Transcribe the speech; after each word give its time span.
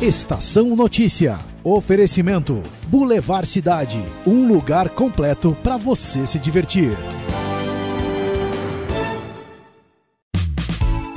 Estação 0.00 0.76
Notícia. 0.76 1.40
Oferecimento: 1.64 2.62
Boulevard 2.86 3.48
Cidade, 3.48 4.00
um 4.24 4.46
lugar 4.46 4.90
completo 4.90 5.56
para 5.60 5.76
você 5.76 6.24
se 6.24 6.38
divertir. 6.38 6.92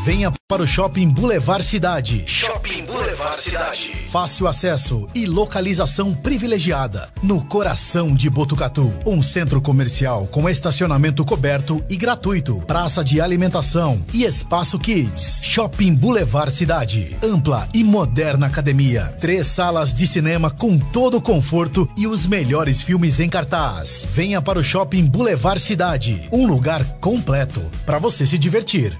Venha 0.03 0.31
para 0.47 0.63
o 0.63 0.67
Shopping 0.67 1.09
Boulevard 1.09 1.63
Cidade. 1.63 2.25
Shopping 2.27 2.85
Boulevard 2.85 3.39
Cidade. 3.39 3.93
Fácil 4.09 4.47
acesso 4.47 5.05
e 5.13 5.27
localização 5.27 6.11
privilegiada. 6.11 7.13
No 7.21 7.45
coração 7.45 8.15
de 8.15 8.27
Botucatu. 8.27 8.91
Um 9.05 9.21
centro 9.21 9.61
comercial 9.61 10.25
com 10.25 10.49
estacionamento 10.49 11.23
coberto 11.23 11.85
e 11.87 11.95
gratuito. 11.95 12.63
Praça 12.65 13.03
de 13.03 13.21
alimentação 13.21 14.03
e 14.11 14.23
espaço 14.23 14.79
kids. 14.79 15.43
Shopping 15.43 15.93
Boulevard 15.93 16.51
Cidade. 16.51 17.15
Ampla 17.23 17.69
e 17.71 17.83
moderna 17.83 18.47
academia. 18.47 19.15
Três 19.19 19.45
salas 19.45 19.93
de 19.93 20.07
cinema 20.07 20.49
com 20.49 20.79
todo 20.79 21.17
o 21.17 21.21
conforto 21.21 21.87
e 21.95 22.07
os 22.07 22.25
melhores 22.25 22.81
filmes 22.81 23.19
em 23.19 23.29
cartaz. 23.29 24.07
Venha 24.11 24.41
para 24.41 24.57
o 24.57 24.63
Shopping 24.63 25.05
Boulevard 25.05 25.61
Cidade. 25.61 26.27
Um 26.31 26.47
lugar 26.47 26.83
completo 26.99 27.61
para 27.85 27.99
você 27.99 28.25
se 28.25 28.39
divertir. 28.39 28.99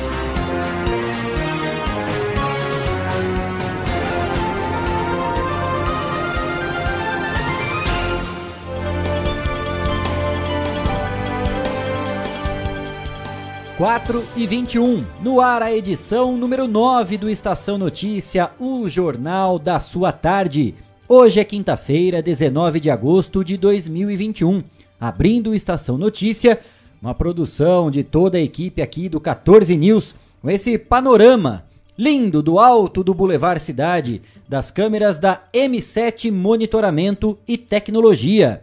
4 13.81 14.23
e 14.37 14.45
21, 14.45 15.03
no 15.23 15.41
ar 15.41 15.63
a 15.63 15.75
edição 15.75 16.37
número 16.37 16.67
9 16.67 17.17
do 17.17 17.27
Estação 17.27 17.79
Notícia, 17.79 18.51
o 18.59 18.87
jornal 18.87 19.57
da 19.57 19.79
sua 19.79 20.11
tarde. 20.11 20.75
Hoje 21.09 21.39
é 21.39 21.43
quinta-feira, 21.43 22.21
19 22.21 22.79
de 22.79 22.91
agosto 22.91 23.43
de 23.43 23.57
2021. 23.57 24.63
Abrindo 24.99 25.49
o 25.49 25.55
Estação 25.55 25.97
Notícia, 25.97 26.59
uma 27.01 27.15
produção 27.15 27.89
de 27.89 28.03
toda 28.03 28.37
a 28.37 28.41
equipe 28.41 28.83
aqui 28.83 29.09
do 29.09 29.19
14 29.19 29.75
News, 29.75 30.13
com 30.43 30.47
esse 30.51 30.77
panorama 30.77 31.65
lindo 31.97 32.43
do 32.43 32.59
alto 32.59 33.03
do 33.03 33.15
Boulevard 33.15 33.59
Cidade, 33.59 34.21
das 34.47 34.69
câmeras 34.69 35.17
da 35.17 35.41
M7 35.51 36.31
Monitoramento 36.31 37.35
e 37.47 37.57
Tecnologia. 37.57 38.61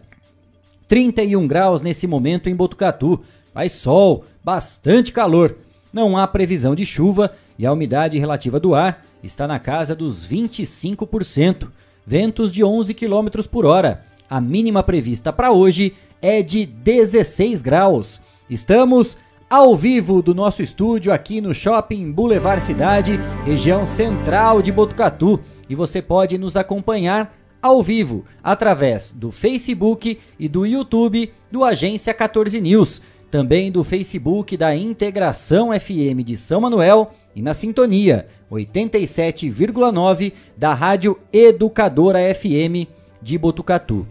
31 0.87 1.45
graus 1.49 1.83
nesse 1.83 2.07
momento 2.07 2.49
em 2.49 2.55
Botucatu. 2.55 3.21
Faz 3.53 3.73
sol, 3.73 4.25
bastante 4.45 5.13
calor. 5.13 5.57
Não 5.93 6.17
há 6.17 6.27
previsão 6.27 6.75
de 6.75 6.85
chuva 6.85 7.33
e 7.59 7.67
a 7.67 7.73
umidade 7.73 8.19
relativa 8.19 8.61
do 8.61 8.75
ar 8.75 9.05
está 9.23 9.47
na 9.47 9.59
casa 9.59 9.95
dos 9.95 10.27
25%. 10.27 11.69
Ventos 12.07 12.53
de 12.53 12.65
11 12.65 12.95
km 12.95 13.43
por 13.51 13.67
hora. 13.67 14.05
A 14.31 14.41
mínima 14.41 14.83
prevista 14.83 15.33
para 15.33 15.53
hoje 15.53 15.95
é 16.21 16.43
de 16.43 16.67
16 16.67 17.61
graus. 17.61 18.21
Estamos 18.49 19.17
ao 19.49 19.77
vivo 19.77 20.21
do 20.21 20.35
nosso 20.35 20.63
estúdio 20.63 21.13
aqui 21.13 21.41
no 21.41 21.55
Shopping 21.55 22.13
Boulevard 22.13 22.63
Cidade, 22.63 23.19
região 23.45 23.87
central 23.87 24.61
de 24.61 24.71
Botucatu, 24.71 25.41
e 25.69 25.75
você 25.75 26.03
pode 26.03 26.37
nos 26.37 26.57
acompanhar 26.57 27.35
ao 27.61 27.83
vivo 27.83 28.25
através 28.43 29.11
do 29.11 29.31
Facebook 29.31 30.19
e 30.39 30.49
do 30.49 30.65
YouTube 30.65 31.33
do 31.51 31.65
Agência 31.65 32.15
14 32.15 32.61
News 32.61 33.03
também 33.31 33.71
do 33.71 33.85
Facebook 33.85 34.57
da 34.57 34.75
Integração 34.75 35.71
FM 35.79 36.25
de 36.25 36.37
São 36.37 36.61
Manuel 36.61 37.11
e 37.35 37.43
na 37.43 37.55
sintonia 37.55 38.27
87,9 38.51 40.33
da 40.57 40.73
Rádio 40.75 41.19
Educadora 41.33 42.19
FM 42.35 42.89
de 43.21 43.37
Botucatu. 43.37 44.07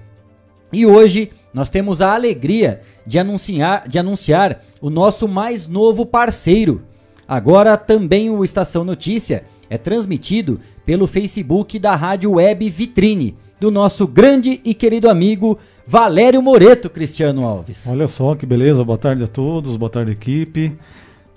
E 0.71 0.85
hoje 0.85 1.31
nós 1.53 1.69
temos 1.69 2.01
a 2.01 2.13
alegria 2.13 2.81
de 3.05 3.17
anunciar, 3.17 3.87
de 3.87 3.97
anunciar 3.97 4.63
o 4.79 4.89
nosso 4.89 5.27
mais 5.27 5.67
novo 5.67 6.05
parceiro. 6.05 6.83
Agora 7.27 7.75
também 7.77 8.29
o 8.29 8.43
Estação 8.43 8.83
Notícia 8.83 9.43
é 9.69 9.77
transmitido 9.77 10.59
pelo 10.85 11.07
Facebook 11.07 11.79
da 11.79 11.95
Rádio 11.95 12.33
Web 12.33 12.69
Vitrine, 12.69 13.35
do 13.59 13.71
nosso 13.71 14.07
grande 14.07 14.61
e 14.63 14.73
querido 14.73 15.09
amigo 15.09 15.57
Valério 15.85 16.41
Moreto, 16.41 16.89
Cristiano 16.89 17.45
Alves. 17.45 17.87
Olha 17.87 18.07
só 18.07 18.35
que 18.35 18.45
beleza, 18.45 18.83
boa 18.83 18.97
tarde 18.97 19.23
a 19.23 19.27
todos, 19.27 19.77
boa 19.77 19.89
tarde 19.89 20.11
equipe. 20.11 20.77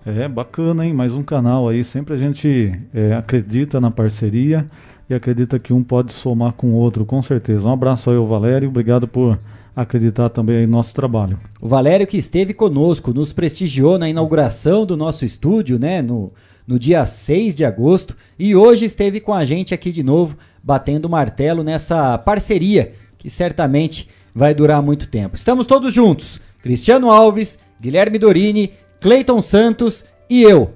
É 0.05 0.27
bacana, 0.27 0.87
hein? 0.87 0.95
Mais 0.95 1.15
um 1.15 1.23
canal 1.23 1.69
aí. 1.69 1.85
Sempre 1.85 2.15
a 2.15 2.17
gente 2.17 2.73
é, 2.93 3.15
acredita 3.15 3.81
na 3.81 3.91
parceria 3.91 4.67
e 5.09 5.15
acredita 5.15 5.59
que 5.59 5.73
um 5.73 5.83
pode 5.83 6.13
somar 6.13 6.53
com 6.53 6.69
o 6.69 6.75
outro, 6.75 7.05
com 7.05 7.21
certeza. 7.21 7.69
Um 7.69 7.73
abraço 7.73 8.11
aí 8.11 8.17
ao 8.17 8.27
Valério, 8.27 8.69
obrigado 8.69 9.07
por 9.07 9.39
acreditar 9.75 10.29
também 10.31 10.65
em 10.65 10.67
nosso 10.67 10.95
trabalho. 10.95 11.39
O 11.61 11.69
Valério 11.69 12.07
que 12.07 12.17
esteve 12.17 12.53
conosco, 12.53 13.13
nos 13.13 13.33
prestigiou 13.33 13.99
na 13.99 14.09
inauguração 14.09 14.85
do 14.85 14.97
nosso 14.97 15.25
estúdio, 15.25 15.79
né? 15.79 16.03
No, 16.03 16.33
no 16.67 16.79
dia 16.79 17.05
6 17.05 17.55
de 17.55 17.65
agosto 17.65 18.17
e 18.39 18.55
hoje 18.55 18.85
esteve 18.85 19.21
com 19.21 19.35
a 19.35 19.45
gente 19.45 19.75
aqui 19.75 19.91
de 19.91 20.03
novo, 20.03 20.37
batendo 20.63 21.09
martelo 21.09 21.63
nessa 21.63 22.19
parceria 22.19 22.95
que 23.19 23.29
certamente 23.29 24.09
vai 24.35 24.55
durar 24.55 24.83
muito 24.83 25.07
tempo. 25.07 25.37
Estamos 25.37 25.67
todos 25.67 25.93
juntos: 25.93 26.41
Cristiano 26.63 27.11
Alves, 27.11 27.59
Guilherme 27.81 28.19
Dorini, 28.19 28.73
Cleiton 29.01 29.41
Santos 29.41 30.05
e 30.29 30.43
eu, 30.43 30.71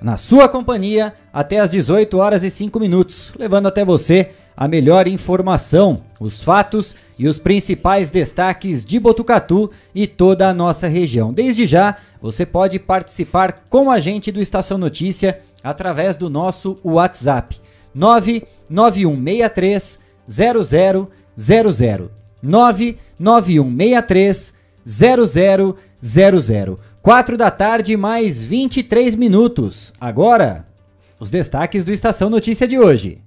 na 0.00 0.16
sua 0.16 0.48
companhia 0.48 1.14
até 1.32 1.58
às 1.58 1.70
18 1.70 2.16
horas 2.18 2.44
e 2.44 2.50
5 2.50 2.78
minutos, 2.78 3.32
levando 3.38 3.66
até 3.66 3.84
você 3.84 4.30
a 4.56 4.66
melhor 4.66 5.06
informação, 5.06 6.02
os 6.18 6.42
fatos 6.42 6.94
e 7.16 7.28
os 7.28 7.38
principais 7.38 8.10
destaques 8.10 8.84
de 8.84 8.98
Botucatu 8.98 9.70
e 9.94 10.06
toda 10.06 10.48
a 10.48 10.54
nossa 10.54 10.88
região. 10.88 11.32
Desde 11.32 11.64
já, 11.64 11.96
você 12.20 12.44
pode 12.44 12.78
participar 12.80 13.64
com 13.70 13.88
a 13.88 14.00
gente 14.00 14.32
do 14.32 14.40
Estação 14.40 14.76
Notícia 14.76 15.38
através 15.62 16.16
do 16.16 16.28
nosso 16.28 16.76
WhatsApp 16.84 17.60
99163 17.98 19.98
0000 20.28 22.10
99163 22.42 24.54
0000. 24.86 25.76
4 27.02 27.36
da 27.36 27.50
tarde, 27.50 27.96
mais 27.96 28.44
23 28.44 29.14
minutos. 29.14 29.92
Agora, 30.00 30.66
os 31.18 31.30
destaques 31.30 31.84
do 31.84 31.92
Estação 31.92 32.30
Notícia 32.30 32.68
de 32.68 32.78
hoje. 32.78 33.20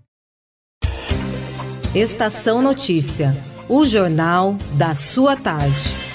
Estação 1.94 2.62
Notícia, 2.62 3.36
o 3.68 3.84
jornal 3.84 4.56
da 4.78 4.94
sua 4.94 5.36
tarde. 5.36 6.11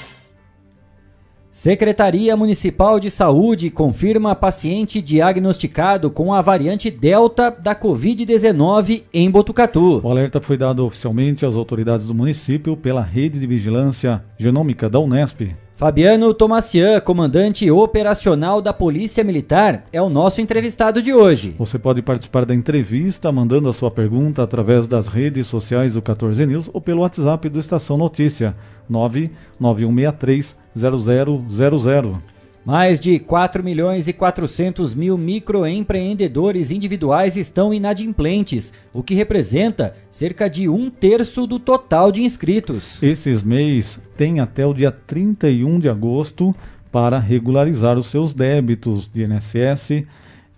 Secretaria 1.56 2.36
Municipal 2.36 3.00
de 3.00 3.10
Saúde 3.10 3.70
confirma 3.70 4.34
paciente 4.34 5.00
diagnosticado 5.00 6.10
com 6.10 6.34
a 6.34 6.42
variante 6.42 6.90
Delta 6.90 7.48
da 7.50 7.74
Covid-19 7.74 9.04
em 9.10 9.30
Botucatu. 9.30 10.02
O 10.04 10.10
alerta 10.10 10.38
foi 10.38 10.58
dado 10.58 10.84
oficialmente 10.84 11.46
às 11.46 11.56
autoridades 11.56 12.06
do 12.06 12.14
município 12.14 12.76
pela 12.76 13.00
Rede 13.00 13.40
de 13.40 13.46
Vigilância 13.46 14.22
Genômica 14.36 14.90
da 14.90 15.00
Unesp. 15.00 15.56
Fabiano 15.78 16.34
Tomassian, 16.34 17.00
comandante 17.00 17.70
operacional 17.70 18.60
da 18.60 18.74
Polícia 18.74 19.24
Militar, 19.24 19.86
é 19.90 20.00
o 20.00 20.10
nosso 20.10 20.42
entrevistado 20.42 21.00
de 21.00 21.14
hoje. 21.14 21.54
Você 21.58 21.78
pode 21.78 22.02
participar 22.02 22.44
da 22.44 22.54
entrevista 22.54 23.32
mandando 23.32 23.70
a 23.70 23.72
sua 23.72 23.90
pergunta 23.90 24.42
através 24.42 24.86
das 24.86 25.08
redes 25.08 25.46
sociais 25.46 25.94
do 25.94 26.02
14 26.02 26.44
News 26.44 26.68
ou 26.70 26.82
pelo 26.82 27.00
WhatsApp 27.00 27.48
do 27.48 27.58
Estação 27.58 27.96
Notícia 27.96 28.54
99163 28.90 30.65
0000. 30.76 32.20
Mais 32.66 32.98
de 32.98 33.20
4 33.20 33.62
milhões 33.62 34.08
e 34.08 34.12
400 34.12 34.92
mil 34.92 35.16
microempreendedores 35.16 36.72
individuais 36.72 37.36
estão 37.36 37.72
inadimplentes, 37.72 38.72
o 38.92 39.04
que 39.04 39.14
representa 39.14 39.94
cerca 40.10 40.50
de 40.50 40.68
um 40.68 40.90
terço 40.90 41.46
do 41.46 41.60
total 41.60 42.10
de 42.10 42.24
inscritos. 42.24 43.00
Esses 43.00 43.44
MEIs 43.44 44.00
têm 44.16 44.40
até 44.40 44.66
o 44.66 44.74
dia 44.74 44.90
31 44.90 45.78
de 45.78 45.88
agosto 45.88 46.52
para 46.90 47.20
regularizar 47.20 47.96
os 47.96 48.08
seus 48.08 48.34
débitos 48.34 49.06
de 49.06 49.22
INSS, 49.22 50.04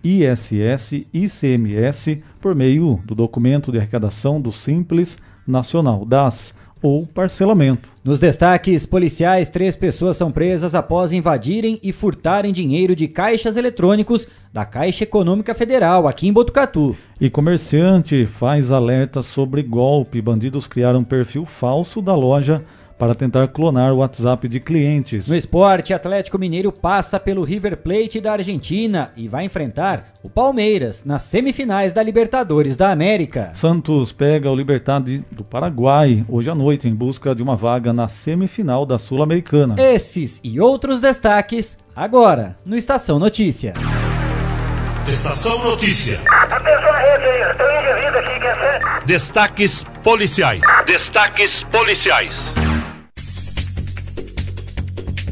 ISS 0.03 0.93
e 0.93 1.07
ICMS 1.13 2.23
por 2.41 2.55
meio 2.55 3.01
do 3.05 3.15
documento 3.15 3.71
de 3.71 3.77
arrecadação 3.77 4.41
do 4.41 4.51
Simples 4.51 5.19
Nacional, 5.47 6.07
DAS 6.07 6.55
ou 6.83 7.07
parcelamento. 7.07 7.91
Nos 8.05 8.21
destaques 8.21 8.87
policiais, 8.87 9.51
três 9.51 9.77
pessoas 9.77 10.17
são 10.17 10.31
presas 10.31 10.75
após 10.75 11.13
invadirem 11.13 11.79
e 11.83 11.93
furtarem 11.93 12.53
dinheiro 12.53 12.97
de 12.97 13.09
caixas 13.09 13.57
eletrônicos 13.57 14.27
da 14.53 14.65
Caixa 14.65 15.05
Econômica 15.05 15.55
Federal, 15.55 16.09
aqui 16.09 16.27
em 16.27 16.33
Botucatu. 16.33 16.97
E 17.21 17.29
comerciante 17.29 18.27
faz 18.27 18.73
alerta 18.73 19.23
sobre 19.23 19.63
golpe. 19.63 20.23
Bandidos 20.23 20.67
criaram 20.67 21.01
um 21.01 21.05
perfil 21.05 21.45
falso 21.45 22.01
da 22.01 22.15
loja 22.15 22.65
para 22.99 23.15
tentar 23.15 23.49
clonar 23.49 23.93
o 23.93 23.99
WhatsApp 23.99 24.49
de 24.49 24.59
clientes. 24.59 25.29
No 25.29 25.37
esporte, 25.37 25.95
Atlético 25.95 26.39
Mineiro 26.39 26.73
passa 26.73 27.21
pelo 27.21 27.45
River 27.45 27.77
Plate 27.77 28.21
da 28.21 28.33
Argentina 28.33 29.13
e 29.17 29.29
vai 29.29 29.45
enfrentar 29.45 30.13
o 30.23 30.29
Palmeiras 30.29 31.05
nas 31.05 31.23
semifinais 31.23 31.93
da 31.93 32.03
Libertadores 32.03 32.77
da 32.77 32.91
América. 32.91 33.53
Santos 33.55 34.13
pega 34.13 34.51
o 34.51 34.57
Libertad 34.57 35.07
do 35.31 35.45
Paraguai 35.45 36.25
hoje 36.29 36.51
à 36.51 36.55
noite 36.55 36.89
em 36.89 36.95
busca 36.95 37.35
de 37.35 37.43
uma 37.43 37.55
vaga 37.55 37.93
na 37.93 38.09
semifinal 38.09 38.85
da 38.85 38.99
Sul-Americana. 38.99 39.77
Esses 39.79 40.41
e 40.43 40.61
outros 40.61 41.01
destaques 41.01 41.79
agora 41.95 42.57
no 42.65 42.77
Estação 42.77 43.19
Notícia. 43.19 43.75
Estação 45.07 45.65
Notícia. 45.65 46.21
Atenção 46.29 46.91
à 46.91 46.99
rede 46.99 47.25
aí, 47.25 47.57
tem 47.57 47.67
um 47.67 47.81
indivíduo 47.81 48.19
aqui, 48.19 48.41
quer 48.41 48.55
ser? 48.55 49.05
Destaques 49.07 49.85
policiais. 50.03 50.61
Destaques 50.85 51.63
policiais. 51.65 52.53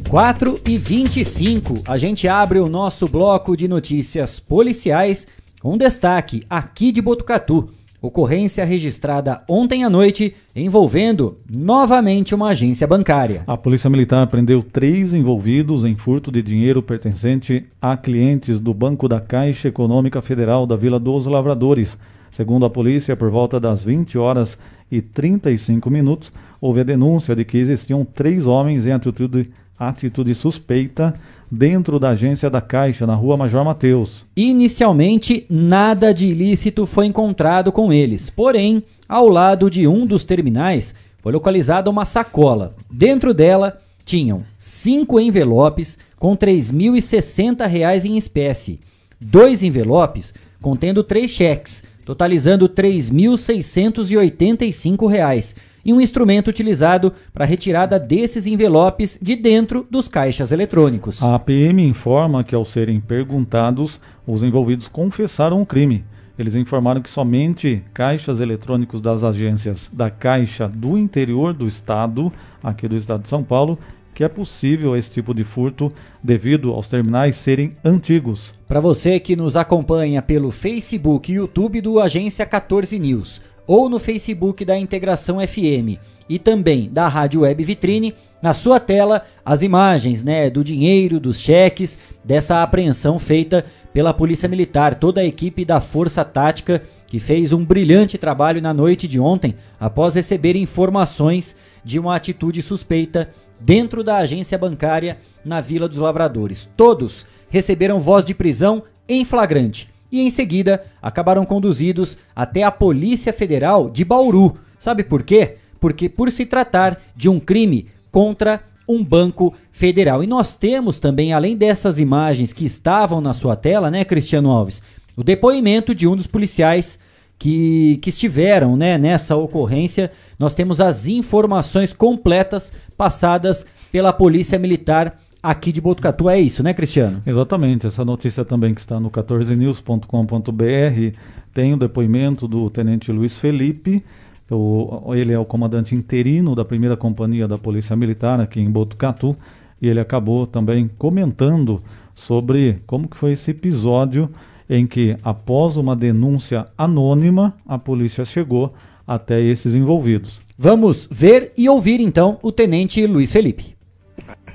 4 0.08 0.60
e 0.64 0.78
25, 0.78 1.82
a 1.84 1.96
gente 1.96 2.28
abre 2.28 2.60
o 2.60 2.68
nosso 2.68 3.08
bloco 3.08 3.56
de 3.56 3.66
notícias 3.66 4.38
policiais 4.38 5.26
com 5.60 5.76
destaque 5.76 6.44
aqui 6.48 6.92
de 6.92 7.02
Botucatu. 7.02 7.70
Ocorrência 8.00 8.64
registrada 8.64 9.42
ontem 9.48 9.82
à 9.82 9.90
noite 9.90 10.32
envolvendo 10.54 11.38
novamente 11.50 12.36
uma 12.36 12.50
agência 12.50 12.86
bancária. 12.86 13.42
A 13.48 13.56
Polícia 13.56 13.90
Militar 13.90 14.28
prendeu 14.28 14.62
três 14.62 15.12
envolvidos 15.12 15.84
em 15.84 15.96
furto 15.96 16.30
de 16.30 16.40
dinheiro 16.40 16.80
pertencente 16.80 17.66
a 17.82 17.96
clientes 17.96 18.60
do 18.60 18.72
Banco 18.72 19.08
da 19.08 19.20
Caixa 19.20 19.66
Econômica 19.66 20.22
Federal 20.22 20.68
da 20.68 20.76
Vila 20.76 21.00
dos 21.00 21.26
Lavradores. 21.26 21.98
Segundo 22.30 22.64
a 22.64 22.70
polícia, 22.70 23.16
por 23.16 23.30
volta 23.30 23.58
das 23.58 23.82
20 23.82 24.16
horas 24.18 24.56
e 24.88 25.02
35 25.02 25.90
minutos, 25.90 26.32
houve 26.60 26.80
a 26.80 26.84
denúncia 26.84 27.34
de 27.34 27.44
que 27.44 27.58
existiam 27.58 28.04
três 28.04 28.46
homens 28.46 28.86
em 28.86 28.92
atitude 28.92 29.50
atitude 29.78 30.34
suspeita 30.34 31.14
dentro 31.50 31.98
da 31.98 32.10
agência 32.10 32.50
da 32.50 32.60
Caixa, 32.60 33.06
na 33.06 33.14
rua 33.14 33.36
Major 33.36 33.64
Mateus. 33.64 34.24
Inicialmente, 34.36 35.46
nada 35.48 36.12
de 36.12 36.26
ilícito 36.26 36.84
foi 36.86 37.06
encontrado 37.06 37.70
com 37.70 37.92
eles, 37.92 38.30
porém, 38.30 38.82
ao 39.08 39.28
lado 39.28 39.70
de 39.70 39.86
um 39.86 40.04
dos 40.06 40.24
terminais 40.24 40.92
foi 41.22 41.32
localizada 41.32 41.90
uma 41.90 42.04
sacola. 42.04 42.74
Dentro 42.90 43.32
dela 43.34 43.80
tinham 44.04 44.42
cinco 44.58 45.18
envelopes 45.18 45.98
com 46.18 46.32
R$ 46.32 46.38
3.060 46.38 48.04
em 48.04 48.16
espécie, 48.16 48.80
dois 49.20 49.62
envelopes 49.62 50.34
contendo 50.62 51.04
três 51.04 51.30
cheques, 51.30 51.84
totalizando 52.04 52.66
R$ 52.66 52.72
3.685 52.72 55.54
e 55.86 55.92
um 55.92 56.00
instrumento 56.00 56.48
utilizado 56.48 57.12
para 57.32 57.44
a 57.44 57.46
retirada 57.46 57.96
desses 57.96 58.44
envelopes 58.44 59.16
de 59.22 59.36
dentro 59.36 59.86
dos 59.88 60.08
caixas 60.08 60.50
eletrônicos. 60.50 61.22
A 61.22 61.38
PM 61.38 61.80
informa 61.86 62.42
que, 62.42 62.56
ao 62.56 62.64
serem 62.64 63.00
perguntados, 63.00 64.00
os 64.26 64.42
envolvidos 64.42 64.88
confessaram 64.88 65.62
o 65.62 65.66
crime. 65.66 66.04
Eles 66.36 66.56
informaram 66.56 67.00
que 67.00 67.08
somente 67.08 67.82
caixas 67.94 68.40
eletrônicos 68.40 69.00
das 69.00 69.22
agências 69.22 69.88
da 69.92 70.10
Caixa 70.10 70.68
do 70.68 70.98
interior 70.98 71.54
do 71.54 71.68
estado, 71.68 72.32
aqui 72.60 72.88
do 72.88 72.96
estado 72.96 73.22
de 73.22 73.28
São 73.28 73.44
Paulo, 73.44 73.78
que 74.12 74.24
é 74.24 74.28
possível 74.28 74.96
esse 74.96 75.12
tipo 75.12 75.32
de 75.32 75.44
furto 75.44 75.92
devido 76.20 76.72
aos 76.72 76.88
terminais 76.88 77.36
serem 77.36 77.74
antigos. 77.84 78.52
Para 78.66 78.80
você 78.80 79.20
que 79.20 79.36
nos 79.36 79.54
acompanha 79.54 80.20
pelo 80.20 80.50
Facebook 80.50 81.30
e 81.30 81.36
YouTube 81.36 81.80
do 81.80 82.00
Agência 82.00 82.44
14 82.44 82.98
News, 82.98 83.40
ou 83.66 83.88
no 83.88 83.98
Facebook 83.98 84.64
da 84.64 84.78
Integração 84.78 85.38
FM 85.46 85.98
e 86.28 86.38
também 86.38 86.88
da 86.90 87.08
Rádio 87.08 87.42
Web 87.42 87.64
Vitrine, 87.64 88.14
na 88.42 88.54
sua 88.54 88.78
tela 88.78 89.22
as 89.44 89.62
imagens 89.62 90.22
né, 90.22 90.50
do 90.50 90.62
dinheiro, 90.62 91.18
dos 91.18 91.38
cheques, 91.38 91.98
dessa 92.24 92.62
apreensão 92.62 93.18
feita 93.18 93.64
pela 93.92 94.14
Polícia 94.14 94.48
Militar, 94.48 94.94
toda 94.94 95.20
a 95.20 95.24
equipe 95.24 95.64
da 95.64 95.80
Força 95.80 96.24
Tática 96.24 96.82
que 97.06 97.18
fez 97.18 97.52
um 97.52 97.64
brilhante 97.64 98.18
trabalho 98.18 98.60
na 98.60 98.74
noite 98.74 99.06
de 99.06 99.18
ontem 99.18 99.54
após 99.78 100.14
receber 100.14 100.56
informações 100.56 101.56
de 101.84 101.98
uma 101.98 102.16
atitude 102.16 102.60
suspeita 102.62 103.30
dentro 103.60 104.02
da 104.02 104.18
agência 104.18 104.58
bancária 104.58 105.18
na 105.44 105.60
Vila 105.60 105.88
dos 105.88 105.98
Lavradores. 105.98 106.68
Todos 106.76 107.24
receberam 107.48 108.00
voz 108.00 108.24
de 108.24 108.34
prisão 108.34 108.82
em 109.08 109.24
flagrante 109.24 109.95
e 110.10 110.20
em 110.20 110.30
seguida 110.30 110.84
acabaram 111.02 111.44
conduzidos 111.44 112.16
até 112.34 112.62
a 112.62 112.70
Polícia 112.70 113.32
Federal 113.32 113.90
de 113.90 114.04
Bauru. 114.04 114.54
Sabe 114.78 115.02
por 115.02 115.22
quê? 115.22 115.56
Porque 115.80 116.08
por 116.08 116.30
se 116.30 116.46
tratar 116.46 117.00
de 117.14 117.28
um 117.28 117.40
crime 117.40 117.86
contra 118.10 118.62
um 118.88 119.02
banco 119.02 119.52
federal. 119.72 120.22
E 120.22 120.26
nós 120.26 120.56
temos 120.56 121.00
também, 121.00 121.32
além 121.32 121.56
dessas 121.56 121.98
imagens 121.98 122.52
que 122.52 122.64
estavam 122.64 123.20
na 123.20 123.34
sua 123.34 123.56
tela, 123.56 123.90
né, 123.90 124.04
Cristiano 124.04 124.50
Alves, 124.50 124.82
o 125.16 125.24
depoimento 125.24 125.94
de 125.94 126.06
um 126.06 126.14
dos 126.14 126.26
policiais 126.26 126.98
que, 127.38 127.98
que 128.02 128.10
estiveram 128.10 128.76
né, 128.76 128.96
nessa 128.96 129.36
ocorrência. 129.36 130.10
Nós 130.38 130.54
temos 130.54 130.80
as 130.80 131.06
informações 131.06 131.92
completas 131.92 132.72
passadas 132.96 133.66
pela 133.92 134.12
Polícia 134.12 134.58
Militar 134.58 135.18
aqui 135.46 135.70
de 135.70 135.80
Botucatu. 135.80 136.28
É 136.28 136.40
isso, 136.40 136.62
né, 136.62 136.74
Cristiano? 136.74 137.22
Exatamente. 137.24 137.86
Essa 137.86 138.04
notícia 138.04 138.44
também 138.44 138.74
que 138.74 138.80
está 138.80 138.98
no 138.98 139.10
14news.com.br 139.10 141.16
tem 141.54 141.72
o 141.72 141.76
depoimento 141.76 142.48
do 142.48 142.68
Tenente 142.68 143.12
Luiz 143.12 143.38
Felipe. 143.38 144.04
O, 144.50 145.14
ele 145.14 145.32
é 145.32 145.38
o 145.38 145.44
comandante 145.44 145.94
interino 145.94 146.54
da 146.54 146.64
primeira 146.64 146.96
companhia 146.96 147.46
da 147.46 147.56
Polícia 147.56 147.96
Militar 147.96 148.40
aqui 148.40 148.60
em 148.60 148.70
Botucatu 148.70 149.36
e 149.80 149.88
ele 149.88 150.00
acabou 150.00 150.46
também 150.46 150.90
comentando 150.98 151.82
sobre 152.14 152.80
como 152.86 153.08
que 153.08 153.16
foi 153.16 153.32
esse 153.32 153.50
episódio 153.50 154.30
em 154.68 154.86
que, 154.86 155.16
após 155.22 155.76
uma 155.76 155.94
denúncia 155.94 156.66
anônima, 156.76 157.54
a 157.66 157.78
polícia 157.78 158.24
chegou 158.24 158.74
até 159.06 159.40
esses 159.40 159.76
envolvidos. 159.76 160.40
Vamos 160.58 161.08
ver 161.10 161.52
e 161.56 161.68
ouvir 161.68 162.00
então 162.00 162.38
o 162.42 162.50
Tenente 162.50 163.06
Luiz 163.06 163.30
Felipe. 163.30 163.76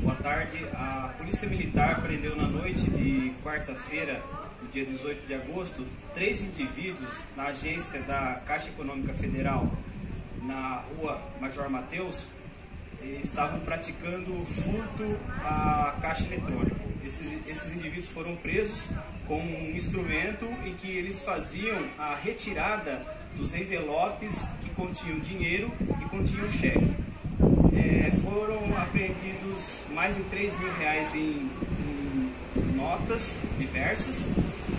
Boa 0.01 0.15
tarde. 0.15 0.70
Polícia 1.31 1.47
Militar 1.47 2.01
prendeu 2.01 2.35
na 2.35 2.45
noite 2.45 2.91
de 2.91 3.31
quarta-feira, 3.41 4.21
no 4.61 4.67
dia 4.67 4.83
18 4.83 5.25
de 5.25 5.33
agosto, 5.33 5.87
três 6.13 6.41
indivíduos 6.41 7.09
na 7.37 7.45
agência 7.45 8.01
da 8.01 8.41
Caixa 8.45 8.67
Econômica 8.67 9.13
Federal, 9.13 9.71
na 10.43 10.83
rua 10.97 11.21
Major 11.39 11.69
Mateus, 11.69 12.27
estavam 13.23 13.61
praticando 13.61 14.45
furto 14.45 15.17
à 15.41 15.95
caixa 16.01 16.25
eletrônica. 16.25 16.75
Esses, 17.05 17.25
esses 17.47 17.71
indivíduos 17.71 18.09
foram 18.09 18.35
presos 18.35 18.81
com 19.25 19.39
um 19.39 19.71
instrumento 19.73 20.45
em 20.65 20.73
que 20.73 20.91
eles 20.91 21.21
faziam 21.21 21.81
a 21.97 22.13
retirada 22.13 23.05
dos 23.37 23.53
envelopes 23.53 24.43
que 24.61 24.69
continham 24.71 25.17
dinheiro 25.19 25.71
e 26.01 26.09
continham 26.09 26.51
cheque 26.51 26.91
é, 27.73 28.11
foram 28.23 28.59
apreendidos 28.77 29.85
mais 29.93 30.15
de 30.15 30.23
3 30.23 30.59
mil 30.59 30.73
reais 30.73 31.13
em, 31.15 31.49
em 31.79 32.75
notas 32.75 33.37
diversas, 33.57 34.25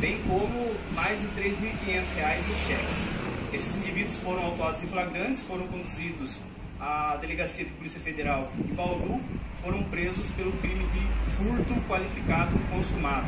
bem 0.00 0.18
como 0.26 0.74
mais 0.94 1.20
de 1.20 1.26
3.500 1.28 2.14
reais 2.16 2.44
em 2.48 2.68
cheques. 2.68 3.54
Esses 3.54 3.76
indivíduos 3.76 4.16
foram 4.16 4.44
autuados 4.44 4.82
em 4.82 4.86
flagrantes, 4.86 5.42
foram 5.42 5.66
conduzidos 5.66 6.38
à 6.80 7.16
Delegacia 7.20 7.64
de 7.64 7.70
Polícia 7.72 8.00
Federal 8.00 8.50
de 8.56 8.72
Bauru, 8.72 9.20
foram 9.62 9.82
presos 9.84 10.26
pelo 10.30 10.52
crime 10.52 10.84
de 10.92 11.00
furto 11.36 11.80
qualificado 11.88 12.50
consumado. 12.70 13.26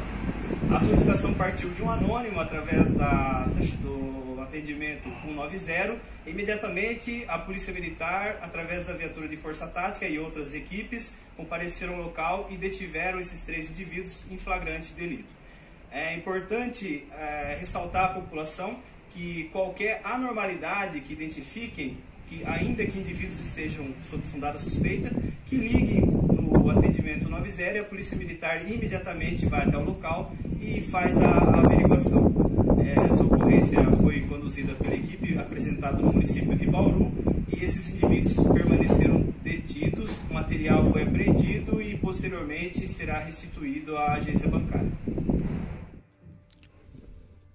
A 0.75 0.81
solicitação 0.81 1.33
partiu 1.35 1.71
de 1.71 1.83
um 1.83 1.91
anônimo 1.91 2.41
através 2.41 2.93
da, 2.95 3.47
do 3.83 4.24
atendimento 4.45 5.09
190, 5.25 5.99
imediatamente 6.27 7.25
a 7.29 7.39
Polícia 7.39 7.73
Militar, 7.73 8.39
através 8.41 8.87
da 8.87 8.93
viatura 8.93 9.29
de 9.29 9.37
Força 9.37 9.67
Tática 9.67 10.07
e 10.07 10.19
outras 10.19 10.55
equipes, 10.55 11.15
compareceram 11.37 11.97
ao 11.97 12.03
local 12.03 12.49
e 12.51 12.57
detiveram 12.57 13.19
esses 13.19 13.43
três 13.43 13.71
indivíduos 13.71 14.25
em 14.31 14.39
flagrante 14.39 14.93
delito. 14.93 15.29
É 15.91 16.15
importante 16.15 17.07
é, 17.13 17.57
ressaltar 17.59 18.05
à 18.05 18.09
população 18.09 18.79
que 19.11 19.49
qualquer 19.53 20.01
anormalidade 20.03 21.01
que 21.01 21.13
identifiquem, 21.13 21.97
que 22.29 22.45
ainda 22.45 22.85
que 22.85 22.99
indivíduos 22.99 23.41
estejam 23.41 23.87
sob 24.09 24.27
fundada 24.27 24.59
suspeita, 24.59 25.11
que 25.47 25.57
liguem 25.57 26.01
no 26.01 26.71
atendimento 26.71 27.29
90 27.29 27.63
e 27.63 27.79
a 27.79 27.85
Polícia 27.85 28.17
Militar 28.17 28.69
imediatamente 28.69 29.47
vai 29.47 29.67
até 29.67 29.77
o 29.77 29.85
local 29.85 30.33
e 30.61 30.81
faz 30.81 31.21
a, 31.21 31.29
a 31.29 31.61
averiguação. 31.61 32.33
É, 32.81 33.13
ocorrência 33.55 33.83
foi 34.03 34.21
conduzida 34.23 34.75
pela 34.75 34.95
equipe 34.95 35.15
golpe 35.35 35.39
apresentado 35.39 36.03
no 36.03 36.13
município 36.13 36.57
de 36.57 36.67
Bauru 36.67 37.11
e 37.53 37.63
esses 37.63 37.95
indivíduos 37.95 38.35
permaneceram 38.49 39.25
detidos, 39.43 40.11
o 40.31 40.35
material 40.35 40.85
foi 40.85 41.03
apreendido 41.03 41.81
e 41.81 41.97
posteriormente 41.97 42.87
será 42.89 43.19
restituído 43.19 43.97
à 43.97 44.15
agência 44.15 44.49
bancária. 44.49 44.91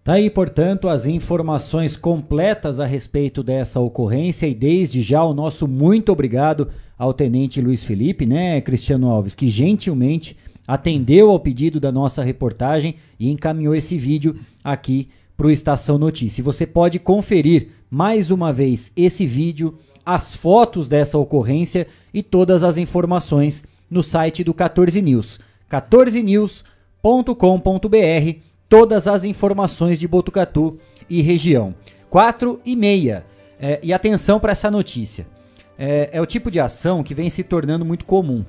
Tá 0.03 0.13
aí, 0.13 0.29
portanto, 0.29 0.88
as 0.88 1.06
informações 1.06 1.96
completas 1.96 2.79
a 2.79 2.86
respeito 2.86 3.44
dessa 3.44 3.79
ocorrência 3.79 4.48
e 4.48 4.56
desde 4.56 5.01
já 5.01 5.24
o 5.24 5.34
nosso 5.34 5.68
muito 5.68 6.12
obrigado 6.12 6.70
ao 6.98 7.13
Tenente 7.13 7.62
Luiz 7.62 7.84
Felipe, 7.84 8.25
né, 8.25 8.60
Cristiano 8.62 9.10
Alves, 9.10 9.36
que 9.36 9.48
gentilmente 9.48 10.36
atendeu 10.68 11.29
ao 11.29 11.39
pedido 11.39 11.79
da 11.79 11.91
nossa 11.91 12.24
reportagem 12.24 12.96
e 13.20 13.29
encaminhou 13.29 13.75
esse 13.75 13.98
vídeo 13.98 14.36
aqui 14.63 15.08
para 15.39 15.48
o 15.48 15.51
Estação 15.51 15.98
Notícia. 15.98 16.43
Você 16.43 16.67
pode 16.67 17.00
conferir 17.00 17.69
mais 17.89 18.29
uma 18.29 18.51
vez 18.51 18.91
esse 18.93 19.25
vídeo, 19.25 19.79
as 20.05 20.36
fotos 20.36 20.89
dessa 20.89 21.17
ocorrência 21.17 21.88
e 22.13 22.22
todas 22.22 22.62
as 22.62 22.77
informações 22.77 23.63
no 23.89 24.03
site 24.03 24.43
do 24.43 24.53
14 24.53 25.01
News, 25.01 25.39
14news.com.br, 25.72 28.39
todas 28.67 29.08
as 29.08 29.24
informações 29.24 29.98
de 29.98 30.10
Botucatu 30.10 30.77
e 31.10 31.22
região. 31.22 31.74
4 32.10 32.60
e 32.65 32.75
meia. 32.75 33.25
É, 33.62 33.79
e 33.81 33.93
atenção 33.93 34.41
para 34.41 34.51
essa 34.51 34.69
notícia. 34.69 35.25
É, 35.77 36.10
é 36.12 36.22
o 36.22 36.25
tipo 36.25 36.51
de 36.51 36.60
ação 36.60 37.01
que 37.01 37.15
vem 37.15 37.29
se 37.29 37.46
tornando 37.46 37.86
muito 37.86 38.03
comum. 38.03 38.43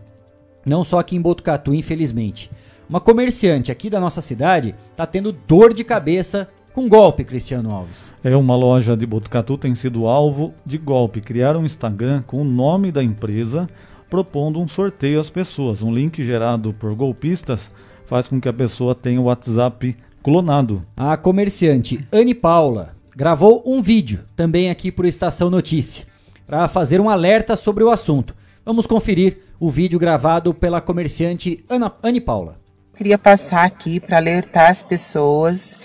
Não 0.66 0.82
só 0.82 0.98
aqui 0.98 1.14
em 1.14 1.20
Botucatu, 1.20 1.72
infelizmente. 1.72 2.50
Uma 2.88 3.00
comerciante 3.00 3.70
aqui 3.70 3.88
da 3.88 4.00
nossa 4.00 4.20
cidade 4.20 4.74
está 4.90 5.06
tendo 5.06 5.30
dor 5.30 5.72
de 5.72 5.84
cabeça 5.84 6.48
com 6.72 6.88
golpe, 6.88 7.24
Cristiano 7.24 7.70
Alves. 7.70 8.12
É 8.22 8.36
uma 8.36 8.56
loja 8.56 8.96
de 8.96 9.06
Botucatu 9.06 9.58
tem 9.58 9.74
sido 9.74 10.06
alvo 10.06 10.54
de 10.64 10.78
golpe. 10.78 11.20
Criaram 11.20 11.60
um 11.60 11.66
Instagram 11.66 12.22
com 12.26 12.42
o 12.42 12.44
nome 12.44 12.92
da 12.92 13.02
empresa, 13.02 13.68
propondo 14.08 14.60
um 14.60 14.68
sorteio 14.68 15.20
às 15.20 15.30
pessoas. 15.30 15.82
Um 15.82 15.92
link 15.92 16.24
gerado 16.24 16.72
por 16.72 16.94
golpistas 16.94 17.70
faz 18.06 18.28
com 18.28 18.40
que 18.40 18.48
a 18.48 18.52
pessoa 18.52 18.94
tenha 18.94 19.20
o 19.20 19.24
WhatsApp 19.24 19.96
clonado. 20.22 20.84
A 20.96 21.16
comerciante 21.16 22.06
Anne 22.12 22.34
Paula 22.34 22.94
gravou 23.16 23.62
um 23.66 23.82
vídeo 23.82 24.20
também 24.36 24.70
aqui 24.70 24.90
para 24.92 25.04
o 25.04 25.08
Estação 25.08 25.50
Notícia 25.50 26.06
para 26.46 26.66
fazer 26.66 27.00
um 27.00 27.08
alerta 27.08 27.54
sobre 27.54 27.84
o 27.84 27.90
assunto. 27.90 28.34
Vamos 28.64 28.86
conferir 28.86 29.38
o 29.58 29.70
vídeo 29.70 29.98
gravado 29.98 30.52
pela 30.52 30.80
comerciante 30.80 31.64
Ana, 31.68 31.92
Anne 32.02 32.20
Paula. 32.20 32.56
Queria 32.96 33.16
passar 33.16 33.64
aqui 33.64 33.98
para 33.98 34.18
alertar 34.18 34.70
as 34.70 34.82
pessoas 34.82 35.78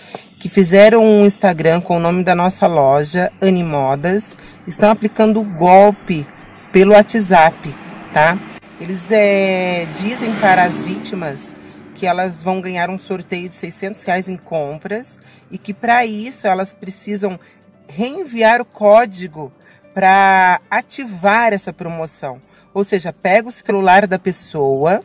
que 0.45 0.49
fizeram 0.49 1.03
um 1.03 1.25
Instagram 1.25 1.81
com 1.81 1.97
o 1.97 1.99
nome 1.99 2.23
da 2.23 2.35
nossa 2.35 2.67
loja, 2.67 3.33
Animodas, 3.41 4.37
estão 4.67 4.91
aplicando 4.91 5.41
golpe 5.41 6.23
pelo 6.71 6.91
WhatsApp, 6.93 7.75
tá? 8.13 8.37
Eles 8.79 9.09
é, 9.09 9.87
dizem 9.99 10.31
para 10.35 10.61
as 10.61 10.77
vítimas 10.77 11.55
que 11.95 12.05
elas 12.05 12.43
vão 12.43 12.61
ganhar 12.61 12.91
um 12.91 12.99
sorteio 12.99 13.49
de 13.49 13.55
600 13.55 14.03
reais 14.03 14.29
em 14.29 14.37
compras 14.37 15.19
e 15.49 15.57
que 15.57 15.73
para 15.73 16.05
isso 16.05 16.45
elas 16.45 16.75
precisam 16.75 17.39
reenviar 17.87 18.61
o 18.61 18.65
código 18.65 19.51
para 19.95 20.61
ativar 20.69 21.53
essa 21.53 21.73
promoção. 21.73 22.39
Ou 22.71 22.83
seja, 22.83 23.11
pega 23.11 23.49
o 23.49 23.51
celular 23.51 24.05
da 24.05 24.19
pessoa, 24.19 25.01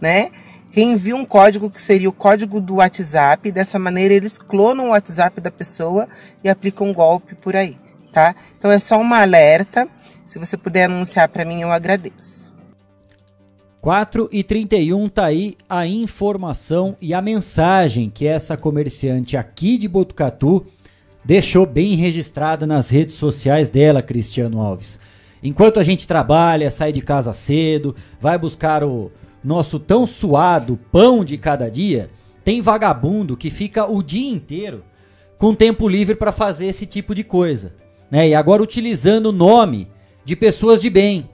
né? 0.00 0.32
Reenvia 0.72 1.14
um 1.14 1.24
código 1.24 1.68
que 1.68 1.80
seria 1.80 2.08
o 2.08 2.12
código 2.12 2.58
do 2.58 2.76
WhatsApp. 2.76 3.52
Dessa 3.52 3.78
maneira, 3.78 4.14
eles 4.14 4.38
clonam 4.38 4.86
o 4.86 4.90
WhatsApp 4.92 5.38
da 5.38 5.50
pessoa 5.50 6.08
e 6.42 6.48
aplicam 6.48 6.88
um 6.88 6.94
golpe 6.94 7.34
por 7.34 7.54
aí, 7.54 7.76
tá? 8.10 8.34
Então 8.56 8.70
é 8.70 8.78
só 8.78 8.98
uma 8.98 9.20
alerta. 9.20 9.86
Se 10.24 10.38
você 10.38 10.56
puder 10.56 10.84
anunciar 10.84 11.28
para 11.28 11.44
mim, 11.44 11.60
eu 11.60 11.70
agradeço. 11.70 12.54
4 13.82 14.30
e 14.32 14.42
31 14.42 15.08
tá 15.10 15.26
aí 15.26 15.56
a 15.68 15.86
informação 15.86 16.96
e 17.02 17.12
a 17.12 17.20
mensagem 17.20 18.08
que 18.08 18.26
essa 18.26 18.56
comerciante 18.56 19.36
aqui 19.36 19.76
de 19.76 19.88
Botucatu 19.88 20.64
deixou 21.22 21.66
bem 21.66 21.96
registrada 21.96 22.66
nas 22.66 22.88
redes 22.88 23.16
sociais 23.16 23.68
dela, 23.68 24.00
Cristiano 24.00 24.62
Alves. 24.62 24.98
Enquanto 25.42 25.78
a 25.78 25.84
gente 25.84 26.06
trabalha, 26.06 26.70
sai 26.70 26.92
de 26.92 27.02
casa 27.02 27.32
cedo, 27.34 27.94
vai 28.20 28.38
buscar 28.38 28.82
o 28.84 29.10
nosso 29.42 29.78
tão 29.78 30.06
suado 30.06 30.78
pão 30.90 31.24
de 31.24 31.36
cada 31.36 31.70
dia, 31.70 32.10
tem 32.44 32.60
vagabundo 32.60 33.36
que 33.36 33.50
fica 33.50 33.86
o 33.86 34.02
dia 34.02 34.30
inteiro 34.30 34.84
com 35.38 35.54
tempo 35.54 35.88
livre 35.88 36.14
para 36.14 36.30
fazer 36.30 36.66
esse 36.66 36.86
tipo 36.86 37.14
de 37.14 37.24
coisa, 37.24 37.72
né? 38.10 38.28
E 38.28 38.34
agora 38.34 38.62
utilizando 38.62 39.26
o 39.26 39.32
nome 39.32 39.88
de 40.24 40.36
pessoas 40.36 40.80
de 40.80 40.88
bem, 40.88 41.28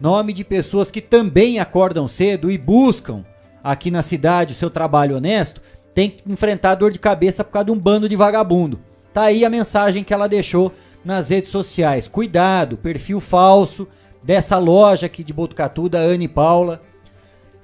nome 0.00 0.32
de 0.32 0.42
pessoas 0.42 0.90
que 0.90 1.00
também 1.00 1.58
acordam 1.58 2.08
cedo 2.08 2.50
e 2.50 2.58
buscam 2.58 3.24
aqui 3.62 3.90
na 3.90 4.02
cidade 4.02 4.52
o 4.52 4.56
seu 4.56 4.70
trabalho 4.70 5.16
honesto, 5.16 5.60
tem 5.94 6.10
que 6.10 6.30
enfrentar 6.30 6.74
dor 6.74 6.90
de 6.90 6.98
cabeça 6.98 7.42
por 7.42 7.52
causa 7.52 7.66
de 7.66 7.70
um 7.72 7.78
bando 7.78 8.08
de 8.08 8.16
vagabundo. 8.16 8.80
Tá 9.12 9.22
aí 9.22 9.44
a 9.44 9.50
mensagem 9.50 10.04
que 10.04 10.12
ela 10.12 10.28
deixou 10.28 10.72
nas 11.04 11.30
redes 11.30 11.50
sociais. 11.50 12.06
Cuidado, 12.06 12.76
perfil 12.76 13.18
falso 13.20 13.88
dessa 14.22 14.58
loja 14.58 15.06
aqui 15.06 15.24
de 15.24 15.32
Botucatu 15.32 15.88
da 15.88 16.00
Anne 16.00 16.28
Paula. 16.28 16.82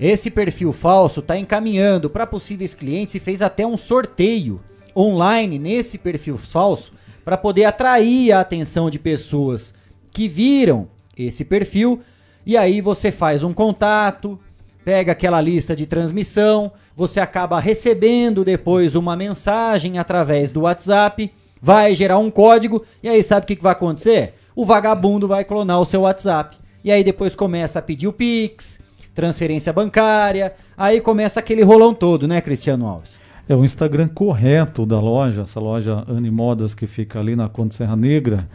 Esse 0.03 0.33
perfil 0.33 0.73
falso 0.73 1.21
está 1.21 1.39
encaminhando 1.39 2.11
para 2.11 2.27
possíveis 2.27 2.75
clientes 2.75 3.15
e 3.15 3.21
fez 3.21 3.41
até 3.41 3.65
um 3.65 3.77
sorteio 3.77 4.61
online 4.97 5.61
nesse 5.61 5.97
perfil 5.97 6.37
falso 6.37 6.93
para 7.25 7.37
poder 7.37 7.67
atrair 7.67 8.33
a 8.33 8.41
atenção 8.41 8.91
de 8.91 8.99
pessoas 8.99 9.73
que 10.11 10.27
viram 10.27 10.89
esse 11.17 11.45
perfil 11.45 12.01
e 12.45 12.57
aí 12.57 12.81
você 12.81 13.13
faz 13.13 13.45
um 13.45 13.55
contato, 13.55 14.41
pega 14.85 15.13
aquela 15.13 15.41
lista 15.41 15.77
de 15.77 15.87
transmissão, 15.87 16.73
você 16.97 17.21
acaba 17.21 17.61
recebendo 17.61 18.45
depois 18.45 18.97
uma 18.97 19.15
mensagem 19.15 19.99
através 19.99 20.51
do 20.51 20.63
WhatsApp 20.63 21.33
vai 21.61 21.95
gerar 21.95 22.19
um 22.19 22.29
código, 22.29 22.85
e 23.05 23.09
aí 23.09 23.23
sabe 23.23 23.45
o 23.45 23.47
que, 23.47 23.63
vai 23.63 23.71
acontecer? 23.71 24.35
O 24.57 24.65
vagabundo 24.65 25.29
vai 25.29 25.45
clonar 25.45 25.81
o 25.81 25.85
seu 25.85 26.01
WhatsApp. 26.01 26.57
E 26.83 26.91
aí 26.91 27.05
depois 27.05 27.37
começa 27.37 27.79
a 27.79 27.83
pedir 27.83 28.09
o 28.09 28.13
Pix, 28.13 28.82
transferência 29.15 29.73
bancária, 29.73 30.55
aí 30.77 31.01
começa 31.01 31.41
aquele 31.41 31.63
rolão 31.63 31.95
todo, 31.95 32.27
né, 32.27 32.41
Cristiano 32.41 32.87
Alves? 32.87 33.19
É 33.49 33.55
o 33.55 33.65
Instagram 33.65 34.09
correto 34.09 34.87
da 34.87 35.01
loja, 35.01 35.43
essa 35.43 35.61
loja 35.61 36.05
Modas 36.31 36.75
que 36.75 36.87
fica 36.87 37.19
ali 37.19 37.35
na 37.35 37.49
Conde 37.49 37.75
Serra 37.75 37.97
Negra, 37.97 38.49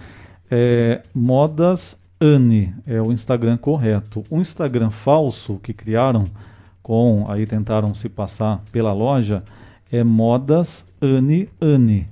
é 0.50 1.02
Modas 1.14 1.96
Ani, 2.20 2.74
é 2.88 3.02
o 3.02 3.12
Instagram 3.12 3.58
correto. 3.58 4.24
O 4.30 4.40
Instagram 4.40 4.90
falso 4.90 5.60
que 5.62 5.74
criaram 5.74 6.26
com, 6.82 7.26
aí 7.30 7.46
tentaram 7.46 7.94
se 7.94 8.10
passar 8.10 8.64
pela 8.72 8.94
loja, 8.94 9.44
é 9.92 10.04
Modas 10.04 10.86
Ani 11.02 11.50
Ani. 11.62 12.08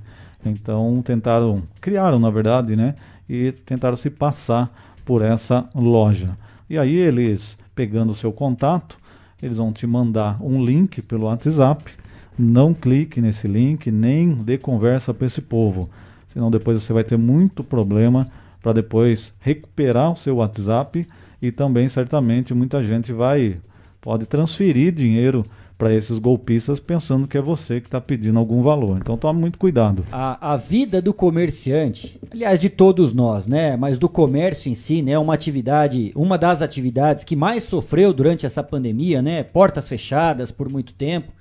Então 0.45 1.01
tentaram, 1.03 1.63
criaram 1.81 2.19
na 2.19 2.29
verdade, 2.29 2.75
né? 2.75 2.95
E 3.27 3.51
tentaram 3.51 3.95
se 3.95 4.09
passar 4.09 4.71
por 5.03 5.21
essa 5.21 5.67
loja. 5.73 6.37
E 6.69 6.77
aí 6.77 6.95
eles, 6.95 7.57
pegando 7.75 8.11
o 8.11 8.15
seu 8.15 8.31
contato, 8.31 8.97
eles 9.41 9.57
vão 9.57 9.71
te 9.71 9.85
mandar 9.85 10.41
um 10.41 10.63
link 10.63 11.01
pelo 11.01 11.25
WhatsApp. 11.25 11.91
Não 12.37 12.73
clique 12.73 13.21
nesse 13.21 13.47
link, 13.47 13.91
nem 13.91 14.33
dê 14.33 14.57
conversa 14.57 15.13
para 15.13 15.27
esse 15.27 15.41
povo. 15.41 15.89
Senão 16.27 16.49
depois 16.49 16.81
você 16.81 16.93
vai 16.93 17.03
ter 17.03 17.17
muito 17.17 17.63
problema 17.63 18.27
para 18.61 18.73
depois 18.73 19.33
recuperar 19.39 20.11
o 20.11 20.15
seu 20.15 20.37
WhatsApp 20.37 21.07
e 21.41 21.51
também 21.51 21.87
certamente 21.87 22.53
muita 22.53 22.83
gente 22.83 23.13
vai 23.13 23.57
pode 24.01 24.25
transferir 24.25 24.91
dinheiro 24.93 25.45
para 25.77 25.93
esses 25.93 26.17
golpistas 26.17 26.79
pensando 26.79 27.27
que 27.27 27.37
é 27.37 27.41
você 27.41 27.81
que 27.81 27.87
está 27.87 27.99
pedindo 27.99 28.39
algum 28.39 28.61
valor. 28.61 28.97
Então 28.97 29.17
tome 29.17 29.39
muito 29.39 29.59
cuidado. 29.59 30.05
A, 30.11 30.53
a 30.53 30.55
vida 30.55 31.01
do 31.01 31.13
comerciante, 31.13 32.19
aliás, 32.31 32.59
de 32.59 32.69
todos 32.69 33.13
nós, 33.13 33.47
né? 33.47 33.75
Mas 33.75 33.99
do 33.99 34.07
comércio 34.07 34.71
em 34.71 34.75
si, 34.75 35.01
né? 35.01 35.11
É 35.11 35.19
uma 35.19 35.33
atividade, 35.33 36.11
uma 36.15 36.37
das 36.37 36.61
atividades 36.61 37.23
que 37.23 37.35
mais 37.35 37.65
sofreu 37.65 38.13
durante 38.13 38.45
essa 38.45 38.63
pandemia, 38.63 39.21
né? 39.21 39.43
Portas 39.43 39.87
fechadas 39.87 40.49
por 40.49 40.69
muito 40.69 40.93
tempo. 40.93 41.31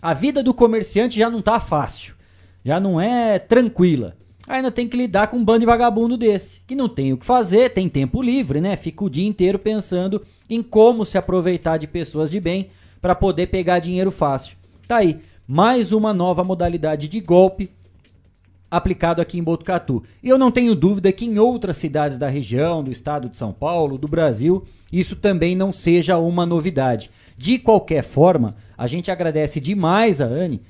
A 0.00 0.14
vida 0.14 0.42
do 0.42 0.54
comerciante 0.54 1.18
já 1.18 1.28
não 1.28 1.40
tá 1.40 1.60
fácil, 1.60 2.14
já 2.64 2.80
não 2.80 3.00
é 3.00 3.38
tranquila. 3.38 4.16
Ainda 4.46 4.70
tem 4.70 4.86
que 4.86 4.96
lidar 4.96 5.28
com 5.28 5.38
um 5.38 5.44
bando 5.44 5.60
de 5.60 5.66
vagabundo 5.66 6.18
desse, 6.18 6.60
que 6.66 6.74
não 6.74 6.88
tem 6.88 7.14
o 7.14 7.16
que 7.16 7.24
fazer, 7.24 7.72
tem 7.72 7.88
tempo 7.88 8.22
livre, 8.22 8.60
né? 8.60 8.76
Fica 8.76 9.04
o 9.04 9.10
dia 9.10 9.26
inteiro 9.26 9.58
pensando 9.58 10.22
em 10.48 10.62
como 10.62 11.06
se 11.06 11.16
aproveitar 11.16 11.78
de 11.78 11.86
pessoas 11.86 12.30
de 12.30 12.38
bem 12.40 12.68
para 13.04 13.14
poder 13.14 13.48
pegar 13.48 13.80
dinheiro 13.80 14.10
fácil. 14.10 14.56
Tá 14.88 14.96
aí, 14.96 15.20
mais 15.46 15.92
uma 15.92 16.14
nova 16.14 16.42
modalidade 16.42 17.06
de 17.06 17.20
golpe 17.20 17.70
aplicado 18.70 19.20
aqui 19.20 19.38
em 19.38 19.42
Botucatu. 19.42 20.02
E 20.22 20.28
eu 20.30 20.38
não 20.38 20.50
tenho 20.50 20.74
dúvida 20.74 21.12
que 21.12 21.26
em 21.26 21.38
outras 21.38 21.76
cidades 21.76 22.16
da 22.16 22.30
região, 22.30 22.82
do 22.82 22.90
estado 22.90 23.28
de 23.28 23.36
São 23.36 23.52
Paulo, 23.52 23.98
do 23.98 24.08
Brasil, 24.08 24.64
isso 24.90 25.16
também 25.16 25.54
não 25.54 25.70
seja 25.70 26.16
uma 26.16 26.46
novidade. 26.46 27.10
De 27.36 27.58
qualquer 27.58 28.02
forma, 28.02 28.56
a 28.74 28.86
gente 28.86 29.10
agradece 29.10 29.60
demais 29.60 30.22
a 30.22 30.24
Anne 30.24 30.62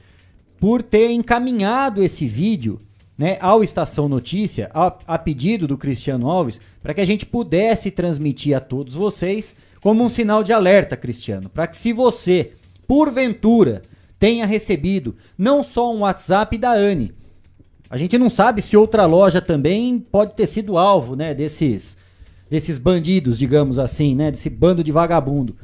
por 0.58 0.82
ter 0.82 1.10
encaminhado 1.10 2.02
esse 2.02 2.26
vídeo 2.26 2.80
né, 3.16 3.38
ao 3.40 3.62
Estação 3.62 4.08
Notícia, 4.08 4.72
a, 4.74 4.92
a 5.06 5.16
pedido 5.18 5.68
do 5.68 5.78
Cristiano 5.78 6.28
Alves, 6.28 6.60
para 6.82 6.94
que 6.94 7.00
a 7.00 7.06
gente 7.06 7.26
pudesse 7.26 7.92
transmitir 7.92 8.56
a 8.56 8.60
todos 8.60 8.92
vocês 8.92 9.54
como 9.84 10.02
um 10.02 10.08
sinal 10.08 10.42
de 10.42 10.50
alerta, 10.50 10.96
Cristiano, 10.96 11.50
para 11.50 11.66
que 11.66 11.76
se 11.76 11.92
você, 11.92 12.52
porventura, 12.88 13.82
tenha 14.18 14.46
recebido 14.46 15.14
não 15.36 15.62
só 15.62 15.94
um 15.94 15.98
WhatsApp 15.98 16.56
da 16.56 16.72
Anne, 16.72 17.12
a 17.90 17.98
gente 17.98 18.16
não 18.16 18.30
sabe 18.30 18.62
se 18.62 18.78
outra 18.78 19.04
loja 19.04 19.42
também 19.42 19.98
pode 19.98 20.34
ter 20.34 20.46
sido 20.46 20.78
alvo, 20.78 21.14
né, 21.14 21.34
desses 21.34 21.98
desses 22.48 22.78
bandidos, 22.78 23.38
digamos 23.38 23.78
assim, 23.78 24.14
né, 24.14 24.30
desse 24.30 24.48
bando 24.48 24.82
de 24.82 24.90
vagabundo. 24.90 25.54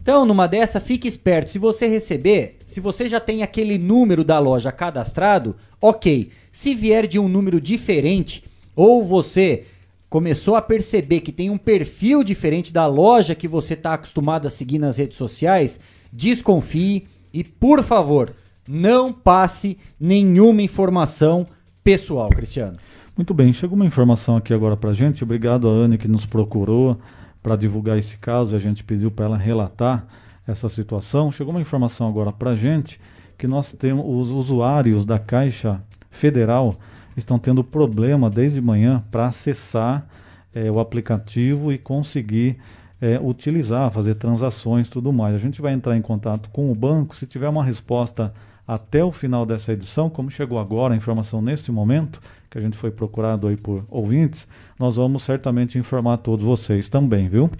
Então, 0.00 0.24
numa 0.24 0.46
dessa, 0.46 0.80
fique 0.80 1.06
esperto. 1.06 1.50
Se 1.50 1.58
você 1.58 1.86
receber, 1.86 2.56
se 2.64 2.80
você 2.80 3.10
já 3.10 3.20
tem 3.20 3.42
aquele 3.42 3.76
número 3.76 4.24
da 4.24 4.38
loja 4.38 4.72
cadastrado, 4.72 5.54
ok. 5.82 6.30
Se 6.50 6.74
vier 6.74 7.06
de 7.06 7.18
um 7.18 7.28
número 7.28 7.60
diferente, 7.60 8.42
ou 8.74 9.04
você 9.04 9.64
começou 10.08 10.56
a 10.56 10.62
perceber 10.62 11.20
que 11.20 11.32
tem 11.32 11.50
um 11.50 11.58
perfil 11.58 12.22
diferente 12.22 12.72
da 12.72 12.86
loja 12.86 13.34
que 13.34 13.48
você 13.48 13.74
está 13.74 13.94
acostumado 13.94 14.46
a 14.46 14.50
seguir 14.50 14.78
nas 14.78 14.96
redes 14.96 15.16
sociais, 15.16 15.80
desconfie 16.12 17.06
e, 17.32 17.42
por 17.42 17.82
favor, 17.82 18.32
não 18.68 19.12
passe 19.12 19.78
nenhuma 19.98 20.62
informação 20.62 21.46
pessoal, 21.82 22.28
Cristiano. 22.30 22.78
Muito 23.16 23.32
bem, 23.32 23.52
chegou 23.52 23.76
uma 23.76 23.86
informação 23.86 24.36
aqui 24.36 24.52
agora 24.52 24.76
para 24.76 24.92
gente. 24.92 25.24
Obrigado 25.24 25.68
a 25.68 25.70
Anne 25.70 25.98
que 25.98 26.08
nos 26.08 26.26
procurou 26.26 26.98
para 27.42 27.56
divulgar 27.56 27.96
esse 27.96 28.18
caso 28.18 28.56
a 28.56 28.58
gente 28.58 28.82
pediu 28.82 29.10
para 29.10 29.26
ela 29.26 29.36
relatar 29.36 30.06
essa 30.46 30.68
situação. 30.68 31.30
Chegou 31.30 31.54
uma 31.54 31.60
informação 31.60 32.08
agora 32.08 32.32
para 32.32 32.50
a 32.50 32.56
gente 32.56 33.00
que 33.38 33.46
nós 33.46 33.72
temos 33.72 34.04
os 34.04 34.30
usuários 34.30 35.04
da 35.04 35.18
Caixa 35.18 35.80
Federal 36.10 36.76
estão 37.16 37.38
tendo 37.38 37.64
problema 37.64 38.28
desde 38.28 38.60
manhã 38.60 39.02
para 39.10 39.28
acessar 39.28 40.06
é, 40.54 40.70
o 40.70 40.80
aplicativo 40.80 41.72
e 41.72 41.78
conseguir 41.78 42.58
é, 43.00 43.18
utilizar, 43.20 43.90
fazer 43.90 44.14
transações 44.14 44.88
tudo 44.88 45.12
mais. 45.12 45.34
A 45.34 45.38
gente 45.38 45.60
vai 45.60 45.72
entrar 45.72 45.96
em 45.96 46.02
contato 46.02 46.48
com 46.50 46.70
o 46.70 46.74
banco. 46.74 47.14
Se 47.14 47.26
tiver 47.26 47.48
uma 47.48 47.64
resposta 47.64 48.32
até 48.66 49.04
o 49.04 49.12
final 49.12 49.46
dessa 49.46 49.72
edição, 49.72 50.10
como 50.10 50.30
chegou 50.30 50.58
agora 50.58 50.94
a 50.94 50.96
informação 50.96 51.40
neste 51.40 51.70
momento, 51.70 52.20
que 52.50 52.58
a 52.58 52.60
gente 52.60 52.76
foi 52.76 52.90
procurado 52.90 53.46
aí 53.46 53.56
por 53.56 53.84
ouvintes, 53.90 54.46
nós 54.78 54.96
vamos 54.96 55.22
certamente 55.22 55.78
informar 55.78 56.18
todos 56.18 56.44
vocês 56.44 56.88
também, 56.88 57.28
viu? 57.28 57.50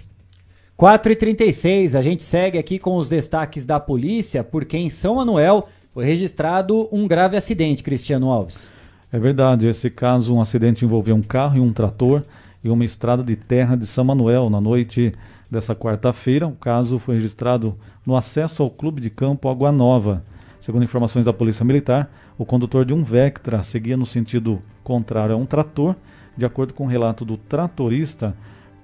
4 0.75 1.11
e 1.11 1.15
36 1.15 1.95
a 1.95 2.01
gente 2.01 2.21
segue 2.21 2.57
aqui 2.57 2.77
com 2.77 2.97
os 2.97 3.09
destaques 3.09 3.65
da 3.65 3.79
polícia, 3.79 4.43
porque 4.43 4.77
em 4.77 4.89
São 4.89 5.15
Manuel 5.15 5.69
foi 5.91 6.05
registrado 6.05 6.87
um 6.91 7.07
grave 7.07 7.35
acidente, 7.35 7.81
Cristiano 7.81 8.29
Alves. 8.29 8.69
É 9.11 9.17
verdade, 9.17 9.67
esse 9.67 9.89
caso, 9.89 10.35
um 10.35 10.41
acidente 10.41 10.83
envolveu 10.83 11.15
um 11.15 11.21
carro 11.21 11.57
e 11.57 11.61
um 11.61 11.71
trator 11.71 12.23
em 12.63 12.69
uma 12.69 12.83
estrada 12.83 13.23
de 13.23 13.37
terra 13.37 13.77
de 13.77 13.87
São 13.87 14.03
Manuel 14.03 14.49
na 14.49 14.59
noite 14.59 15.13
dessa 15.49 15.73
quarta-feira. 15.73 16.45
O 16.45 16.51
caso 16.51 16.99
foi 16.99 17.15
registrado 17.15 17.73
no 18.05 18.17
acesso 18.17 18.61
ao 18.61 18.69
Clube 18.69 18.99
de 18.99 19.09
Campo 19.09 19.47
Água 19.47 19.71
Nova. 19.71 20.23
Segundo 20.59 20.83
informações 20.83 21.23
da 21.23 21.31
Polícia 21.31 21.63
Militar, 21.63 22.11
o 22.37 22.45
condutor 22.45 22.83
de 22.83 22.93
um 22.93 23.01
Vectra 23.01 23.63
seguia 23.63 23.95
no 23.95 24.05
sentido 24.05 24.61
contrário 24.83 25.35
a 25.35 25.37
um 25.37 25.45
trator. 25.45 25.95
De 26.35 26.45
acordo 26.45 26.73
com 26.73 26.83
o 26.83 26.89
relato 26.89 27.23
do 27.23 27.37
tratorista, 27.37 28.35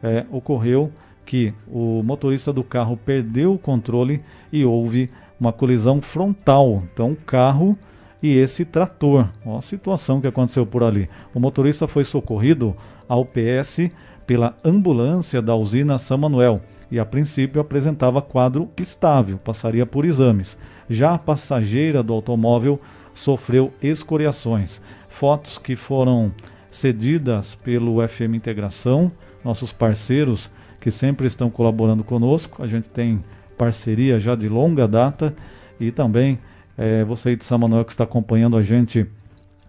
é, 0.01 0.25
ocorreu 0.32 0.89
que 1.25 1.53
o 1.68 2.01
motorista 2.01 2.53
do 2.53 2.63
carro 2.63 2.96
perdeu 2.96 3.53
o 3.53 3.60
controle 3.60 4.22
e 4.53 4.63
houve 4.63 5.10
uma 5.38 5.51
colisão 5.51 6.01
frontal. 6.01 6.82
Então, 6.94 7.12
o 7.12 7.15
carro 7.15 7.77
e 8.24 8.38
esse 8.38 8.63
trator. 8.63 9.27
Olha 9.46 9.58
a 9.58 9.62
situação 9.62 10.22
que 10.22 10.27
aconteceu 10.27 10.65
por 10.65 10.82
ali. 10.82 11.10
O 11.34 11.39
motorista 11.42 11.89
foi 11.89 12.06
socorrido 12.06 12.74
ao 13.08 13.25
PS 13.25 13.92
pela 14.25 14.56
ambulância 14.63 15.42
da 15.42 15.53
usina 15.53 15.98
São 15.98 16.18
Manuel 16.18 16.62
e 16.89 16.98
a 16.98 17.06
princípio 17.06 17.60
apresentava 17.60 18.22
quadro 18.22 18.70
estável, 18.80 19.38
passaria 19.38 19.86
por 19.86 20.06
exames. 20.06 20.58
Já 20.89 21.13
a 21.13 21.20
passageira 21.20 22.01
do 22.01 22.13
automóvel 22.13 22.80
sofreu 23.13 23.74
escoriações. 23.82 24.82
Fotos 25.10 25.58
que 25.58 25.75
foram 25.75 26.32
cedidas 26.72 27.56
pelo 27.56 28.08
FM 28.08 28.36
Integração, 28.36 29.12
nossos 29.44 29.74
parceiros 29.74 30.50
que 30.80 30.89
sempre 30.89 31.28
estão 31.28 31.50
colaborando 31.50 32.04
conosco. 32.06 32.63
A 32.63 32.67
gente 32.67 32.88
tem 32.88 33.21
parceria 33.58 34.17
já 34.17 34.34
de 34.34 34.47
longa 34.47 34.88
data 34.88 35.36
e 35.80 35.91
também 35.91 36.39
é, 36.77 37.03
você 37.03 37.29
aí 37.29 37.36
de 37.36 37.45
São 37.45 37.57
Manuel 37.57 37.86
que 37.86 37.91
está 37.91 38.03
acompanhando 38.03 38.57
a 38.57 38.63
gente 38.63 39.07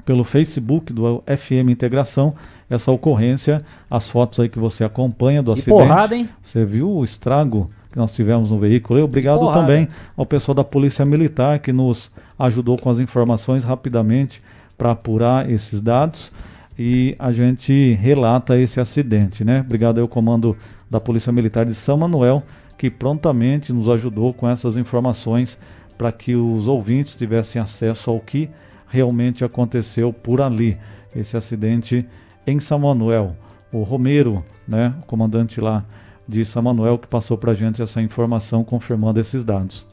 pelo 0.05 0.25
Facebook 0.25 0.93
do 0.93 1.23
FM 1.27 1.71
Integração, 1.71 2.35
essa 2.69 2.91
ocorrência, 2.93 3.65
as 3.91 4.11
fotos 4.11 4.39
aí 4.41 4.49
que 4.49 4.59
você 4.59 4.85
acompanha 4.85 5.43
do 5.43 5.55
que 5.55 5.61
acidente. 5.61 5.79
Porrada, 5.83 6.17
hein? 6.17 6.29
Você 6.43 6.65
viu 6.65 6.91
o 6.91 7.05
estrago 7.05 7.71
que 7.91 7.99
nós 7.99 8.15
tivemos 8.15 8.51
no 8.51 8.59
veículo? 8.59 8.99
E 8.99 9.03
obrigado 9.03 9.41
Porrada. 9.41 9.61
também 9.61 9.89
ao 10.17 10.27
pessoal 10.27 10.55
da 10.55 10.65
Polícia 10.65 11.05
Militar 11.05 11.59
que 11.59 11.73
nos 11.73 12.11
ajudou 12.39 12.77
com 12.77 12.91
as 12.91 12.99
informações 12.99 13.65
rapidamente 13.65 14.43
para 14.77 14.91
apurar 14.91 15.49
esses 15.51 15.81
dados 15.81 16.33
e 16.79 17.15
a 17.19 17.31
gente 17.31 17.97
relata 18.01 18.59
esse 18.59 18.81
acidente, 18.81 19.45
né? 19.45 19.61
Obrigado 19.61 20.01
ao 20.01 20.09
comando 20.09 20.57
da 20.91 21.01
Polícia 21.01 21.33
Militar 21.33 21.65
de 21.65 21.75
São 21.75 21.97
Manuel 21.97 22.43
que 22.77 22.91
prontamente 22.91 23.73
nos 23.73 23.89
ajudou 23.89 24.35
com 24.35 24.49
essas 24.49 24.77
informações 24.77 25.57
para 25.97 26.13
que 26.13 26.35
os 26.35 26.69
ouvintes 26.69 27.15
tivessem 27.15 27.61
acesso 27.61 28.11
ao 28.11 28.21
que 28.21 28.51
realmente 28.89 29.45
aconteceu 29.45 30.13
por 30.13 30.41
ali. 30.41 30.77
Esse 31.15 31.37
acidente 31.37 32.07
em 32.47 32.61
São 32.61 32.79
Manuel. 32.79 33.37
O 33.73 33.83
Romero, 33.83 34.45
né, 34.67 34.95
o 35.03 35.07
comandante 35.07 35.61
lá 35.61 35.85
de 36.27 36.45
São 36.45 36.63
Manuel, 36.63 36.99
que 36.99 37.07
passou 37.07 37.37
para 37.37 37.53
a 37.53 37.55
gente 37.55 37.83
essa 37.83 38.01
informação 38.01 38.65
confirmando 38.65 39.21
esses 39.21 39.45
dados. 39.45 39.87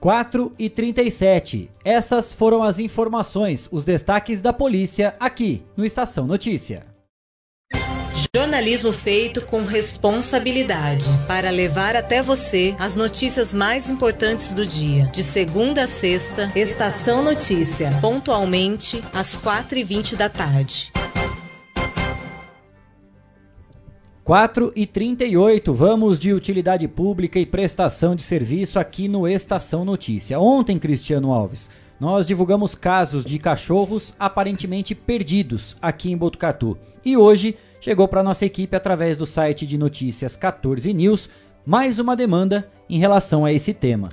4 0.00 0.52
e 0.58 0.70
37. 0.70 1.70
Essas 1.84 2.32
foram 2.32 2.62
as 2.62 2.78
informações, 2.78 3.68
os 3.72 3.84
destaques 3.84 4.40
da 4.40 4.52
polícia 4.52 5.14
aqui 5.18 5.62
no 5.76 5.84
Estação 5.84 6.26
Notícia. 6.26 6.97
Jornalismo 8.36 8.92
feito 8.92 9.42
com 9.46 9.62
responsabilidade 9.62 11.06
para 11.26 11.48
levar 11.48 11.96
até 11.96 12.20
você 12.20 12.76
as 12.78 12.94
notícias 12.94 13.54
mais 13.54 13.88
importantes 13.88 14.52
do 14.52 14.66
dia. 14.66 15.04
De 15.06 15.22
segunda 15.22 15.84
a 15.84 15.86
sexta, 15.86 16.52
Estação 16.54 17.22
Notícia, 17.22 17.90
pontualmente 18.02 19.02
às 19.14 19.34
4h20 19.34 20.14
da 20.14 20.28
tarde. 20.28 20.92
4 24.22 24.72
e 24.76 24.86
38, 24.86 25.72
vamos 25.72 26.18
de 26.18 26.34
utilidade 26.34 26.86
pública 26.86 27.38
e 27.38 27.46
prestação 27.46 28.14
de 28.14 28.22
serviço 28.22 28.78
aqui 28.78 29.08
no 29.08 29.26
Estação 29.26 29.86
Notícia. 29.86 30.38
Ontem, 30.38 30.78
Cristiano 30.78 31.32
Alves, 31.32 31.70
nós 31.98 32.26
divulgamos 32.26 32.74
casos 32.74 33.24
de 33.24 33.38
cachorros 33.38 34.14
aparentemente 34.20 34.94
perdidos 34.94 35.78
aqui 35.80 36.12
em 36.12 36.16
Botucatu. 36.16 36.76
E 37.02 37.16
hoje 37.16 37.56
chegou 37.80 38.08
para 38.08 38.22
nossa 38.22 38.44
equipe 38.44 38.76
através 38.76 39.16
do 39.16 39.26
site 39.26 39.66
de 39.66 39.78
notícias 39.78 40.36
14 40.36 40.92
News 40.92 41.28
mais 41.64 41.98
uma 41.98 42.16
demanda 42.16 42.68
em 42.88 42.98
relação 42.98 43.44
a 43.44 43.52
esse 43.52 43.74
tema. 43.74 44.08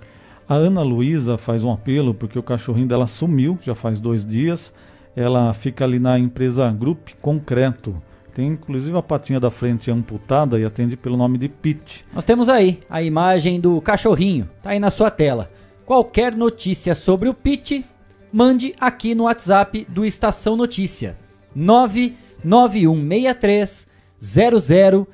A 0.47 0.55
Ana 0.55 0.83
Luísa 0.83 1.37
faz 1.37 1.63
um 1.63 1.71
apelo 1.71 2.13
porque 2.13 2.37
o 2.37 2.43
cachorrinho 2.43 2.87
dela 2.87 3.07
sumiu 3.07 3.57
já 3.61 3.73
faz 3.73 3.99
dois 3.99 4.25
dias. 4.25 4.73
Ela 5.15 5.53
fica 5.53 5.85
ali 5.85 5.97
na 5.97 6.19
empresa 6.19 6.69
Grupo 6.71 7.11
Concreto. 7.21 7.95
Tem 8.33 8.47
inclusive 8.47 8.97
a 8.97 9.01
patinha 9.01 9.39
da 9.39 9.49
frente 9.49 9.89
amputada 9.89 10.59
e 10.59 10.65
atende 10.65 10.97
pelo 10.97 11.15
nome 11.15 11.37
de 11.37 11.47
Pete. 11.47 12.03
Nós 12.13 12.25
temos 12.25 12.49
aí 12.49 12.81
a 12.89 13.01
imagem 13.01 13.61
do 13.61 13.79
cachorrinho, 13.79 14.49
tá 14.61 14.71
aí 14.71 14.79
na 14.79 14.91
sua 14.91 15.09
tela. 15.09 15.49
Qualquer 15.85 16.35
notícia 16.35 16.93
sobre 16.93 17.29
o 17.29 17.33
Pete, 17.33 17.85
mande 18.33 18.75
aqui 18.77 19.15
no 19.15 19.23
WhatsApp 19.23 19.87
do 19.89 20.03
Estação 20.03 20.57
Notícia. 20.57 21.15
99163 22.45 23.87
0000 24.21 25.07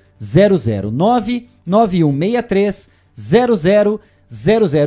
99163 0.92 2.90
0000 3.16 4.00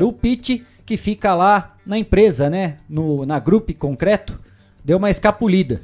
o 0.07 0.12
Pete 0.12 0.64
que 0.87 0.96
fica 0.96 1.35
lá 1.35 1.76
na 1.85 1.98
empresa, 1.98 2.48
né, 2.50 2.76
no 2.88 3.24
na 3.24 3.38
Grupo 3.38 3.72
Concreto, 3.74 4.38
deu 4.85 4.98
uma 4.98 5.11
escapulida. 5.11 5.80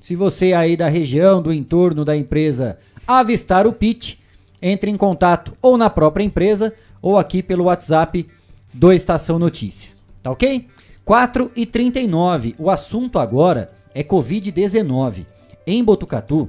Se 0.00 0.14
você 0.14 0.52
aí 0.52 0.76
da 0.76 0.88
região, 0.88 1.42
do 1.42 1.52
entorno 1.52 2.04
da 2.04 2.16
empresa 2.16 2.78
avistar 3.06 3.66
o 3.66 3.72
Pete, 3.72 4.22
entre 4.60 4.90
em 4.90 4.96
contato 4.96 5.56
ou 5.60 5.76
na 5.76 5.90
própria 5.90 6.24
empresa 6.24 6.72
ou 7.02 7.18
aqui 7.18 7.42
pelo 7.42 7.64
WhatsApp 7.64 8.26
do 8.72 8.92
Estação 8.92 9.38
Notícia. 9.38 9.90
Tá 10.22 10.30
ok? 10.30 10.66
4 11.04 11.50
e 11.54 11.66
39. 11.66 12.54
O 12.58 12.70
assunto 12.70 13.18
agora 13.18 13.70
é 13.94 14.02
Covid-19. 14.02 15.26
Em 15.66 15.82
Botucatu, 15.82 16.48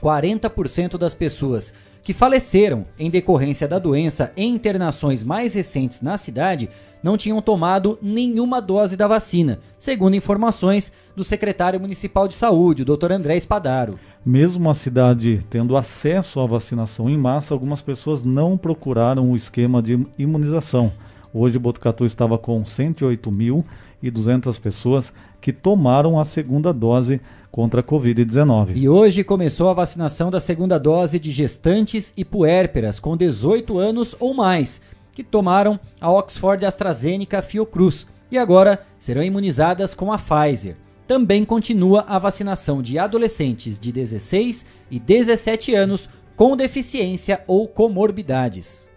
40% 0.00 0.96
das 0.96 1.12
pessoas 1.12 1.74
que 2.02 2.14
faleceram 2.14 2.84
em 2.98 3.10
decorrência 3.10 3.68
da 3.68 3.78
doença 3.78 4.32
em 4.34 4.54
internações 4.54 5.22
mais 5.22 5.52
recentes 5.52 6.00
na 6.00 6.16
cidade 6.16 6.70
não 7.02 7.18
tinham 7.18 7.42
tomado 7.42 7.98
nenhuma 8.00 8.60
dose 8.60 8.96
da 8.96 9.06
vacina, 9.06 9.58
segundo 9.78 10.16
informações 10.16 10.90
do 11.14 11.22
secretário 11.22 11.78
municipal 11.78 12.26
de 12.26 12.34
saúde, 12.34 12.82
o 12.82 12.96
Dr. 12.96 13.12
André 13.12 13.36
Espadaro. 13.36 13.98
Mesmo 14.24 14.70
a 14.70 14.74
cidade 14.74 15.40
tendo 15.50 15.76
acesso 15.76 16.40
à 16.40 16.46
vacinação 16.46 17.10
em 17.10 17.18
massa, 17.18 17.52
algumas 17.52 17.82
pessoas 17.82 18.22
não 18.24 18.56
procuraram 18.56 19.30
o 19.30 19.36
esquema 19.36 19.82
de 19.82 20.02
imunização. 20.18 20.92
Hoje, 21.32 21.58
Botucatu 21.58 22.04
estava 22.04 22.36
com 22.36 22.62
108.200 22.62 24.60
pessoas 24.60 25.12
que 25.40 25.52
tomaram 25.52 26.18
a 26.18 26.24
segunda 26.24 26.72
dose 26.72 27.20
contra 27.50 27.80
a 27.80 27.84
Covid-19. 27.84 28.76
E 28.76 28.88
hoje 28.88 29.24
começou 29.24 29.68
a 29.68 29.74
vacinação 29.74 30.30
da 30.30 30.40
segunda 30.40 30.78
dose 30.78 31.18
de 31.18 31.30
gestantes 31.30 32.12
e 32.16 32.24
puérperas 32.24 33.00
com 33.00 33.16
18 33.16 33.78
anos 33.78 34.14
ou 34.18 34.34
mais 34.34 34.80
que 35.12 35.24
tomaram 35.24 35.78
a 36.00 36.10
Oxford 36.10 36.64
AstraZeneca 36.64 37.42
Fiocruz 37.42 38.06
e 38.30 38.38
agora 38.38 38.86
serão 38.96 39.22
imunizadas 39.22 39.92
com 39.94 40.12
a 40.12 40.16
Pfizer. 40.16 40.76
Também 41.06 41.44
continua 41.44 42.04
a 42.06 42.18
vacinação 42.18 42.80
de 42.80 42.98
adolescentes 42.98 43.78
de 43.78 43.90
16 43.90 44.64
e 44.90 45.00
17 45.00 45.74
anos 45.74 46.08
com 46.36 46.56
deficiência 46.56 47.42
ou 47.48 47.66
comorbidades. 47.66 48.88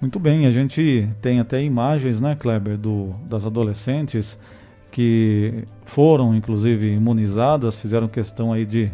Muito 0.00 0.20
bem, 0.20 0.46
a 0.46 0.50
gente 0.50 1.08
tem 1.20 1.40
até 1.40 1.62
imagens, 1.62 2.20
né, 2.20 2.36
Kleber, 2.38 2.78
do, 2.78 3.12
das 3.26 3.44
adolescentes 3.46 4.38
que 4.94 5.64
foram, 5.84 6.36
inclusive, 6.36 6.94
imunizadas, 6.94 7.80
fizeram 7.80 8.06
questão 8.06 8.52
aí 8.52 8.64
de, 8.64 8.92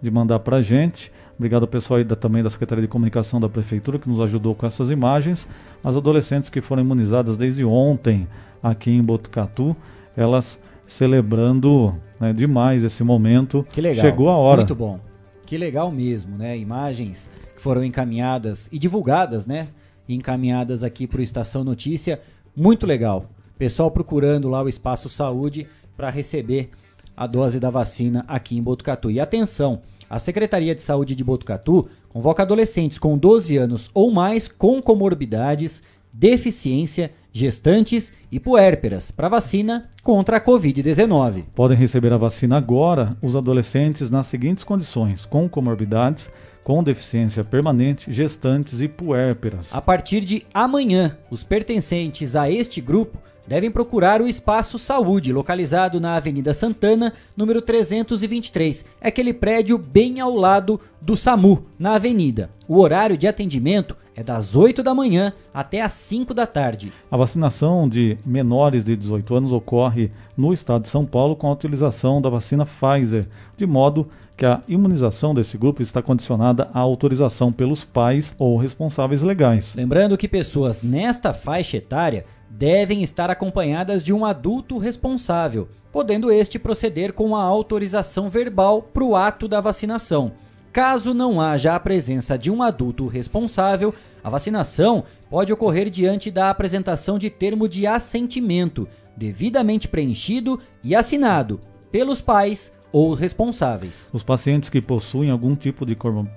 de 0.00 0.08
mandar 0.08 0.38
para 0.38 0.58
a 0.58 0.62
gente. 0.62 1.10
Obrigado 1.36 1.62
ao 1.62 1.68
pessoal 1.68 1.98
aí 1.98 2.04
da, 2.04 2.14
também 2.14 2.40
da 2.40 2.48
Secretaria 2.48 2.82
de 2.82 2.86
Comunicação 2.86 3.40
da 3.40 3.48
Prefeitura 3.48 3.98
que 3.98 4.08
nos 4.08 4.20
ajudou 4.20 4.54
com 4.54 4.64
essas 4.64 4.92
imagens. 4.92 5.48
As 5.82 5.96
adolescentes 5.96 6.48
que 6.48 6.60
foram 6.60 6.84
imunizadas 6.84 7.36
desde 7.36 7.64
ontem 7.64 8.28
aqui 8.62 8.92
em 8.92 9.02
Botucatu, 9.02 9.74
elas 10.16 10.56
celebrando 10.86 11.96
né, 12.20 12.32
demais 12.32 12.84
esse 12.84 13.02
momento. 13.02 13.66
Que 13.72 13.80
legal. 13.80 14.00
Chegou 14.00 14.28
a 14.28 14.36
hora. 14.36 14.58
Muito 14.58 14.76
bom. 14.76 15.00
Que 15.44 15.58
legal 15.58 15.90
mesmo, 15.90 16.38
né? 16.38 16.56
Imagens 16.56 17.28
que 17.56 17.60
foram 17.60 17.82
encaminhadas 17.82 18.68
e 18.70 18.78
divulgadas, 18.78 19.48
né? 19.48 19.66
Encaminhadas 20.08 20.84
aqui 20.84 21.08
para 21.08 21.18
o 21.18 21.22
Estação 21.22 21.64
Notícia. 21.64 22.20
Muito 22.54 22.86
legal. 22.86 23.26
Pessoal 23.60 23.90
procurando 23.90 24.48
lá 24.48 24.62
o 24.62 24.70
Espaço 24.70 25.10
Saúde 25.10 25.66
para 25.94 26.08
receber 26.08 26.70
a 27.14 27.26
dose 27.26 27.60
da 27.60 27.68
vacina 27.68 28.24
aqui 28.26 28.56
em 28.56 28.62
Botucatu. 28.62 29.10
E 29.10 29.20
atenção, 29.20 29.82
a 30.08 30.18
Secretaria 30.18 30.74
de 30.74 30.80
Saúde 30.80 31.14
de 31.14 31.22
Botucatu 31.22 31.86
convoca 32.08 32.42
adolescentes 32.42 32.98
com 32.98 33.18
12 33.18 33.58
anos 33.58 33.90
ou 33.92 34.10
mais 34.10 34.48
com 34.48 34.80
comorbidades, 34.80 35.82
deficiência, 36.10 37.12
gestantes 37.30 38.14
e 38.32 38.40
puérperas 38.40 39.10
para 39.10 39.28
vacina 39.28 39.90
contra 40.02 40.38
a 40.38 40.40
Covid-19. 40.40 41.44
Podem 41.54 41.76
receber 41.76 42.14
a 42.14 42.16
vacina 42.16 42.56
agora 42.56 43.14
os 43.20 43.36
adolescentes 43.36 44.08
nas 44.08 44.26
seguintes 44.26 44.64
condições: 44.64 45.26
com 45.26 45.46
comorbidades, 45.46 46.30
com 46.70 46.84
deficiência 46.84 47.42
permanente, 47.42 48.12
gestantes 48.12 48.80
e 48.80 48.86
puérperas. 48.86 49.74
A 49.74 49.80
partir 49.80 50.20
de 50.20 50.46
amanhã, 50.54 51.18
os 51.28 51.42
pertencentes 51.42 52.36
a 52.36 52.48
este 52.48 52.80
grupo 52.80 53.18
devem 53.44 53.72
procurar 53.72 54.22
o 54.22 54.28
Espaço 54.28 54.78
Saúde, 54.78 55.32
localizado 55.32 55.98
na 55.98 56.14
Avenida 56.14 56.54
Santana, 56.54 57.12
número 57.36 57.60
323. 57.60 58.84
É 59.00 59.08
aquele 59.08 59.34
prédio 59.34 59.76
bem 59.76 60.20
ao 60.20 60.32
lado 60.36 60.80
do 61.02 61.16
SAMU, 61.16 61.66
na 61.76 61.96
avenida. 61.96 62.48
O 62.68 62.78
horário 62.78 63.18
de 63.18 63.26
atendimento 63.26 63.96
é 64.14 64.22
das 64.22 64.54
8 64.54 64.82
da 64.82 64.94
manhã 64.94 65.32
até 65.52 65.82
as 65.82 65.92
5 65.92 66.32
da 66.32 66.46
tarde. 66.46 66.92
A 67.10 67.16
vacinação 67.16 67.88
de 67.88 68.16
menores 68.24 68.84
de 68.84 68.94
18 68.94 69.34
anos 69.34 69.52
ocorre 69.52 70.10
no 70.36 70.52
estado 70.52 70.82
de 70.82 70.88
São 70.88 71.04
Paulo 71.04 71.34
com 71.34 71.48
a 71.48 71.52
utilização 71.52 72.20
da 72.20 72.28
vacina 72.28 72.64
Pfizer, 72.64 73.26
de 73.56 73.66
modo 73.66 74.06
que 74.40 74.46
a 74.46 74.62
imunização 74.66 75.34
desse 75.34 75.58
grupo 75.58 75.82
está 75.82 76.00
condicionada 76.00 76.70
à 76.72 76.78
autorização 76.78 77.52
pelos 77.52 77.84
pais 77.84 78.34
ou 78.38 78.56
responsáveis 78.56 79.20
legais. 79.20 79.74
Lembrando 79.74 80.16
que 80.16 80.26
pessoas 80.26 80.82
nesta 80.82 81.34
faixa 81.34 81.76
etária 81.76 82.24
devem 82.48 83.02
estar 83.02 83.28
acompanhadas 83.28 84.02
de 84.02 84.14
um 84.14 84.24
adulto 84.24 84.78
responsável, 84.78 85.68
podendo 85.92 86.32
este 86.32 86.58
proceder 86.58 87.12
com 87.12 87.36
a 87.36 87.42
autorização 87.42 88.30
verbal 88.30 88.80
para 88.80 89.04
o 89.04 89.14
ato 89.14 89.46
da 89.46 89.60
vacinação. 89.60 90.32
Caso 90.72 91.12
não 91.12 91.38
haja 91.38 91.74
a 91.74 91.80
presença 91.80 92.38
de 92.38 92.50
um 92.50 92.62
adulto 92.62 93.06
responsável, 93.06 93.94
a 94.24 94.30
vacinação 94.30 95.04
pode 95.28 95.52
ocorrer 95.52 95.90
diante 95.90 96.30
da 96.30 96.48
apresentação 96.48 97.18
de 97.18 97.28
termo 97.28 97.68
de 97.68 97.86
assentimento, 97.86 98.88
devidamente 99.14 99.86
preenchido 99.86 100.58
e 100.82 100.96
assinado 100.96 101.60
pelos 101.92 102.22
pais 102.22 102.72
ou 102.92 103.14
responsáveis. 103.14 104.10
Os 104.12 104.22
pacientes 104.22 104.68
que 104.68 104.80
possuem 104.80 105.30
algum 105.30 105.54
tipo 105.54 105.86
de 105.86 105.96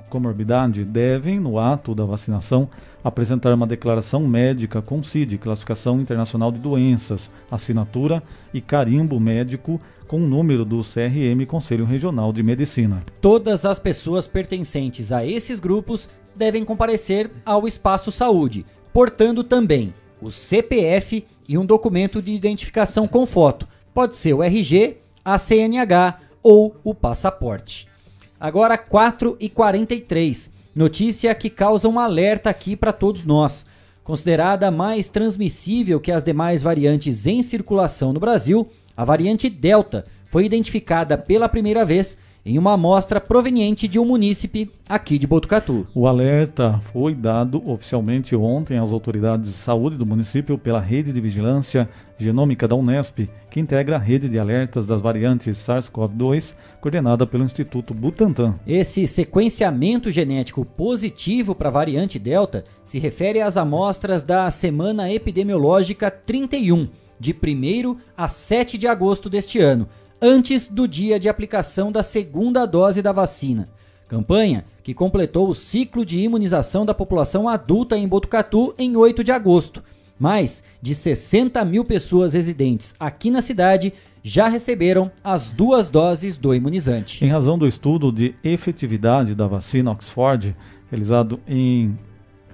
comorbidade 0.10 0.84
devem, 0.84 1.40
no 1.40 1.58
ato 1.58 1.96
da 1.96 2.06
vacinação, 2.06 2.70
apresentar 3.04 3.54
uma 3.54 3.68
declaração 3.68 4.28
médica 4.28 4.82
com 4.82 5.04
CID, 5.04 5.38
Classificação 5.38 6.00
Internacional 6.00 6.52
de 6.52 6.60
Doenças, 6.60 7.30
assinatura 7.50 8.22
e 8.54 8.62
carimbo 8.62 9.20
médico 9.20 9.82
com 10.08 10.18
o 10.18 10.28
número 10.28 10.64
do 10.64 10.82
CRM 10.82 11.46
Conselho 11.48 11.86
Regional 11.86 12.32
de 12.32 12.44
Medicina. 12.44 13.04
Todas 13.20 13.66
as 13.66 13.80
pessoas 13.80 14.28
pertencentes 14.28 15.12
a 15.12 15.26
esses 15.26 15.60
grupos 15.60 16.08
devem 16.36 16.64
comparecer 16.64 17.32
ao 17.46 17.68
Espaço 17.68 18.12
Saúde, 18.12 18.66
portando 18.92 19.44
também 19.44 19.94
o 20.22 20.32
CPF 20.32 21.26
e 21.48 21.58
um 21.58 21.66
documento 21.66 22.22
de 22.22 22.32
identificação 22.32 23.08
com 23.08 23.26
foto. 23.26 23.68
Pode 23.94 24.16
ser 24.16 24.34
o 24.34 24.44
RG, 24.44 24.98
a 25.26 25.38
CNH 25.38 26.20
ou 26.44 26.76
o 26.84 26.94
passaporte. 26.94 27.88
Agora 28.40 28.78
4 28.78 29.38
e 29.40 29.48
43. 29.48 30.52
Notícia 30.76 31.34
que 31.34 31.50
causa 31.50 31.88
um 31.88 31.98
alerta 31.98 32.50
aqui 32.50 32.76
para 32.76 32.92
todos 32.92 33.24
nós. 33.24 33.66
Considerada 34.04 34.70
mais 34.70 35.10
transmissível 35.10 36.00
que 36.00 36.12
as 36.12 36.24
demais 36.24 36.62
variantes 36.62 37.26
em 37.26 37.42
circulação 37.42 38.12
no 38.12 38.20
Brasil, 38.20 38.70
a 38.98 39.06
variante 39.06 39.50
Delta 39.50 40.04
foi 40.26 40.46
identificada 40.46 41.18
pela 41.18 41.48
primeira 41.48 41.86
vez 41.86 42.18
em 42.46 42.58
uma 42.58 42.74
amostra 42.74 43.22
proveniente 43.22 43.88
de 43.88 44.00
um 44.00 44.06
munícipe 44.06 44.70
aqui 44.90 45.18
de 45.18 45.26
Botucatu. 45.26 45.88
O 45.96 46.08
alerta 46.08 46.80
foi 46.82 47.16
dado 47.16 47.62
oficialmente 47.70 48.36
ontem 48.36 48.78
às 48.78 48.92
autoridades 48.92 49.52
de 49.52 49.56
saúde 49.56 49.96
do 49.96 50.06
município 50.06 50.58
pela 50.58 50.82
Rede 50.82 51.14
de 51.14 51.22
Vigilância 51.22 51.88
Genômica 52.24 52.68
da 52.68 52.76
Unesp, 52.76 53.30
que 53.50 53.60
integra 53.60 53.98
a 53.98 54.00
rede 54.00 54.30
de 54.30 54.40
alertas 54.40 54.86
das 54.86 55.02
variantes 55.02 55.58
SARS-CoV-2, 55.58 56.56
coordenada 56.82 57.28
pelo 57.28 57.44
Instituto 57.44 57.94
Butantan. 57.94 58.56
Esse 58.66 59.06
sequenciamento 59.06 60.10
genético 60.10 60.66
positivo 60.66 61.54
para 61.54 61.70
a 61.70 61.72
variante 61.72 62.18
Delta 62.18 62.64
se 62.86 62.98
refere 62.98 63.42
às 63.42 63.58
amostras 63.58 64.24
da 64.24 64.50
Semana 64.50 65.12
Epidemiológica 65.12 66.10
31, 66.10 66.88
de 67.20 67.34
1 67.34 67.98
a 68.18 68.28
7 68.28 68.78
de 68.78 68.88
agosto 68.88 69.30
deste 69.30 69.60
ano 69.60 69.88
antes 70.22 70.70
do 70.70 70.88
dia 70.88 71.20
de 71.20 71.28
aplicação 71.28 71.92
da 71.92 72.02
segunda 72.02 72.66
dose 72.66 73.02
da 73.02 73.12
vacina. 73.12 73.68
Campanha 74.08 74.64
que 74.82 74.94
completou 74.94 75.50
o 75.50 75.56
ciclo 75.56 76.06
de 76.06 76.20
imunização 76.20 76.86
da 76.86 76.94
população 76.94 77.50
adulta 77.50 77.98
em 77.98 78.08
Botucatu 78.08 78.74
em 78.78 78.96
8 78.96 79.24
de 79.24 79.32
agosto. 79.32 79.84
Mais 80.24 80.64
de 80.82 80.96
60 80.96 81.66
mil 81.66 81.84
pessoas 81.84 82.32
residentes 82.32 82.96
aqui 82.98 83.30
na 83.30 83.42
cidade 83.42 83.92
já 84.24 84.48
receberam 84.48 85.12
as 85.22 85.52
duas 85.52 85.90
doses 85.90 86.38
do 86.38 86.56
imunizante. 86.56 87.26
Em 87.26 87.28
razão 87.28 87.58
do 87.58 87.68
estudo 87.68 88.10
de 88.10 88.34
efetividade 88.42 89.36
da 89.36 89.48
vacina 89.48 89.92
Oxford, 89.92 90.56
realizado 90.90 91.42
em 91.46 92.00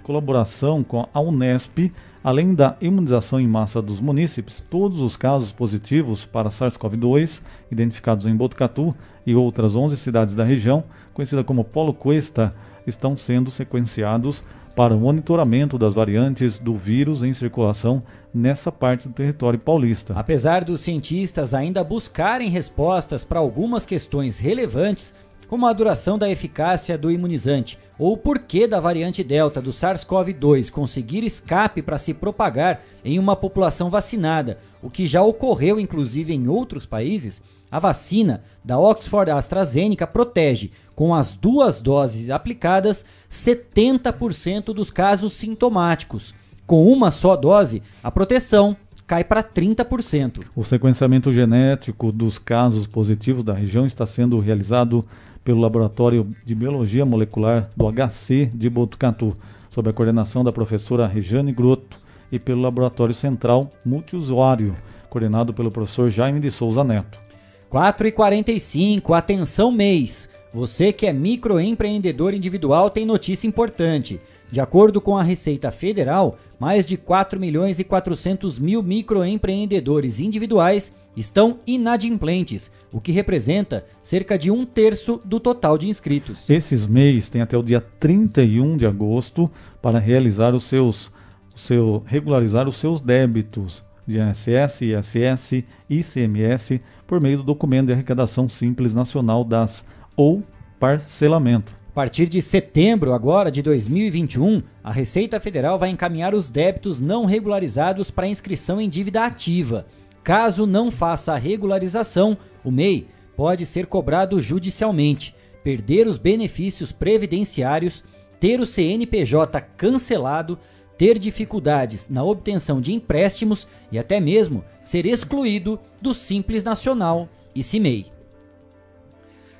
colaboração 0.01 0.83
com 0.83 1.07
a 1.13 1.21
Unesp, 1.21 1.91
Além 2.21 2.53
da 2.53 2.75
imunização 2.81 3.39
em 3.39 3.47
massa 3.47 3.81
dos 3.81 4.01
munícipes, 4.01 4.59
todos 4.59 5.01
os 5.01 5.15
casos 5.15 5.53
positivos 5.53 6.25
para 6.25 6.49
SARS-CoV-2 6.49 7.39
identificados 7.71 8.25
em 8.25 8.35
Botucatu 8.35 8.93
e 9.25 9.33
outras 9.35 9.73
11 9.73 9.95
cidades 9.95 10.35
da 10.35 10.43
região, 10.43 10.83
conhecida 11.13 11.45
como 11.45 11.63
Polo 11.63 11.93
Cuesta, 11.93 12.53
estão 12.85 13.15
sendo 13.15 13.49
sequenciados 13.49 14.43
para 14.79 14.95
o 14.95 14.97
monitoramento 14.97 15.77
das 15.77 15.93
variantes 15.93 16.57
do 16.57 16.73
vírus 16.73 17.21
em 17.21 17.33
circulação 17.33 18.01
nessa 18.33 18.71
parte 18.71 19.09
do 19.09 19.13
território 19.13 19.59
paulista. 19.59 20.13
Apesar 20.15 20.63
dos 20.63 20.79
cientistas 20.79 21.53
ainda 21.53 21.83
buscarem 21.83 22.49
respostas 22.49 23.21
para 23.21 23.39
algumas 23.39 23.85
questões 23.85 24.39
relevantes, 24.39 25.13
como 25.49 25.65
a 25.65 25.73
duração 25.73 26.15
da 26.15 26.29
eficácia 26.29 26.95
do 26.95 27.11
imunizante 27.11 27.79
ou 27.97 28.13
o 28.13 28.17
porquê 28.17 28.67
da 28.67 28.79
variante 28.79 29.23
Delta 29.23 29.59
do 29.59 29.71
SARS-CoV-2 29.71 30.69
conseguir 30.69 31.23
escape 31.23 31.81
para 31.81 31.97
se 31.97 32.13
propagar 32.13 32.81
em 33.03 33.17
uma 33.17 33.35
população 33.35 33.89
vacinada, 33.89 34.59
o 34.81 34.91
que 34.91 35.07
já 35.07 35.23
ocorreu 35.23 35.79
inclusive 35.79 36.31
em 36.31 36.47
outros 36.47 36.85
países, 36.85 37.41
a 37.71 37.79
vacina 37.79 38.43
da 38.63 38.77
Oxford 38.77 39.31
AstraZeneca 39.31 40.05
protege, 40.05 40.71
com 40.95 41.15
as 41.15 41.35
duas 41.35 41.81
doses 41.81 42.29
aplicadas, 42.29 43.03
70% 43.29 44.65
dos 44.65 44.91
casos 44.91 45.33
sintomáticos. 45.33 46.33
Com 46.67 46.91
uma 46.91 47.09
só 47.09 47.35
dose, 47.35 47.81
a 48.03 48.11
proteção 48.11 48.77
cai 49.07 49.23
para 49.23 49.43
30%. 49.43 50.45
O 50.55 50.63
sequenciamento 50.63 51.31
genético 51.31 52.11
dos 52.11 52.37
casos 52.37 52.85
positivos 52.85 53.43
da 53.43 53.55
região 53.55 53.87
está 53.87 54.05
sendo 54.05 54.39
realizado 54.39 55.03
pelo 55.49 55.61
Laboratório 55.61 56.27
de 56.45 56.53
Biologia 56.53 57.03
Molecular 57.03 57.71
do 57.75 57.91
HC 57.91 58.51
de 58.53 58.69
Botucatu, 58.69 59.33
sob 59.71 59.89
a 59.89 59.93
coordenação 59.93 60.43
da 60.43 60.51
professora 60.51 61.07
Rejane 61.07 61.51
Grotto, 61.51 61.99
e 62.31 62.37
pelo 62.37 62.61
Laboratório 62.61 63.15
Central 63.15 63.67
Multiusuário, 63.83 64.77
coordenado 65.09 65.51
pelo 65.51 65.71
professor 65.71 66.07
Jaime 66.07 66.39
de 66.39 66.51
Souza 66.51 66.83
Neto. 66.83 67.19
4 67.67 68.07
e 68.07 68.11
45, 68.11 69.11
atenção 69.11 69.71
mês. 69.71 70.29
Você 70.53 70.93
que 70.93 71.07
é 71.07 71.11
microempreendedor 71.11 72.35
individual 72.35 72.91
tem 72.91 73.03
notícia 73.03 73.47
importante. 73.47 74.21
De 74.51 74.59
acordo 74.59 74.99
com 74.99 75.15
a 75.15 75.23
Receita 75.23 75.69
Federal, 75.69 76.37
mais 76.59 76.85
de 76.85 76.97
4 76.97 77.39
milhões 77.39 77.79
e 77.79 77.83
400 77.83 78.57
mil 78.57 78.81
microempreendedores 78.81 80.19
individuais 80.19 80.91
estão 81.15 81.59
inadimplentes, 81.67 82.71
o 82.91 82.99
que 82.99 83.11
representa 83.11 83.85
cerca 84.01 84.37
de 84.37 84.49
um 84.49 84.65
terço 84.65 85.19
do 85.23 85.39
total 85.39 85.77
de 85.77 85.87
inscritos. 85.87 86.49
Esses 86.49 86.87
MEIs 86.87 87.29
têm 87.29 87.41
até 87.41 87.57
o 87.57 87.63
dia 87.63 87.81
31 87.99 88.75
de 88.75 88.87
agosto 88.87 89.49
para 89.81 89.99
realizar 89.99 90.55
os 90.55 90.63
seus, 90.63 91.11
seu, 91.53 92.03
regularizar 92.07 92.67
os 92.67 92.77
seus 92.77 93.01
débitos 93.01 93.83
de 94.07 94.17
INSS, 94.17 94.81
ISS, 94.81 95.63
ICMS 95.87 96.81
por 97.05 97.21
meio 97.21 97.37
do 97.37 97.43
documento 97.43 97.87
de 97.87 97.93
arrecadação 97.93 98.49
simples 98.49 98.95
nacional 98.95 99.43
das 99.43 99.83
ou 100.15 100.41
parcelamento. 100.79 101.78
A 101.99 102.01
partir 102.01 102.27
de 102.27 102.41
setembro 102.41 103.13
agora 103.13 103.51
de 103.51 103.61
2021, 103.61 104.63
a 104.81 104.89
Receita 104.89 105.37
Federal 105.37 105.77
vai 105.77 105.89
encaminhar 105.89 106.33
os 106.33 106.49
débitos 106.49 106.97
não 106.97 107.25
regularizados 107.25 108.09
para 108.09 108.25
inscrição 108.25 108.79
em 108.79 108.87
dívida 108.87 109.25
ativa. 109.25 109.85
Caso 110.23 110.65
não 110.65 110.91
faça 110.91 111.33
a 111.33 111.37
regularização, 111.37 112.37
o 112.63 112.71
MEI 112.71 113.05
pode 113.35 113.65
ser 113.65 113.85
cobrado 113.85 114.39
judicialmente, 114.39 115.35
perder 115.61 116.07
os 116.07 116.17
benefícios 116.17 116.93
previdenciários, 116.93 118.01
ter 118.39 118.61
o 118.61 118.65
CNPJ 118.65 119.59
cancelado, 119.75 120.57
ter 120.97 121.19
dificuldades 121.19 122.07
na 122.07 122.23
obtenção 122.23 122.79
de 122.79 122.93
empréstimos 122.93 123.67
e 123.91 123.99
até 123.99 124.21
mesmo 124.21 124.63
ser 124.81 125.05
excluído 125.05 125.77
do 126.01 126.13
Simples 126.13 126.63
Nacional 126.63 127.27
e 127.53 127.61
CIMEI. 127.61 128.05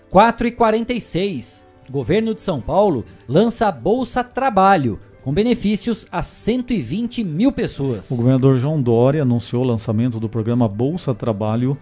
4 0.09 0.47
e 0.47 0.51
46. 0.53 1.67
Governo 1.89 2.35
de 2.35 2.41
São 2.41 2.61
Paulo 2.61 3.03
lança 3.27 3.71
Bolsa 3.71 4.23
Trabalho, 4.23 4.99
com 5.23 5.33
benefícios 5.33 6.05
a 6.11 6.21
120 6.21 7.23
mil 7.23 7.51
pessoas. 7.51 8.09
O 8.11 8.15
governador 8.15 8.57
João 8.57 8.81
Dória 8.81 9.23
anunciou 9.23 9.63
o 9.63 9.67
lançamento 9.67 10.19
do 10.19 10.29
programa 10.29 10.67
Bolsa 10.67 11.15
Trabalho 11.15 11.77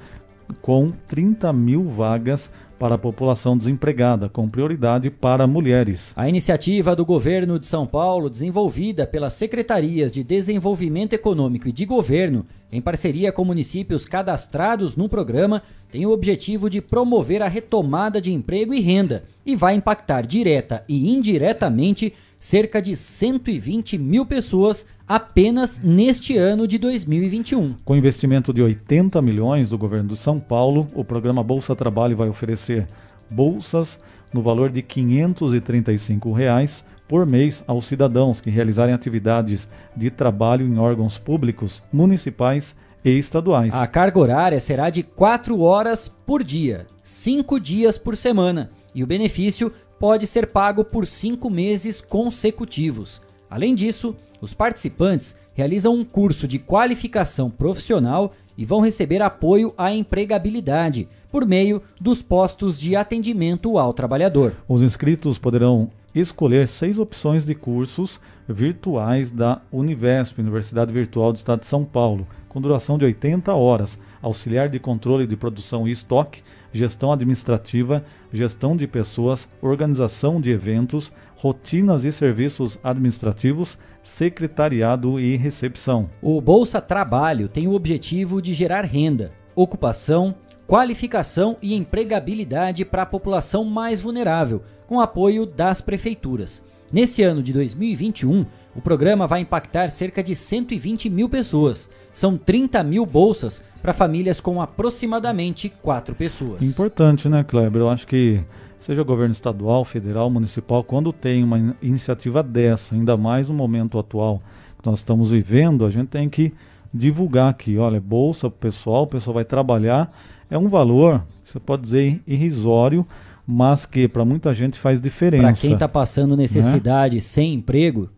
com 0.62 0.94
30 1.08 1.52
mil 1.52 1.84
vagas 1.84 2.50
para 2.78 2.96
a 2.96 2.98
população 2.98 3.58
desempregada, 3.58 4.30
com 4.30 4.48
prioridade 4.48 5.10
para 5.10 5.48
mulheres. 5.48 6.14
A 6.16 6.30
iniciativa 6.30 6.96
do 6.96 7.06
governo 7.06 7.60
de 7.60 7.68
São 7.68 7.86
Paulo, 7.86 8.30
desenvolvida 8.30 9.06
pelas 9.06 9.34
secretarias 9.34 10.12
de 10.12 10.24
Desenvolvimento 10.24 11.14
Econômico 11.14 11.68
e 11.68 11.72
de 11.72 11.86
Governo, 11.86 12.46
em 12.72 12.82
parceria 12.82 13.32
com 13.32 13.46
municípios 13.46 14.06
cadastrados 14.06 14.96
no 14.96 15.08
programa, 15.08 15.64
tem 15.90 16.06
o 16.06 16.12
objetivo 16.12 16.70
de 16.70 16.82
promover 16.82 17.42
a 17.42 17.48
retomada 17.48 18.20
de 18.20 18.34
emprego 18.34 18.74
e 18.74 18.82
renda 18.82 19.24
e 19.46 19.56
vai 19.56 19.76
impactar 19.76 20.26
direta 20.26 20.84
e 20.88 21.14
indiretamente 21.14 22.14
cerca 22.40 22.82
de 22.82 22.96
120 22.96 23.98
mil 23.98 24.26
pessoas 24.26 24.86
apenas 25.08 25.80
neste 25.84 26.38
ano 26.38 26.68
de 26.68 26.78
2021. 26.78 27.76
Com 27.84 27.96
investimento 27.96 28.54
de 28.54 28.62
80 28.62 29.22
milhões 29.22 29.70
do 29.70 29.78
governo 29.78 30.10
de 30.10 30.18
São 30.18 30.40
Paulo, 30.40 30.88
o 30.94 31.04
programa 31.04 31.44
Bolsa 31.44 31.76
Trabalho 31.76 32.18
vai 32.18 32.30
oferecer 32.30 32.88
bolsas 33.30 34.00
no 34.34 34.42
valor 34.42 34.70
de 34.70 34.82
535 34.82 36.32
reais 36.32 36.84
por 37.08 37.26
mês 37.26 37.64
aos 37.66 37.86
cidadãos 37.86 38.42
que 38.42 38.50
realizarem 38.50 38.94
atividades 38.94 39.68
de 39.96 40.12
trabalho 40.12 40.66
em 40.66 40.78
órgãos 40.78 41.18
públicos, 41.18 41.82
municipais 41.92 42.76
e 43.04 43.18
estaduais. 43.18 43.74
A 43.74 43.88
carga 43.88 44.20
horária 44.20 44.60
será 44.60 44.90
de 44.90 45.04
4 45.04 45.60
horas 45.62 46.08
por 46.26 46.44
dia, 46.44 46.86
5 47.02 47.60
dias 47.60 47.98
por 47.98 48.18
semana, 48.18 48.70
e 48.94 49.04
o 49.04 49.08
benefício 49.08 49.72
pode 50.00 50.28
ser 50.28 50.48
pago 50.48 50.84
por 50.84 51.06
cinco 51.06 51.50
meses 51.50 52.02
consecutivos. 52.02 53.22
Além 53.50 53.74
disso, 53.74 54.16
os 54.42 54.54
participantes 54.54 55.36
realizam 55.54 55.96
um 55.96 56.06
curso 56.06 56.48
de 56.48 56.60
qualificação 56.60 57.50
profissional 57.50 58.34
e 58.58 58.66
vão 58.66 58.80
receber 58.80 59.22
apoio 59.22 59.74
à 59.78 59.92
empregabilidade 59.92 61.08
por 61.32 61.46
meio 61.46 61.82
dos 62.00 62.22
postos 62.22 62.80
de 62.80 62.96
atendimento 62.96 63.78
ao 63.78 63.94
trabalhador. 63.94 64.54
Os 64.68 64.82
inscritos 64.82 65.38
poderão 65.38 65.90
escolher 66.14 66.68
seis 66.68 66.98
opções 66.98 67.46
de 67.46 67.54
cursos 67.54 68.20
virtuais 68.48 69.32
da 69.32 69.62
Univesp, 69.72 70.40
Universidade 70.40 70.92
Virtual 70.94 71.32
do 71.32 71.38
Estado 71.38 71.60
de 71.60 71.68
São 71.68 71.84
Paulo, 71.84 72.28
com 72.48 72.62
duração 72.62 72.98
de 72.98 73.06
80 73.06 73.54
horas, 73.54 73.98
auxiliar 74.22 74.70
de 74.70 74.80
controle 74.80 75.28
de 75.28 75.36
produção 75.36 75.88
e 75.88 75.92
estoque, 75.92 76.42
gestão 76.78 77.12
administrativa, 77.12 78.04
gestão 78.32 78.76
de 78.76 78.88
pessoas, 78.88 79.48
organização 79.62 80.40
de 80.40 80.52
eventos, 80.52 81.12
rotinas 81.36 82.06
e 82.06 82.12
serviços 82.12 82.80
administrativos, 82.84 83.78
secretariado 84.04 85.20
e 85.20 85.36
recepção. 85.36 86.10
O 86.22 86.40
Bolsa 86.40 86.80
Trabalho 86.80 87.48
tem 87.48 87.68
o 87.68 87.74
objetivo 87.74 88.42
de 88.42 88.54
gerar 88.54 88.86
renda, 88.86 89.32
ocupação, 89.56 90.36
qualificação 90.66 91.58
e 91.62 91.74
empregabilidade 91.74 92.86
para 92.86 93.04
a 93.04 93.06
população 93.06 93.64
mais 93.64 94.00
vulnerável, 94.00 94.62
com 94.86 95.02
apoio 95.02 95.46
das 95.46 95.82
prefeituras. 95.82 96.64
Nesse 96.92 97.22
ano 97.22 97.44
de 97.44 97.52
2021, 97.52 98.46
o 98.78 98.82
programa 98.82 99.26
vai 99.26 99.42
impactar 99.42 99.90
cerca 99.90 100.24
de 100.24 100.36
120 100.36 101.10
mil 101.10 101.28
pessoas. 101.28 101.90
São 102.14 102.38
30 102.38 102.84
mil 102.84 103.08
bolsas 103.08 103.60
para 103.82 103.92
famílias 103.92 104.40
com 104.40 104.62
aproximadamente 104.62 105.68
quatro 105.68 106.14
pessoas. 106.14 106.62
Importante, 106.62 107.28
né, 107.28 107.44
Kleber? 107.44 107.82
Eu 107.82 107.90
acho 107.90 108.06
que 108.06 108.40
seja 108.80 109.02
governo 109.02 109.32
estadual, 109.32 109.84
federal, 109.84 110.30
municipal, 110.30 110.84
quando 110.84 111.12
tem 111.12 111.44
uma 111.44 111.76
iniciativa 111.82 112.44
dessa, 112.44 112.94
ainda 112.94 113.18
mais 113.18 113.48
no 113.48 113.56
momento 113.56 113.98
atual 113.98 114.44
que 114.80 114.88
nós 114.88 115.00
estamos 115.00 115.32
vivendo, 115.32 115.84
a 115.84 115.90
gente 115.90 116.10
tem 116.10 116.30
que 116.30 116.54
divulgar 116.94 117.50
aqui, 117.50 117.80
olha, 117.80 118.00
bolsa 118.00 118.48
pro 118.48 118.60
pessoal, 118.60 119.04
o 119.04 119.08
pessoal 119.08 119.34
vai 119.34 119.44
trabalhar, 119.44 120.16
é 120.52 120.58
um 120.58 120.68
valor, 120.68 121.26
você 121.44 121.60
pode 121.60 121.82
dizer 121.82 122.22
irrisório, 122.28 123.04
mas 123.46 123.88
que 123.88 124.08
para 124.08 124.24
muita 124.24 124.54
gente 124.54 124.78
faz 124.78 125.02
diferença. 125.02 125.44
Para 125.44 125.54
quem 125.54 125.74
está 125.74 125.88
passando 125.88 126.38
necessidade, 126.38 127.16
né? 127.16 127.22
sem 127.22 127.56
emprego, 127.56 128.10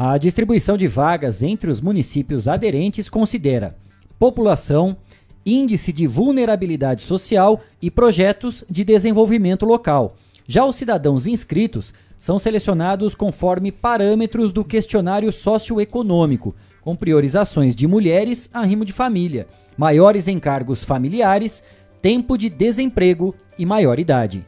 A 0.00 0.16
distribuição 0.16 0.76
de 0.76 0.86
vagas 0.86 1.42
entre 1.42 1.68
os 1.68 1.80
municípios 1.80 2.46
aderentes 2.46 3.08
considera 3.08 3.76
população, 4.16 4.96
índice 5.44 5.92
de 5.92 6.06
vulnerabilidade 6.06 7.02
social 7.02 7.60
e 7.82 7.90
projetos 7.90 8.62
de 8.70 8.84
desenvolvimento 8.84 9.66
local. 9.66 10.14
Já 10.46 10.64
os 10.64 10.76
cidadãos 10.76 11.26
inscritos 11.26 11.92
são 12.16 12.38
selecionados 12.38 13.16
conforme 13.16 13.72
parâmetros 13.72 14.52
do 14.52 14.64
questionário 14.64 15.32
socioeconômico, 15.32 16.54
com 16.80 16.94
priorizações 16.94 17.74
de 17.74 17.88
mulheres 17.88 18.48
a 18.54 18.62
rimo 18.62 18.84
de 18.84 18.92
família, 18.92 19.48
maiores 19.76 20.28
encargos 20.28 20.84
familiares, 20.84 21.60
tempo 22.00 22.38
de 22.38 22.48
desemprego 22.48 23.34
e 23.58 23.66
maior 23.66 23.98
idade. 23.98 24.46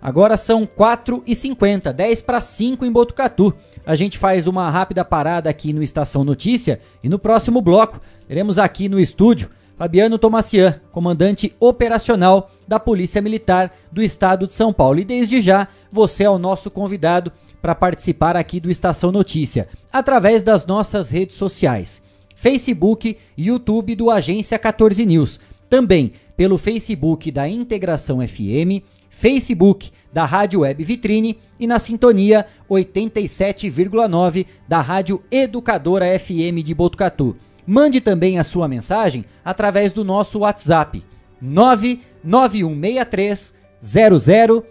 Agora 0.00 0.36
são 0.36 0.66
4h50, 0.66 1.92
10 1.92 2.22
para 2.22 2.40
5 2.40 2.84
em 2.84 2.92
Botucatu. 2.92 3.52
A 3.84 3.94
gente 3.94 4.18
faz 4.18 4.46
uma 4.46 4.70
rápida 4.70 5.04
parada 5.04 5.50
aqui 5.50 5.72
no 5.72 5.82
Estação 5.82 6.24
Notícia 6.24 6.80
e 7.02 7.08
no 7.08 7.18
próximo 7.18 7.60
bloco 7.60 8.00
teremos 8.26 8.58
aqui 8.58 8.88
no 8.88 9.00
estúdio 9.00 9.50
Fabiano 9.76 10.18
Tomacian, 10.18 10.78
comandante 10.92 11.54
operacional 11.58 12.50
da 12.68 12.78
Polícia 12.78 13.22
Militar 13.22 13.72
do 13.90 14.02
Estado 14.02 14.46
de 14.46 14.52
São 14.52 14.74
Paulo. 14.74 15.00
E 15.00 15.04
desde 15.04 15.40
já, 15.40 15.68
você 15.90 16.24
é 16.24 16.30
o 16.30 16.38
nosso 16.38 16.70
convidado 16.70 17.32
para 17.62 17.74
participar 17.74 18.36
aqui 18.36 18.60
do 18.60 18.70
Estação 18.70 19.10
Notícia, 19.10 19.68
através 19.90 20.42
das 20.42 20.66
nossas 20.66 21.10
redes 21.10 21.36
sociais. 21.36 22.02
Facebook 22.36 23.16
e 23.36 23.46
YouTube 23.46 23.94
do 23.94 24.10
Agência 24.10 24.58
14 24.58 25.04
News. 25.04 25.40
Também 25.68 26.12
pelo 26.36 26.58
Facebook 26.58 27.30
da 27.30 27.48
Integração 27.48 28.18
FM, 28.26 28.84
Facebook 29.10 29.90
da 30.12 30.24
Rádio 30.24 30.60
Web 30.60 30.82
Vitrine 30.82 31.38
e 31.58 31.66
na 31.66 31.78
sintonia 31.78 32.46
87,9 32.70 34.46
da 34.66 34.80
Rádio 34.80 35.22
Educadora 35.30 36.18
FM 36.18 36.64
de 36.64 36.74
Botucatu. 36.74 37.36
Mande 37.66 38.00
também 38.00 38.38
a 38.38 38.44
sua 38.44 38.66
mensagem 38.66 39.26
através 39.44 39.92
do 39.92 40.02
nosso 40.04 40.38
WhatsApp 40.38 41.04
99163 41.42 43.52
0000 43.82 44.64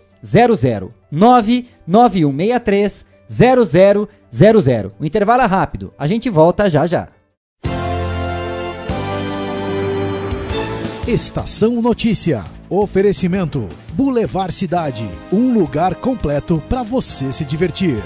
99163 1.12 3.06
0000. 3.30 4.10
O 5.00 5.06
intervalo 5.06 5.44
é 5.44 5.46
rápido, 5.46 5.94
a 5.98 6.08
gente 6.08 6.30
volta 6.30 6.70
já 6.70 6.88
já. 6.88 7.08
Estação 11.08 11.82
Notícia. 11.82 12.59
Oferecimento 12.70 13.68
Boulevard 13.94 14.54
Cidade, 14.54 15.10
um 15.34 15.52
lugar 15.56 15.96
completo 15.96 16.62
para 16.70 16.84
você 16.84 17.32
se 17.32 17.44
divertir. 17.44 17.98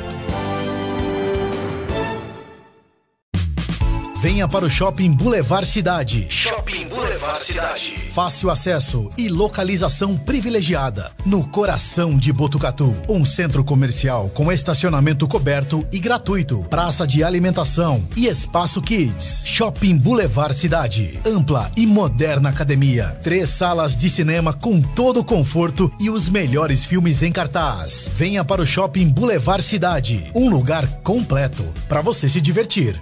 Venha 4.23 4.47
para 4.47 4.63
o 4.63 4.69
Shopping 4.69 5.12
Boulevard 5.12 5.67
Cidade. 5.67 6.29
Shopping 6.29 6.88
Boulevard 6.88 7.45
Cidade. 7.45 7.97
Fácil 8.13 8.49
acesso 8.49 9.09
e 9.17 9.27
localização 9.27 10.15
privilegiada. 10.15 11.12
No 11.25 11.45
coração 11.45 12.17
de 12.17 12.31
Botucatu. 12.31 12.95
Um 13.09 13.25
centro 13.25 13.65
comercial 13.65 14.29
com 14.29 14.49
estacionamento 14.49 15.27
coberto 15.27 15.86
e 15.91 15.99
gratuito. 15.99 16.65
Praça 16.69 17.05
de 17.05 17.21
alimentação 17.21 18.07
e 18.15 18.27
espaço 18.27 18.81
kids. 18.81 19.43
Shopping 19.45 19.97
Boulevard 19.97 20.55
Cidade. 20.55 21.19
Ampla 21.27 21.69
e 21.75 21.86
moderna 21.86 22.47
academia. 22.47 23.07
Três 23.21 23.49
salas 23.49 23.97
de 23.97 24.09
cinema 24.09 24.53
com 24.53 24.81
todo 24.81 25.19
o 25.19 25.25
conforto 25.25 25.91
e 25.99 26.09
os 26.09 26.29
melhores 26.29 26.86
filmes 26.86 27.21
em 27.23 27.31
cartaz. 27.33 28.09
Venha 28.15 28.45
para 28.45 28.62
o 28.62 28.65
Shopping 28.65 29.09
Boulevard 29.09 29.62
Cidade. 29.62 30.31
Um 30.33 30.49
lugar 30.49 30.88
completo 31.01 31.65
para 31.89 32.01
você 32.01 32.29
se 32.29 32.39
divertir. 32.39 33.01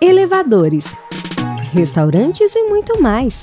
elevadores, 0.00 0.86
restaurantes 1.72 2.54
e 2.54 2.62
muito 2.64 3.00
mais. 3.00 3.42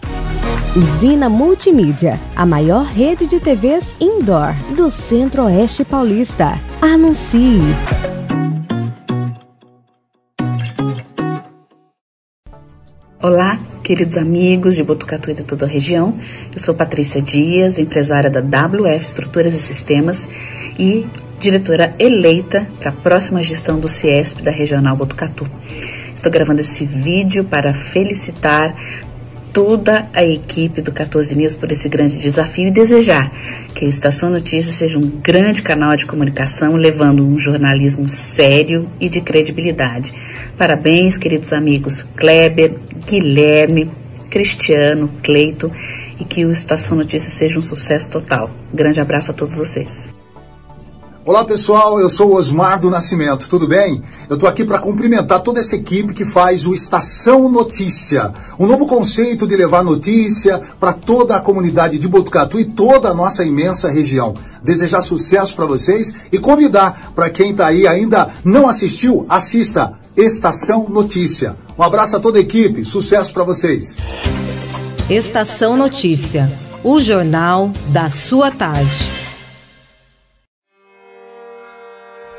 Usina 0.75 1.29
Multimídia, 1.29 2.19
a 2.35 2.45
maior 2.45 2.85
rede 2.85 3.27
de 3.27 3.39
TVs 3.39 3.95
indoor 3.99 4.53
do 4.75 4.89
Centro-Oeste 4.89 5.85
Paulista. 5.85 6.59
Anuncie! 6.81 7.59
Olá, 13.21 13.57
queridos 13.83 14.17
amigos 14.17 14.75
de 14.75 14.83
Botucatu 14.83 15.31
e 15.31 15.33
de 15.33 15.43
toda 15.43 15.65
a 15.65 15.69
região. 15.69 16.19
Eu 16.51 16.59
sou 16.59 16.75
Patrícia 16.75 17.21
Dias, 17.21 17.79
empresária 17.79 18.29
da 18.29 18.41
WF 18.41 19.05
Estruturas 19.05 19.53
e 19.53 19.59
Sistemas 19.59 20.27
e 20.77 21.05
diretora 21.39 21.95
eleita 21.99 22.67
para 22.79 22.89
a 22.89 22.93
próxima 22.93 23.43
gestão 23.43 23.79
do 23.79 23.87
CIESP 23.87 24.41
da 24.41 24.51
Regional 24.51 24.95
Botucatu. 24.95 25.47
Estou 26.23 26.31
gravando 26.31 26.61
esse 26.61 26.85
vídeo 26.85 27.43
para 27.43 27.73
felicitar 27.73 28.73
toda 29.51 30.07
a 30.13 30.23
equipe 30.23 30.81
do 30.81 30.89
14 30.89 31.35
News 31.35 31.53
por 31.53 31.69
esse 31.69 31.89
grande 31.89 32.15
desafio 32.15 32.69
e 32.69 32.71
desejar 32.71 33.29
que 33.75 33.83
o 33.83 33.89
Estação 33.89 34.29
Notícias 34.29 34.75
seja 34.75 34.97
um 34.97 35.01
grande 35.01 35.61
canal 35.61 35.97
de 35.97 36.05
comunicação, 36.05 36.77
levando 36.77 37.27
um 37.27 37.37
jornalismo 37.37 38.07
sério 38.07 38.89
e 39.01 39.09
de 39.09 39.19
credibilidade. 39.19 40.13
Parabéns, 40.57 41.17
queridos 41.17 41.51
amigos 41.51 42.03
Kleber, 42.15 42.73
Guilherme, 43.05 43.91
Cristiano, 44.29 45.09
Cleito, 45.21 45.69
e 46.21 46.23
que 46.23 46.45
o 46.45 46.51
Estação 46.51 46.95
Notícias 46.95 47.33
seja 47.33 47.59
um 47.59 47.61
sucesso 47.61 48.09
total. 48.09 48.49
Grande 48.73 49.01
abraço 49.01 49.29
a 49.29 49.33
todos 49.33 49.57
vocês. 49.57 50.22
Olá 51.25 51.45
pessoal, 51.45 52.01
eu 52.01 52.09
sou 52.09 52.35
Osmar 52.35 52.81
do 52.81 52.89
Nascimento, 52.89 53.47
tudo 53.47 53.65
bem? 53.65 54.03
Eu 54.27 54.33
estou 54.33 54.49
aqui 54.49 54.65
para 54.65 54.79
cumprimentar 54.79 55.39
toda 55.39 55.61
essa 55.61 55.73
equipe 55.73 56.13
que 56.13 56.25
faz 56.25 56.67
o 56.67 56.73
Estação 56.73 57.47
Notícia, 57.47 58.33
um 58.59 58.67
novo 58.67 58.85
conceito 58.85 59.47
de 59.47 59.55
levar 59.55 59.85
notícia 59.85 60.61
para 60.77 60.91
toda 60.91 61.37
a 61.37 61.39
comunidade 61.39 61.97
de 61.97 62.09
Botucatu 62.09 62.59
e 62.59 62.65
toda 62.65 63.07
a 63.07 63.13
nossa 63.13 63.41
imensa 63.41 63.89
região. 63.89 64.33
Desejar 64.61 65.01
sucesso 65.01 65.55
para 65.55 65.65
vocês 65.65 66.13
e 66.29 66.37
convidar 66.37 67.13
para 67.15 67.29
quem 67.29 67.51
está 67.51 67.67
aí 67.67 67.87
ainda 67.87 68.27
não 68.43 68.67
assistiu, 68.67 69.25
assista 69.29 69.93
Estação 70.17 70.89
Notícia. 70.89 71.55
Um 71.79 71.83
abraço 71.83 72.17
a 72.17 72.19
toda 72.19 72.37
a 72.37 72.41
equipe, 72.41 72.83
sucesso 72.83 73.33
para 73.33 73.45
vocês. 73.45 73.97
Estação 75.09 75.77
Notícia, 75.77 76.51
o 76.83 76.99
jornal 76.99 77.71
da 77.93 78.09
sua 78.09 78.51
tarde. 78.51 79.22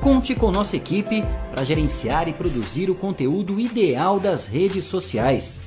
Conte 0.00 0.34
com 0.34 0.50
nossa 0.50 0.76
equipe 0.76 1.24
para 1.50 1.64
gerenciar 1.64 2.28
e 2.28 2.32
produzir 2.32 2.88
o 2.88 2.94
conteúdo 2.94 3.58
ideal 3.58 4.20
das 4.20 4.46
redes 4.46 4.84
sociais. 4.84 5.58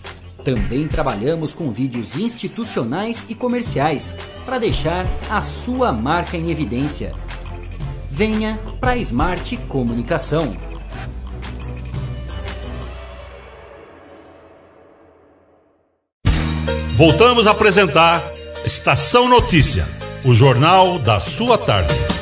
Também 0.44 0.88
trabalhamos 0.88 1.54
com 1.54 1.72
vídeos 1.72 2.18
institucionais 2.18 3.26
e 3.30 3.36
comerciais 3.36 4.16
para 4.46 4.58
deixar 4.58 5.06
a 5.30 5.42
sua 5.42 5.92
marca 5.92 6.38
em 6.38 6.50
evidência. 6.50 7.14
Venha 8.10 8.60
para 8.80 8.92
a 8.92 8.98
Smart 8.98 9.56
Comunicação. 9.68 10.56
Voltamos 16.96 17.48
a 17.48 17.52
apresentar 17.52 18.24
Estação 18.64 19.28
Notícia, 19.28 19.88
o 20.24 20.34
jornal 20.34 21.00
da 21.00 21.20
sua 21.20 21.58
tarde. 21.58 22.21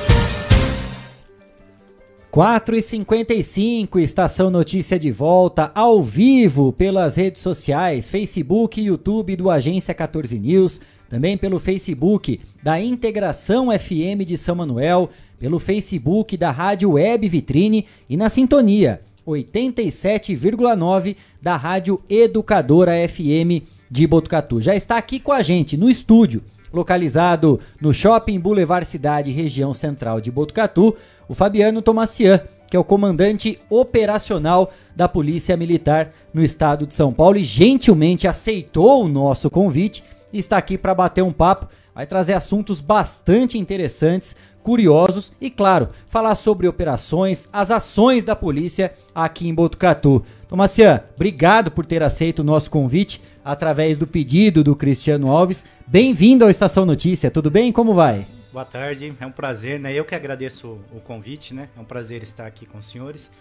4 2.31 2.75
e 2.75 2.81
55 2.83 3.97
Estação 3.97 4.51
Notícia 4.51 4.99
de 4.99 5.09
volta 5.09 5.71
ao 5.73 6.03
vivo 6.03 6.71
pelas 6.71 7.15
redes 7.15 7.41
sociais, 7.41 8.07
Facebook 8.07 8.79
e 8.79 8.85
YouTube 8.85 9.35
do 9.35 9.49
Agência 9.49 9.95
14 9.95 10.39
News, 10.39 10.79
também 11.09 11.35
pelo 11.35 11.57
Facebook 11.57 12.39
da 12.61 12.79
Integração 12.79 13.69
FM 13.71 14.23
de 14.27 14.37
São 14.37 14.55
Manuel, 14.55 15.09
pelo 15.39 15.57
Facebook 15.57 16.37
da 16.37 16.51
Rádio 16.51 16.91
Web 16.91 17.27
Vitrine 17.27 17.87
e 18.07 18.15
na 18.15 18.29
sintonia 18.29 19.01
87,9 19.27 21.15
da 21.41 21.57
Rádio 21.57 21.99
Educadora 22.07 22.91
FM 23.09 23.65
de 23.89 24.05
Botucatu. 24.05 24.61
Já 24.61 24.75
está 24.75 24.97
aqui 24.97 25.19
com 25.19 25.31
a 25.31 25.41
gente 25.41 25.75
no 25.75 25.89
estúdio, 25.89 26.43
localizado 26.71 27.59
no 27.81 27.91
Shopping 27.91 28.39
Boulevard 28.39 28.87
Cidade, 28.87 29.31
região 29.31 29.73
central 29.73 30.21
de 30.21 30.29
Botucatu, 30.29 30.95
o 31.29 31.35
Fabiano 31.35 31.81
Tomacian, 31.81 32.41
que 32.69 32.75
é 32.75 32.79
o 32.79 32.83
comandante 32.83 33.59
operacional 33.69 34.73
da 34.95 35.07
Polícia 35.07 35.55
Militar 35.55 36.11
no 36.33 36.43
estado 36.43 36.87
de 36.87 36.93
São 36.95 37.13
Paulo 37.13 37.37
e 37.37 37.43
gentilmente 37.43 38.27
aceitou 38.27 39.05
o 39.05 39.07
nosso 39.07 39.49
convite 39.49 40.03
e 40.33 40.39
está 40.39 40.57
aqui 40.57 40.77
para 40.77 40.93
bater 40.93 41.23
um 41.23 41.31
papo. 41.31 41.67
Vai 41.93 42.07
trazer 42.07 42.33
assuntos 42.33 42.81
bastante 42.81 43.57
interessantes, 43.57 44.35
curiosos 44.63 45.31
e, 45.39 45.49
claro, 45.49 45.89
falar 46.07 46.35
sobre 46.35 46.67
operações, 46.67 47.47
as 47.53 47.71
ações 47.71 48.25
da 48.25 48.35
polícia 48.35 48.93
aqui 49.13 49.47
em 49.47 49.53
Botucatu. 49.53 50.23
Tomacian, 50.47 51.01
obrigado 51.15 51.71
por 51.71 51.85
ter 51.85 52.01
aceito 52.01 52.39
o 52.39 52.43
nosso 52.43 52.71
convite 52.71 53.21
através 53.43 53.97
do 53.97 54.07
pedido 54.07 54.63
do 54.63 54.75
Cristiano 54.75 55.29
Alves. 55.31 55.63
Bem-vindo 55.85 56.43
ao 56.43 56.49
Estação 56.49 56.85
Notícia, 56.85 57.31
tudo 57.31 57.51
bem? 57.51 57.71
Como 57.71 57.93
vai? 57.93 58.25
Boa 58.51 58.65
tarde, 58.65 59.13
é 59.19 59.25
um 59.27 59.31
prazer, 59.31 59.79
né? 59.79 59.93
Eu 59.93 60.03
que 60.03 60.15
agradeço 60.15 60.79
o 60.91 60.99
convite, 60.99 61.53
né? 61.53 61.69
É 61.77 61.79
um 61.79 61.83
prazer 61.83 62.23
estar 62.23 62.47
aqui 62.47 62.65
com 62.65 62.79
os 62.79 62.85
senhores. 62.85 63.31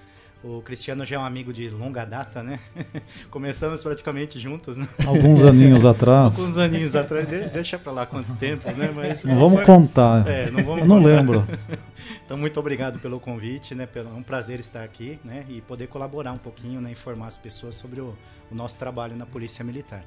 O 0.45 0.61
Cristiano 0.61 1.05
já 1.05 1.17
é 1.17 1.19
um 1.19 1.25
amigo 1.25 1.51
de 1.51 1.67
longa 1.71 2.05
data, 2.05 2.43
né? 2.43 2.61
Começamos 3.31 3.83
praticamente 3.83 4.39
juntos, 4.39 4.77
né? 4.77 4.87
Alguns 5.07 5.43
aninhos 5.43 5.87
atrás. 5.87 6.39
Alguns 6.39 6.59
aninhos 6.59 6.95
atrás, 6.95 7.27
deixa 7.29 7.79
pra 7.79 7.91
lá 7.91 8.05
quanto 8.05 8.35
tempo, 8.37 8.71
né? 8.73 8.93
Mas, 8.95 9.25
não 9.25 9.39
vamos 9.39 9.57
foi... 9.57 9.65
contar. 9.65 10.29
É, 10.29 10.51
não 10.51 10.63
vamos 10.63 10.87
não 10.87 11.03
lembro. 11.03 11.47
Então, 12.25 12.37
muito 12.37 12.61
obrigado 12.61 12.99
pelo 12.99 13.19
convite, 13.19 13.75
né? 13.75 13.89
É 13.95 14.01
um 14.01 14.23
prazer 14.23 14.61
estar 14.61 14.85
aqui, 14.85 15.19
né? 15.25 15.47
E 15.49 15.63
poder 15.63 15.87
colaborar 15.87 16.33
um 16.33 16.39
pouquinho, 16.39 16.79
né? 16.79 16.91
Informar 16.91 17.27
as 17.27 17.39
pessoas 17.39 17.75
sobre 17.75 18.03
o, 18.03 18.15
o 18.51 18.55
nosso 18.55 18.79
trabalho 18.79 19.17
na 19.17 19.25
Polícia 19.25 19.65
Militar. 19.65 20.05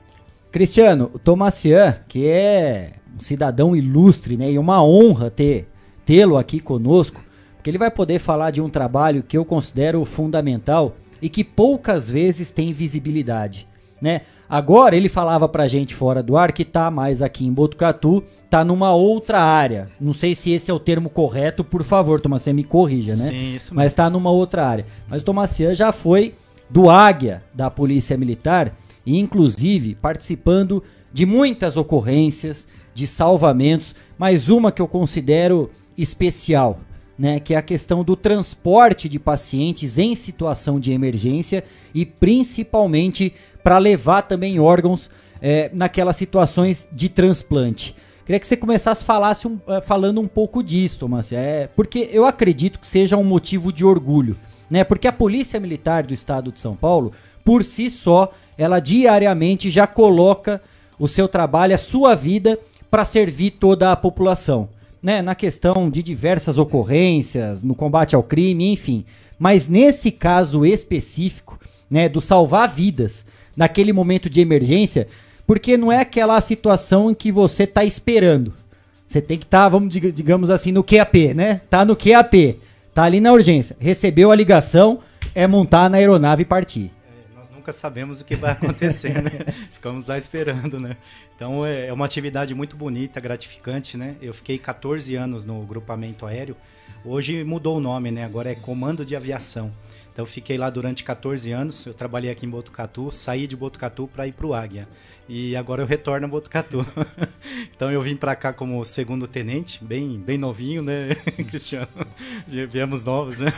Cristiano, 0.52 1.10
o 1.14 1.20
Tomacian, 1.20 1.97
que 2.08 2.28
é 2.28 2.93
um 3.16 3.20
cidadão 3.20 3.76
ilustre, 3.76 4.36
né? 4.36 4.52
E 4.52 4.60
uma 4.60 4.84
honra 4.84 5.32
ter 5.32 5.70
tê-lo 6.06 6.38
aqui 6.38 6.60
conosco, 6.60 7.22
porque 7.56 7.70
ele 7.70 7.78
vai 7.78 7.89
poder 7.89 8.20
falar 8.20 8.52
de 8.52 8.62
um 8.62 8.70
trabalho 8.70 9.24
que 9.24 9.38
eu 9.38 9.45
considero 9.45 10.04
fundamental 10.04 10.95
e 11.22 11.30
que 11.30 11.43
poucas 11.43 12.10
vezes 12.10 12.52
tem 12.52 12.74
visibilidade, 12.74 13.68
né? 14.02 14.22
Agora 14.49 14.97
ele 14.97 15.08
falava 15.08 15.47
pra 15.47 15.66
gente 15.66 15.95
fora 15.95 16.22
do 16.22 16.36
ar 16.36 16.52
que 16.52 16.66
tá 16.66 16.91
mais 16.91 17.22
aqui 17.22 17.45
em 17.45 17.54
Botucatu, 17.54 18.22
tá 18.49 18.66
numa 18.66 18.93
outra 18.93 19.39
área. 19.39 19.88
Não 19.97 20.12
sei 20.12 20.36
se 20.36 20.52
esse 20.52 20.70
é 20.70 20.74
o 20.74 20.80
termo 20.80 21.10
correto, 21.10 21.64
por 21.64 21.84
favor, 21.84 22.20
Tomacian, 22.20 22.52
me 22.52 22.66
corrija, 22.66 23.14
né? 23.14 23.16
Sim, 23.16 23.56
isso 23.56 23.74
mesmo. 23.74 23.76
Mas 23.76 23.93
tá 23.93 24.10
numa 24.10 24.30
outra 24.30 24.68
área. 24.68 24.86
Mas 25.08 25.22
o 25.22 25.26
Tomacian 25.26 25.74
já 25.74 25.93
foi 25.93 26.36
do 26.70 26.89
Águia 26.89 27.41
da 27.54 27.72
Polícia 27.72 28.18
Militar 28.18 28.76
e 29.06 29.18
inclusive 29.20 29.95
participando 29.95 30.84
de 31.12 31.26
muitas 31.26 31.78
ocorrências 31.78 32.68
de 32.93 33.08
salvamentos, 33.08 33.95
mas 34.18 34.49
uma 34.49 34.72
que 34.72 34.82
eu 34.82 34.88
considero 34.88 35.70
especial, 35.97 36.80
né, 37.18 37.39
que 37.39 37.54
é 37.54 37.58
a 37.58 37.62
questão 37.62 38.04
do 38.04 38.16
transporte 38.16 39.08
de 39.08 39.20
pacientes 39.20 39.97
em 39.97 40.16
situação 40.16 40.80
de 40.80 40.91
emergência 40.91 41.64
e 41.93 42.06
principalmente 42.06 43.34
para 43.64 43.78
levar 43.78 44.24
também 44.24 44.60
órgãos 44.60 45.10
é, 45.41 45.70
naquelas 45.74 46.16
situações 46.16 46.88
de 46.91 47.10
transplante. 47.10 47.95
Queria 48.26 48.39
que 48.39 48.47
você 48.47 48.56
começasse 48.56 49.04
falasse 49.04 49.47
um, 49.47 49.56
uh, 49.56 49.82
falando 49.84 50.22
um 50.22 50.28
pouco 50.28 50.64
disso, 50.64 50.99
Thomas, 50.99 51.32
é, 51.32 51.68
porque 51.76 52.10
eu 52.12 52.26
acredito 52.26 52.80
que 52.80 52.88
seja 52.88 53.18
um 53.18 53.24
motivo 53.24 53.74
de 53.74 53.84
orgulho, 53.84 54.38
né? 54.72 54.84
Porque 54.84 55.07
a 55.07 55.11
Polícia 55.11 55.59
Militar 55.59 56.03
do 56.03 56.13
Estado 56.13 56.51
de 56.51 56.59
São 56.59 56.76
Paulo, 56.76 57.11
por 57.43 57.63
si 57.63 57.89
só, 57.89 58.32
ela 58.57 58.80
diariamente 58.80 59.69
já 59.69 59.86
coloca 59.86 60.61
o 60.97 61.07
seu 61.07 61.28
trabalho, 61.28 61.76
a 61.76 61.78
sua 61.78 62.15
vida 62.15 62.57
para 62.89 63.05
servir 63.05 63.51
toda 63.51 63.91
a 63.91 63.95
população, 63.95 64.69
né? 65.01 65.22
Na 65.22 65.36
questão 65.36 65.89
de 65.89 66.01
diversas 66.01 66.57
ocorrências, 66.57 67.63
no 67.63 67.76
combate 67.76 68.15
ao 68.15 68.24
crime, 68.24 68.72
enfim. 68.72 69.05
Mas 69.38 69.67
nesse 69.67 70.11
caso 70.11 70.65
específico, 70.65 71.59
né, 71.89 72.07
do 72.07 72.22
salvar 72.22 72.69
vidas 72.69 73.26
naquele 73.57 73.91
momento 73.91 74.30
de 74.30 74.39
emergência, 74.39 75.07
porque 75.45 75.76
não 75.76 75.91
é 75.91 75.99
aquela 75.99 76.39
situação 76.39 77.11
em 77.11 77.13
que 77.13 77.32
você 77.32 77.63
está 77.63 77.84
esperando. 77.84 78.53
Você 79.07 79.19
tem 79.19 79.38
que 79.38 79.43
estar, 79.43 79.63
tá, 79.63 79.69
vamos 79.69 79.93
digamos 79.93 80.49
assim, 80.49 80.72
no 80.72 80.84
QAP, 80.84 81.34
né? 81.34 81.59
Tá 81.69 81.84
no 81.84 81.97
QAP, 81.97 82.57
tá 82.93 83.03
ali 83.03 83.19
na 83.19 83.31
urgência, 83.31 83.75
recebeu 83.79 84.31
a 84.31 84.35
ligação, 84.35 84.99
é 85.33 85.47
montar 85.47 85.89
na 85.89 85.97
aeronave 85.97 86.43
e 86.43 86.45
partir 86.45 86.91
nunca 87.61 87.71
sabemos 87.71 88.19
o 88.19 88.25
que 88.25 88.35
vai 88.35 88.51
acontecer, 88.53 89.21
né? 89.21 89.31
Ficamos 89.71 90.07
lá 90.07 90.17
esperando, 90.17 90.79
né? 90.79 90.97
Então 91.35 91.63
é, 91.65 91.87
é 91.87 91.93
uma 91.93 92.05
atividade 92.05 92.53
muito 92.55 92.75
bonita, 92.75 93.19
gratificante, 93.19 93.95
né? 93.95 94.15
Eu 94.19 94.33
fiquei 94.33 94.57
14 94.57 95.15
anos 95.15 95.45
no 95.45 95.61
grupamento 95.61 96.25
aéreo. 96.25 96.57
Hoje 97.05 97.43
mudou 97.43 97.77
o 97.77 97.79
nome, 97.79 98.11
né? 98.11 98.25
Agora 98.25 98.51
é 98.51 98.55
Comando 98.55 99.05
de 99.05 99.15
Aviação. 99.15 99.71
Então 100.12 100.26
fiquei 100.26 100.57
lá 100.57 100.70
durante 100.70 101.03
14 101.03 101.51
anos. 101.51 101.86
Eu 101.86 101.93
trabalhei 101.93 102.30
aqui 102.30 102.45
em 102.45 102.49
Botucatu, 102.49 103.12
saí 103.12 103.47
de 103.47 103.55
Botucatu 103.55 104.07
para 104.07 104.28
ir 104.28 104.34
para 104.34 104.45
o 104.45 104.53
Águia. 104.53 104.88
E 105.28 105.55
agora 105.55 105.82
eu 105.82 105.86
retorno 105.86 106.26
a 106.26 106.30
Botucatu. 106.30 106.86
então 107.74 107.91
eu 107.91 108.01
vim 108.01 108.16
para 108.16 108.36
cá 108.36 108.51
como 108.51 108.84
segundo 108.84 109.28
tenente, 109.28 109.84
bem, 109.84 110.20
bem 110.20 110.38
novinho, 110.38 110.82
né, 110.82 111.16
Cristiano? 111.47 111.88
Viemos 112.70 113.05
novos, 113.05 113.39
né? 113.39 113.53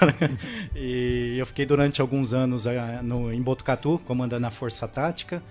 e 0.76 1.36
eu 1.38 1.46
fiquei 1.46 1.66
durante 1.66 2.00
alguns 2.00 2.34
anos 2.34 2.68
ah, 2.68 3.02
no, 3.02 3.34
em 3.34 3.42
Botucatu, 3.42 4.00
comandando 4.06 4.46
a 4.46 4.52
Força 4.52 4.88
Tática. 4.88 5.42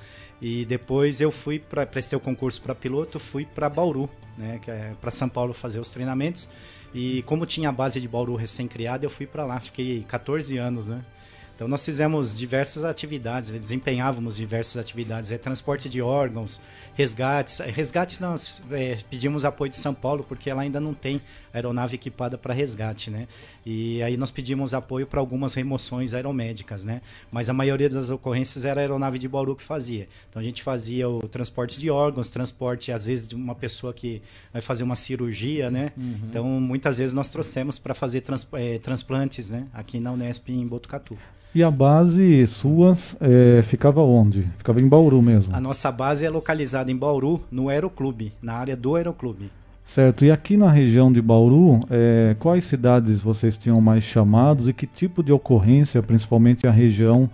E 0.40 0.64
depois 0.64 1.20
eu 1.20 1.30
fui 1.30 1.58
para 1.58 1.86
prestei 1.86 2.16
o 2.16 2.20
concurso 2.20 2.60
para 2.60 2.74
piloto, 2.74 3.18
fui 3.20 3.46
para 3.46 3.68
Bauru, 3.68 4.10
né, 4.36 4.58
que 4.60 4.70
é 4.70 4.92
para 5.00 5.10
São 5.10 5.28
Paulo 5.28 5.52
fazer 5.54 5.78
os 5.78 5.88
treinamentos. 5.88 6.48
E 6.94 7.22
como 7.22 7.46
tinha 7.46 7.68
a 7.68 7.72
base 7.72 8.00
de 8.00 8.06
Bauru 8.06 8.34
recém-criada, 8.34 9.04
eu 9.04 9.10
fui 9.10 9.26
para 9.26 9.44
lá, 9.44 9.58
fiquei 9.60 10.04
14 10.04 10.58
anos, 10.58 10.88
né? 10.88 11.02
Então 11.54 11.68
nós 11.68 11.84
fizemos 11.84 12.36
diversas 12.36 12.82
atividades, 12.84 13.50
né? 13.50 13.58
desempenhávamos 13.58 14.36
diversas 14.36 14.78
atividades, 14.78 15.30
é, 15.30 15.38
transporte 15.38 15.88
de 15.88 16.02
órgãos, 16.02 16.60
resgates. 16.94 17.58
Resgate 17.58 18.20
nós 18.20 18.62
é, 18.70 18.96
pedimos 19.08 19.44
apoio 19.44 19.70
de 19.70 19.76
São 19.76 19.94
Paulo 19.94 20.24
porque 20.26 20.50
ela 20.50 20.62
ainda 20.62 20.80
não 20.80 20.94
tem 20.94 21.20
aeronave 21.52 21.94
equipada 21.94 22.38
para 22.38 22.54
resgate, 22.54 23.10
né? 23.10 23.28
E 23.64 24.02
aí 24.02 24.16
nós 24.16 24.30
pedimos 24.30 24.74
apoio 24.74 25.06
para 25.06 25.20
algumas 25.20 25.54
remoções 25.54 26.14
aeromédicas, 26.14 26.84
né? 26.84 27.00
Mas 27.30 27.48
a 27.48 27.52
maioria 27.52 27.88
das 27.88 28.10
ocorrências 28.10 28.64
era 28.64 28.80
a 28.80 28.82
aeronave 28.82 29.18
de 29.18 29.28
Bauru 29.28 29.54
que 29.54 29.62
fazia. 29.62 30.08
Então 30.28 30.40
a 30.40 30.44
gente 30.44 30.62
fazia 30.62 31.08
o 31.08 31.20
transporte 31.28 31.78
de 31.78 31.90
órgãos, 31.90 32.28
transporte 32.28 32.90
às 32.90 33.06
vezes 33.06 33.28
de 33.28 33.34
uma 33.34 33.54
pessoa 33.54 33.92
que 33.92 34.22
vai 34.52 34.62
fazer 34.62 34.82
uma 34.82 34.96
cirurgia, 34.96 35.70
né? 35.70 35.92
Uhum. 35.96 36.20
Então 36.28 36.44
muitas 36.44 36.98
vezes 36.98 37.14
nós 37.14 37.30
trouxemos 37.30 37.78
para 37.78 37.94
fazer 37.94 38.22
trans, 38.22 38.46
é, 38.54 38.78
transplantes, 38.78 39.50
né? 39.50 39.66
Aqui 39.72 40.00
na 40.00 40.12
Unesp 40.12 40.48
em 40.48 40.66
Botucatu. 40.66 41.16
E 41.54 41.62
a 41.62 41.70
base 41.70 42.46
suas 42.46 43.14
é, 43.20 43.60
ficava 43.60 44.00
onde? 44.00 44.42
Ficava 44.56 44.80
em 44.80 44.88
Bauru 44.88 45.20
mesmo? 45.20 45.54
A 45.54 45.60
nossa 45.60 45.92
base 45.92 46.24
é 46.24 46.30
localizada 46.30 46.81
em 46.90 46.96
Bauru, 46.96 47.40
no 47.50 47.68
Aeroclube, 47.68 48.32
na 48.42 48.54
área 48.54 48.76
do 48.76 48.96
Aeroclube. 48.96 49.50
Certo. 49.84 50.24
E 50.24 50.30
aqui 50.30 50.56
na 50.56 50.70
região 50.70 51.12
de 51.12 51.20
Bauru, 51.20 51.80
é, 51.90 52.34
quais 52.38 52.64
cidades 52.64 53.20
vocês 53.20 53.56
tinham 53.56 53.80
mais 53.80 54.04
chamados 54.04 54.68
e 54.68 54.72
que 54.72 54.86
tipo 54.86 55.22
de 55.22 55.32
ocorrência, 55.32 56.02
principalmente 56.02 56.66
a 56.66 56.70
região, 56.70 57.28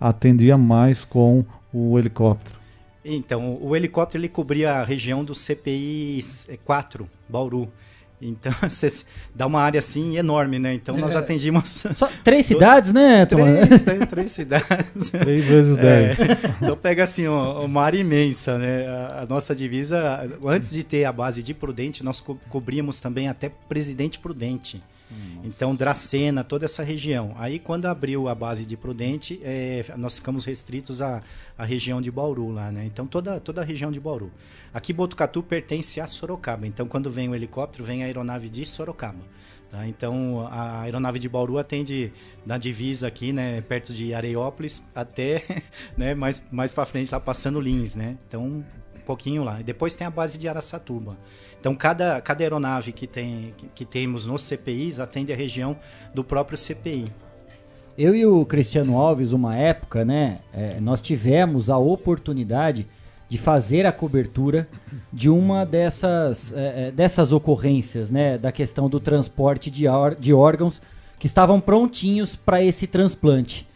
atendia 0.00 0.58
mais 0.58 1.04
com 1.04 1.44
o 1.72 1.98
helicóptero? 1.98 2.60
Então, 3.04 3.58
o 3.60 3.74
helicóptero 3.74 4.20
ele 4.20 4.28
cobria 4.28 4.74
a 4.74 4.84
região 4.84 5.24
do 5.24 5.34
CPI 5.34 6.20
4, 6.64 7.08
Bauru. 7.28 7.68
Então, 8.22 8.52
você 8.62 8.88
dá 9.34 9.46
uma 9.46 9.60
área 9.60 9.78
assim 9.78 10.16
enorme, 10.16 10.58
né? 10.58 10.74
Então, 10.74 10.94
nós 10.96 11.14
é. 11.14 11.18
atendimos. 11.18 11.84
Só 11.94 12.08
três 12.22 12.46
cidades, 12.46 12.92
né, 12.92 13.26
Três, 13.26 13.84
três, 13.84 14.06
três 14.06 14.32
cidades. 14.32 15.10
Três 15.10 15.44
vezes 15.44 15.78
é. 15.78 15.82
dez. 15.82 16.20
É. 16.20 16.52
Então, 16.62 16.76
pega 16.76 17.02
assim, 17.02 17.26
uma 17.26 17.82
área 17.82 17.98
imensa, 17.98 18.56
né? 18.56 18.86
A, 18.86 19.22
a, 19.22 19.26
nossa 19.26 19.54
divisa, 19.54 20.28
antes 20.44 20.70
de 20.70 20.84
ter 20.84 21.04
a 21.04 21.12
base 21.12 21.42
de 21.42 21.52
Prudente, 21.52 22.04
nós 22.04 22.20
co 22.20 22.38
cobríamos 22.48 23.00
também 23.00 23.28
até 23.28 23.50
Presidente 23.68 24.18
Prudente. 24.18 24.80
Então, 25.44 25.74
Dracena, 25.74 26.44
toda 26.44 26.64
essa 26.64 26.82
região. 26.82 27.34
Aí, 27.36 27.58
quando 27.58 27.86
abriu 27.86 28.28
a 28.28 28.34
base 28.34 28.64
de 28.64 28.76
Prudente, 28.76 29.40
é, 29.42 29.84
nós 29.96 30.18
ficamos 30.18 30.44
restritos 30.44 31.02
à, 31.02 31.22
à 31.58 31.64
região 31.64 32.00
de 32.00 32.10
Bauru 32.10 32.50
lá, 32.50 32.70
né? 32.70 32.84
Então, 32.84 33.06
toda, 33.06 33.40
toda 33.40 33.60
a 33.60 33.64
região 33.64 33.90
de 33.90 33.98
Bauru. 33.98 34.30
Aqui, 34.72 34.92
Botucatu 34.92 35.42
pertence 35.42 36.00
a 36.00 36.06
Sorocaba. 36.06 36.66
Então, 36.66 36.86
quando 36.86 37.10
vem 37.10 37.28
o 37.28 37.34
helicóptero, 37.34 37.84
vem 37.84 38.02
a 38.02 38.06
aeronave 38.06 38.48
de 38.48 38.64
Sorocaba. 38.64 39.24
Tá? 39.72 39.86
Então, 39.86 40.46
a 40.50 40.82
aeronave 40.82 41.18
de 41.18 41.28
Bauru 41.28 41.58
atende 41.58 42.12
na 42.44 42.58
divisa 42.58 43.08
aqui, 43.08 43.32
né? 43.32 43.62
Perto 43.62 43.92
de 43.92 44.14
Areiópolis, 44.14 44.84
até 44.94 45.42
né, 45.96 46.14
mais, 46.14 46.44
mais 46.52 46.72
para 46.72 46.84
frente, 46.86 47.10
lá 47.10 47.18
passando 47.18 47.58
Lins, 47.58 47.94
né? 47.94 48.16
Então, 48.28 48.64
pouquinho 49.02 49.44
lá. 49.44 49.60
E 49.60 49.62
depois 49.62 49.94
tem 49.94 50.06
a 50.06 50.10
base 50.10 50.38
de 50.38 50.48
Araçatuba. 50.48 51.16
Então, 51.58 51.74
cada, 51.74 52.20
cada 52.20 52.42
aeronave 52.42 52.92
que, 52.92 53.06
tem, 53.06 53.54
que, 53.56 53.66
que 53.68 53.84
temos 53.84 54.26
nos 54.26 54.42
CPIs 54.42 54.98
atende 54.98 55.32
a 55.32 55.36
região 55.36 55.76
do 56.12 56.24
próprio 56.24 56.58
CPI. 56.58 57.12
Eu 57.96 58.16
e 58.16 58.24
o 58.26 58.44
Cristiano 58.44 58.96
Alves, 58.96 59.32
uma 59.32 59.54
época, 59.56 60.04
né, 60.04 60.38
é, 60.52 60.80
nós 60.80 61.00
tivemos 61.00 61.68
a 61.68 61.76
oportunidade 61.76 62.88
de 63.28 63.38
fazer 63.38 63.86
a 63.86 63.92
cobertura 63.92 64.68
de 65.12 65.30
uma 65.30 65.64
dessas, 65.64 66.52
é, 66.52 66.88
é 66.88 66.90
dessas 66.90 67.32
ocorrências, 67.32 68.10
né, 68.10 68.36
da 68.36 68.50
questão 68.50 68.88
do 68.88 68.98
transporte 68.98 69.70
de, 69.70 69.84
de 70.18 70.34
órgãos 70.34 70.82
que 71.18 71.26
estavam 71.26 71.60
prontinhos 71.60 72.34
para 72.34 72.62
esse 72.62 72.86
transplante. 72.86 73.68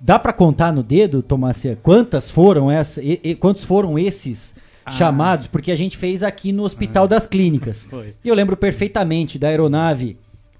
Dá 0.00 0.18
para 0.18 0.32
contar 0.32 0.72
no 0.72 0.82
dedo, 0.82 1.22
Tomácia, 1.22 1.78
quantas 1.82 2.30
foram 2.30 2.70
essa, 2.70 3.02
e, 3.02 3.20
e, 3.22 3.34
quantos 3.34 3.64
foram 3.64 3.98
esses 3.98 4.54
ah. 4.84 4.90
chamados, 4.90 5.46
porque 5.46 5.72
a 5.72 5.74
gente 5.74 5.96
fez 5.96 6.22
aqui 6.22 6.52
no 6.52 6.62
Hospital 6.62 7.04
ah. 7.04 7.08
das 7.08 7.26
Clínicas. 7.26 7.84
Foi. 7.90 8.14
E 8.24 8.28
eu 8.28 8.34
lembro 8.34 8.56
perfeitamente 8.56 9.38
da 9.38 9.48
aeronave 9.48 10.16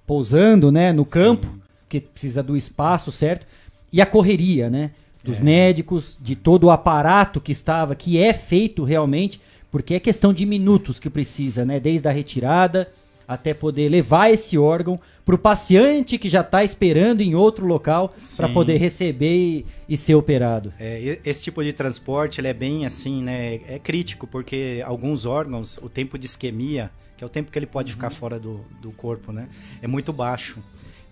pousando, 0.06 0.72
né, 0.72 0.92
no 0.92 1.04
campo, 1.04 1.46
Sim. 1.46 1.60
que 1.88 2.00
precisa 2.00 2.42
do 2.42 2.56
espaço, 2.56 3.12
certo? 3.12 3.46
E 3.92 4.00
a 4.00 4.06
correria, 4.06 4.68
né, 4.68 4.90
dos 5.22 5.38
é. 5.38 5.42
médicos, 5.42 6.18
de 6.20 6.34
todo 6.34 6.64
o 6.64 6.70
aparato 6.70 7.40
que 7.40 7.52
estava, 7.52 7.94
que 7.94 8.18
é 8.18 8.32
feito 8.32 8.82
realmente, 8.82 9.40
porque 9.70 9.94
é 9.94 10.00
questão 10.00 10.32
de 10.32 10.44
minutos 10.46 10.98
que 10.98 11.10
precisa, 11.10 11.64
né, 11.64 11.78
desde 11.78 12.08
a 12.08 12.10
retirada 12.10 12.88
até 13.28 13.52
poder 13.52 13.90
levar 13.90 14.30
esse 14.30 14.56
órgão 14.56 14.98
para 15.22 15.34
o 15.34 15.38
paciente 15.38 16.16
que 16.16 16.30
já 16.30 16.40
está 16.40 16.64
esperando 16.64 17.20
em 17.20 17.34
outro 17.34 17.66
local 17.66 18.14
para 18.38 18.48
poder 18.48 18.78
receber 18.78 19.36
e, 19.36 19.66
e 19.86 19.96
ser 19.98 20.14
operado. 20.14 20.72
É, 20.80 21.20
esse 21.22 21.44
tipo 21.44 21.62
de 21.62 21.74
transporte 21.74 22.40
ele 22.40 22.48
é 22.48 22.54
bem 22.54 22.86
assim, 22.86 23.22
né? 23.22 23.60
É 23.68 23.78
crítico 23.78 24.26
porque 24.26 24.82
alguns 24.86 25.26
órgãos, 25.26 25.76
o 25.82 25.90
tempo 25.90 26.18
de 26.18 26.24
isquemia, 26.24 26.90
que 27.18 27.22
é 27.22 27.26
o 27.26 27.30
tempo 27.30 27.50
que 27.50 27.58
ele 27.58 27.66
pode 27.66 27.92
uhum. 27.92 27.96
ficar 27.96 28.08
fora 28.08 28.38
do, 28.38 28.64
do 28.80 28.90
corpo, 28.92 29.30
né? 29.30 29.48
É 29.82 29.86
muito 29.86 30.10
baixo. 30.10 30.58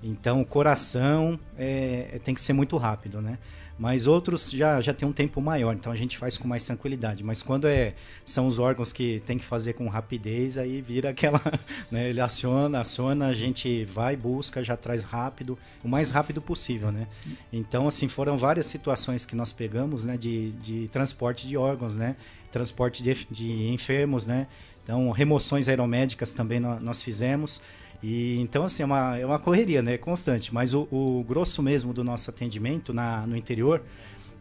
Então, 0.02 0.40
o 0.40 0.44
coração 0.44 1.38
é, 1.58 2.18
tem 2.24 2.34
que 2.34 2.40
ser 2.40 2.52
muito 2.52 2.76
rápido, 2.76 3.20
né? 3.20 3.38
Mas 3.78 4.06
outros 4.06 4.50
já, 4.50 4.80
já 4.80 4.94
tem 4.94 5.06
um 5.06 5.12
tempo 5.12 5.40
maior, 5.40 5.74
então 5.74 5.92
a 5.92 5.96
gente 5.96 6.16
faz 6.16 6.38
com 6.38 6.48
mais 6.48 6.64
tranquilidade. 6.64 7.22
Mas 7.22 7.42
quando 7.42 7.66
é, 7.66 7.94
são 8.24 8.46
os 8.46 8.58
órgãos 8.58 8.90
que 8.90 9.20
tem 9.26 9.36
que 9.36 9.44
fazer 9.44 9.74
com 9.74 9.86
rapidez, 9.88 10.56
aí 10.56 10.80
vira 10.80 11.10
aquela. 11.10 11.40
Né, 11.90 12.08
ele 12.08 12.20
aciona, 12.20 12.80
aciona, 12.80 13.28
a 13.28 13.34
gente 13.34 13.84
vai, 13.84 14.16
busca, 14.16 14.62
já 14.62 14.76
traz 14.76 15.04
rápido, 15.04 15.58
o 15.84 15.88
mais 15.88 16.10
rápido 16.10 16.40
possível, 16.40 16.90
né? 16.90 17.06
Então, 17.52 17.86
assim, 17.86 18.08
foram 18.08 18.36
várias 18.36 18.66
situações 18.66 19.24
que 19.24 19.36
nós 19.36 19.52
pegamos, 19.52 20.04
né, 20.06 20.16
de, 20.16 20.50
de 20.52 20.88
transporte 20.88 21.46
de 21.46 21.56
órgãos, 21.56 21.96
né? 21.96 22.16
Transporte 22.50 23.02
de, 23.02 23.26
de 23.30 23.68
enfermos, 23.68 24.26
né? 24.26 24.48
Então, 24.82 25.10
remoções 25.10 25.68
aeromédicas 25.68 26.32
também 26.32 26.60
nós 26.60 27.02
fizemos. 27.02 27.60
E 28.02 28.38
então, 28.40 28.64
assim, 28.64 28.82
é 28.82 28.86
uma, 28.86 29.18
é 29.18 29.26
uma 29.26 29.38
correria, 29.38 29.82
né? 29.82 29.96
Constante. 29.96 30.52
Mas 30.52 30.74
o, 30.74 30.88
o 30.90 31.24
grosso 31.26 31.62
mesmo 31.62 31.92
do 31.92 32.04
nosso 32.04 32.30
atendimento 32.30 32.92
na, 32.92 33.26
no 33.26 33.36
interior 33.36 33.82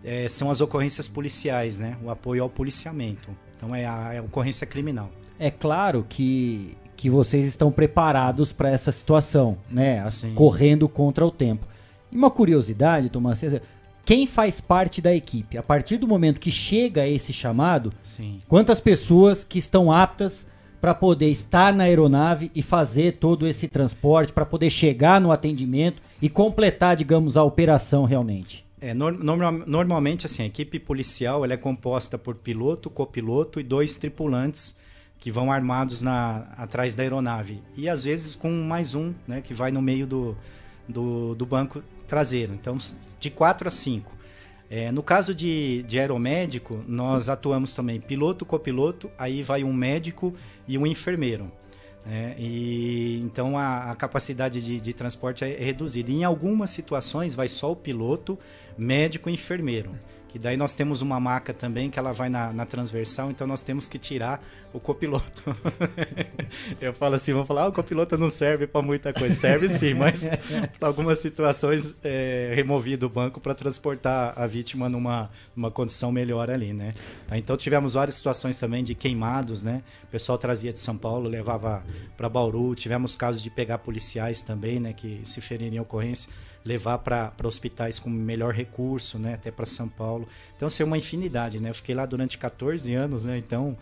é, 0.03 0.27
são 0.27 0.51
as 0.51 0.61
ocorrências 0.61 1.07
policiais, 1.07 1.79
né? 1.79 1.97
O 2.03 2.09
apoio 2.09 2.43
ao 2.43 2.49
policiamento. 2.49 3.29
Então, 3.55 3.73
é 3.73 3.85
a, 3.85 4.13
é 4.13 4.17
a 4.19 4.21
ocorrência 4.21 4.67
criminal. 4.67 5.09
É 5.39 5.49
claro 5.49 6.05
que, 6.07 6.77
que 6.95 7.09
vocês 7.09 7.45
estão 7.45 7.71
preparados 7.71 8.51
para 8.51 8.69
essa 8.69 8.91
situação, 8.91 9.57
né? 9.69 9.99
Assim, 10.01 10.33
correndo 10.33 10.87
contra 10.87 11.25
o 11.25 11.31
tempo. 11.31 11.65
E 12.11 12.15
uma 12.15 12.29
curiosidade, 12.29 13.09
Tomás 13.09 13.39
César, 13.39 13.61
quem 14.05 14.27
faz 14.27 14.61
parte 14.61 15.01
da 15.01 15.13
equipe? 15.13 15.57
A 15.57 15.63
partir 15.63 15.97
do 15.97 16.07
momento 16.07 16.39
que 16.39 16.51
chega 16.51 17.07
esse 17.07 17.33
chamado, 17.33 17.91
Sim. 18.03 18.39
quantas 18.47 18.79
pessoas 18.79 19.43
que 19.43 19.57
estão 19.57 19.91
aptas 19.91 20.45
para 20.85 20.93
poder 20.93 21.31
estar 21.31 21.73
na 21.73 21.85
aeronave 21.85 22.51
e 22.53 22.61
fazer 22.61 23.13
todo 23.13 23.47
esse 23.47 23.67
transporte, 23.67 24.31
para 24.31 24.45
poder 24.45 24.69
chegar 24.69 25.19
no 25.19 25.31
atendimento 25.31 25.99
e 26.21 26.29
completar, 26.29 26.95
digamos, 26.95 27.35
a 27.35 27.43
operação 27.43 28.05
realmente? 28.05 28.63
É, 28.79 28.93
normalmente, 28.93 30.27
assim, 30.27 30.43
a 30.43 30.45
equipe 30.45 30.77
policial 30.77 31.43
ela 31.43 31.55
é 31.55 31.57
composta 31.57 32.19
por 32.19 32.35
piloto, 32.35 32.91
copiloto 32.91 33.59
e 33.59 33.63
dois 33.63 33.97
tripulantes 33.97 34.75
que 35.17 35.31
vão 35.31 35.51
armados 35.51 36.03
na, 36.03 36.49
atrás 36.55 36.95
da 36.95 37.01
aeronave. 37.01 37.63
E 37.75 37.89
às 37.89 38.03
vezes 38.03 38.35
com 38.35 38.51
mais 38.51 38.93
um, 38.93 39.11
né, 39.27 39.41
que 39.41 39.55
vai 39.55 39.71
no 39.71 39.81
meio 39.81 40.05
do, 40.05 40.37
do, 40.87 41.33
do 41.33 41.47
banco 41.47 41.81
traseiro. 42.07 42.53
Então, 42.53 42.77
de 43.19 43.31
quatro 43.31 43.67
a 43.67 43.71
cinco. 43.71 44.14
É, 44.69 44.91
no 44.91 45.03
caso 45.03 45.33
de, 45.33 45.83
de 45.83 45.99
aeromédico, 45.99 46.83
nós 46.87 47.29
atuamos 47.29 47.75
também 47.75 47.99
piloto, 47.99 48.45
copiloto, 48.45 49.11
aí 49.17 49.43
vai 49.43 49.63
um 49.63 49.73
médico 49.73 50.33
e 50.67 50.77
um 50.77 50.85
enfermeiro. 50.85 51.51
Né? 52.05 52.35
e 52.37 53.19
então 53.21 53.57
a, 53.57 53.89
a 53.89 53.95
capacidade 53.95 54.63
de, 54.63 54.79
de, 54.79 54.93
transporte 54.93 55.43
é 55.43 55.57
reduzida. 55.63 56.11
Em 56.11 56.23
algumas 56.23 56.69
situações 56.69 57.33
vai 57.33 57.47
só 57.47 57.71
o 57.71 57.75
piloto, 57.75 58.37
médico 58.77 59.27
e 59.27 59.33
enfermeiro. 59.33 59.91
Que 60.35 60.39
daí 60.39 60.57
nós 60.57 60.75
temos 60.75 61.01
uma 61.01 61.17
maca 61.17 61.53
também 61.53 61.89
que 61.89 61.97
ela 61.97 62.11
vai 62.11 62.27
na, 62.27 62.51
na 62.51 62.65
transversal, 62.65 63.31
então 63.31 63.47
nós 63.47 63.61
temos 63.61 63.87
que 63.87 63.97
tirar 63.97 64.43
o 64.73 64.81
copiloto. 64.81 65.55
eu 66.81 66.93
falo 66.93 67.15
assim, 67.15 67.31
vou 67.31 67.45
falar, 67.45 67.61
ah, 67.61 67.67
o 67.69 67.71
copiloto 67.71 68.17
não 68.17 68.29
serve 68.29 68.67
para 68.67 68.81
muita 68.81 69.13
coisa. 69.13 69.33
Serve 69.33 69.69
sim, 69.69 69.93
mas 69.93 70.29
para 70.77 70.89
algumas 70.89 71.19
situações 71.19 71.95
é, 72.03 72.51
removido 72.53 73.07
do 73.07 73.09
banco 73.09 73.39
para 73.39 73.55
transportar 73.55 74.33
a 74.35 74.45
vítima 74.45 74.89
numa, 74.89 75.29
numa 75.55 75.71
condição 75.71 76.11
melhor 76.11 76.51
ali, 76.51 76.73
né? 76.73 76.93
Tá, 77.25 77.37
então 77.37 77.55
tivemos 77.55 77.93
várias 77.93 78.15
situações 78.15 78.59
também 78.59 78.83
de 78.83 78.93
queimados, 78.93 79.63
né? 79.63 79.83
O 80.03 80.07
pessoal 80.07 80.37
trazia 80.37 80.73
de 80.73 80.79
São 80.79 80.97
Paulo, 80.97 81.29
levava 81.29 81.81
para 82.17 82.27
Bauru. 82.27 82.75
Tivemos 82.75 83.15
casos 83.15 83.41
de 83.41 83.49
pegar 83.49 83.77
policiais 83.77 84.41
também, 84.41 84.81
né? 84.81 84.91
Que 84.91 85.21
se 85.23 85.39
ferirem 85.39 85.77
em 85.77 85.79
ocorrência 85.79 86.29
levar 86.65 86.97
para 86.97 87.31
hospitais 87.43 87.99
com 87.99 88.09
melhor 88.09 88.53
recurso, 88.53 89.19
né? 89.19 89.35
Até 89.35 89.51
para 89.51 89.67
São 89.67 89.87
Paulo. 89.87 90.27
Então, 90.55 90.65
assim, 90.65 90.81
é 90.81 90.85
uma 90.85 90.97
infinidade, 90.97 91.59
né? 91.59 91.69
Eu 91.69 91.75
fiquei 91.75 91.93
lá 91.93 92.05
durante 92.07 92.39
14 92.39 92.91
anos, 92.93 93.25
né? 93.25 93.37
Então, 93.37 93.77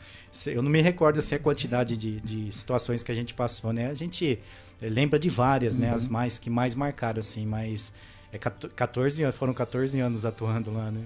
eu 0.47 0.61
não 0.61 0.69
me 0.69 0.81
recordo, 0.81 1.17
assim, 1.19 1.35
a 1.35 1.39
quantidade 1.39 1.95
de, 1.95 2.19
de 2.19 2.51
situações 2.51 3.01
que 3.01 3.11
a 3.11 3.15
gente 3.15 3.33
passou, 3.33 3.71
né? 3.71 3.89
A 3.89 3.93
gente 3.93 4.37
lembra 4.81 5.17
de 5.17 5.29
várias, 5.29 5.77
né? 5.77 5.85
uhum. 5.85 5.91
né? 5.91 5.95
As 5.95 6.07
mais, 6.09 6.37
que 6.37 6.49
mais 6.49 6.75
marcaram, 6.75 7.19
assim, 7.19 7.45
mas... 7.45 7.93
É 8.33 8.39
14 8.39 9.21
anos, 9.21 9.35
foram 9.35 9.53
14 9.53 9.99
anos 9.99 10.25
atuando 10.25 10.73
lá, 10.73 10.89
né? 10.89 11.01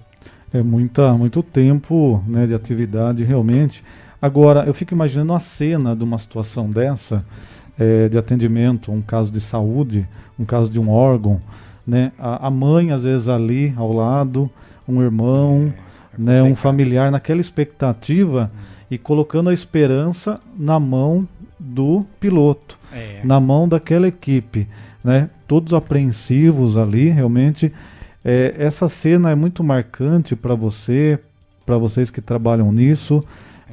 É 0.54 0.64
muita, 0.64 1.12
muito 1.14 1.44
tempo 1.44 2.24
né, 2.26 2.48
de 2.48 2.54
atividade, 2.54 3.22
realmente. 3.26 3.84
Agora, 4.22 4.64
eu 4.66 4.74
fico 4.74 4.94
imaginando 4.94 5.34
a 5.34 5.40
cena 5.40 5.94
de 5.94 6.06
uma 6.06 6.18
situação 6.18 6.72
dessa, 6.72 7.26
é, 7.78 8.08
de 8.08 8.18
atendimento, 8.18 8.94
um 8.94 9.02
caso 9.02 9.30
de 9.30 9.42
saúde, 9.42 10.08
um 10.40 10.46
caso 10.46 10.72
de 10.72 10.80
um 10.80 10.90
órgão, 10.90 11.42
né? 11.88 12.12
A, 12.20 12.48
a 12.48 12.52
mãe 12.52 12.92
às 12.92 13.04
vezes 13.04 13.28
ali 13.28 13.74
ao 13.78 13.94
lado, 13.94 14.50
um 14.88 15.02
irmão, 15.02 15.74
é, 15.74 16.16
é 16.16 16.22
né? 16.22 16.44
Um 16.44 16.56
familiar 16.56 17.10
naquela 17.10 17.40
expectativa 17.40 18.52
hum. 18.54 18.60
e 18.92 18.98
colocando 18.98 19.50
a 19.50 19.54
esperança 19.54 20.40
na 20.58 20.80
mão 20.80 21.28
do 21.58 22.06
piloto, 22.20 22.78
é. 22.94 23.22
na 23.24 23.40
mão 23.40 23.68
daquela 23.68 24.08
equipe, 24.08 24.68
né? 25.04 25.30
Todos 25.48 25.74
apreensivos 25.74 26.76
ali, 26.78 27.10
realmente. 27.10 27.72
É, 28.24 28.54
essa 28.58 28.90
cena 28.90 29.32
é 29.32 29.36
muito 29.36 29.64
marcante 29.64 30.36
para 30.36 30.54
você, 30.54 31.18
para 31.66 31.78
vocês 31.78 32.12
que 32.12 32.20
trabalham 32.20 32.72
nisso. 32.72 33.24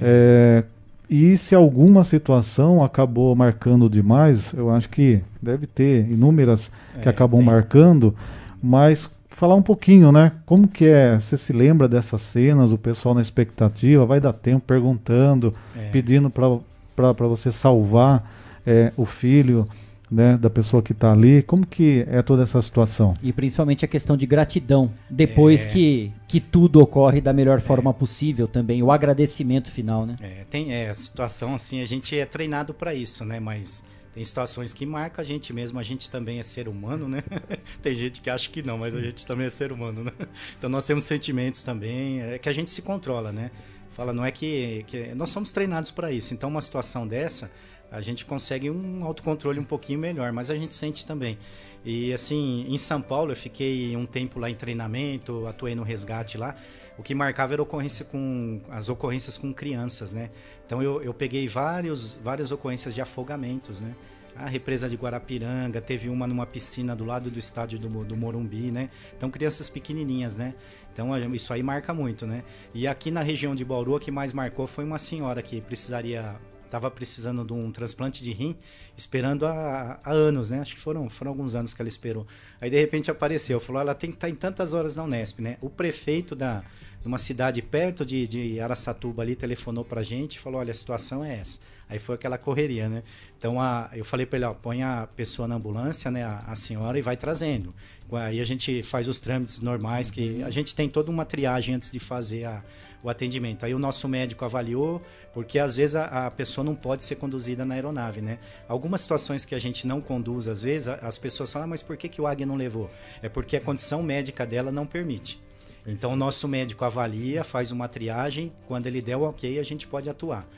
É. 0.00 0.64
é. 1.10 1.14
e 1.14 1.36
se 1.36 1.54
alguma 1.54 2.04
situação 2.04 2.82
acabou 2.82 3.34
marcando 3.34 3.88
demais, 3.88 4.52
eu 4.52 4.70
acho 4.70 4.88
que 4.88 5.22
deve 5.40 5.66
ter 5.66 6.10
inúmeras 6.10 6.70
que 7.00 7.08
é, 7.08 7.10
acabam 7.10 7.38
tem. 7.38 7.46
marcando, 7.46 8.14
mas 8.62 9.10
falar 9.28 9.54
um 9.54 9.62
pouquinho, 9.62 10.12
né? 10.12 10.32
Como 10.46 10.68
que 10.68 10.86
é? 10.86 11.18
Você 11.18 11.36
se 11.36 11.52
lembra 11.52 11.88
dessas 11.88 12.22
cenas, 12.22 12.72
o 12.72 12.78
pessoal 12.78 13.14
na 13.14 13.20
expectativa, 13.20 14.06
vai 14.06 14.20
dar 14.20 14.32
tempo 14.32 14.64
perguntando, 14.66 15.54
é. 15.76 15.88
pedindo 15.90 16.30
para 16.30 16.58
para 16.94 17.26
você 17.26 17.50
salvar 17.50 18.22
é, 18.64 18.92
o 18.96 19.04
filho 19.04 19.66
né, 20.10 20.36
da 20.36 20.50
pessoa 20.50 20.82
que 20.82 20.92
está 20.92 21.12
ali? 21.12 21.42
Como 21.42 21.66
que 21.66 22.04
é 22.08 22.22
toda 22.22 22.42
essa 22.42 22.60
situação? 22.60 23.16
E 23.22 23.32
principalmente 23.32 23.84
a 23.84 23.88
questão 23.88 24.16
de 24.16 24.26
gratidão, 24.26 24.92
depois 25.08 25.64
é. 25.66 25.68
que, 25.68 26.12
que 26.28 26.40
tudo 26.40 26.80
ocorre 26.80 27.20
da 27.20 27.32
melhor 27.32 27.58
é. 27.58 27.60
forma 27.60 27.92
possível 27.92 28.46
também, 28.46 28.82
o 28.82 28.90
agradecimento 28.90 29.70
final, 29.70 30.06
né? 30.06 30.16
É, 30.20 30.44
tem 30.48 30.72
é, 30.72 30.88
a 30.88 30.94
situação 30.94 31.54
assim, 31.54 31.80
a 31.82 31.86
gente 31.86 32.18
é 32.18 32.26
treinado 32.26 32.72
para 32.74 32.94
isso, 32.94 33.24
né? 33.24 33.40
Mas 33.40 33.84
tem 34.14 34.24
situações 34.24 34.72
que 34.72 34.86
marcam 34.86 35.22
a 35.22 35.26
gente 35.26 35.52
mesmo, 35.52 35.78
a 35.78 35.82
gente 35.82 36.08
também 36.08 36.38
é 36.38 36.42
ser 36.42 36.68
humano, 36.68 37.08
né? 37.08 37.22
tem 37.82 37.96
gente 37.96 38.20
que 38.20 38.30
acha 38.30 38.48
que 38.48 38.62
não, 38.62 38.78
mas 38.78 38.94
a 38.94 39.00
gente 39.00 39.26
também 39.26 39.46
é 39.46 39.50
ser 39.50 39.72
humano, 39.72 40.04
né? 40.04 40.12
Então 40.56 40.70
nós 40.70 40.86
temos 40.86 41.04
sentimentos 41.04 41.62
também, 41.62 42.22
é 42.22 42.38
que 42.38 42.48
a 42.48 42.52
gente 42.52 42.70
se 42.70 42.80
controla, 42.80 43.32
né? 43.32 43.50
Fala, 43.94 44.12
não 44.12 44.24
é 44.24 44.32
que, 44.32 44.84
que 44.88 45.14
nós 45.14 45.30
somos 45.30 45.52
treinados 45.52 45.92
para 45.92 46.10
isso. 46.10 46.34
Então, 46.34 46.50
uma 46.50 46.60
situação 46.60 47.06
dessa, 47.06 47.48
a 47.94 48.00
gente 48.00 48.26
consegue 48.26 48.68
um 48.68 49.04
autocontrole 49.04 49.60
um 49.60 49.64
pouquinho 49.64 50.00
melhor, 50.00 50.32
mas 50.32 50.50
a 50.50 50.56
gente 50.56 50.74
sente 50.74 51.06
também. 51.06 51.38
E 51.84 52.12
assim, 52.12 52.66
em 52.68 52.76
São 52.76 53.00
Paulo, 53.00 53.30
eu 53.30 53.36
fiquei 53.36 53.96
um 53.96 54.04
tempo 54.04 54.40
lá 54.40 54.50
em 54.50 54.54
treinamento, 54.54 55.46
atuei 55.46 55.74
no 55.74 55.84
resgate 55.84 56.36
lá. 56.36 56.56
O 56.98 57.02
que 57.02 57.14
marcava 57.14 57.52
era 57.52 57.62
ocorrência 57.62 58.04
com 58.04 58.60
as 58.68 58.88
ocorrências 58.88 59.38
com 59.38 59.52
crianças, 59.52 60.12
né? 60.12 60.30
Então 60.66 60.82
eu, 60.82 61.02
eu 61.02 61.14
peguei 61.14 61.46
vários, 61.46 62.18
várias 62.22 62.50
ocorrências 62.50 62.94
de 62.94 63.00
afogamentos, 63.00 63.80
né? 63.80 63.94
A 64.34 64.46
represa 64.46 64.88
de 64.88 64.96
Guarapiranga, 64.96 65.80
teve 65.80 66.08
uma 66.08 66.26
numa 66.26 66.46
piscina 66.46 66.96
do 66.96 67.04
lado 67.04 67.30
do 67.30 67.38
estádio 67.38 67.78
do, 67.78 68.04
do 68.04 68.16
Morumbi, 68.16 68.72
né? 68.72 68.90
Então 69.16 69.30
crianças 69.30 69.70
pequenininhas, 69.70 70.36
né? 70.36 70.54
Então 70.92 71.16
isso 71.32 71.52
aí 71.52 71.62
marca 71.62 71.94
muito, 71.94 72.26
né? 72.26 72.42
E 72.72 72.88
aqui 72.88 73.12
na 73.12 73.22
região 73.22 73.54
de 73.54 73.64
Bauru, 73.64 73.94
o 73.94 74.00
que 74.00 74.10
mais 74.10 74.32
marcou 74.32 74.66
foi 74.66 74.84
uma 74.84 74.98
senhora 74.98 75.42
que 75.42 75.60
precisaria 75.60 76.36
estava 76.74 76.90
precisando 76.90 77.44
de 77.44 77.52
um 77.52 77.70
transplante 77.70 78.22
de 78.22 78.32
rim, 78.32 78.56
esperando 78.96 79.46
há, 79.46 80.00
há, 80.02 80.10
anos, 80.10 80.50
né? 80.50 80.58
Acho 80.58 80.74
que 80.74 80.80
foram, 80.80 81.08
foram 81.08 81.30
alguns 81.30 81.54
anos 81.54 81.72
que 81.72 81.80
ela 81.80 81.88
esperou. 81.88 82.26
Aí 82.60 82.68
de 82.68 82.78
repente 82.78 83.10
apareceu, 83.10 83.60
falou: 83.60 83.80
ela 83.80 83.94
tem 83.94 84.10
que 84.10 84.16
estar 84.16 84.26
tá 84.26 84.30
em 84.30 84.34
tantas 84.34 84.72
horas 84.72 84.96
na 84.96 85.04
Unesp, 85.04 85.40
né? 85.40 85.56
O 85.60 85.70
prefeito 85.70 86.34
da, 86.34 86.64
de 87.00 87.06
uma 87.06 87.18
cidade 87.18 87.62
perto 87.62 88.04
de, 88.04 88.26
de 88.26 88.60
Araçatuba 88.60 89.22
ali 89.22 89.36
telefonou 89.36 89.84
pra 89.84 90.02
gente 90.02 90.34
e 90.34 90.38
falou: 90.40 90.60
olha, 90.60 90.72
a 90.72 90.74
situação 90.74 91.24
é 91.24 91.38
essa. 91.38 91.60
Aí 91.88 91.98
foi 91.98 92.16
aquela 92.16 92.38
correria, 92.38 92.88
né? 92.88 93.04
Então 93.38 93.60
a, 93.60 93.90
eu 93.92 94.04
falei 94.04 94.26
para 94.26 94.38
ele: 94.38 94.46
ó, 94.46 94.54
põe 94.54 94.82
a 94.82 95.06
pessoa 95.14 95.46
na 95.46 95.54
ambulância, 95.54 96.10
né? 96.10 96.24
A, 96.24 96.38
a 96.38 96.56
senhora 96.56 96.98
e 96.98 97.02
vai 97.02 97.16
trazendo. 97.16 97.72
Aí 98.12 98.40
a 98.40 98.44
gente 98.44 98.82
faz 98.82 99.08
os 99.08 99.18
trâmites 99.20 99.60
normais, 99.60 100.10
que 100.10 100.42
a 100.42 100.50
gente 100.50 100.74
tem 100.74 100.88
toda 100.88 101.10
uma 101.10 101.24
triagem 101.24 101.74
antes 101.74 101.90
de 101.90 101.98
fazer 101.98 102.44
a, 102.44 102.62
o 103.04 103.10
atendimento. 103.10 103.66
Aí 103.66 103.74
o 103.74 103.78
nosso 103.78 104.08
médico 104.08 104.46
avaliou, 104.46 105.00
porque 105.34 105.58
às 105.58 105.76
vezes 105.76 105.94
a, 105.94 106.26
a, 106.26 106.30
pessoa 106.30 106.64
não 106.64 106.74
pode 106.74 107.04
ser 107.04 107.16
conduzida 107.16 107.62
na 107.62 107.74
aeronave, 107.74 108.22
né? 108.22 108.38
Algumas 108.66 109.02
situações 109.02 109.44
que 109.44 109.54
a 109.54 109.58
gente 109.58 109.86
não 109.86 110.00
conduz, 110.00 110.48
às 110.48 110.62
vezes, 110.62 110.88
a, 110.88 110.94
as 110.94 111.18
pessoas 111.18 111.52
falam, 111.52 111.66
ah, 111.66 111.68
mas 111.68 111.82
por 111.82 111.98
que, 111.98 112.08
que 112.08 112.20
o 112.20 112.26
Águia 112.26 112.46
não 112.46 112.56
levou? 112.56 112.90
É 113.22 113.28
porque 113.28 113.58
a 113.58 113.60
condição 113.60 114.02
médica 114.02 114.46
dela 114.46 114.72
não 114.72 114.86
permite. 114.86 115.38
Então 115.86 116.14
o 116.14 116.16
nosso 116.16 116.48
médico 116.48 116.82
avalia, 116.82 117.44
faz 117.44 117.70
uma 117.70 117.86
triagem, 117.86 118.50
quando 118.66 118.86
ele 118.86 119.02
der 119.02 119.18
o 119.18 119.22
ok, 119.24 119.58
a 119.58 119.62
gente 119.62 119.86
pode 119.86 120.08
atuar. 120.08 120.48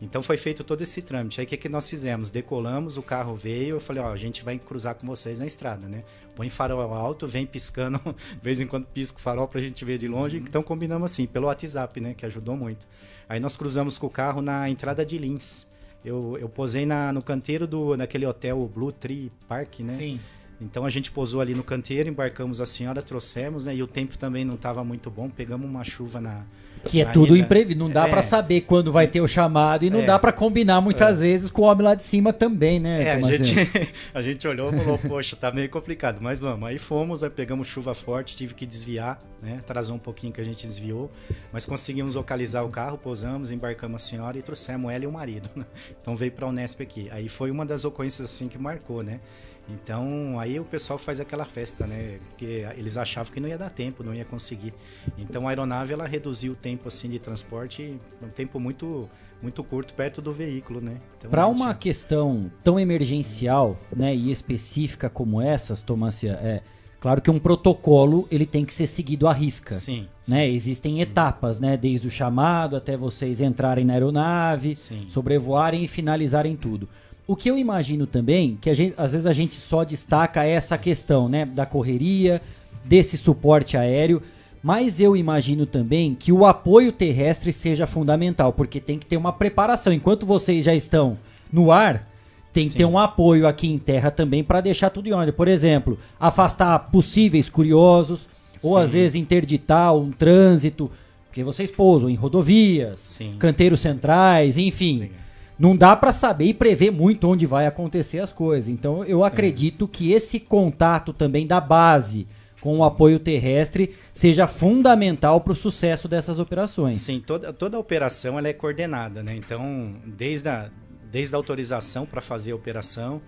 Então 0.00 0.22
foi 0.22 0.36
feito 0.36 0.62
todo 0.64 0.82
esse 0.82 1.00
trâmite. 1.02 1.40
Aí 1.40 1.46
o 1.46 1.48
que, 1.48 1.56
que 1.56 1.68
nós 1.68 1.88
fizemos? 1.88 2.30
Decolamos, 2.30 2.96
o 2.96 3.02
carro 3.02 3.34
veio, 3.36 3.76
eu 3.76 3.80
falei, 3.80 4.02
ó, 4.02 4.12
a 4.12 4.16
gente 4.16 4.44
vai 4.44 4.58
cruzar 4.58 4.94
com 4.94 5.06
vocês 5.06 5.38
na 5.38 5.46
estrada, 5.46 5.88
né? 5.88 6.04
Põe 6.34 6.48
farol 6.48 6.92
alto, 6.92 7.26
vem 7.26 7.46
piscando, 7.46 7.98
de 8.04 8.42
vez 8.42 8.60
em 8.60 8.66
quando 8.66 8.86
pisca 8.86 9.18
o 9.18 9.20
farol 9.20 9.48
pra 9.48 9.60
gente 9.60 9.84
ver 9.84 9.98
de 9.98 10.08
longe. 10.08 10.38
Uhum. 10.38 10.44
Então 10.44 10.62
combinamos 10.62 11.10
assim, 11.10 11.26
pelo 11.26 11.46
WhatsApp, 11.46 12.00
né? 12.00 12.14
Que 12.14 12.26
ajudou 12.26 12.56
muito. 12.56 12.86
Aí 13.28 13.40
nós 13.40 13.56
cruzamos 13.56 13.96
com 13.96 14.06
o 14.06 14.10
carro 14.10 14.42
na 14.42 14.68
entrada 14.68 15.04
de 15.04 15.16
Lins. 15.16 15.66
Eu, 16.04 16.36
eu 16.38 16.48
posei 16.48 16.84
na, 16.84 17.12
no 17.12 17.22
canteiro 17.22 17.66
do, 17.66 17.96
naquele 17.96 18.26
hotel 18.26 18.70
Blue 18.72 18.92
Tree 18.92 19.32
Park, 19.48 19.80
né? 19.80 19.92
Sim. 19.94 20.20
Então 20.60 20.84
a 20.84 20.90
gente 20.90 21.10
posou 21.10 21.40
ali 21.40 21.54
no 21.54 21.64
canteiro, 21.64 22.08
embarcamos 22.08 22.60
a 22.60 22.66
senhora, 22.66 23.02
trouxemos, 23.02 23.66
né? 23.66 23.74
E 23.74 23.82
o 23.82 23.86
tempo 23.86 24.18
também 24.18 24.44
não 24.44 24.54
estava 24.54 24.84
muito 24.84 25.10
bom, 25.10 25.30
pegamos 25.30 25.68
uma 25.68 25.82
chuva 25.82 26.20
na, 26.20 26.44
que 26.84 27.00
é 27.00 27.04
tudo 27.04 27.36
imprevisto, 27.36 27.78
não 27.78 27.90
dá 27.90 28.06
é. 28.06 28.10
para 28.10 28.22
saber 28.22 28.62
quando 28.62 28.92
vai 28.92 29.06
ter 29.06 29.20
o 29.20 29.28
chamado 29.28 29.84
e 29.84 29.90
não 29.90 30.00
é. 30.00 30.06
dá 30.06 30.18
para 30.18 30.32
combinar 30.32 30.80
muitas 30.80 31.18
é. 31.18 31.26
vezes 31.26 31.50
com 31.50 31.62
o 31.62 31.64
homem 31.64 31.84
lá 31.84 31.94
de 31.94 32.02
cima 32.02 32.32
também, 32.32 32.78
né? 32.78 33.02
É, 33.02 33.12
a 33.14 33.20
gente, 33.22 33.54
a 34.14 34.22
gente 34.22 34.46
olhou 34.46 34.72
e 34.72 34.78
falou, 34.78 34.98
poxa, 34.98 35.36
tá 35.36 35.50
meio 35.50 35.68
complicado, 35.68 36.18
mas 36.20 36.38
vamos. 36.38 36.68
Aí 36.68 36.78
fomos, 36.78 37.24
aí 37.24 37.30
pegamos 37.30 37.66
chuva 37.66 37.94
forte, 37.94 38.36
tive 38.36 38.54
que 38.54 38.66
desviar, 38.66 39.20
né? 39.42 39.58
Atrasou 39.58 39.96
um 39.96 39.98
pouquinho 39.98 40.32
que 40.32 40.40
a 40.40 40.44
gente 40.44 40.66
desviou, 40.66 41.10
mas 41.52 41.66
conseguimos 41.66 42.14
localizar 42.14 42.62
o 42.62 42.68
carro, 42.68 42.98
pousamos, 42.98 43.50
embarcamos 43.50 44.02
a 44.02 44.06
senhora 44.06 44.38
e 44.38 44.42
trouxemos 44.42 44.92
ela 44.92 45.04
e 45.04 45.06
o 45.06 45.12
marido. 45.12 45.48
Né? 45.54 45.64
Então 46.00 46.16
veio 46.16 46.32
para 46.32 46.46
Unesp 46.46 46.80
aqui. 46.80 47.08
Aí 47.10 47.28
foi 47.28 47.50
uma 47.50 47.64
das 47.64 47.84
ocorrências 47.84 48.28
assim 48.28 48.48
que 48.48 48.58
marcou, 48.58 49.02
né? 49.02 49.20
Então 49.68 50.38
aí 50.38 50.60
o 50.60 50.64
pessoal 50.64 50.98
faz 50.98 51.20
aquela 51.20 51.44
festa, 51.44 51.86
né? 51.86 52.18
Porque 52.28 52.66
eles 52.76 52.96
achavam 52.96 53.32
que 53.32 53.40
não 53.40 53.48
ia 53.48 53.58
dar 53.58 53.70
tempo, 53.70 54.02
não 54.02 54.14
ia 54.14 54.24
conseguir. 54.24 54.74
Então 55.16 55.46
a 55.46 55.50
aeronave 55.50 55.92
ela 55.92 56.06
reduziu 56.06 56.52
o 56.52 56.56
tempo 56.56 56.88
assim 56.88 57.08
de 57.08 57.18
transporte, 57.18 57.98
um 58.22 58.28
tempo 58.28 58.60
muito 58.60 59.08
muito 59.42 59.62
curto 59.62 59.92
perto 59.92 60.22
do 60.22 60.32
veículo, 60.32 60.80
né? 60.80 60.96
Então, 61.18 61.30
Para 61.30 61.46
uma 61.46 61.74
questão 61.74 62.50
tão 62.62 62.80
emergencial, 62.80 63.78
né, 63.94 64.14
e 64.14 64.30
específica 64.30 65.10
como 65.10 65.40
essas, 65.40 65.82
Tomácia, 65.82 66.38
é 66.42 66.62
claro 66.98 67.20
que 67.20 67.30
um 67.30 67.38
protocolo 67.38 68.26
ele 68.30 68.46
tem 68.46 68.64
que 68.64 68.72
ser 68.72 68.86
seguido 68.86 69.28
à 69.28 69.32
risca. 69.34 69.74
Sim. 69.74 70.08
Né? 70.26 70.46
Sim. 70.46 70.54
Existem 70.54 71.00
etapas, 71.02 71.60
né? 71.60 71.76
Desde 71.76 72.08
o 72.08 72.10
chamado 72.10 72.74
até 72.74 72.96
vocês 72.96 73.40
entrarem 73.40 73.84
na 73.84 73.92
aeronave, 73.92 74.74
sim. 74.74 75.04
sobrevoarem 75.10 75.84
e 75.84 75.88
finalizarem 75.88 76.56
tudo. 76.56 76.88
O 77.26 77.34
que 77.34 77.50
eu 77.50 77.56
imagino 77.56 78.06
também, 78.06 78.58
que 78.60 78.72
gente, 78.74 78.94
às 78.98 79.12
vezes 79.12 79.26
a 79.26 79.32
gente 79.32 79.54
só 79.54 79.82
destaca 79.82 80.44
essa 80.44 80.76
questão, 80.76 81.26
né, 81.28 81.46
da 81.46 81.64
correria, 81.64 82.42
desse 82.84 83.16
suporte 83.16 83.78
aéreo, 83.78 84.22
mas 84.62 85.00
eu 85.00 85.16
imagino 85.16 85.64
também 85.64 86.14
que 86.14 86.30
o 86.32 86.44
apoio 86.44 86.92
terrestre 86.92 87.52
seja 87.52 87.86
fundamental, 87.86 88.52
porque 88.52 88.78
tem 88.78 88.98
que 88.98 89.06
ter 89.06 89.16
uma 89.16 89.32
preparação. 89.32 89.92
Enquanto 89.92 90.26
vocês 90.26 90.64
já 90.64 90.74
estão 90.74 91.18
no 91.50 91.70
ar, 91.70 92.08
tem 92.52 92.64
Sim. 92.64 92.70
que 92.70 92.76
ter 92.76 92.84
um 92.84 92.98
apoio 92.98 93.46
aqui 93.46 93.68
em 93.68 93.78
terra 93.78 94.10
também 94.10 94.44
para 94.44 94.60
deixar 94.60 94.90
tudo 94.90 95.08
em 95.08 95.12
ordem. 95.12 95.34
Por 95.34 95.48
exemplo, 95.48 95.98
afastar 96.20 96.78
possíveis 96.90 97.48
curiosos, 97.48 98.28
Sim. 98.58 98.68
ou 98.68 98.76
às 98.78 98.92
vezes 98.92 99.16
interditar 99.16 99.94
um 99.94 100.10
trânsito, 100.10 100.90
porque 101.26 101.42
vocês 101.42 101.70
pousam 101.70 102.08
em 102.08 102.14
rodovias, 102.14 103.00
Sim. 103.00 103.36
canteiros 103.38 103.80
centrais, 103.80 104.56
enfim. 104.58 104.98
Legal 105.00 105.24
não 105.58 105.76
dá 105.76 105.94
para 105.94 106.12
saber 106.12 106.46
e 106.46 106.54
prever 106.54 106.90
muito 106.90 107.28
onde 107.28 107.46
vai 107.46 107.66
acontecer 107.66 108.18
as 108.18 108.32
coisas. 108.32 108.68
Então 108.68 109.04
eu 109.04 109.24
acredito 109.24 109.84
é. 109.84 109.88
que 109.88 110.12
esse 110.12 110.40
contato 110.40 111.12
também 111.12 111.46
da 111.46 111.60
base 111.60 112.26
com 112.60 112.78
o 112.78 112.84
apoio 112.84 113.18
terrestre 113.18 113.94
seja 114.12 114.46
fundamental 114.46 115.40
para 115.42 115.52
o 115.52 115.56
sucesso 115.56 116.08
dessas 116.08 116.38
operações. 116.38 116.96
Sim, 116.96 117.20
toda, 117.20 117.52
toda 117.52 117.76
a 117.76 117.80
operação 117.80 118.38
ela 118.38 118.48
é 118.48 118.54
coordenada, 118.54 119.22
né? 119.22 119.36
Então, 119.36 119.94
desde 120.06 120.48
a, 120.48 120.70
desde 121.10 121.34
a 121.34 121.38
autorização 121.38 122.06
para 122.06 122.22
fazer 122.22 122.52
a 122.52 122.56
operação 122.56 123.20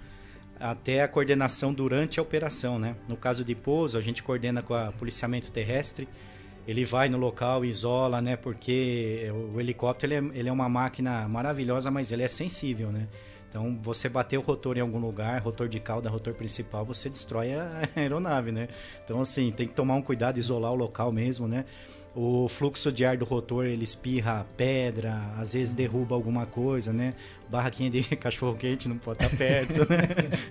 até 0.59 1.03
a 1.03 1.09
coordenação 1.09 1.75
durante 1.75 2.19
a 2.19 2.23
operação, 2.23 2.79
né? 2.79 2.97
No 3.07 3.15
caso 3.15 3.45
de 3.45 3.55
pouso, 3.55 3.99
a 3.99 4.01
gente 4.01 4.23
coordena 4.23 4.63
com 4.63 4.73
a 4.73 4.91
policiamento 4.91 5.53
terrestre, 5.53 6.09
ele 6.67 6.85
vai 6.85 7.09
no 7.09 7.17
local, 7.17 7.65
isola, 7.65 8.21
né? 8.21 8.37
Porque 8.37 9.31
o 9.53 9.61
helicóptero 9.61 10.13
ele 10.13 10.29
é, 10.29 10.39
ele 10.39 10.49
é 10.49 10.53
uma 10.53 10.69
máquina 10.69 11.29
maravilhosa, 11.29 11.91
mas 11.91 12.11
ele 12.11 12.23
é 12.23 12.29
sensível, 12.29 12.91
né? 12.91 13.07
Então, 13.49 13.79
você 13.81 14.09
bater 14.09 14.37
o 14.37 14.43
rotor 14.43 14.77
em 14.77 14.81
algum 14.81 14.99
lugar, 14.99 15.41
rotor 15.41 15.69
de 15.69 15.81
cauda, 15.81 16.11
rotor 16.11 16.35
principal, 16.35 16.85
você 16.85 17.09
destrói 17.09 17.55
a 17.55 17.89
aeronave, 17.97 18.53
né? 18.53 18.69
Então, 19.05 19.21
assim, 19.21 19.51
tem 19.51 19.67
que 19.67 19.75
tomar 19.75 19.95
um 19.95 20.03
cuidado, 20.03 20.39
isolar 20.39 20.73
o 20.73 20.75
local 20.75 21.11
mesmo, 21.13 21.49
né? 21.49 21.65
O 22.19 22.49
fluxo 22.49 22.91
de 22.91 23.05
ar 23.05 23.19
do 23.19 23.27
rotor, 23.27 23.67
ele 23.67 23.85
espirra 23.85 24.47
pedra, 24.57 25.35
às 25.37 25.53
vezes 25.53 25.75
derruba 25.75 26.15
alguma 26.15 26.47
coisa, 26.47 26.91
né? 26.91 27.13
Barraquinha 27.47 27.91
de 27.91 28.03
cachorro-quente 28.17 28.89
não 28.89 28.97
pode 28.97 29.23
estar 29.23 29.37
perto, 29.37 29.81
né? 29.81 29.99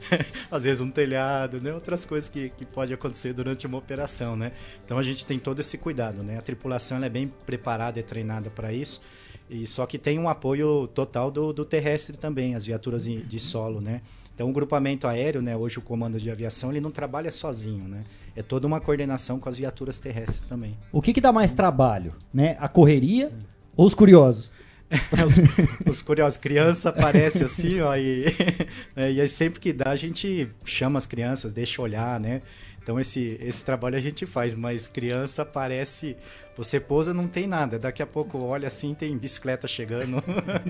às 0.51 0.63
vezes 0.63 0.79
um 0.79 0.91
telhado, 0.91 1.59
né? 1.59 1.73
Outras 1.73 2.05
coisas 2.05 2.29
que, 2.29 2.49
que 2.49 2.67
pode 2.67 2.93
acontecer 2.93 3.33
durante 3.33 3.65
uma 3.65 3.79
operação, 3.79 4.35
né? 4.35 4.51
Então 4.85 4.99
a 4.99 5.01
gente 5.01 5.25
tem 5.25 5.39
todo 5.39 5.59
esse 5.59 5.75
cuidado, 5.75 6.21
né? 6.21 6.37
A 6.37 6.41
tripulação 6.43 7.03
é 7.03 7.09
bem 7.09 7.33
preparada 7.47 7.99
e 7.99 8.03
treinada 8.03 8.51
para 8.51 8.71
isso. 8.71 9.01
E 9.49 9.65
só 9.65 9.87
que 9.87 9.97
tem 9.97 10.19
um 10.19 10.29
apoio 10.29 10.87
total 10.93 11.31
do, 11.31 11.51
do 11.51 11.65
terrestre 11.65 12.15
também, 12.15 12.53
as 12.53 12.63
viaturas 12.63 13.05
de, 13.05 13.23
de 13.23 13.39
solo, 13.39 13.81
né? 13.81 14.03
Então, 14.35 14.49
o 14.49 14.53
grupamento 14.53 15.07
aéreo, 15.07 15.41
né, 15.41 15.55
hoje 15.55 15.79
o 15.79 15.81
comando 15.81 16.19
de 16.19 16.29
aviação, 16.29 16.69
ele 16.69 16.81
não 16.81 16.91
trabalha 16.91 17.31
sozinho, 17.31 17.87
né? 17.87 18.03
É 18.35 18.43
toda 18.43 18.67
uma 18.67 18.81
coordenação 18.81 19.39
com 19.39 19.47
as 19.47 19.57
viaturas 19.57 19.97
terrestres 19.97 20.41
também. 20.41 20.77
O 20.91 21.01
que, 21.01 21.13
que 21.13 21.21
dá 21.21 21.31
mais 21.31 21.53
trabalho, 21.53 22.13
né? 22.33 22.57
A 22.59 22.67
correria 22.67 23.31
ou 23.77 23.87
os 23.87 23.93
curiosos? 23.93 24.51
os, 25.25 25.39
os, 25.89 26.01
curiosos, 26.01 26.37
criança 26.37 26.89
aparece 26.89 27.45
assim, 27.45 27.79
ó, 27.79 27.95
e, 27.95 28.25
né, 28.93 29.13
e 29.13 29.21
aí 29.21 29.29
sempre 29.29 29.59
que 29.59 29.71
dá 29.71 29.91
a 29.91 29.95
gente 29.95 30.49
chama 30.65 30.97
as 30.97 31.07
crianças, 31.07 31.53
deixa 31.53 31.81
olhar, 31.81 32.19
né? 32.19 32.41
Então 32.83 32.99
esse, 32.99 33.37
esse 33.41 33.63
trabalho 33.63 33.97
a 33.97 34.01
gente 34.01 34.25
faz, 34.25 34.53
mas 34.53 34.87
criança 34.87 35.41
aparece 35.43 36.15
você 36.55 36.79
pousa, 36.79 37.13
não 37.13 37.27
tem 37.27 37.47
nada. 37.47 37.77
Daqui 37.77 38.01
a 38.01 38.07
pouco 38.07 38.37
olha 38.39 38.67
assim, 38.67 38.93
tem 38.93 39.17
bicicleta 39.17 39.67
chegando, 39.67 40.23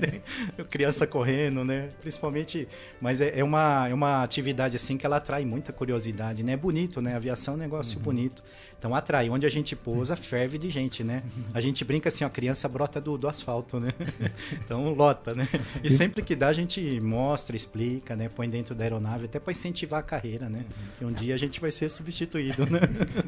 criança 0.69 1.05
correndo, 1.05 1.63
né? 1.63 1.89
Principalmente, 2.01 2.67
mas 2.99 3.21
é, 3.21 3.39
é, 3.39 3.43
uma, 3.43 3.87
é 3.87 3.93
uma 3.93 4.23
atividade 4.23 4.75
assim 4.75 4.97
que 4.97 5.05
ela 5.05 5.17
atrai 5.17 5.45
muita 5.45 5.71
curiosidade, 5.71 6.43
né? 6.43 6.53
É 6.53 6.57
bonito, 6.57 7.01
né? 7.01 7.15
Aviação 7.15 7.53
é 7.53 7.57
um 7.57 7.59
negócio 7.59 7.97
uhum. 7.97 8.03
bonito. 8.03 8.43
Então 8.77 8.93
atrai. 8.93 9.29
Onde 9.29 9.45
a 9.45 9.49
gente 9.49 9.75
pousa, 9.75 10.15
ferve 10.15 10.57
de 10.57 10.69
gente, 10.69 11.03
né? 11.03 11.23
A 11.53 11.61
gente 11.61 11.83
brinca 11.83 12.09
assim, 12.09 12.23
a 12.23 12.29
criança 12.29 12.67
brota 12.67 13.01
do, 13.01 13.17
do 13.17 13.27
asfalto, 13.27 13.79
né? 13.79 13.91
Então 14.63 14.93
lota, 14.93 15.33
né? 15.33 15.47
E 15.83 15.89
sempre 15.89 16.21
que 16.21 16.35
dá, 16.35 16.47
a 16.47 16.53
gente 16.53 16.99
mostra, 17.01 17.55
explica, 17.55 18.15
né? 18.15 18.29
Põe 18.29 18.49
dentro 18.49 18.75
da 18.75 18.83
aeronave, 18.83 19.25
até 19.25 19.39
para 19.39 19.51
incentivar 19.51 19.99
a 19.99 20.03
carreira, 20.03 20.49
né? 20.49 20.65
Que 20.97 21.05
um 21.05 21.11
dia 21.11 21.33
a 21.35 21.37
gente 21.37 21.59
vai 21.59 21.71
ser 21.71 21.89
substituído, 21.89 22.65
né? 22.65 22.79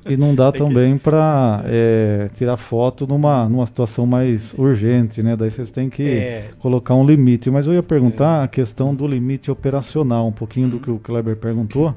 E 0.05 0.17
não 0.17 0.33
dá 0.35 0.51
também 0.53 0.97
que... 0.97 1.03
para 1.03 1.63
é, 1.65 2.29
tirar 2.47 2.57
foto 2.57 3.05
numa, 3.05 3.49
numa 3.49 3.65
situação 3.65 4.05
mais 4.05 4.53
urgente, 4.57 5.21
né? 5.21 5.35
Daí 5.35 5.51
vocês 5.51 5.69
têm 5.69 5.89
que 5.89 6.03
é... 6.03 6.49
colocar 6.59 6.95
um 6.95 7.05
limite. 7.05 7.51
Mas 7.51 7.67
eu 7.67 7.73
ia 7.73 7.83
perguntar 7.83 8.41
é... 8.41 8.43
a 8.45 8.47
questão 8.47 8.95
do 8.95 9.05
limite 9.05 9.51
operacional, 9.51 10.27
um 10.27 10.31
pouquinho 10.31 10.69
do 10.69 10.79
que 10.79 10.89
o 10.89 10.97
Kleber 10.97 11.35
perguntou 11.35 11.93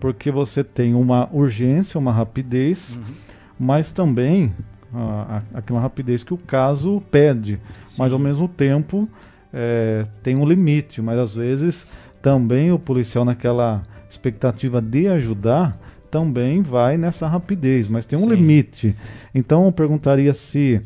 porque 0.00 0.30
você 0.30 0.62
tem 0.62 0.94
uma 0.94 1.28
urgência, 1.32 1.98
uma 1.98 2.12
rapidez, 2.12 2.96
uhum. 2.96 3.14
mas 3.58 3.90
também 3.90 4.54
a, 4.94 5.42
a, 5.54 5.58
aquela 5.58 5.80
rapidez 5.80 6.22
que 6.22 6.32
o 6.32 6.38
caso 6.38 7.02
pede. 7.10 7.60
Sim. 7.86 8.02
Mas 8.02 8.12
ao 8.12 8.18
mesmo 8.18 8.46
tempo 8.48 9.08
é, 9.52 10.04
tem 10.22 10.36
um 10.36 10.46
limite, 10.46 11.02
mas 11.02 11.18
às 11.18 11.34
vezes 11.34 11.86
também 12.22 12.70
o 12.70 12.78
policial 12.78 13.24
naquela 13.24 13.82
expectativa 14.08 14.80
de 14.80 15.08
ajudar 15.08 15.78
também 16.10 16.62
vai 16.62 16.96
nessa 16.96 17.26
rapidez, 17.26 17.88
mas 17.88 18.04
tem 18.04 18.18
um 18.18 18.22
Sim. 18.22 18.34
limite. 18.34 18.96
Então 19.34 19.66
eu 19.66 19.72
perguntaria 19.72 20.32
se 20.34 20.80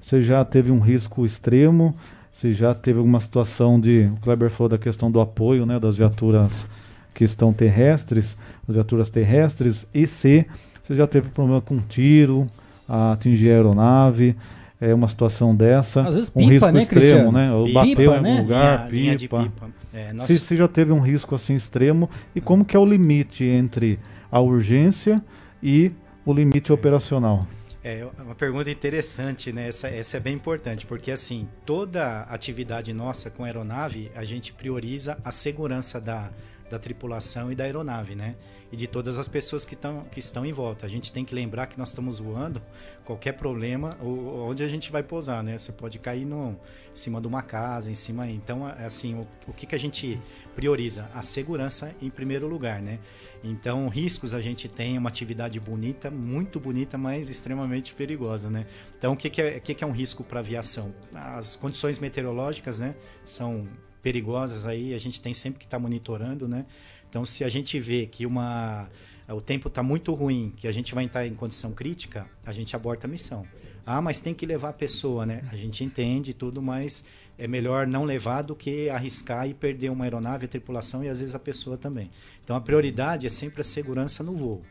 você 0.00 0.22
já 0.22 0.44
teve 0.44 0.70
um 0.70 0.80
risco 0.80 1.26
extremo, 1.26 1.94
se 2.32 2.52
já 2.52 2.74
teve 2.74 2.98
alguma 2.98 3.20
situação 3.20 3.80
de. 3.80 4.08
O 4.12 4.16
Kleber 4.16 4.50
falou 4.50 4.68
da 4.68 4.78
questão 4.78 5.10
do 5.10 5.20
apoio 5.20 5.66
né, 5.66 5.80
das 5.80 5.96
viaturas 5.96 6.66
que 7.14 7.24
estão 7.24 7.52
terrestres, 7.52 8.36
as 8.68 8.74
viaturas 8.74 9.08
terrestres, 9.08 9.86
e 9.92 10.06
se 10.06 10.46
você 10.84 10.94
já 10.94 11.06
teve 11.06 11.30
problema 11.30 11.60
com 11.60 11.78
tiro, 11.78 12.46
a 12.88 13.12
atingir 13.12 13.50
a 13.50 13.54
aeronave, 13.54 14.36
é 14.80 14.92
uma 14.94 15.08
situação 15.08 15.56
dessa, 15.56 16.02
Às 16.02 16.14
vezes 16.14 16.30
um 16.34 16.46
pipa, 16.46 16.70
risco 16.70 16.72
né, 16.72 16.82
extremo, 16.82 17.32
né? 17.32 17.52
Ou 17.52 17.64
pipa, 17.64 17.80
bateu 17.80 18.12
em 18.12 18.16
algum 18.16 18.22
né? 18.22 18.40
lugar, 18.40 18.92
Linha, 18.92 19.16
pipa. 19.16 19.38
linha 19.38 19.50
pipa. 19.50 19.70
É, 19.94 20.12
nós... 20.12 20.26
se, 20.26 20.38
se 20.38 20.54
já 20.54 20.68
teve 20.68 20.92
um 20.92 21.00
risco 21.00 21.34
assim 21.34 21.56
extremo 21.56 22.08
e 22.34 22.40
como 22.40 22.64
que 22.64 22.76
é 22.76 22.78
o 22.78 22.84
limite 22.84 23.44
entre 23.44 23.98
a 24.30 24.40
urgência 24.40 25.22
e 25.62 25.92
o 26.24 26.32
limite 26.32 26.72
operacional? 26.72 27.46
É 27.82 28.04
uma 28.18 28.34
pergunta 28.34 28.68
interessante, 28.68 29.52
né? 29.52 29.68
Essa, 29.68 29.88
essa 29.88 30.16
é 30.16 30.20
bem 30.20 30.34
importante, 30.34 30.84
porque 30.84 31.12
assim, 31.12 31.48
toda 31.64 32.22
atividade 32.22 32.92
nossa 32.92 33.30
com 33.30 33.44
aeronave, 33.44 34.10
a 34.16 34.24
gente 34.24 34.52
prioriza 34.52 35.16
a 35.24 35.30
segurança 35.30 36.00
da, 36.00 36.32
da 36.68 36.78
tripulação 36.78 37.50
e 37.50 37.54
da 37.54 37.64
aeronave, 37.64 38.14
né? 38.14 38.36
E 38.70 38.76
de 38.76 38.86
todas 38.86 39.18
as 39.18 39.28
pessoas 39.28 39.64
que, 39.64 39.76
tão, 39.76 40.02
que 40.04 40.18
estão 40.18 40.44
em 40.44 40.52
volta. 40.52 40.86
A 40.86 40.88
gente 40.88 41.12
tem 41.12 41.24
que 41.24 41.34
lembrar 41.34 41.66
que 41.66 41.78
nós 41.78 41.90
estamos 41.90 42.18
voando, 42.18 42.60
qualquer 43.04 43.32
problema, 43.32 43.96
onde 44.02 44.62
a 44.62 44.68
gente 44.68 44.90
vai 44.90 45.02
pousar, 45.02 45.42
né? 45.42 45.56
Você 45.56 45.70
pode 45.70 45.98
cair 45.98 46.24
no, 46.24 46.50
em 46.50 46.96
cima 46.96 47.20
de 47.20 47.28
uma 47.28 47.42
casa, 47.42 47.90
em 47.90 47.94
cima. 47.94 48.28
Então, 48.28 48.68
é 48.68 48.84
assim, 48.84 49.14
o, 49.14 49.26
o 49.46 49.52
que, 49.52 49.66
que 49.66 49.74
a 49.74 49.78
gente 49.78 50.20
prioriza? 50.54 51.08
A 51.14 51.22
segurança 51.22 51.94
em 52.02 52.10
primeiro 52.10 52.48
lugar, 52.48 52.82
né? 52.82 52.98
Então, 53.44 53.88
riscos 53.88 54.34
a 54.34 54.40
gente 54.40 54.68
tem, 54.68 54.98
uma 54.98 55.08
atividade 55.08 55.60
bonita, 55.60 56.10
muito 56.10 56.58
bonita, 56.58 56.98
mas 56.98 57.28
extremamente 57.28 57.94
perigosa, 57.94 58.50
né? 58.50 58.66
Então, 58.98 59.12
o 59.12 59.16
que, 59.16 59.30
que, 59.30 59.40
é, 59.40 59.56
o 59.58 59.60
que, 59.60 59.74
que 59.74 59.84
é 59.84 59.86
um 59.86 59.92
risco 59.92 60.24
para 60.24 60.40
aviação? 60.40 60.92
As 61.14 61.54
condições 61.54 62.00
meteorológicas, 62.00 62.80
né? 62.80 62.96
São 63.24 63.68
perigosas 64.06 64.66
aí, 64.66 64.94
a 64.94 64.98
gente 64.98 65.20
tem 65.20 65.34
sempre 65.34 65.58
que 65.58 65.64
estar 65.64 65.78
tá 65.78 65.82
monitorando, 65.82 66.46
né? 66.46 66.64
Então, 67.08 67.24
se 67.24 67.42
a 67.42 67.48
gente 67.48 67.80
vê 67.80 68.06
que 68.06 68.24
uma 68.24 68.88
o 69.28 69.40
tempo 69.40 69.66
está 69.66 69.82
muito 69.82 70.14
ruim, 70.14 70.52
que 70.56 70.68
a 70.68 70.72
gente 70.72 70.94
vai 70.94 71.02
entrar 71.02 71.26
em 71.26 71.34
condição 71.34 71.72
crítica, 71.72 72.24
a 72.44 72.52
gente 72.52 72.76
aborta 72.76 73.08
a 73.08 73.10
missão. 73.10 73.44
Ah, 73.84 74.00
mas 74.00 74.20
tem 74.20 74.32
que 74.32 74.46
levar 74.46 74.68
a 74.68 74.72
pessoa, 74.72 75.26
né? 75.26 75.42
A 75.50 75.56
gente 75.56 75.82
entende 75.82 76.32
tudo, 76.32 76.62
mas 76.62 77.02
é 77.36 77.48
melhor 77.48 77.84
não 77.84 78.04
levar 78.04 78.42
do 78.42 78.54
que 78.54 78.88
arriscar 78.88 79.48
e 79.48 79.54
perder 79.54 79.90
uma 79.90 80.04
aeronave, 80.04 80.44
a 80.44 80.48
tripulação 80.48 81.02
e 81.02 81.08
às 81.08 81.18
vezes 81.18 81.34
a 81.34 81.40
pessoa 81.40 81.76
também. 81.76 82.08
Então 82.44 82.54
a 82.54 82.60
prioridade 82.60 83.26
é 83.26 83.30
sempre 83.30 83.60
a 83.60 83.64
segurança 83.64 84.22
no 84.22 84.36
voo. 84.36 84.62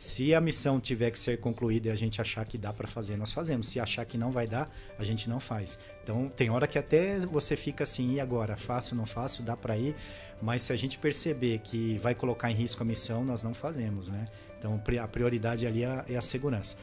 Se 0.00 0.34
a 0.34 0.40
missão 0.40 0.80
tiver 0.80 1.10
que 1.10 1.18
ser 1.18 1.40
concluída 1.40 1.88
e 1.88 1.90
a 1.90 1.94
gente 1.94 2.22
achar 2.22 2.46
que 2.46 2.56
dá 2.56 2.72
para 2.72 2.88
fazer, 2.88 3.18
nós 3.18 3.34
fazemos. 3.34 3.68
Se 3.68 3.78
achar 3.78 4.02
que 4.06 4.16
não 4.16 4.30
vai 4.30 4.46
dar, 4.46 4.66
a 4.98 5.04
gente 5.04 5.28
não 5.28 5.38
faz. 5.38 5.78
Então 6.02 6.26
tem 6.26 6.48
hora 6.48 6.66
que 6.66 6.78
até 6.78 7.18
você 7.18 7.54
fica 7.54 7.82
assim, 7.82 8.14
e 8.14 8.18
agora? 8.18 8.56
Faço, 8.56 8.94
não 8.94 9.04
faço? 9.04 9.42
Dá 9.42 9.54
para 9.54 9.76
ir? 9.76 9.94
Mas 10.40 10.62
se 10.62 10.72
a 10.72 10.76
gente 10.76 10.96
perceber 10.96 11.58
que 11.58 11.98
vai 11.98 12.14
colocar 12.14 12.50
em 12.50 12.54
risco 12.54 12.82
a 12.82 12.86
missão, 12.86 13.22
nós 13.22 13.42
não 13.42 13.52
fazemos, 13.52 14.08
né? 14.08 14.24
Então 14.58 14.82
a 15.02 15.06
prioridade 15.06 15.66
ali 15.66 15.84
é, 15.84 16.04
é 16.08 16.16
a 16.16 16.22
segurança. 16.22 16.78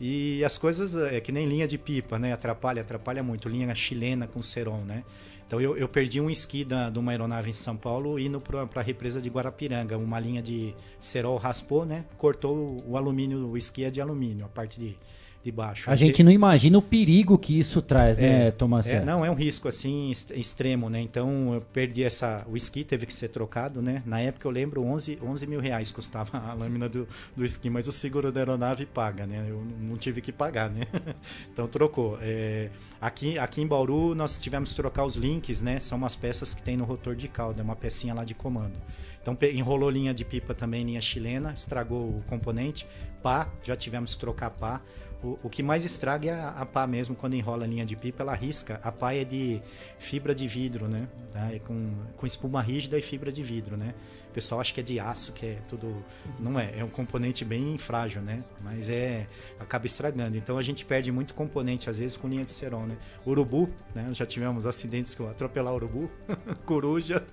E 0.00 0.42
as 0.42 0.56
coisas 0.56 0.96
é 0.96 1.20
que 1.20 1.30
nem 1.30 1.46
linha 1.46 1.68
de 1.68 1.76
pipa, 1.76 2.18
né? 2.18 2.32
Atrapalha, 2.32 2.80
atrapalha 2.80 3.22
muito. 3.22 3.50
Linha 3.50 3.74
chilena 3.74 4.26
com 4.26 4.42
Ceron, 4.42 4.80
né? 4.80 5.04
Então 5.52 5.60
eu, 5.60 5.76
eu 5.76 5.86
perdi 5.86 6.18
um 6.18 6.30
esqui 6.30 6.64
de 6.64 6.98
uma 6.98 7.12
aeronave 7.12 7.50
em 7.50 7.52
São 7.52 7.76
Paulo 7.76 8.18
indo 8.18 8.40
para 8.40 8.80
a 8.80 8.82
represa 8.82 9.20
de 9.20 9.28
Guarapiranga. 9.28 9.98
Uma 9.98 10.18
linha 10.18 10.40
de 10.40 10.74
cerol 10.98 11.36
raspou, 11.36 11.84
né? 11.84 12.06
Cortou 12.16 12.56
o, 12.56 12.92
o 12.92 12.96
alumínio, 12.96 13.50
o 13.50 13.54
esqui 13.54 13.84
é 13.84 13.90
de 13.90 14.00
alumínio, 14.00 14.46
a 14.46 14.48
parte 14.48 14.80
de, 14.80 14.96
de 15.42 15.50
baixo. 15.50 15.90
A 15.90 15.96
gente 15.96 16.22
não 16.22 16.30
imagina 16.30 16.78
o 16.78 16.82
perigo 16.82 17.36
que 17.36 17.58
isso 17.58 17.82
traz, 17.82 18.16
né, 18.16 18.48
é, 18.48 18.50
Tomás? 18.50 18.86
É, 18.86 19.04
não, 19.04 19.24
é 19.24 19.30
um 19.30 19.34
risco 19.34 19.66
assim 19.66 20.10
extremo, 20.10 20.88
né? 20.88 21.00
Então 21.00 21.54
eu 21.54 21.60
perdi 21.60 22.04
essa. 22.04 22.46
O 22.48 22.56
esqui 22.56 22.84
teve 22.84 23.06
que 23.06 23.14
ser 23.14 23.28
trocado, 23.28 23.82
né? 23.82 24.02
Na 24.06 24.20
época 24.20 24.46
eu 24.46 24.52
lembro 24.52 24.84
11, 24.84 25.18
11 25.22 25.46
mil 25.46 25.60
reais 25.60 25.90
custava 25.90 26.38
a 26.38 26.54
lâmina 26.54 26.88
do, 26.88 27.08
do 27.34 27.44
esqui, 27.44 27.68
mas 27.68 27.88
o 27.88 27.92
seguro 27.92 28.30
da 28.30 28.40
aeronave 28.40 28.86
paga, 28.86 29.26
né? 29.26 29.44
Eu 29.48 29.64
não 29.80 29.96
tive 29.96 30.20
que 30.20 30.30
pagar, 30.30 30.70
né? 30.70 30.82
então 31.52 31.66
trocou. 31.66 32.18
É, 32.22 32.70
aqui, 33.00 33.38
aqui 33.38 33.60
em 33.60 33.66
Bauru 33.66 34.14
nós 34.14 34.40
tivemos 34.40 34.70
que 34.70 34.76
trocar 34.76 35.04
os 35.04 35.16
links, 35.16 35.62
né? 35.62 35.80
São 35.80 35.98
umas 35.98 36.14
peças 36.14 36.54
que 36.54 36.62
tem 36.62 36.76
no 36.76 36.84
rotor 36.84 37.16
de 37.16 37.26
cauda, 37.26 37.62
é 37.62 37.64
uma 37.64 37.76
pecinha 37.76 38.14
lá 38.14 38.24
de 38.24 38.34
comando. 38.34 38.78
Então 39.20 39.36
enrolou 39.52 39.88
linha 39.88 40.12
de 40.12 40.24
pipa 40.24 40.52
também, 40.52 40.84
linha 40.84 41.00
chilena, 41.00 41.52
estragou 41.52 42.08
o 42.08 42.22
componente. 42.28 42.86
Pá, 43.22 43.48
já 43.62 43.76
tivemos 43.76 44.14
que 44.14 44.20
trocar 44.20 44.50
pá. 44.50 44.80
O, 45.22 45.38
o 45.44 45.50
que 45.50 45.62
mais 45.62 45.84
estraga 45.84 46.30
é 46.30 46.34
a, 46.34 46.48
a, 46.48 46.66
pá 46.66 46.86
mesmo, 46.86 47.14
quando 47.14 47.34
enrola 47.34 47.64
a 47.64 47.66
linha 47.66 47.86
de 47.86 47.94
pipa, 47.94 48.22
ela 48.22 48.34
risca. 48.34 48.80
A 48.82 48.90
pá 48.90 49.12
é 49.12 49.24
de 49.24 49.62
fibra 49.98 50.34
de 50.34 50.48
vidro, 50.48 50.88
né? 50.88 51.08
Tá? 51.32 51.52
É 51.52 51.60
com, 51.60 51.92
com 52.16 52.26
espuma 52.26 52.60
rígida 52.60 52.98
e 52.98 53.02
fibra 53.02 53.30
de 53.30 53.42
vidro, 53.42 53.76
né? 53.76 53.94
O 54.28 54.32
pessoal 54.32 54.62
acha 54.62 54.72
que 54.72 54.80
é 54.80 54.82
de 54.82 54.98
aço, 54.98 55.32
que 55.32 55.44
é 55.44 55.58
tudo. 55.68 56.02
Não 56.40 56.58
é, 56.58 56.78
é 56.78 56.82
um 56.82 56.88
componente 56.88 57.44
bem 57.44 57.76
frágil, 57.78 58.22
né? 58.22 58.42
Mas 58.62 58.88
é. 58.88 59.28
acaba 59.60 59.86
estragando. 59.86 60.36
Então 60.36 60.58
a 60.58 60.62
gente 60.62 60.84
perde 60.84 61.12
muito 61.12 61.34
componente, 61.34 61.88
às 61.88 61.98
vezes, 61.98 62.16
com 62.16 62.26
linha 62.26 62.44
de 62.44 62.50
cerol, 62.50 62.86
né? 62.86 62.96
Urubu, 63.26 63.68
né? 63.94 64.08
Já 64.12 64.26
tivemos 64.26 64.66
acidentes 64.66 65.14
com 65.14 65.28
atropelar 65.28 65.74
urubu, 65.74 66.10
coruja. 66.66 67.24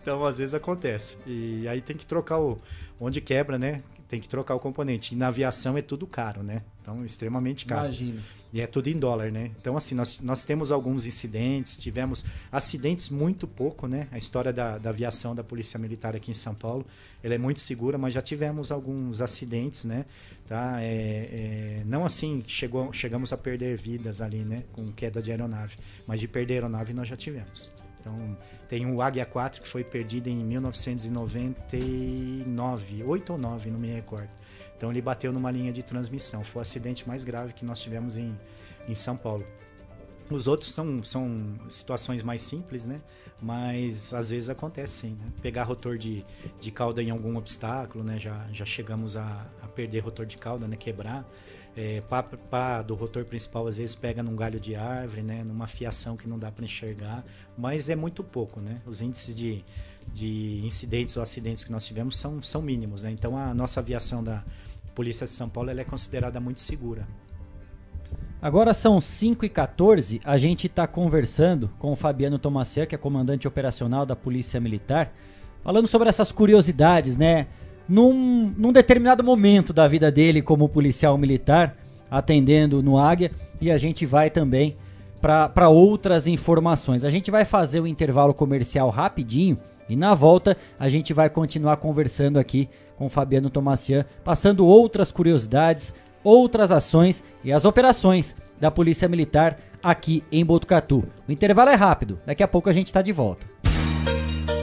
Então 0.00 0.24
às 0.24 0.38
vezes 0.38 0.54
acontece. 0.54 1.18
E 1.26 1.68
aí 1.68 1.80
tem 1.80 1.96
que 1.96 2.06
trocar 2.06 2.40
o. 2.40 2.56
Onde 2.98 3.20
quebra, 3.20 3.58
né? 3.58 3.80
Tem 4.08 4.18
que 4.18 4.28
trocar 4.28 4.54
o 4.54 4.58
componente. 4.58 5.14
E 5.14 5.16
na 5.16 5.28
aviação 5.28 5.76
é 5.76 5.82
tudo 5.82 6.06
caro, 6.06 6.42
né? 6.42 6.62
Então, 6.82 7.04
extremamente 7.04 7.64
caro. 7.64 7.86
Imagina. 7.86 8.20
E 8.52 8.60
é 8.60 8.66
tudo 8.66 8.88
em 8.88 8.98
dólar, 8.98 9.32
né? 9.32 9.50
Então, 9.58 9.78
assim, 9.78 9.94
nós, 9.94 10.20
nós 10.20 10.44
temos 10.44 10.70
alguns 10.70 11.06
incidentes, 11.06 11.74
tivemos 11.76 12.22
acidentes 12.50 13.08
muito 13.08 13.46
pouco, 13.46 13.86
né? 13.86 14.08
A 14.12 14.18
história 14.18 14.52
da, 14.52 14.76
da 14.76 14.90
aviação 14.90 15.34
da 15.34 15.42
Polícia 15.42 15.78
Militar 15.78 16.14
aqui 16.14 16.30
em 16.30 16.34
São 16.34 16.54
Paulo, 16.54 16.84
ela 17.22 17.34
é 17.34 17.38
muito 17.38 17.60
segura, 17.60 17.96
mas 17.96 18.12
já 18.12 18.20
tivemos 18.20 18.70
alguns 18.70 19.22
acidentes, 19.22 19.86
né? 19.86 20.04
Tá? 20.46 20.82
É, 20.82 21.78
é, 21.80 21.82
não 21.86 22.04
assim, 22.04 22.44
chegou, 22.46 22.92
chegamos 22.92 23.32
a 23.32 23.38
perder 23.38 23.78
vidas 23.78 24.20
ali, 24.20 24.44
né? 24.44 24.64
Com 24.72 24.86
queda 24.88 25.22
de 25.22 25.30
aeronave, 25.30 25.78
mas 26.06 26.20
de 26.20 26.28
perder 26.28 26.54
aeronave 26.54 26.92
nós 26.92 27.08
já 27.08 27.16
tivemos. 27.16 27.70
Então, 28.02 28.36
tem 28.68 28.84
o 28.84 29.00
Águia 29.00 29.24
4 29.24 29.62
que 29.62 29.68
foi 29.68 29.84
perdido 29.84 30.28
em 30.28 30.44
1999, 30.44 33.04
8 33.04 33.32
ou 33.32 33.38
9, 33.38 33.70
não 33.70 33.78
me 33.78 33.88
recordo. 33.88 34.28
Então 34.82 34.90
ele 34.90 35.00
bateu 35.00 35.32
numa 35.32 35.48
linha 35.48 35.72
de 35.72 35.80
transmissão. 35.80 36.42
Foi 36.42 36.58
o 36.58 36.62
acidente 36.62 37.06
mais 37.06 37.22
grave 37.22 37.52
que 37.52 37.64
nós 37.64 37.78
tivemos 37.78 38.16
em, 38.16 38.36
em 38.88 38.96
São 38.96 39.16
Paulo. 39.16 39.46
Os 40.28 40.48
outros 40.48 40.72
são, 40.72 41.04
são 41.04 41.54
situações 41.68 42.20
mais 42.20 42.42
simples, 42.42 42.84
né? 42.84 43.00
Mas 43.40 44.12
às 44.12 44.30
vezes 44.30 44.50
acontece 44.50 45.02
sim, 45.02 45.10
né? 45.10 45.30
Pegar 45.40 45.62
rotor 45.62 45.96
de, 45.96 46.26
de 46.60 46.72
cauda 46.72 47.00
em 47.00 47.10
algum 47.10 47.36
obstáculo, 47.36 48.02
né? 48.02 48.18
Já, 48.18 48.44
já 48.52 48.64
chegamos 48.64 49.16
a, 49.16 49.46
a 49.62 49.68
perder 49.68 50.00
rotor 50.00 50.26
de 50.26 50.36
cauda, 50.36 50.66
né? 50.66 50.74
Quebrar. 50.74 51.24
É, 51.76 52.00
pá, 52.00 52.24
pá 52.24 52.82
do 52.82 52.96
rotor 52.96 53.24
principal 53.24 53.68
às 53.68 53.76
vezes 53.76 53.94
pega 53.94 54.20
num 54.20 54.34
galho 54.34 54.58
de 54.58 54.74
árvore, 54.74 55.22
né? 55.22 55.44
Numa 55.44 55.68
fiação 55.68 56.16
que 56.16 56.28
não 56.28 56.40
dá 56.40 56.50
para 56.50 56.64
enxergar. 56.64 57.24
Mas 57.56 57.88
é 57.88 57.94
muito 57.94 58.24
pouco, 58.24 58.60
né? 58.60 58.82
Os 58.84 59.00
índices 59.00 59.36
de, 59.36 59.64
de 60.12 60.60
incidentes 60.66 61.16
ou 61.16 61.22
acidentes 61.22 61.62
que 61.62 61.70
nós 61.70 61.86
tivemos 61.86 62.18
são, 62.18 62.42
são 62.42 62.60
mínimos, 62.60 63.04
né? 63.04 63.12
Então 63.12 63.36
a 63.38 63.54
nossa 63.54 63.78
aviação 63.78 64.24
da 64.24 64.42
Polícia 64.94 65.24
de 65.24 65.32
São 65.32 65.48
Paulo 65.48 65.70
ela 65.70 65.80
é 65.80 65.84
considerada 65.84 66.38
muito 66.38 66.60
segura. 66.60 67.06
Agora 68.40 68.74
são 68.74 69.00
5 69.00 69.44
e 69.44 69.48
14 69.48 70.20
a 70.24 70.36
gente 70.36 70.66
está 70.66 70.86
conversando 70.86 71.70
com 71.78 71.92
o 71.92 71.96
Fabiano 71.96 72.38
Tomassian, 72.38 72.86
que 72.86 72.94
é 72.94 72.98
comandante 72.98 73.46
operacional 73.46 74.04
da 74.04 74.16
Polícia 74.16 74.60
Militar, 74.60 75.12
falando 75.62 75.86
sobre 75.86 76.08
essas 76.08 76.32
curiosidades, 76.32 77.16
né? 77.16 77.46
Num, 77.88 78.52
num 78.56 78.72
determinado 78.72 79.22
momento 79.22 79.72
da 79.72 79.86
vida 79.86 80.10
dele 80.10 80.42
como 80.42 80.68
policial 80.68 81.16
militar, 81.16 81.76
atendendo 82.10 82.82
no 82.82 82.98
Águia, 82.98 83.30
e 83.60 83.70
a 83.70 83.78
gente 83.78 84.04
vai 84.04 84.28
também 84.28 84.76
para 85.20 85.68
outras 85.68 86.26
informações. 86.26 87.04
A 87.04 87.10
gente 87.10 87.30
vai 87.30 87.44
fazer 87.44 87.80
o 87.80 87.86
intervalo 87.86 88.34
comercial 88.34 88.90
rapidinho 88.90 89.56
e 89.88 89.96
na 89.96 90.14
volta 90.14 90.56
a 90.78 90.88
gente 90.88 91.12
vai 91.12 91.28
continuar 91.28 91.76
conversando 91.76 92.38
aqui 92.38 92.68
com 92.96 93.08
Fabiano 93.08 93.50
Tomassian, 93.50 94.04
passando 94.24 94.66
outras 94.66 95.10
curiosidades, 95.10 95.94
outras 96.22 96.70
ações 96.70 97.24
e 97.42 97.52
as 97.52 97.64
operações 97.64 98.36
da 98.60 98.70
Polícia 98.70 99.08
Militar 99.08 99.58
aqui 99.82 100.22
em 100.30 100.44
Botucatu. 100.44 101.04
O 101.28 101.32
intervalo 101.32 101.70
é 101.70 101.74
rápido, 101.74 102.20
daqui 102.24 102.42
a 102.42 102.48
pouco 102.48 102.70
a 102.70 102.72
gente 102.72 102.86
está 102.86 103.02
de 103.02 103.12
volta. 103.12 103.46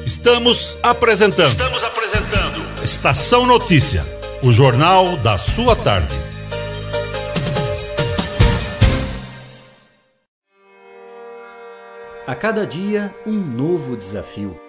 Estamos 0.05 0.77
apresentando. 0.81 1.51
Estamos 1.51 1.83
apresentando. 1.83 2.83
Estação 2.83 3.45
Notícia, 3.45 4.01
o 4.41 4.51
jornal 4.51 5.17
da 5.17 5.37
sua 5.37 5.75
tarde. 5.75 6.15
A 12.25 12.35
cada 12.35 12.65
dia, 12.65 13.13
um 13.25 13.33
novo 13.33 13.97
desafio. 13.97 14.68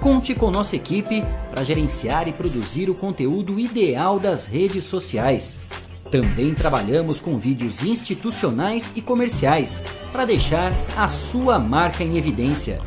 Conte 0.00 0.34
com 0.34 0.50
nossa 0.50 0.76
equipe 0.76 1.24
para 1.50 1.64
gerenciar 1.64 2.28
e 2.28 2.32
produzir 2.32 2.90
o 2.90 2.94
conteúdo 2.94 3.58
ideal 3.58 4.18
das 4.18 4.46
redes 4.46 4.84
sociais. 4.84 5.58
Também 6.10 6.54
trabalhamos 6.54 7.20
com 7.20 7.38
vídeos 7.38 7.82
institucionais 7.82 8.92
e 8.94 9.02
comerciais 9.02 9.80
para 10.12 10.24
deixar 10.24 10.72
a 10.96 11.08
sua 11.08 11.58
marca 11.58 12.04
em 12.04 12.16
evidência. 12.16 12.78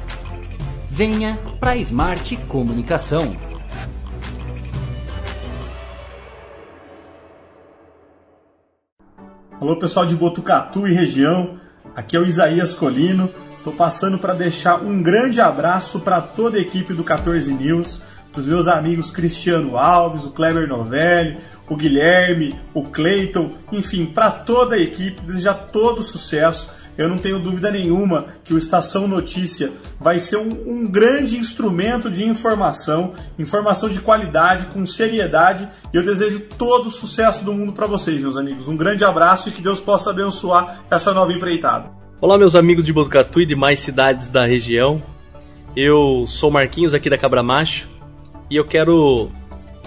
Venha 0.89 1.39
para 1.60 1.72
a 1.72 1.78
Smart 1.78 2.38
Comunicação. 2.48 3.36
Alô 9.60 9.76
pessoal 9.76 10.06
de 10.06 10.16
Botucatu 10.16 10.88
e 10.88 10.93
região, 10.93 11.60
aqui 11.95 12.16
é 12.16 12.20
o 12.20 12.26
Isaías 12.26 12.76
Colino. 12.76 13.28
Estou 13.68 13.86
passando 13.86 14.18
para 14.18 14.34
deixar 14.34 14.82
um 14.82 15.01
grande 15.01 15.41
abraço 15.41 15.99
para 15.99 16.22
toda 16.22 16.57
a 16.57 16.61
equipe 16.61 16.93
do 16.93 17.03
14 17.03 17.53
News, 17.53 17.99
para 18.32 18.39
os 18.39 18.45
meus 18.45 18.65
amigos 18.65 19.11
Cristiano 19.11 19.78
Alves, 19.78 20.24
o 20.24 20.32
Kleber 20.32 20.70
Novelli, 20.70 21.38
o 21.68 21.76
Guilherme, 21.76 22.57
o 22.74 22.84
Cleiton, 22.84 23.51
enfim, 23.74 24.05
para 24.05 24.32
toda 24.32 24.76
a 24.76 24.80
equipe, 24.80 25.22
desejar 25.22 25.68
todo 25.70 26.01
sucesso. 26.01 26.70
Eu 26.97 27.09
não 27.09 27.18
tenho 27.18 27.39
dúvida 27.39 27.70
nenhuma 27.70 28.28
que 28.41 28.53
o 28.53 28.57
Estação 28.57 29.05
Notícia 29.05 29.70
vai 29.99 30.18
ser 30.22 30.38
um, 30.38 30.49
um, 30.65 30.88
grande 30.88 31.38
instrumento 31.38 32.09
de 32.09 32.24
informação, 32.24 33.15
informação 33.38 33.89
de 33.89 33.99
qualidade, 33.99 34.68
com 34.68 34.86
seriedade. 34.86 35.68
E 35.93 35.97
eu 35.97 36.05
desejo 36.05 36.39
todo 36.57 36.88
o 36.88 36.91
sucesso 36.91 37.43
do 37.43 37.53
mundo 37.53 37.74
para 37.74 37.86
vocês, 37.86 38.22
meus 38.22 38.38
amigos. 38.38 38.70
Um 38.70 38.78
grande 38.78 39.03
abraço 39.03 39.49
e 39.49 39.51
que 39.51 39.61
Deus 39.61 39.82
possa 39.82 40.11
abençoar 40.11 40.86
essa 40.89 41.13
nova 41.13 41.34
empreitada. 41.34 42.07
Olá, 42.20 42.36
meus 42.36 42.55
amigos 42.55 42.84
de 42.84 42.91
Botucatu 42.91 43.39
e 43.41 43.45
demais 43.45 43.80
cidades 43.80 44.32
da 44.32 44.43
região. 44.43 45.03
Eu 45.76 46.26
sou 46.28 46.49
Marquinhos 46.49 46.95
aqui 46.95 47.11
da 47.11 47.18
Cabra 47.18 47.43
Macho 47.43 47.88
e 48.49 48.55
eu 48.55 48.65
quero 48.65 49.30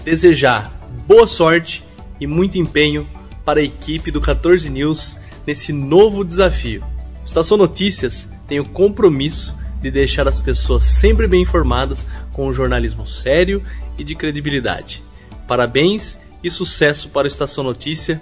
desejar 0.05 0.71
boa 1.05 1.27
sorte 1.27 1.83
e 2.21 2.25
muito 2.25 2.57
empenho 2.57 3.05
para 3.43 3.59
a 3.59 3.63
equipe 3.63 4.11
do 4.11 4.21
14 4.21 4.69
News 4.69 5.17
nesse 5.45 5.73
novo 5.73 6.23
desafio. 6.23 6.81
Estação 7.25 7.57
Notícias 7.57 8.29
tem 8.47 8.61
o 8.61 8.69
compromisso 8.69 9.53
de 9.81 9.91
deixar 9.91 10.25
as 10.25 10.39
pessoas 10.39 10.85
sempre 10.85 11.27
bem 11.27 11.41
informadas 11.41 12.07
com 12.31 12.47
um 12.47 12.53
jornalismo 12.53 13.05
sério 13.05 13.61
e 13.97 14.05
de 14.05 14.15
credibilidade. 14.15 15.03
Parabéns 15.45 16.17
e 16.41 16.49
sucesso 16.49 17.09
para 17.09 17.25
o 17.25 17.27
Estação 17.27 17.61
Notícia. 17.61 18.21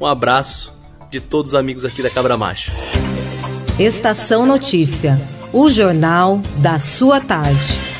Um 0.00 0.06
abraço 0.06 0.72
de 1.10 1.20
todos 1.20 1.50
os 1.50 1.56
amigos 1.56 1.84
aqui 1.84 2.00
da 2.00 2.10
Cabra 2.10 2.36
Macho. 2.36 2.70
Estação 3.80 4.44
Notícia, 4.44 5.18
o 5.54 5.70
jornal 5.70 6.38
da 6.58 6.78
sua 6.78 7.18
tarde. 7.18 7.99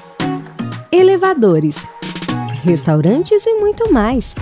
elevadores, 0.91 1.75
restaurantes 2.63 3.45
e 3.45 3.53
muito 3.55 3.91
mais. 3.91 4.35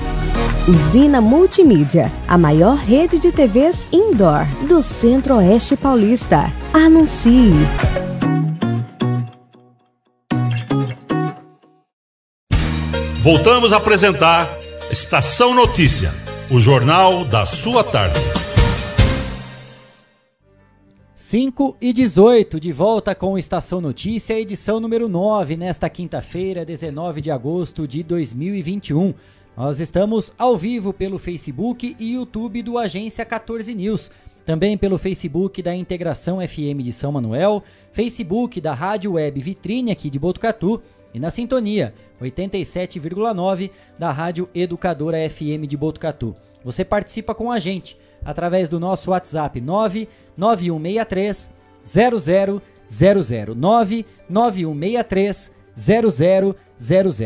Usina 0.67 1.21
Multimídia, 1.21 2.11
a 2.27 2.37
maior 2.37 2.75
rede 2.75 3.19
de 3.19 3.31
TVs 3.31 3.87
indoor 3.91 4.45
do 4.67 4.83
Centro-Oeste 4.83 5.77
Paulista. 5.77 6.51
Anuncie! 6.73 7.53
Voltamos 13.21 13.73
a 13.73 13.77
apresentar 13.77 14.49
Estação 14.89 15.53
Notícia, 15.53 16.11
o 16.49 16.59
jornal 16.59 17.25
da 17.25 17.45
sua 17.45 17.83
tarde. 17.83 18.19
5 21.29 21.77
e 21.79 21.93
18, 21.93 22.59
de 22.59 22.71
volta 22.71 23.13
com 23.13 23.37
Estação 23.37 23.79
Notícia, 23.79 24.33
edição 24.33 24.79
número 24.79 25.07
9, 25.07 25.55
nesta 25.57 25.87
quinta-feira, 25.87 26.65
19 26.65 27.21
de 27.21 27.29
agosto 27.29 27.87
de 27.87 28.01
2021. 28.01 29.13
Nós 29.55 29.79
estamos 29.79 30.33
ao 30.39 30.57
vivo 30.57 30.91
pelo 30.91 31.19
Facebook 31.19 31.95
e 31.99 32.13
YouTube 32.13 32.63
do 32.63 32.79
Agência 32.79 33.23
14 33.23 33.75
News. 33.75 34.09
Também 34.43 34.75
pelo 34.75 34.97
Facebook 34.97 35.61
da 35.61 35.75
Integração 35.75 36.39
FM 36.39 36.81
de 36.81 36.91
São 36.91 37.11
Manuel, 37.11 37.63
Facebook 37.91 38.59
da 38.59 38.73
Rádio 38.73 39.11
Web 39.11 39.39
Vitrine 39.39 39.91
aqui 39.91 40.09
de 40.09 40.17
Botucatu 40.17 40.81
e 41.13 41.19
na 41.19 41.29
sintonia 41.29 41.93
87,9 42.19 43.69
da 43.99 44.11
Rádio 44.11 44.49
Educadora 44.55 45.29
FM 45.29 45.67
de 45.67 45.77
Botucatu. 45.77 46.35
Você 46.65 46.83
participa 46.83 47.35
com 47.35 47.51
a 47.51 47.59
gente 47.59 47.95
através 48.23 48.69
do 48.69 48.79
nosso 48.79 49.11
WhatsApp 49.11 49.59
99163 49.61 51.51
0000 51.85 52.61
99163 53.55 55.51
0000. 55.75 56.55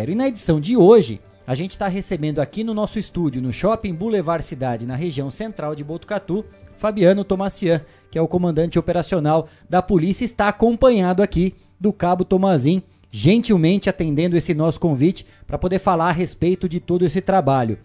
E 0.10 0.16
na 0.16 0.28
edição 0.28 0.60
de 0.60 0.78
hoje, 0.78 1.22
a 1.46 1.56
gente 1.56 1.72
está 1.72 1.88
recebendo 1.88 2.40
aqui 2.40 2.64
no 2.64 2.74
nosso 2.74 2.98
estúdio, 2.98 3.42
no 3.42 3.52
Shopping 3.52 3.94
Boulevard 3.94 4.46
Cidade, 4.46 4.86
na 4.86 4.96
região 4.96 5.30
central 5.30 5.76
de 5.76 5.84
Botucatu, 5.84 6.46
Fabiano 6.78 7.24
Tomacian, 7.24 7.82
que 8.10 8.18
é 8.18 8.22
o 8.22 8.28
comandante 8.28 8.78
operacional 8.80 9.48
da 9.70 9.82
polícia, 9.82 10.24
está 10.24 10.48
acompanhado 10.48 11.22
aqui 11.22 11.54
do 11.80 11.92
Cabo 11.92 12.24
Tomazin, 12.24 12.82
gentilmente 13.12 13.90
atendendo 13.90 14.38
esse 14.38 14.54
nosso 14.54 14.80
convite 14.80 15.26
para 15.46 15.58
poder 15.58 15.80
falar 15.80 16.10
a 16.10 16.14
respeito 16.14 16.68
de 16.70 16.80
todo 16.80 17.06
esse 17.06 17.22
trabalho. 17.22 17.78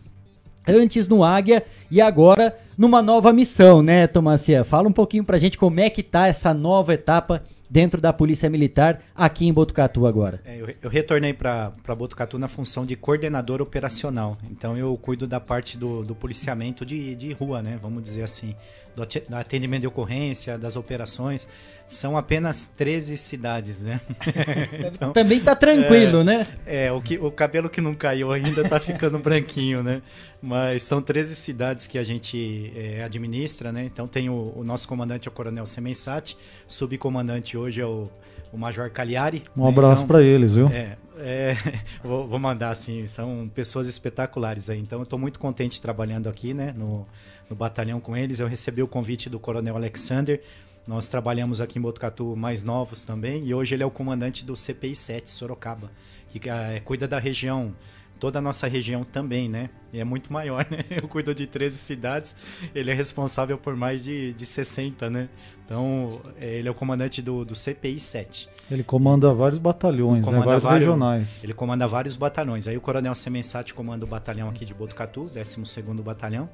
Antes 0.67 1.09
no 1.09 1.25
Águia 1.25 1.65
e 1.91 2.01
agora 2.01 2.57
numa 2.79 3.03
nova 3.03 3.33
missão, 3.33 3.83
né, 3.83 4.07
Tomacia? 4.07 4.62
Fala 4.62 4.89
um 4.89 4.93
pouquinho 4.93 5.24
pra 5.24 5.37
gente 5.37 5.59
como 5.59 5.81
é 5.81 5.91
que 5.91 6.01
tá 6.01 6.29
essa 6.29 6.55
nova 6.55 6.95
etapa 6.95 7.43
dentro 7.68 8.01
da 8.01 8.12
Polícia 8.12 8.49
Militar 8.49 9.03
aqui 9.14 9.47
em 9.47 9.53
Botucatu 9.53 10.07
agora. 10.07 10.41
É, 10.45 10.57
eu, 10.57 10.74
eu, 10.81 10.89
retornei 10.89 11.35
para 11.35 11.72
Botucatu 11.97 12.39
na 12.39 12.47
função 12.47 12.87
de 12.87 12.95
coordenador 12.95 13.61
operacional. 13.61 14.39
Então 14.49 14.79
eu 14.79 14.97
cuido 14.97 15.26
da 15.26 15.41
parte 15.41 15.76
do, 15.76 16.05
do 16.05 16.14
policiamento 16.14 16.87
de, 16.87 17.16
de 17.16 17.33
rua, 17.33 17.61
né? 17.61 17.79
Vamos 17.83 18.03
dizer 18.03 18.22
assim. 18.22 18.55
Do 18.99 19.37
atendimento 19.37 19.83
de 19.83 19.87
ocorrência, 19.87 20.59
das 20.59 20.77
operações. 20.77 21.49
São 21.87 22.19
apenas 22.19 22.67
13 22.77 23.17
cidades, 23.17 23.83
né? 23.83 23.99
então, 24.93 25.13
Também 25.13 25.41
tá 25.41 25.57
tranquilo, 25.57 26.21
é, 26.21 26.25
né? 26.25 26.47
É, 26.67 26.93
o, 26.93 27.01
que, 27.01 27.17
o 27.17 27.31
cabelo 27.31 27.71
que 27.71 27.81
não 27.81 27.95
caiu 27.95 28.31
ainda 28.31 28.63
tá 28.69 28.79
ficando 28.79 29.19
branquinho, 29.19 29.83
né? 29.83 30.03
Mas 30.43 30.83
são 30.83 31.01
13 31.01 31.35
cidades 31.35 31.87
que 31.87 31.99
a 31.99 32.05
gente 32.05 32.73
é, 32.77 33.03
administra, 33.03 33.73
né? 33.73 33.85
Então 33.85 34.07
tem 34.07 34.29
o, 34.29 34.53
o, 34.55 34.63
nosso 34.65 34.87
comandante, 34.87 35.29
é 35.29 35.31
o 35.31 35.35
Coronel 35.35 35.65
Semensati, 35.65 36.37
subcomandante 36.67 37.57
hoje 37.57 37.81
é 37.81 37.87
o, 37.87 38.11
o 38.53 38.59
Major 38.59 38.91
Cagliari. 38.91 39.45
Um 39.57 39.65
né? 39.65 39.69
abraço 39.71 40.05
então, 40.05 40.09
para 40.09 40.23
eles, 40.23 40.57
viu? 40.57 40.69
É, 40.69 40.97
é 41.19 41.57
vou, 42.05 42.29
vou, 42.29 42.39
mandar 42.39 42.71
assim, 42.71 43.07
são 43.07 43.51
pessoas 43.55 43.87
espetaculares 43.89 44.69
aí. 44.69 44.79
Então 44.79 44.99
eu 44.99 45.05
estou 45.05 45.19
muito 45.19 45.39
contente 45.39 45.81
trabalhando 45.81 46.29
aqui, 46.29 46.53
né? 46.53 46.75
No, 46.77 47.07
no 47.49 47.57
batalhão 47.57 48.01
com 48.01 48.17
eles. 48.17 48.41
Eu 48.41 48.47
recebi 48.47 48.83
o 48.83 48.89
convite 48.89 49.29
do 49.29 49.39
Coronel 49.39 49.77
Alexander 49.77 50.43
nós 50.89 51.07
trabalhamos 51.07 51.61
aqui 51.61 51.79
em 51.79 51.83
Botucatu 51.83 52.35
mais 52.35 52.65
novos 52.65 53.05
também 53.05 53.45
e 53.45 53.53
hoje 53.53 53.75
ele 53.75 53.83
é 53.83 53.87
o 53.87 53.91
comandante 53.91 54.43
do 54.43 54.57
CPI 54.57 54.95
7 54.95 55.29
Sorocaba, 55.29 55.91
que 56.31 56.49
é, 56.49 56.81
cuida 56.81 57.07
da 57.07 57.19
região, 57.19 57.75
toda 58.19 58.39
a 58.39 58.43
nossa 58.43 58.67
região 58.67 59.05
também, 59.05 59.51
né? 59.51 59.69
E 59.93 60.01
é 60.01 60.05
muito 60.05 60.33
maior, 60.33 60.67
né? 60.71 60.79
Eu 61.03 61.07
cuido 61.07 61.35
de 61.35 61.47
13 61.47 61.77
cidades, 61.77 62.35
ele 62.75 62.91
é 62.91 62.95
responsável 62.95 63.59
por 63.59 63.77
mais 63.77 64.03
de, 64.03 64.33
de 64.33 64.47
60, 64.47 65.11
né? 65.11 65.29
Então, 65.63 66.23
é, 66.41 66.55
ele 66.55 66.69
é 66.69 66.71
o 66.71 66.75
comandante 66.75 67.21
do, 67.21 67.45
do 67.45 67.55
CPI 67.55 68.01
7. 68.01 68.49
Ele 68.71 68.83
comanda 68.83 69.31
vários 69.35 69.59
batalhões, 69.59 70.25
né? 70.25 70.33
vários, 70.41 70.63
vários, 70.63 70.87
regionais. 70.87 71.45
Ele 71.45 71.53
comanda 71.53 71.87
vários 71.87 72.17
batalhões. 72.17 72.67
Aí 72.67 72.79
o 72.79 72.81
Coronel 72.81 73.15
Semensati 73.15 73.75
comanda 73.75 74.07
o 74.07 74.09
batalhão 74.09 74.49
aqui 74.49 74.65
de 74.65 74.73
Botucatu, 74.73 75.31
12º 75.35 76.01
Batalhão. 76.03 76.49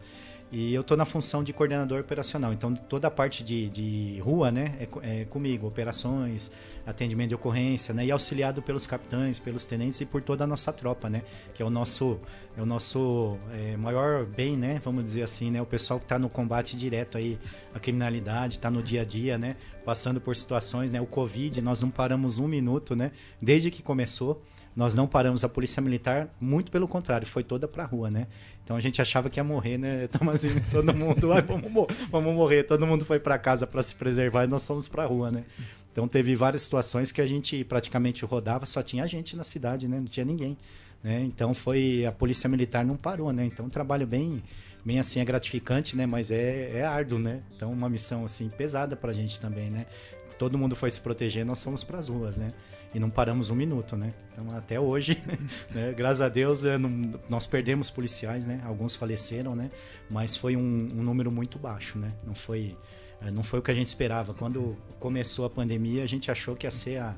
E 0.56 0.72
eu 0.72 0.82
estou 0.82 0.96
na 0.96 1.04
função 1.04 1.42
de 1.42 1.52
coordenador 1.52 1.98
operacional. 1.98 2.52
Então, 2.52 2.72
toda 2.74 3.08
a 3.08 3.10
parte 3.10 3.42
de, 3.42 3.68
de 3.68 4.20
rua, 4.20 4.52
né, 4.52 4.76
é, 4.78 5.22
é, 5.22 5.24
comigo. 5.24 5.66
Operações, 5.66 6.52
atendimento 6.86 7.30
de 7.30 7.34
ocorrência, 7.34 7.92
né, 7.92 8.06
e 8.06 8.12
auxiliado 8.12 8.62
pelos 8.62 8.86
capitães, 8.86 9.40
pelos 9.40 9.66
tenentes 9.66 10.00
e 10.00 10.06
por 10.06 10.22
toda 10.22 10.44
a 10.44 10.46
nossa 10.46 10.72
tropa, 10.72 11.10
né, 11.10 11.22
que 11.54 11.60
é 11.60 11.66
o 11.66 11.70
nosso, 11.70 12.20
é 12.56 12.62
o 12.62 12.66
nosso 12.66 13.36
é, 13.52 13.76
maior 13.76 14.24
bem, 14.24 14.56
né, 14.56 14.80
vamos 14.84 15.02
dizer 15.02 15.22
assim, 15.22 15.50
né, 15.50 15.60
o 15.60 15.66
pessoal 15.66 15.98
que 15.98 16.04
está 16.04 16.20
no 16.20 16.28
combate 16.28 16.76
direto 16.76 17.18
aí 17.18 17.36
à 17.74 17.80
criminalidade, 17.80 18.54
está 18.54 18.70
no 18.70 18.80
dia 18.80 19.00
a 19.00 19.04
dia, 19.04 19.36
né, 19.36 19.56
passando 19.84 20.20
por 20.20 20.36
situações, 20.36 20.92
né, 20.92 21.00
o 21.00 21.06
Covid, 21.06 21.60
nós 21.62 21.80
não 21.80 21.90
paramos 21.90 22.38
um 22.38 22.46
minuto, 22.46 22.94
né, 22.94 23.10
desde 23.42 23.72
que 23.72 23.82
começou. 23.82 24.40
Nós 24.76 24.94
não 24.94 25.06
paramos 25.06 25.44
a 25.44 25.48
polícia 25.48 25.80
militar, 25.80 26.28
muito 26.40 26.70
pelo 26.70 26.88
contrário, 26.88 27.26
foi 27.26 27.44
toda 27.44 27.68
para 27.68 27.84
a 27.84 27.86
rua, 27.86 28.10
né? 28.10 28.26
Então 28.64 28.76
a 28.76 28.80
gente 28.80 29.00
achava 29.00 29.30
que 29.30 29.38
ia 29.38 29.44
morrer, 29.44 29.78
né? 29.78 30.08
Tomazinho, 30.18 30.62
todo 30.70 30.94
mundo, 30.94 31.32
ai, 31.32 31.42
vamos, 31.42 31.70
vamos 32.10 32.34
morrer, 32.34 32.64
todo 32.64 32.84
mundo 32.84 33.04
foi 33.04 33.20
para 33.20 33.38
casa 33.38 33.66
para 33.66 33.82
se 33.82 33.94
preservar 33.94 34.44
e 34.44 34.46
nós 34.48 34.66
fomos 34.66 34.88
para 34.88 35.04
a 35.04 35.06
rua, 35.06 35.30
né? 35.30 35.44
Então 35.92 36.08
teve 36.08 36.34
várias 36.34 36.62
situações 36.62 37.12
que 37.12 37.20
a 37.20 37.26
gente 37.26 37.62
praticamente 37.62 38.24
rodava, 38.24 38.66
só 38.66 38.82
tinha 38.82 39.06
gente 39.06 39.36
na 39.36 39.44
cidade, 39.44 39.86
né? 39.86 40.00
Não 40.00 40.06
tinha 40.06 40.26
ninguém, 40.26 40.56
né? 41.04 41.20
Então 41.20 41.54
foi 41.54 42.04
a 42.04 42.10
polícia 42.10 42.48
militar 42.48 42.84
não 42.84 42.96
parou, 42.96 43.32
né? 43.32 43.44
Então 43.44 43.66
um 43.66 43.70
trabalho 43.70 44.06
bem 44.06 44.42
bem 44.84 44.98
assim 44.98 45.20
é 45.20 45.24
gratificante, 45.24 45.96
né? 45.96 46.04
Mas 46.04 46.32
é, 46.32 46.78
é 46.78 46.84
árduo, 46.84 47.20
né? 47.20 47.42
Então 47.54 47.72
uma 47.72 47.88
missão 47.88 48.24
assim 48.24 48.48
pesada 48.48 48.96
para 48.96 49.12
a 49.12 49.14
gente 49.14 49.38
também, 49.38 49.70
né? 49.70 49.86
Todo 50.36 50.58
mundo 50.58 50.74
foi 50.74 50.90
se 50.90 51.00
proteger, 51.00 51.46
nós 51.46 51.62
fomos 51.62 51.84
para 51.84 51.96
as 51.96 52.08
ruas, 52.08 52.38
né? 52.38 52.52
E 52.94 53.00
não 53.00 53.10
paramos 53.10 53.50
um 53.50 53.54
minuto, 53.56 53.96
né? 53.96 54.12
Então 54.32 54.56
até 54.56 54.78
hoje, 54.78 55.22
né? 55.74 55.92
graças 55.92 56.20
a 56.20 56.28
Deus, 56.28 56.64
é, 56.64 56.78
não, 56.78 56.90
nós 57.28 57.46
perdemos 57.46 57.90
policiais, 57.90 58.46
né? 58.46 58.62
Alguns 58.64 58.94
faleceram, 58.94 59.56
né? 59.56 59.68
Mas 60.08 60.36
foi 60.36 60.56
um, 60.56 60.60
um 60.60 61.02
número 61.02 61.32
muito 61.32 61.58
baixo, 61.58 61.98
né? 61.98 62.10
Não 62.24 62.34
foi, 62.34 62.76
é, 63.20 63.30
não 63.30 63.42
foi 63.42 63.58
o 63.58 63.62
que 63.62 63.70
a 63.70 63.74
gente 63.74 63.88
esperava. 63.88 64.32
Quando 64.32 64.76
começou 65.00 65.44
a 65.44 65.50
pandemia, 65.50 66.04
a 66.04 66.06
gente 66.06 66.30
achou 66.30 66.54
que 66.54 66.66
ia 66.66 66.70
ser 66.70 66.98
a, 66.98 67.14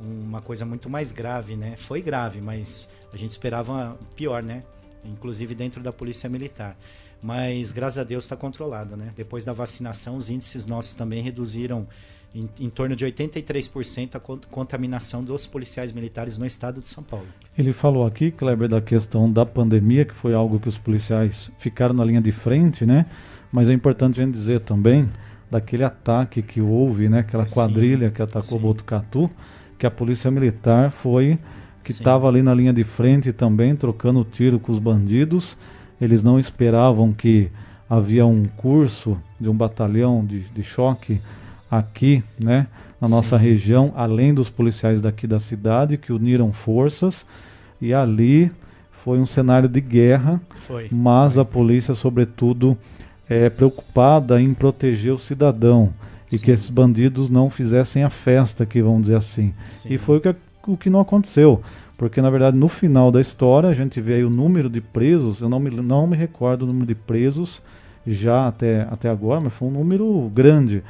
uma 0.00 0.40
coisa 0.40 0.64
muito 0.64 0.88
mais 0.88 1.10
grave, 1.10 1.56
né? 1.56 1.76
Foi 1.76 2.00
grave, 2.00 2.40
mas 2.40 2.88
a 3.12 3.16
gente 3.16 3.30
esperava 3.30 3.98
pior, 4.14 4.42
né? 4.42 4.62
Inclusive 5.04 5.54
dentro 5.54 5.82
da 5.82 5.92
polícia 5.92 6.30
militar. 6.30 6.76
Mas 7.20 7.72
graças 7.72 7.98
a 7.98 8.04
Deus 8.04 8.24
está 8.24 8.36
controlado, 8.36 8.96
né? 8.96 9.12
Depois 9.16 9.44
da 9.44 9.52
vacinação, 9.52 10.16
os 10.16 10.30
índices 10.30 10.66
nossos 10.66 10.94
também 10.94 11.22
reduziram 11.22 11.88
em, 12.36 12.66
em 12.66 12.68
torno 12.68 12.94
de 12.94 13.06
83% 13.06 14.14
a 14.14 14.20
contaminação 14.50 15.24
dos 15.24 15.46
policiais 15.46 15.90
militares 15.90 16.36
no 16.36 16.44
estado 16.44 16.82
de 16.82 16.86
São 16.86 17.02
Paulo. 17.02 17.26
Ele 17.56 17.72
falou 17.72 18.06
aqui, 18.06 18.30
Kleber, 18.30 18.68
da 18.68 18.80
questão 18.80 19.30
da 19.30 19.46
pandemia, 19.46 20.04
que 20.04 20.14
foi 20.14 20.34
algo 20.34 20.60
que 20.60 20.68
os 20.68 20.76
policiais 20.76 21.50
ficaram 21.58 21.94
na 21.94 22.04
linha 22.04 22.20
de 22.20 22.30
frente, 22.30 22.84
né? 22.84 23.06
Mas 23.50 23.70
é 23.70 23.72
importante 23.72 24.20
a 24.20 24.24
gente 24.24 24.34
dizer 24.34 24.60
também 24.60 25.08
daquele 25.50 25.84
ataque 25.84 26.42
que 26.42 26.60
houve, 26.60 27.08
né? 27.08 27.20
Aquela 27.20 27.46
quadrilha 27.46 28.10
que 28.10 28.20
atacou 28.20 28.58
Sim. 28.58 28.60
Botucatu, 28.60 29.30
que 29.78 29.86
a 29.86 29.90
polícia 29.90 30.30
militar 30.30 30.90
foi 30.90 31.38
que 31.82 31.92
estava 31.92 32.28
ali 32.28 32.42
na 32.42 32.52
linha 32.52 32.72
de 32.72 32.82
frente 32.84 33.32
também 33.32 33.74
trocando 33.74 34.24
tiro 34.24 34.58
com 34.58 34.72
os 34.72 34.78
bandidos. 34.78 35.56
Eles 36.00 36.22
não 36.22 36.38
esperavam 36.38 37.12
que 37.12 37.48
havia 37.88 38.26
um 38.26 38.44
curso 38.44 39.16
de 39.40 39.48
um 39.48 39.54
batalhão 39.54 40.26
de, 40.26 40.40
de 40.40 40.62
choque 40.64 41.20
aqui, 41.70 42.22
né, 42.38 42.66
na 43.00 43.08
nossa 43.08 43.38
Sim. 43.38 43.44
região, 43.44 43.92
além 43.96 44.32
dos 44.32 44.48
policiais 44.48 45.00
daqui 45.00 45.26
da 45.26 45.38
cidade 45.38 45.96
que 45.96 46.12
uniram 46.12 46.52
forças 46.52 47.26
e 47.80 47.92
ali 47.92 48.50
foi 48.90 49.18
um 49.18 49.26
cenário 49.26 49.68
de 49.68 49.80
guerra, 49.80 50.40
foi, 50.54 50.88
mas 50.90 51.34
foi. 51.34 51.42
a 51.42 51.44
polícia, 51.44 51.94
sobretudo, 51.94 52.76
é 53.28 53.50
preocupada 53.50 54.40
em 54.40 54.54
proteger 54.54 55.12
o 55.12 55.18
cidadão 55.18 55.92
e 56.30 56.38
Sim. 56.38 56.44
que 56.44 56.50
esses 56.50 56.70
bandidos 56.70 57.28
não 57.28 57.48
fizessem 57.48 58.02
a 58.02 58.10
festa, 58.10 58.66
que 58.66 58.82
vamos 58.82 59.02
dizer 59.02 59.16
assim. 59.16 59.52
Sim. 59.68 59.92
E 59.92 59.98
foi 59.98 60.16
o 60.16 60.20
que, 60.20 60.34
o 60.66 60.76
que 60.76 60.90
não 60.90 61.00
aconteceu. 61.00 61.62
Porque, 61.96 62.20
na 62.20 62.28
verdade, 62.28 62.56
no 62.56 62.68
final 62.68 63.10
da 63.10 63.20
história, 63.20 63.68
a 63.68 63.74
gente 63.74 64.00
vê 64.00 64.14
aí 64.14 64.24
o 64.24 64.30
número 64.30 64.68
de 64.68 64.80
presos, 64.80 65.40
eu 65.40 65.48
não 65.48 65.58
me, 65.58 65.70
não 65.70 66.06
me 66.06 66.16
recordo 66.16 66.62
o 66.62 66.66
número 66.66 66.86
de 66.86 66.94
presos 66.94 67.62
já 68.06 68.46
até, 68.46 68.82
até 68.90 69.08
agora, 69.08 69.40
mas 69.40 69.52
foi 69.52 69.68
um 69.68 69.72
número 69.72 70.30
grande. 70.34 70.82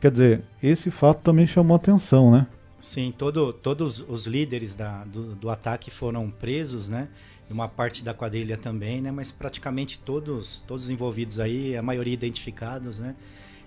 Quer 0.00 0.10
dizer, 0.10 0.44
esse 0.62 0.90
fato 0.90 1.22
também 1.22 1.46
chamou 1.46 1.76
atenção, 1.76 2.30
né? 2.30 2.46
Sim, 2.78 3.12
todo, 3.16 3.52
todos 3.52 4.00
os 4.00 4.26
líderes 4.26 4.74
da, 4.74 5.04
do, 5.04 5.34
do 5.34 5.48
ataque 5.48 5.90
foram 5.90 6.30
presos, 6.30 6.88
né? 6.88 7.08
uma 7.50 7.68
parte 7.68 8.02
da 8.02 8.14
quadrilha 8.14 8.56
também, 8.56 9.00
né? 9.00 9.10
Mas 9.10 9.30
praticamente 9.30 9.98
todos, 9.98 10.62
todos 10.66 10.90
envolvidos 10.90 11.38
aí, 11.38 11.76
a 11.76 11.82
maioria 11.82 12.14
identificados, 12.14 12.98
né? 12.98 13.14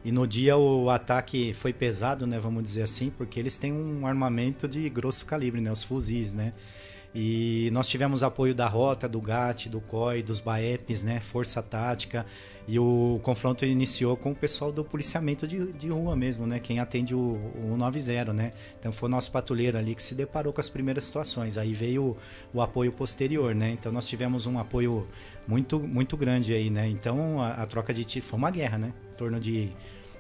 E 0.04 0.12
no 0.12 0.28
dia 0.28 0.58
o 0.58 0.90
ataque 0.90 1.54
foi 1.54 1.74
pesado, 1.74 2.26
né? 2.26 2.40
Vamos 2.40 2.64
dizer 2.64 2.84
assim, 2.84 3.10
porque 3.10 3.40
eles 3.40 3.58
têm 3.58 3.74
um 3.74 4.06
armamento 4.08 4.68
de 4.68 4.88
grosso 4.90 5.26
calibre, 5.26 5.62
né? 5.62 5.72
Os 5.72 5.84
fuzis, 5.84 6.34
né? 6.34 6.54
E 7.20 7.72
nós 7.72 7.90
tivemos 7.90 8.22
apoio 8.22 8.54
da 8.54 8.68
Rota, 8.68 9.10
do 9.10 9.20
GAT, 9.20 9.70
do 9.70 9.82
COI, 9.82 10.22
dos 10.22 10.40
BAEPs, 10.40 11.02
né? 11.02 11.20
Força 11.20 11.64
Tática. 11.64 12.24
E 12.68 12.78
o 12.78 13.20
confronto 13.24 13.66
iniciou 13.66 14.16
com 14.16 14.34
o 14.34 14.36
pessoal 14.36 14.72
do 14.72 14.84
policiamento 14.84 15.48
de, 15.48 15.74
de 15.74 15.90
rua 15.90 16.16
mesmo, 16.16 16.46
né? 16.46 16.60
Quem 16.60 16.80
atende 16.80 17.16
o, 17.16 17.42
o 17.56 17.70
190, 17.72 18.34
né? 18.34 18.52
Então 18.80 18.92
foi 18.92 19.10
o 19.10 19.12
nosso 19.12 19.32
patrulheiro 19.32 19.80
ali 19.80 19.96
que 19.96 20.04
se 20.04 20.14
deparou 20.14 20.54
com 20.54 20.62
as 20.62 20.70
primeiras 20.70 21.06
situações. 21.06 21.58
Aí 21.58 21.74
veio 21.74 22.04
o, 22.54 22.58
o 22.60 22.62
apoio 22.62 22.92
posterior, 22.92 23.56
né? 23.56 23.72
Então 23.72 23.92
nós 23.92 24.08
tivemos 24.08 24.46
um 24.46 24.60
apoio 24.60 25.08
muito, 25.48 25.80
muito 25.80 26.16
grande 26.16 26.54
aí, 26.54 26.70
né? 26.70 26.88
Então 26.88 27.42
a, 27.42 27.54
a 27.54 27.66
troca 27.66 27.96
de 27.96 28.06
tiro 28.06 28.28
foi 28.28 28.38
uma 28.38 28.52
guerra, 28.52 28.78
né? 28.78 28.94
Em 29.12 29.16
torno 29.16 29.40
de 29.40 29.72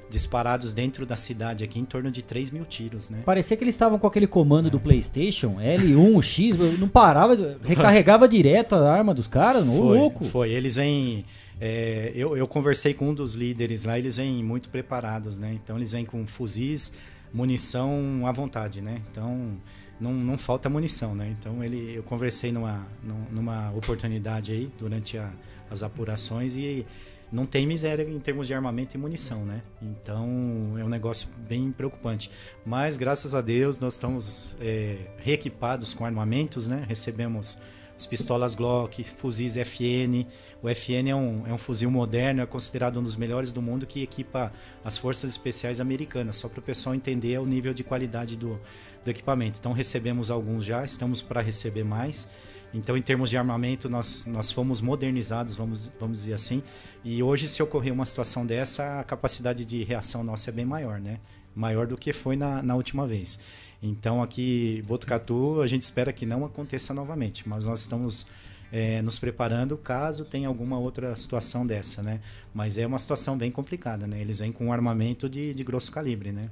disparados 0.09 0.73
dentro 0.73 1.05
da 1.05 1.15
cidade 1.15 1.63
aqui 1.63 1.79
em 1.79 1.85
torno 1.85 2.09
de 2.09 2.21
3 2.21 2.51
mil 2.51 2.65
tiros, 2.65 3.09
né? 3.09 3.19
Parecia 3.25 3.57
que 3.57 3.63
eles 3.63 3.75
estavam 3.75 3.99
com 3.99 4.07
aquele 4.07 4.27
comando 4.27 4.67
é. 4.67 4.71
do 4.71 4.79
Playstation, 4.79 5.57
L1, 5.59 6.21
X, 6.21 6.55
não 6.79 6.87
parava, 6.87 7.57
recarregava 7.63 8.27
direto 8.27 8.75
a 8.75 8.91
arma 8.91 9.13
dos 9.13 9.27
caras, 9.27 9.65
não, 9.65 9.79
louco. 9.79 10.23
Foi, 10.25 10.51
eles 10.51 10.75
vêm 10.75 11.25
é, 11.59 12.11
eu, 12.15 12.37
eu 12.37 12.47
conversei 12.47 12.93
com 12.93 13.09
um 13.09 13.13
dos 13.13 13.33
líderes 13.33 13.85
lá, 13.85 13.97
eles 13.97 14.17
vêm 14.17 14.43
muito 14.43 14.69
preparados, 14.69 15.39
né? 15.39 15.53
Então 15.53 15.75
eles 15.75 15.91
vêm 15.91 16.05
com 16.05 16.25
fuzis, 16.27 16.93
munição 17.33 18.25
à 18.25 18.31
vontade, 18.31 18.79
né? 18.79 19.01
Então 19.11 19.57
não, 19.99 20.13
não 20.13 20.37
falta 20.37 20.69
munição, 20.69 21.15
né? 21.15 21.35
Então 21.39 21.63
ele, 21.63 21.95
eu 21.95 22.03
conversei 22.03 22.51
numa, 22.51 22.85
numa 23.31 23.71
oportunidade 23.71 24.51
aí 24.51 24.71
durante 24.77 25.17
a, 25.17 25.31
as 25.69 25.81
apurações 25.81 26.55
e 26.55 26.85
não 27.31 27.45
tem 27.45 27.67
miséria 27.67 28.03
em 28.03 28.19
termos 28.19 28.47
de 28.47 28.53
armamento 28.53 28.95
e 28.95 28.97
munição, 28.97 29.43
né? 29.43 29.61
Então 29.81 30.75
é 30.77 30.83
um 30.83 30.89
negócio 30.89 31.27
bem 31.47 31.71
preocupante. 31.71 32.31
Mas 32.65 32.97
graças 32.97 33.35
a 33.35 33.41
Deus 33.41 33.79
nós 33.79 33.93
estamos 33.93 34.55
é, 34.61 34.97
reequipados 35.17 35.93
com 35.93 36.05
armamentos, 36.05 36.67
né? 36.67 36.85
Recebemos 36.87 37.57
as 37.97 38.05
pistolas 38.05 38.53
Glock, 38.53 39.03
fuzis 39.03 39.57
FN. 39.57 40.25
O 40.61 40.69
FN 40.69 41.09
é 41.09 41.15
um, 41.15 41.47
é 41.47 41.53
um 41.53 41.57
fuzil 41.57 41.89
moderno, 41.89 42.41
é 42.41 42.45
considerado 42.45 42.99
um 42.99 43.03
dos 43.03 43.15
melhores 43.15 43.51
do 43.51 43.61
mundo 43.61 43.85
que 43.87 44.03
equipa 44.03 44.53
as 44.85 44.97
forças 44.97 45.31
especiais 45.31 45.79
americanas, 45.79 46.35
só 46.35 46.47
para 46.47 46.59
o 46.59 46.63
pessoal 46.63 46.95
entender 46.95 47.39
o 47.39 47.45
nível 47.45 47.73
de 47.73 47.83
qualidade 47.83 48.37
do, 48.37 48.59
do 49.03 49.11
equipamento. 49.11 49.57
Então 49.59 49.73
recebemos 49.73 50.29
alguns 50.29 50.63
já, 50.63 50.85
estamos 50.85 51.21
para 51.21 51.41
receber 51.41 51.83
mais. 51.83 52.29
Então, 52.73 52.97
em 52.97 53.01
termos 53.01 53.29
de 53.29 53.37
armamento, 53.37 53.89
nós, 53.89 54.25
nós 54.25 54.51
fomos 54.51 54.81
modernizados, 54.81 55.55
vamos, 55.55 55.91
vamos 55.99 56.19
dizer 56.19 56.33
assim. 56.33 56.61
E 57.03 57.23
hoje, 57.23 57.47
se 57.47 57.63
ocorrer 57.63 57.93
uma 57.93 58.05
situação 58.05 58.45
dessa, 58.45 58.99
a 58.99 59.03
capacidade 59.03 59.65
de 59.65 59.83
reação 59.83 60.23
nossa 60.23 60.49
é 60.49 60.53
bem 60.53 60.65
maior, 60.65 60.99
né? 60.99 61.19
Maior 61.55 61.87
do 61.87 61.97
que 61.97 62.13
foi 62.13 62.35
na, 62.35 62.61
na 62.61 62.75
última 62.75 63.07
vez. 63.07 63.39
Então 63.81 64.23
aqui 64.23 64.81
Botucatu 64.87 65.61
a 65.61 65.67
gente 65.67 65.83
espera 65.83 66.11
que 66.11 66.25
não 66.25 66.43
aconteça 66.43 66.93
novamente, 66.93 67.47
mas 67.47 67.65
nós 67.65 67.81
estamos 67.81 68.27
é, 68.71 69.01
nos 69.01 69.19
preparando 69.19 69.77
caso 69.77 70.25
tenha 70.25 70.47
alguma 70.47 70.77
outra 70.77 71.15
situação 71.15 71.65
dessa, 71.65 72.01
né? 72.01 72.19
Mas 72.53 72.77
é 72.77 72.85
uma 72.85 72.99
situação 72.99 73.37
bem 73.37 73.51
complicada, 73.51 74.07
né? 74.07 74.19
Eles 74.19 74.39
vêm 74.39 74.51
com 74.51 74.67
um 74.67 74.73
armamento 74.73 75.29
de, 75.29 75.53
de 75.53 75.63
grosso 75.63 75.91
calibre, 75.91 76.31
né? 76.31 76.49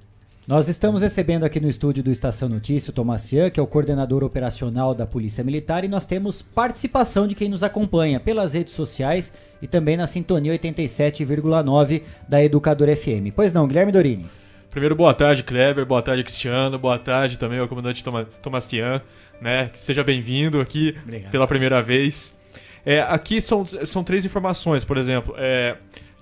Nós 0.47 0.67
estamos 0.67 1.01
recebendo 1.01 1.43
aqui 1.43 1.59
no 1.59 1.67
estúdio 1.67 2.03
do 2.03 2.11
Estação 2.11 2.47
Notícia 2.47 2.91
o 2.91 2.93
Tomacian, 2.93 3.49
que 3.49 3.59
é 3.59 3.63
o 3.63 3.65
coordenador 3.65 4.23
operacional 4.23 4.93
da 4.93 5.03
Polícia 5.03 5.43
Militar, 5.43 5.83
e 5.83 5.87
nós 5.87 6.05
temos 6.05 6.43
participação 6.43 7.27
de 7.27 7.33
quem 7.33 7.49
nos 7.49 7.63
acompanha 7.63 8.19
pelas 8.19 8.53
redes 8.53 8.75
sociais 8.75 9.33
e 9.59 9.67
também 9.67 9.97
na 9.97 10.05
sintonia 10.05 10.53
87,9 10.53 12.03
da 12.29 12.43
Educador 12.43 12.95
FM. 12.95 13.33
Pois 13.35 13.51
não, 13.51 13.67
Guilherme 13.67 13.91
Dorini? 13.91 14.27
Primeiro, 14.69 14.95
boa 14.95 15.15
tarde, 15.15 15.41
Kleber, 15.41 15.83
boa 15.83 16.03
tarde, 16.03 16.23
Cristiano, 16.23 16.77
boa 16.77 16.99
tarde 16.99 17.39
também 17.39 17.57
ao 17.57 17.67
comandante 17.67 18.03
Tomastian, 18.43 19.01
né? 19.41 19.71
Seja 19.73 20.03
bem-vindo 20.03 20.61
aqui 20.61 20.95
Obrigado. 21.01 21.31
pela 21.31 21.47
primeira 21.47 21.81
vez. 21.81 22.37
É, 22.85 23.01
aqui 23.01 23.41
são, 23.41 23.65
são 23.65 24.03
três 24.03 24.23
informações, 24.25 24.85
por 24.85 24.97
exemplo, 24.97 25.33
é, 25.39 25.75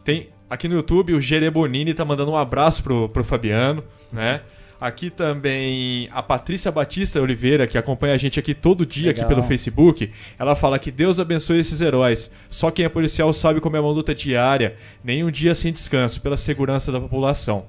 tem 0.06 0.30
aqui 0.54 0.68
no 0.68 0.76
YouTube 0.76 1.14
o 1.14 1.22
Gere 1.22 1.50
Bonini 1.50 1.94
tá 1.94 2.06
mandando 2.06 2.32
um 2.32 2.38
abraço 2.38 2.84
pro, 2.84 3.10
pro 3.10 3.24
Fabiano, 3.24 3.84
né? 4.12 4.42
Aqui 4.80 5.10
também 5.10 6.10
a 6.12 6.22
Patrícia 6.22 6.70
Batista 6.70 7.20
Oliveira, 7.20 7.66
que 7.66 7.78
acompanha 7.78 8.14
a 8.14 8.18
gente 8.18 8.38
aqui 8.38 8.54
todo 8.54 8.86
dia 8.86 9.08
Legal. 9.08 9.24
aqui 9.24 9.34
pelo 9.34 9.48
Facebook. 9.48 10.12
Ela 10.38 10.56
fala 10.56 10.78
que 10.78 10.92
Deus 10.92 11.22
abençoe 11.22 11.60
esses 11.60 11.80
heróis. 11.80 12.30
Só 12.50 12.70
quem 12.70 12.84
é 12.84 12.90
policial 12.90 13.34
sabe 13.34 13.62
como 13.62 13.78
é 13.78 13.80
uma 13.80 13.92
luta 13.92 14.14
diária, 14.14 14.76
nem 15.02 15.24
um 15.24 15.32
dia 15.32 15.56
sem 15.56 15.72
descanso, 15.72 16.20
pela 16.22 16.36
segurança 16.36 16.92
da 16.92 17.00
população. 17.00 17.66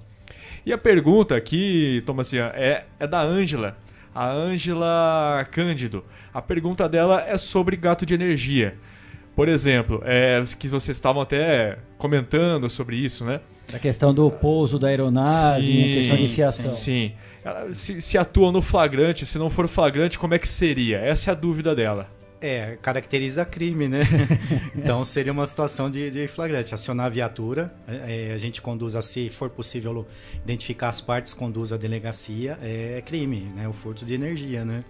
E 0.66 0.72
a 0.72 0.78
pergunta 0.78 1.36
aqui, 1.36 2.02
Tomasian, 2.04 2.50
é, 2.54 2.84
é 2.98 3.06
da 3.06 3.22
Ângela. 3.22 3.78
A 4.12 4.28
Ângela 4.28 5.46
Cândido. 5.52 6.04
A 6.32 6.42
pergunta 6.42 6.88
dela 6.88 7.24
é 7.26 7.38
sobre 7.38 7.76
gato 7.76 8.04
de 8.04 8.14
energia. 8.14 8.74
Por 9.34 9.48
exemplo, 9.48 10.00
é, 10.04 10.42
que 10.58 10.68
vocês 10.68 10.96
estavam 10.96 11.20
até 11.20 11.78
comentando 11.98 12.70
sobre 12.70 12.96
isso, 12.96 13.24
né? 13.24 13.40
A 13.72 13.78
questão 13.78 14.14
do 14.14 14.30
pouso 14.30 14.78
da 14.78 14.88
aeronave, 14.88 15.66
sim, 15.66 15.82
a 15.82 15.94
questão 15.94 16.16
de 16.16 16.28
fiação. 16.28 16.70
Sim, 16.70 17.12
sim. 17.12 17.74
Se, 17.74 18.00
se 18.00 18.16
atua 18.16 18.52
no 18.52 18.62
flagrante, 18.62 19.26
se 19.26 19.36
não 19.36 19.50
for 19.50 19.68
flagrante, 19.68 20.18
como 20.18 20.34
é 20.34 20.38
que 20.38 20.48
seria? 20.48 20.98
Essa 20.98 21.30
é 21.30 21.32
a 21.32 21.34
dúvida 21.34 21.74
dela. 21.74 22.08
É, 22.40 22.76
caracteriza 22.80 23.44
crime, 23.44 23.88
né? 23.88 24.00
então 24.76 25.02
seria 25.02 25.32
uma 25.32 25.46
situação 25.46 25.90
de, 25.90 26.10
de 26.10 26.28
flagrante. 26.28 26.74
Acionar 26.74 27.06
a 27.06 27.08
viatura, 27.08 27.74
é, 27.88 28.32
a 28.34 28.36
gente 28.36 28.60
conduz 28.62 28.94
a, 28.94 29.02
se 29.02 29.30
for 29.30 29.50
possível 29.50 30.06
identificar 30.44 30.90
as 30.90 31.00
partes, 31.00 31.32
conduz 31.32 31.72
a 31.72 31.76
delegacia, 31.76 32.58
é 32.62 33.02
crime, 33.04 33.50
né? 33.54 33.66
O 33.66 33.72
furto 33.72 34.04
de 34.04 34.14
energia, 34.14 34.64
né? 34.64 34.84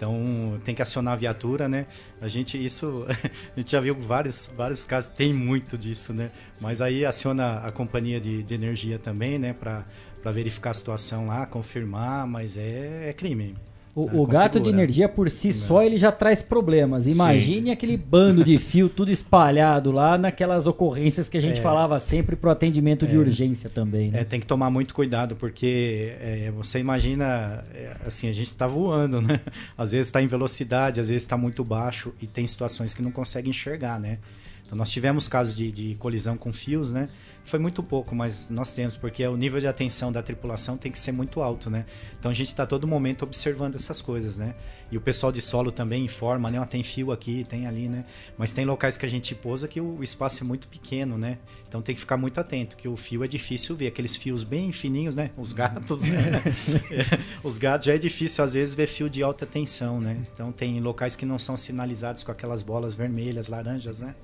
Então 0.00 0.58
tem 0.64 0.74
que 0.74 0.80
acionar 0.80 1.12
a 1.12 1.16
viatura, 1.16 1.68
né? 1.68 1.86
A 2.22 2.26
gente 2.26 2.56
isso 2.56 3.04
a 3.54 3.60
gente 3.60 3.70
já 3.70 3.82
viu 3.82 3.94
vários 4.00 4.50
vários 4.56 4.82
casos 4.82 5.10
tem 5.10 5.34
muito 5.34 5.76
disso, 5.76 6.14
né? 6.14 6.30
Mas 6.58 6.80
aí 6.80 7.04
aciona 7.04 7.58
a 7.58 7.70
companhia 7.70 8.18
de, 8.18 8.42
de 8.42 8.54
energia 8.54 8.98
também, 8.98 9.38
né? 9.38 9.52
Para 9.52 9.84
verificar 10.32 10.70
a 10.70 10.74
situação 10.74 11.26
lá, 11.26 11.44
confirmar, 11.44 12.26
mas 12.26 12.56
é, 12.56 13.10
é 13.10 13.12
crime. 13.12 13.54
O, 13.94 14.22
o 14.22 14.26
gato 14.26 14.60
de 14.60 14.70
energia 14.70 15.08
por 15.08 15.28
si 15.28 15.52
só 15.52 15.82
ele 15.82 15.98
já 15.98 16.12
traz 16.12 16.40
problemas. 16.40 17.08
Imagine 17.08 17.66
Sim. 17.66 17.70
aquele 17.72 17.96
bando 17.96 18.44
de 18.44 18.56
fio 18.56 18.88
tudo 18.88 19.10
espalhado 19.10 19.90
lá 19.90 20.16
naquelas 20.16 20.68
ocorrências 20.68 21.28
que 21.28 21.36
a 21.36 21.40
gente 21.40 21.58
é. 21.58 21.62
falava 21.62 21.98
sempre 21.98 22.36
para 22.36 22.48
o 22.48 22.50
atendimento 22.52 23.04
é. 23.04 23.08
de 23.08 23.18
urgência 23.18 23.68
também. 23.68 24.10
Né? 24.10 24.20
É, 24.20 24.24
tem 24.24 24.38
que 24.38 24.46
tomar 24.46 24.70
muito 24.70 24.94
cuidado 24.94 25.34
porque 25.34 26.14
é, 26.20 26.52
você 26.52 26.78
imagina 26.78 27.64
é, 27.74 27.96
assim 28.06 28.28
a 28.28 28.32
gente 28.32 28.46
está 28.46 28.68
voando, 28.68 29.20
né? 29.20 29.40
Às 29.76 29.90
vezes 29.90 30.06
está 30.06 30.22
em 30.22 30.26
velocidade, 30.26 31.00
às 31.00 31.08
vezes 31.08 31.22
está 31.22 31.36
muito 31.36 31.64
baixo 31.64 32.12
e 32.20 32.26
tem 32.26 32.46
situações 32.46 32.94
que 32.94 33.02
não 33.02 33.10
consegue 33.10 33.50
enxergar, 33.50 33.98
né? 33.98 34.18
Então 34.64 34.78
nós 34.78 34.90
tivemos 34.90 35.26
casos 35.26 35.54
de, 35.54 35.72
de 35.72 35.96
colisão 35.96 36.36
com 36.36 36.52
fios, 36.52 36.92
né? 36.92 37.08
Foi 37.44 37.58
muito 37.58 37.82
pouco, 37.82 38.14
mas 38.14 38.48
nós 38.48 38.74
temos, 38.74 38.96
porque 38.96 39.26
o 39.26 39.36
nível 39.36 39.60
de 39.60 39.66
atenção 39.66 40.12
da 40.12 40.22
tripulação 40.22 40.76
tem 40.76 40.92
que 40.92 40.98
ser 40.98 41.12
muito 41.12 41.40
alto, 41.40 41.68
né? 41.68 41.84
Então 42.18 42.30
a 42.30 42.34
gente 42.34 42.48
está 42.48 42.66
todo 42.66 42.86
momento 42.86 43.22
observando 43.22 43.74
essas 43.74 44.00
coisas, 44.00 44.38
né? 44.38 44.54
E 44.90 44.96
o 44.96 45.00
pessoal 45.00 45.32
de 45.32 45.40
solo 45.40 45.72
também 45.72 46.04
informa, 46.04 46.50
né? 46.50 46.64
tem 46.66 46.82
fio 46.82 47.10
aqui, 47.10 47.44
tem 47.44 47.66
ali, 47.66 47.88
né? 47.88 48.04
Mas 48.36 48.52
tem 48.52 48.64
locais 48.64 48.96
que 48.96 49.06
a 49.06 49.08
gente 49.08 49.34
pousa 49.34 49.66
que 49.66 49.80
o 49.80 50.02
espaço 50.02 50.42
é 50.42 50.46
muito 50.46 50.68
pequeno, 50.68 51.16
né? 51.16 51.38
Então 51.66 51.80
tem 51.80 51.94
que 51.94 52.00
ficar 52.00 52.16
muito 52.16 52.38
atento, 52.38 52.76
que 52.76 52.88
o 52.88 52.96
fio 52.96 53.24
é 53.24 53.28
difícil 53.28 53.74
ver, 53.74 53.88
aqueles 53.88 54.14
fios 54.16 54.44
bem 54.44 54.70
fininhos, 54.70 55.16
né? 55.16 55.30
Os 55.36 55.52
gatos, 55.52 56.02
né? 56.02 56.42
é, 56.90 57.20
os 57.42 57.58
gatos 57.58 57.86
já 57.86 57.94
é 57.94 57.98
difícil 57.98 58.44
às 58.44 58.54
vezes 58.54 58.74
ver 58.74 58.86
fio 58.86 59.08
de 59.08 59.22
alta 59.22 59.46
tensão, 59.46 60.00
né? 60.00 60.18
Então 60.32 60.52
tem 60.52 60.78
locais 60.80 61.16
que 61.16 61.26
não 61.26 61.38
são 61.38 61.56
sinalizados 61.56 62.22
com 62.22 62.30
aquelas 62.30 62.62
bolas 62.62 62.94
vermelhas, 62.94 63.48
laranjas, 63.48 64.00
né? 64.00 64.14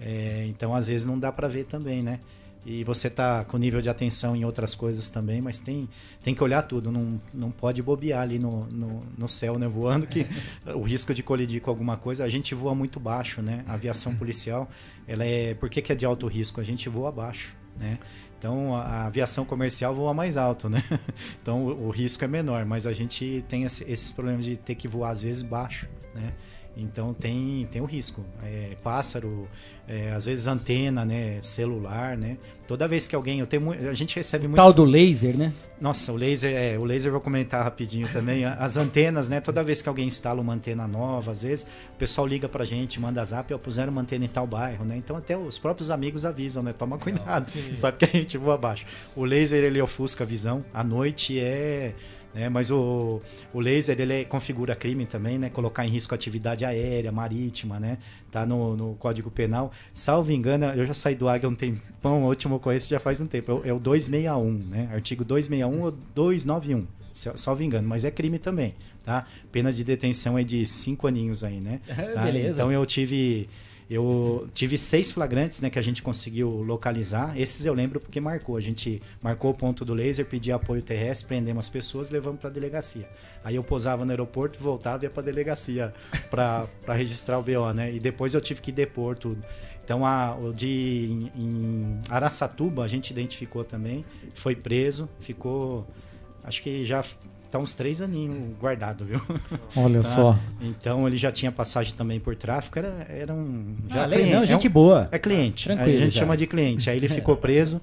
É, 0.00 0.44
então 0.46 0.74
às 0.74 0.88
vezes 0.88 1.06
não 1.06 1.18
dá 1.18 1.32
para 1.32 1.48
ver 1.48 1.64
também, 1.64 2.02
né? 2.02 2.20
E 2.68 2.82
você 2.82 3.08
tá 3.08 3.44
com 3.44 3.56
nível 3.56 3.80
de 3.80 3.88
atenção 3.88 4.34
em 4.34 4.44
outras 4.44 4.74
coisas 4.74 5.08
também, 5.08 5.40
mas 5.40 5.60
tem, 5.60 5.88
tem 6.20 6.34
que 6.34 6.42
olhar 6.42 6.62
tudo, 6.62 6.90
não, 6.90 7.20
não 7.32 7.48
pode 7.48 7.80
bobear 7.80 8.22
ali 8.22 8.40
no, 8.40 8.66
no, 8.66 9.00
no 9.16 9.28
céu, 9.28 9.56
né, 9.56 9.68
voando, 9.68 10.04
que 10.04 10.26
o 10.74 10.82
risco 10.82 11.14
de 11.14 11.22
colidir 11.22 11.62
com 11.62 11.70
alguma 11.70 11.96
coisa, 11.96 12.24
a 12.24 12.28
gente 12.28 12.56
voa 12.56 12.74
muito 12.74 12.98
baixo, 12.98 13.40
né? 13.40 13.64
A 13.68 13.74
aviação 13.74 14.16
policial, 14.16 14.68
ela 15.06 15.24
é, 15.24 15.54
por 15.54 15.70
que, 15.70 15.80
que 15.80 15.92
é 15.92 15.94
de 15.94 16.04
alto 16.04 16.26
risco? 16.26 16.60
A 16.60 16.64
gente 16.64 16.88
voa 16.88 17.12
baixo, 17.12 17.54
né? 17.78 18.00
Então 18.36 18.74
a 18.74 19.06
aviação 19.06 19.44
comercial 19.44 19.94
voa 19.94 20.12
mais 20.12 20.36
alto, 20.36 20.68
né? 20.68 20.82
Então 21.40 21.64
o, 21.64 21.86
o 21.86 21.90
risco 21.90 22.24
é 22.24 22.28
menor, 22.28 22.66
mas 22.66 22.84
a 22.84 22.92
gente 22.92 23.44
tem 23.48 23.62
esse, 23.62 23.84
esses 23.84 24.10
problemas 24.10 24.44
de 24.44 24.56
ter 24.56 24.74
que 24.74 24.88
voar 24.88 25.10
às 25.10 25.22
vezes 25.22 25.40
baixo, 25.40 25.88
né? 26.12 26.32
Então 26.76 27.14
tem, 27.14 27.66
tem 27.70 27.80
o 27.80 27.86
risco. 27.86 28.24
É, 28.42 28.76
pássaro, 28.82 29.48
é, 29.88 30.12
às 30.12 30.26
vezes 30.26 30.46
antena, 30.46 31.04
né, 31.04 31.38
celular, 31.40 32.16
né. 32.16 32.36
Toda 32.66 32.88
vez 32.88 33.06
que 33.06 33.14
alguém, 33.14 33.38
eu 33.38 33.46
tenho, 33.46 33.70
a 33.88 33.94
gente 33.94 34.16
recebe 34.16 34.48
muito. 34.48 34.56
Tal 34.56 34.72
do 34.72 34.84
laser, 34.84 35.36
né? 35.36 35.52
Nossa, 35.80 36.12
o 36.12 36.16
laser, 36.16 36.52
é, 36.52 36.76
o 36.76 36.84
laser 36.84 37.12
vou 37.12 37.20
comentar 37.20 37.62
rapidinho 37.62 38.08
também. 38.08 38.44
As 38.44 38.76
antenas, 38.76 39.28
né? 39.28 39.40
Toda 39.40 39.62
vez 39.62 39.82
que 39.82 39.88
alguém 39.88 40.08
instala 40.08 40.40
uma 40.40 40.52
antena 40.52 40.88
nova, 40.88 41.30
às 41.30 41.42
vezes 41.42 41.64
o 41.94 41.96
pessoal 41.96 42.26
liga 42.26 42.48
pra 42.48 42.64
gente, 42.64 42.98
manda 42.98 43.24
zap, 43.24 43.54
ó, 43.54 43.58
puseram 43.58 43.92
uma 43.92 44.00
antena 44.00 44.24
em 44.24 44.28
tal 44.28 44.46
bairro, 44.48 44.84
né? 44.84 44.96
Então 44.96 45.16
até 45.16 45.36
os 45.36 45.58
próprios 45.58 45.90
amigos 45.90 46.24
avisam, 46.24 46.60
né? 46.62 46.72
Toma 46.72 46.98
cuidado, 46.98 47.52
Não, 47.54 47.74
sabe 47.74 47.98
que 47.98 48.04
a 48.04 48.20
gente 48.20 48.36
voa 48.36 48.54
abaixo. 48.54 48.84
O 49.14 49.24
laser 49.24 49.62
ele 49.62 49.80
ofusca 49.80 50.24
a 50.24 50.26
visão. 50.26 50.64
À 50.74 50.82
noite 50.82 51.38
é 51.38 51.94
né? 52.36 52.50
Mas 52.50 52.70
o, 52.70 53.22
o 53.54 53.60
laser 53.60 53.98
ele 53.98 54.26
configura 54.26 54.76
crime 54.76 55.06
também, 55.06 55.38
né? 55.38 55.48
Colocar 55.48 55.86
em 55.86 55.88
risco 55.88 56.14
atividade 56.14 56.66
aérea, 56.66 57.10
marítima, 57.10 57.80
né? 57.80 57.96
Tá 58.30 58.44
no, 58.44 58.76
no 58.76 58.94
Código 58.96 59.30
Penal. 59.30 59.72
Salvo 59.94 60.30
engano, 60.30 60.66
eu 60.66 60.84
já 60.84 60.92
saí 60.92 61.14
do 61.14 61.30
Águia 61.30 61.48
um 61.48 61.54
tempão, 61.54 62.24
o 62.24 62.26
último 62.26 62.56
ocorrência 62.56 62.90
já 62.90 63.00
faz 63.00 63.22
um 63.22 63.26
tempo. 63.26 63.62
É 63.64 63.72
o 63.72 63.80
261, 63.80 64.68
né? 64.68 64.90
Artigo 64.92 65.24
261 65.24 65.82
ou 65.82 65.90
291 66.14 66.86
salvo 67.16 67.62
engano, 67.62 67.88
mas 67.88 68.04
é 68.04 68.10
crime 68.10 68.38
também, 68.38 68.74
tá? 69.02 69.24
Pena 69.50 69.72
de 69.72 69.82
detenção 69.82 70.38
é 70.38 70.44
de 70.44 70.66
cinco 70.66 71.06
aninhos 71.06 71.42
aí, 71.42 71.60
né? 71.60 71.80
Tá? 72.14 72.24
Beleza. 72.24 72.50
Então 72.50 72.70
eu 72.70 72.84
tive 72.84 73.48
eu 73.88 74.48
tive 74.52 74.76
seis 74.76 75.12
flagrantes 75.12 75.60
né, 75.60 75.70
que 75.70 75.78
a 75.78 75.82
gente 75.82 76.02
conseguiu 76.02 76.50
localizar. 76.62 77.38
Esses 77.38 77.64
eu 77.64 77.72
lembro 77.72 78.00
porque 78.00 78.20
marcou. 78.20 78.56
A 78.56 78.60
gente 78.60 79.00
marcou 79.22 79.52
o 79.52 79.54
ponto 79.54 79.84
do 79.84 79.94
laser, 79.94 80.26
pedia 80.26 80.56
apoio 80.56 80.82
terrestre, 80.82 81.28
prendemos 81.28 81.66
as 81.66 81.68
pessoas, 81.68 82.10
levamos 82.10 82.40
para 82.40 82.50
a 82.50 82.52
delegacia. 82.52 83.08
Aí 83.44 83.54
eu 83.54 83.62
posava 83.62 84.04
no 84.04 84.10
aeroporto, 84.10 84.58
voltava 84.58 85.04
e 85.04 85.06
ia 85.06 85.10
para 85.10 85.22
a 85.22 85.24
delegacia 85.24 85.94
para 86.28 86.68
registrar 86.94 87.38
o 87.38 87.42
BO, 87.42 87.72
né? 87.72 87.94
E 87.94 88.00
depois 88.00 88.34
eu 88.34 88.40
tive 88.40 88.60
que 88.60 88.72
depor 88.72 89.16
tudo. 89.16 89.40
Então, 89.84 90.04
a, 90.04 90.34
o 90.34 90.52
de 90.52 91.30
em, 91.36 91.42
em 91.44 92.00
Araçatuba 92.10 92.82
a 92.82 92.88
gente 92.88 93.10
identificou 93.10 93.62
também, 93.62 94.04
foi 94.34 94.56
preso, 94.56 95.08
ficou, 95.20 95.86
acho 96.42 96.60
que 96.60 96.84
já 96.84 97.04
tá 97.56 97.62
uns 97.62 97.74
três 97.74 98.00
aninhos 98.00 98.36
guardado, 98.60 99.04
viu? 99.04 99.20
Olha 99.76 100.02
tá? 100.02 100.08
só. 100.14 100.38
Então 100.60 101.06
ele 101.06 101.16
já 101.16 101.30
tinha 101.32 101.50
passagem 101.52 101.94
também 101.94 102.20
por 102.20 102.34
tráfico, 102.36 102.78
era, 102.78 103.06
era 103.08 103.32
um. 103.34 103.74
Já 103.88 104.04
Ah, 104.04 104.08
cliente, 104.08 104.30
não, 104.34 104.42
é 104.42 104.46
gente 104.46 104.68
um- 104.68 104.70
boa. 104.70 105.08
É 105.10 105.18
cliente. 105.18 105.64
Tranquilo 105.64 105.96
a 105.96 106.00
gente 106.00 106.14
já. 106.14 106.20
chama 106.20 106.36
de 106.36 106.46
cliente. 106.46 106.90
Aí 106.90 106.96
ele 106.96 107.08
ficou 107.10 107.36
preso, 107.36 107.80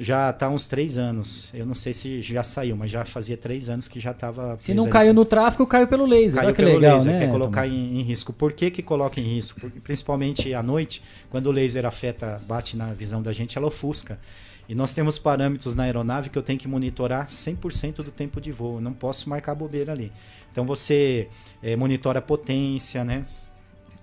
já 0.00 0.32
tá 0.32 0.48
uns 0.48 0.66
três 0.66 0.96
anos. 0.96 1.48
Eu 1.52 1.66
não 1.66 1.74
sei 1.74 1.92
se 1.92 2.22
já 2.22 2.42
saiu, 2.44 2.76
mas 2.76 2.90
já 2.90 3.04
fazia 3.04 3.36
três 3.36 3.68
anos 3.68 3.88
que 3.88 3.98
já 3.98 4.12
estava. 4.12 4.56
Se 4.60 4.72
não 4.72 4.88
caiu 4.88 5.12
no 5.12 5.24
tráfico, 5.24 5.66
caiu 5.66 5.88
pelo 5.88 6.06
laser. 6.06 6.34
Caiu 6.36 6.46
Olha 6.46 6.54
que 6.54 6.62
pelo 6.62 6.74
legal, 6.78 6.96
laser, 6.96 7.12
né? 7.12 7.18
quer 7.18 7.30
colocar 7.30 7.66
em, 7.66 7.98
em 7.98 8.02
risco. 8.02 8.32
Por 8.32 8.52
que, 8.52 8.70
que 8.70 8.82
coloca 8.82 9.20
em 9.20 9.24
risco? 9.24 9.60
Porque, 9.60 9.80
principalmente 9.80 10.54
à 10.54 10.62
noite, 10.62 11.02
quando 11.30 11.46
o 11.48 11.50
laser 11.50 11.84
afeta, 11.84 12.40
bate 12.46 12.76
na 12.76 12.92
visão 12.92 13.20
da 13.20 13.32
gente, 13.32 13.58
ela 13.58 13.66
ofusca. 13.66 14.18
E 14.68 14.74
nós 14.74 14.92
temos 14.92 15.18
parâmetros 15.18 15.74
na 15.74 15.84
aeronave 15.84 16.28
que 16.28 16.36
eu 16.36 16.42
tenho 16.42 16.58
que 16.58 16.68
monitorar 16.68 17.26
100% 17.26 18.02
do 18.02 18.10
tempo 18.10 18.40
de 18.40 18.52
voo. 18.52 18.76
Eu 18.76 18.80
não 18.82 18.92
posso 18.92 19.28
marcar 19.30 19.54
bobeira 19.54 19.92
ali. 19.92 20.12
Então 20.52 20.66
você 20.66 21.28
eh, 21.62 21.74
monitora 21.74 22.18
a 22.18 22.22
potência, 22.22 23.02
né? 23.02 23.24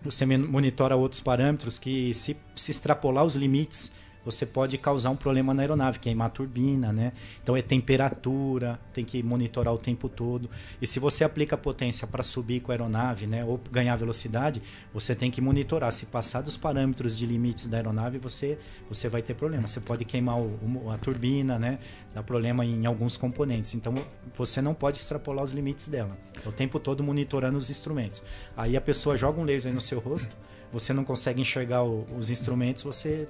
Você 0.02 0.26
monitora 0.26 0.96
outros 0.96 1.22
parâmetros 1.22 1.78
que, 1.78 2.14
se, 2.14 2.38
se 2.56 2.72
extrapolar 2.72 3.26
os 3.26 3.36
limites, 3.36 3.92
você 4.26 4.46
pode 4.46 4.78
causar 4.78 5.12
um 5.12 5.16
problema 5.16 5.54
na 5.54 5.62
aeronave, 5.62 6.00
queimar 6.00 6.28
a 6.28 6.30
turbina, 6.32 6.92
né? 6.92 7.14
Então 7.44 7.56
é 7.56 7.62
temperatura, 7.62 8.80
tem 8.94 9.06
que 9.06 9.22
monitorar 9.22 9.74
o 9.74 9.78
tempo 9.78 10.10
todo. 10.10 10.50
E 10.82 10.88
se 10.88 11.00
você 11.00 11.24
aplica 11.24 11.56
potência 11.56 12.08
para 12.08 12.24
subir 12.24 12.62
com 12.62 12.72
a 12.72 12.74
aeronave, 12.74 13.28
né, 13.28 13.46
ou 13.46 13.60
ganhar 13.72 13.96
velocidade, 13.96 14.62
você 14.94 15.16
tem 15.16 15.30
que 15.30 15.40
monitorar. 15.40 15.92
Se 15.94 16.08
passar 16.08 16.42
dos 16.42 16.58
parâmetros 16.58 17.18
de 17.18 17.26
limites 17.26 17.68
da 17.68 17.78
aeronave, 17.78 18.18
você, 18.18 18.58
você 18.90 19.08
vai 19.08 19.22
ter 19.22 19.34
problema. 19.36 19.68
Você 19.68 19.80
pode 19.80 20.04
queimar 20.06 20.40
o- 20.40 20.90
a 20.92 20.98
turbina, 20.98 21.60
né? 21.60 21.80
Dá 22.14 22.24
problema 22.24 22.66
em 22.66 22.86
alguns 22.86 23.18
componentes. 23.18 23.74
Então 23.76 23.94
você 24.34 24.62
não 24.62 24.74
pode 24.74 24.98
extrapolar 24.98 25.44
os 25.44 25.52
limites 25.52 25.88
dela. 25.88 26.18
É 26.44 26.48
O 26.48 26.52
tempo 26.52 26.80
todo 26.80 27.04
monitorando 27.04 27.58
os 27.58 27.70
instrumentos. 27.70 28.24
Aí 28.58 28.76
a 28.76 28.82
pessoa 28.82 29.18
joga 29.18 29.40
um 29.40 29.44
laser 29.44 29.74
no 29.74 29.82
seu 29.82 30.00
rosto, 30.00 30.36
você 30.72 30.94
não 30.94 31.04
consegue 31.04 31.42
enxergar 31.42 31.84
o- 31.84 32.06
os 32.18 32.30
instrumentos, 32.32 32.84
você 32.84 33.28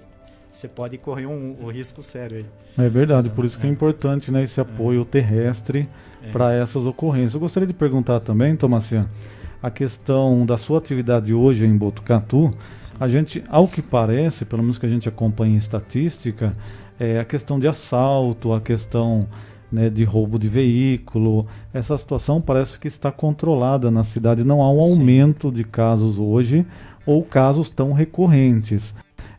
você 0.55 0.67
pode 0.67 0.97
correr 0.97 1.25
um, 1.25 1.55
um 1.61 1.67
risco 1.67 2.01
sério 2.01 2.37
aí. 2.37 2.85
É 2.85 2.89
verdade, 2.89 3.29
por 3.29 3.45
isso 3.45 3.59
que 3.59 3.67
é 3.67 3.69
importante 3.69 4.31
né, 4.31 4.43
esse 4.43 4.59
apoio 4.59 5.03
terrestre 5.05 5.87
É. 6.23 6.31
para 6.31 6.53
essas 6.53 6.85
ocorrências. 6.85 7.33
Eu 7.35 7.39
gostaria 7.39 7.67
de 7.67 7.73
perguntar 7.73 8.19
também, 8.21 8.55
Tomacian, 8.55 9.09
a 9.61 9.69
questão 9.69 10.45
da 10.45 10.57
sua 10.57 10.77
atividade 10.79 11.33
hoje 11.33 11.65
em 11.65 11.75
Botucatu. 11.75 12.51
A 12.99 13.07
gente, 13.07 13.43
ao 13.49 13.67
que 13.67 13.81
parece, 13.81 14.45
pelo 14.45 14.61
menos 14.61 14.77
que 14.77 14.85
a 14.85 14.89
gente 14.89 15.09
acompanha 15.09 15.55
em 15.55 15.57
estatística, 15.57 16.53
é 16.99 17.19
a 17.19 17.25
questão 17.25 17.59
de 17.59 17.67
assalto, 17.67 18.53
a 18.53 18.61
questão 18.61 19.27
né, 19.71 19.89
de 19.89 20.03
roubo 20.03 20.39
de 20.39 20.47
veículo. 20.47 21.45
Essa 21.73 21.97
situação 21.97 22.39
parece 22.39 22.79
que 22.79 22.87
está 22.87 23.11
controlada 23.11 23.91
na 23.91 24.03
cidade. 24.03 24.43
Não 24.43 24.61
há 24.61 24.71
um 24.71 24.79
aumento 24.79 25.51
de 25.51 25.63
casos 25.63 26.17
hoje 26.17 26.65
ou 27.05 27.23
casos 27.23 27.69
tão 27.69 27.91
recorrentes. 27.91 28.93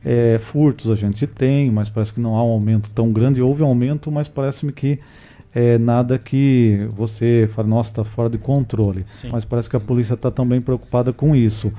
É, 0.08 0.38
furtos 0.38 0.88
a 0.88 0.94
gente 0.94 1.26
tem, 1.26 1.68
mas 1.68 1.90
parece 1.90 2.14
que 2.14 2.20
não 2.20 2.36
há 2.36 2.44
um 2.44 2.50
aumento 2.50 2.88
tão 2.94 3.10
grande. 3.10 3.42
Houve 3.42 3.64
um 3.64 3.66
aumento, 3.66 4.08
mas 4.08 4.28
parece-me 4.28 4.70
que 4.70 5.00
é 5.52 5.78
nada 5.78 6.16
que 6.16 6.86
você 6.94 7.50
fala, 7.52 7.66
nossa, 7.66 7.90
está 7.90 8.04
fora 8.04 8.30
de 8.30 8.38
controle. 8.38 9.02
Sim. 9.04 9.30
Mas 9.32 9.44
parece 9.44 9.68
que 9.68 9.74
a 9.74 9.80
polícia 9.80 10.14
está 10.14 10.30
também 10.30 10.60
preocupada 10.60 11.12
com 11.12 11.34
isso. 11.34 11.72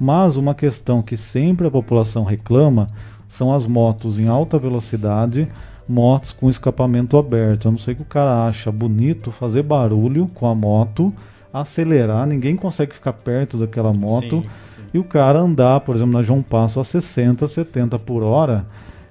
Mas 0.00 0.36
uma 0.36 0.54
questão 0.54 1.02
que 1.02 1.14
sempre 1.14 1.66
a 1.66 1.70
população 1.70 2.24
reclama 2.24 2.86
são 3.28 3.52
as 3.52 3.66
motos 3.66 4.18
em 4.18 4.28
alta 4.28 4.58
velocidade, 4.58 5.46
motos 5.86 6.32
com 6.32 6.48
escapamento 6.48 7.18
aberto. 7.18 7.66
Eu 7.66 7.72
não 7.72 7.78
sei 7.78 7.92
o 7.92 7.96
que 7.98 8.02
o 8.02 8.06
cara 8.06 8.46
acha 8.46 8.72
bonito 8.72 9.30
fazer 9.30 9.62
barulho 9.62 10.26
com 10.32 10.46
a 10.46 10.54
moto, 10.54 11.12
acelerar, 11.52 12.26
ninguém 12.26 12.56
consegue 12.56 12.94
ficar 12.94 13.12
perto 13.12 13.58
daquela 13.58 13.92
moto. 13.92 14.42
Sim. 14.70 14.73
E 14.94 14.98
o 14.98 15.02
cara 15.02 15.40
andar, 15.40 15.80
por 15.80 15.96
exemplo, 15.96 16.12
na 16.12 16.22
João 16.22 16.40
Passo 16.40 16.78
a 16.78 16.84
60, 16.84 17.48
70 17.48 17.98
por 17.98 18.22
hora, 18.22 18.64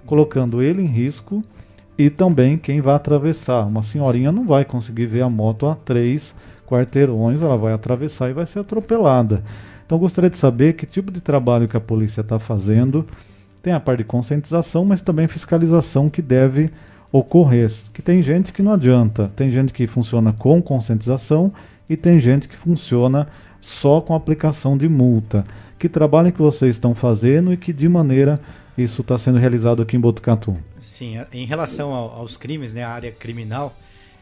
colocando 0.06 0.64
ele 0.64 0.82
em 0.82 0.88
risco 0.88 1.44
e 1.98 2.10
também 2.10 2.58
quem 2.58 2.80
vai 2.80 2.96
atravessar. 2.96 3.66
Uma 3.66 3.84
senhorinha 3.84 4.32
não 4.32 4.48
vai 4.48 4.64
conseguir 4.64 5.08
ver 5.08 5.24
a 5.24 5.30
moto 5.30 5.68
a 5.68 5.76
três 5.76 6.34
quarteirões, 6.66 7.42
ela 7.42 7.58
vai 7.58 7.74
atravessar 7.74 8.30
e 8.30 8.34
vai 8.34 8.46
ser 8.46 8.60
atropelada. 8.60 9.44
Então 9.86 9.98
gostaria 10.00 10.30
de 10.30 10.38
saber 10.38 10.74
que 10.74 10.86
tipo 10.86 11.12
de 11.12 11.20
trabalho 11.20 11.68
que 11.68 11.76
a 11.76 11.82
polícia 11.82 12.22
está 12.22 12.40
fazendo. 12.40 13.06
Tem 13.62 13.74
a 13.74 13.80
parte 13.80 14.00
de 14.00 14.06
conscientização, 14.06 14.86
mas 14.86 15.02
também 15.02 15.28
fiscalização 15.28 16.10
que 16.10 16.22
deve 16.22 16.70
ocorrer. 17.12 17.70
Que 17.94 18.02
tem 18.02 18.22
gente 18.22 18.54
que 18.54 18.62
não 18.62 18.74
adianta, 18.74 19.30
tem 19.36 19.52
gente 19.52 19.74
que 19.74 19.86
funciona 19.86 20.32
com 20.32 20.62
conscientização 20.62 21.52
e 21.90 21.98
tem 21.98 22.20
gente 22.20 22.48
que 22.48 22.56
funciona 22.56 23.28
só 23.64 24.02
com 24.02 24.14
aplicação 24.14 24.78
de 24.78 24.90
multa. 24.90 25.46
Que 25.80 25.88
trabalho 25.88 26.34
que 26.34 26.42
vocês 26.42 26.76
estão 26.76 26.94
fazendo 26.94 27.54
e 27.54 27.58
que 27.58 27.72
de 27.72 27.88
maneira 27.88 28.40
isso 28.78 29.02
está 29.02 29.18
sendo 29.18 29.38
realizado 29.38 29.82
aqui 29.82 29.96
em 29.96 30.00
Botucatu? 30.02 30.58
Sim, 30.80 31.16
em 31.32 31.46
relação 31.46 31.94
ao- 31.94 32.12
aos 32.12 32.36
crimes, 32.36 32.74
né, 32.74 32.84
a 32.84 32.90
área 32.90 33.12
criminal, 33.12 33.74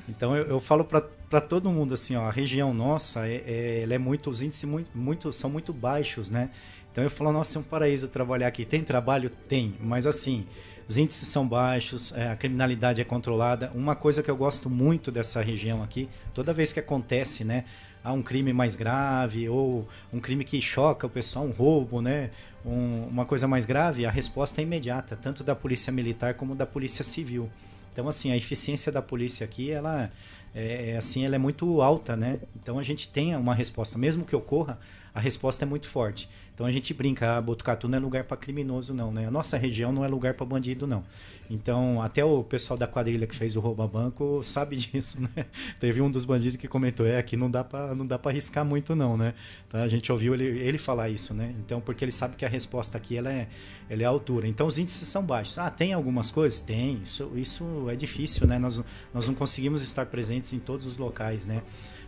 então 0.08 0.36
eu, 0.36 0.46
eu 0.46 0.60
falo 0.60 0.84
para 0.84 1.42
todo 1.42 1.72
mundo 1.72 1.94
assim, 1.96 2.16
ó, 2.16 2.26
a 2.26 2.32
região 2.32 2.72
nossa, 2.74 3.28
é, 3.28 3.44
é- 3.48 3.82
ela 3.84 3.96
é 3.96 3.98
muito, 3.98 4.30
os 4.30 4.44
índices 4.44 4.64
muito, 4.70 4.90
muito, 4.94 5.32
são 5.34 5.50
muito 5.50 5.74
baixos, 5.74 6.30
né? 6.30 6.50
Então 6.92 7.04
eu 7.04 7.10
falo, 7.10 7.32
nossa, 7.32 7.58
é 7.58 7.62
um 7.62 7.64
paraíso 7.64 8.10
trabalhar 8.10 8.48
aqui. 8.48 8.64
Tem 8.66 8.84
trabalho? 8.84 9.32
Tem, 9.48 9.74
mas 9.82 10.06
assim, 10.06 10.46
os 10.90 10.98
índices 10.98 11.28
são 11.30 11.48
baixos, 11.48 12.12
é, 12.16 12.30
a 12.30 12.36
criminalidade 12.36 13.00
é 13.00 13.04
controlada. 13.06 13.72
Uma 13.74 13.96
coisa 13.96 14.22
que 14.22 14.30
eu 14.30 14.36
gosto 14.36 14.70
muito 14.70 15.10
dessa 15.10 15.42
região 15.42 15.82
aqui, 15.82 16.10
toda 16.34 16.52
vez 16.52 16.74
que 16.74 16.80
acontece, 16.82 17.46
né, 17.46 17.64
há 18.04 18.12
um 18.14 18.22
crime 18.22 18.54
mais 18.54 18.76
grave 18.76 19.48
ou 19.50 19.88
um 20.12 20.20
crime 20.20 20.44
que 20.44 20.62
choca 20.62 21.08
o 21.08 21.10
pessoal, 21.10 21.46
um 21.46 21.52
roubo, 21.52 22.02
né, 22.02 22.30
um- 22.66 23.06
uma 23.08 23.26
coisa 23.26 23.48
mais 23.48 23.66
grave, 23.66 24.06
a 24.06 24.12
resposta 24.12 24.62
é 24.62 24.64
imediata, 24.64 25.16
tanto 25.16 25.44
da 25.44 25.56
polícia 25.56 25.92
militar 25.92 26.34
como 26.36 26.56
da 26.56 26.66
polícia 26.66 27.04
civil. 27.04 27.50
Então, 27.94 28.08
assim, 28.08 28.32
a 28.32 28.38
eficiência 28.38 28.92
da 28.92 29.02
polícia 29.02 29.44
aqui, 29.44 29.70
ela 29.72 30.10
é, 30.54 30.92
é, 30.92 30.98
assim, 30.98 31.26
ela 31.26 31.36
é 31.36 31.38
muito 31.38 31.82
alta, 31.82 32.16
né? 32.16 32.40
Então 32.56 32.78
a 32.80 32.84
gente 32.84 33.08
tem 33.08 33.36
uma 33.36 33.54
resposta, 33.56 33.98
mesmo 33.98 34.26
que 34.26 34.36
ocorra, 34.36 34.80
a 35.14 35.20
resposta 35.20 35.66
é 35.66 35.68
muito 35.68 35.88
forte. 35.88 36.30
Então 36.62 36.68
a 36.68 36.72
gente 36.72 36.94
brinca, 36.94 37.38
ah, 37.38 37.42
Botucatu 37.42 37.88
não 37.88 37.98
é 37.98 38.00
lugar 38.00 38.24
para 38.24 38.38
criminoso 38.38 38.94
não, 38.94 39.12
né? 39.12 39.26
A 39.26 39.32
nossa 39.32 39.58
região 39.58 39.92
não 39.92 40.06
é 40.06 40.08
lugar 40.08 40.36
para 40.36 40.46
bandido 40.46 40.86
não. 40.86 41.04
Então, 41.50 42.00
até 42.00 42.24
o 42.24 42.44
pessoal 42.44 42.78
da 42.78 42.86
quadrilha 42.86 43.26
que 43.26 43.36
fez 43.36 43.56
o 43.56 43.60
rouba 43.60 43.88
banco 43.88 44.44
sabe 44.44 44.76
disso, 44.78 45.20
né? 45.20 45.48
Teve 45.80 46.04
um 46.04 46.12
dos 46.12 46.24
bandidos 46.24 46.58
que 46.58 46.68
comentou, 46.68 47.04
é, 47.04 47.18
aqui 47.18 47.36
não 47.36 47.50
dá 47.50 47.64
para 47.64 47.96
não 47.96 48.06
dá 48.06 48.20
para 48.20 48.30
arriscar 48.30 48.64
muito 48.64 48.96
não, 48.96 49.18
né? 49.18 49.34
Tá? 49.70 49.82
A 49.82 49.88
gente 49.88 50.12
ouviu 50.12 50.36
ele, 50.36 50.44
ele 50.60 50.78
falar 50.78 51.10
isso, 51.10 51.34
né? 51.34 51.52
Então, 51.66 51.82
porque 51.82 52.06
ele 52.06 52.12
sabe 52.12 52.36
que 52.36 52.46
a 52.46 52.50
resposta 52.50 52.96
aqui 52.96 53.18
ela 53.18 53.34
é, 53.34 53.48
ela 53.90 54.04
é 54.04 54.06
a 54.06 54.10
altura. 54.10 54.48
Então, 54.48 54.68
os 54.68 54.78
índices 54.78 55.08
são 55.08 55.24
baixos. 55.24 55.58
Ah, 55.58 55.72
tem 55.72 55.94
algumas 55.94 56.30
coisas? 56.30 56.62
Tem. 56.62 57.02
Isso, 57.02 57.32
isso 57.36 57.90
é 57.90 57.96
difícil, 57.96 58.46
né? 58.46 58.60
Nós, 58.60 58.84
nós 59.12 59.28
não 59.28 59.34
conseguimos 59.34 59.82
estar 59.82 60.06
presentes 60.06 60.54
em 60.54 60.60
todos 60.60 60.86
os 60.86 61.00
locais, 61.00 61.48
né? 61.48 61.64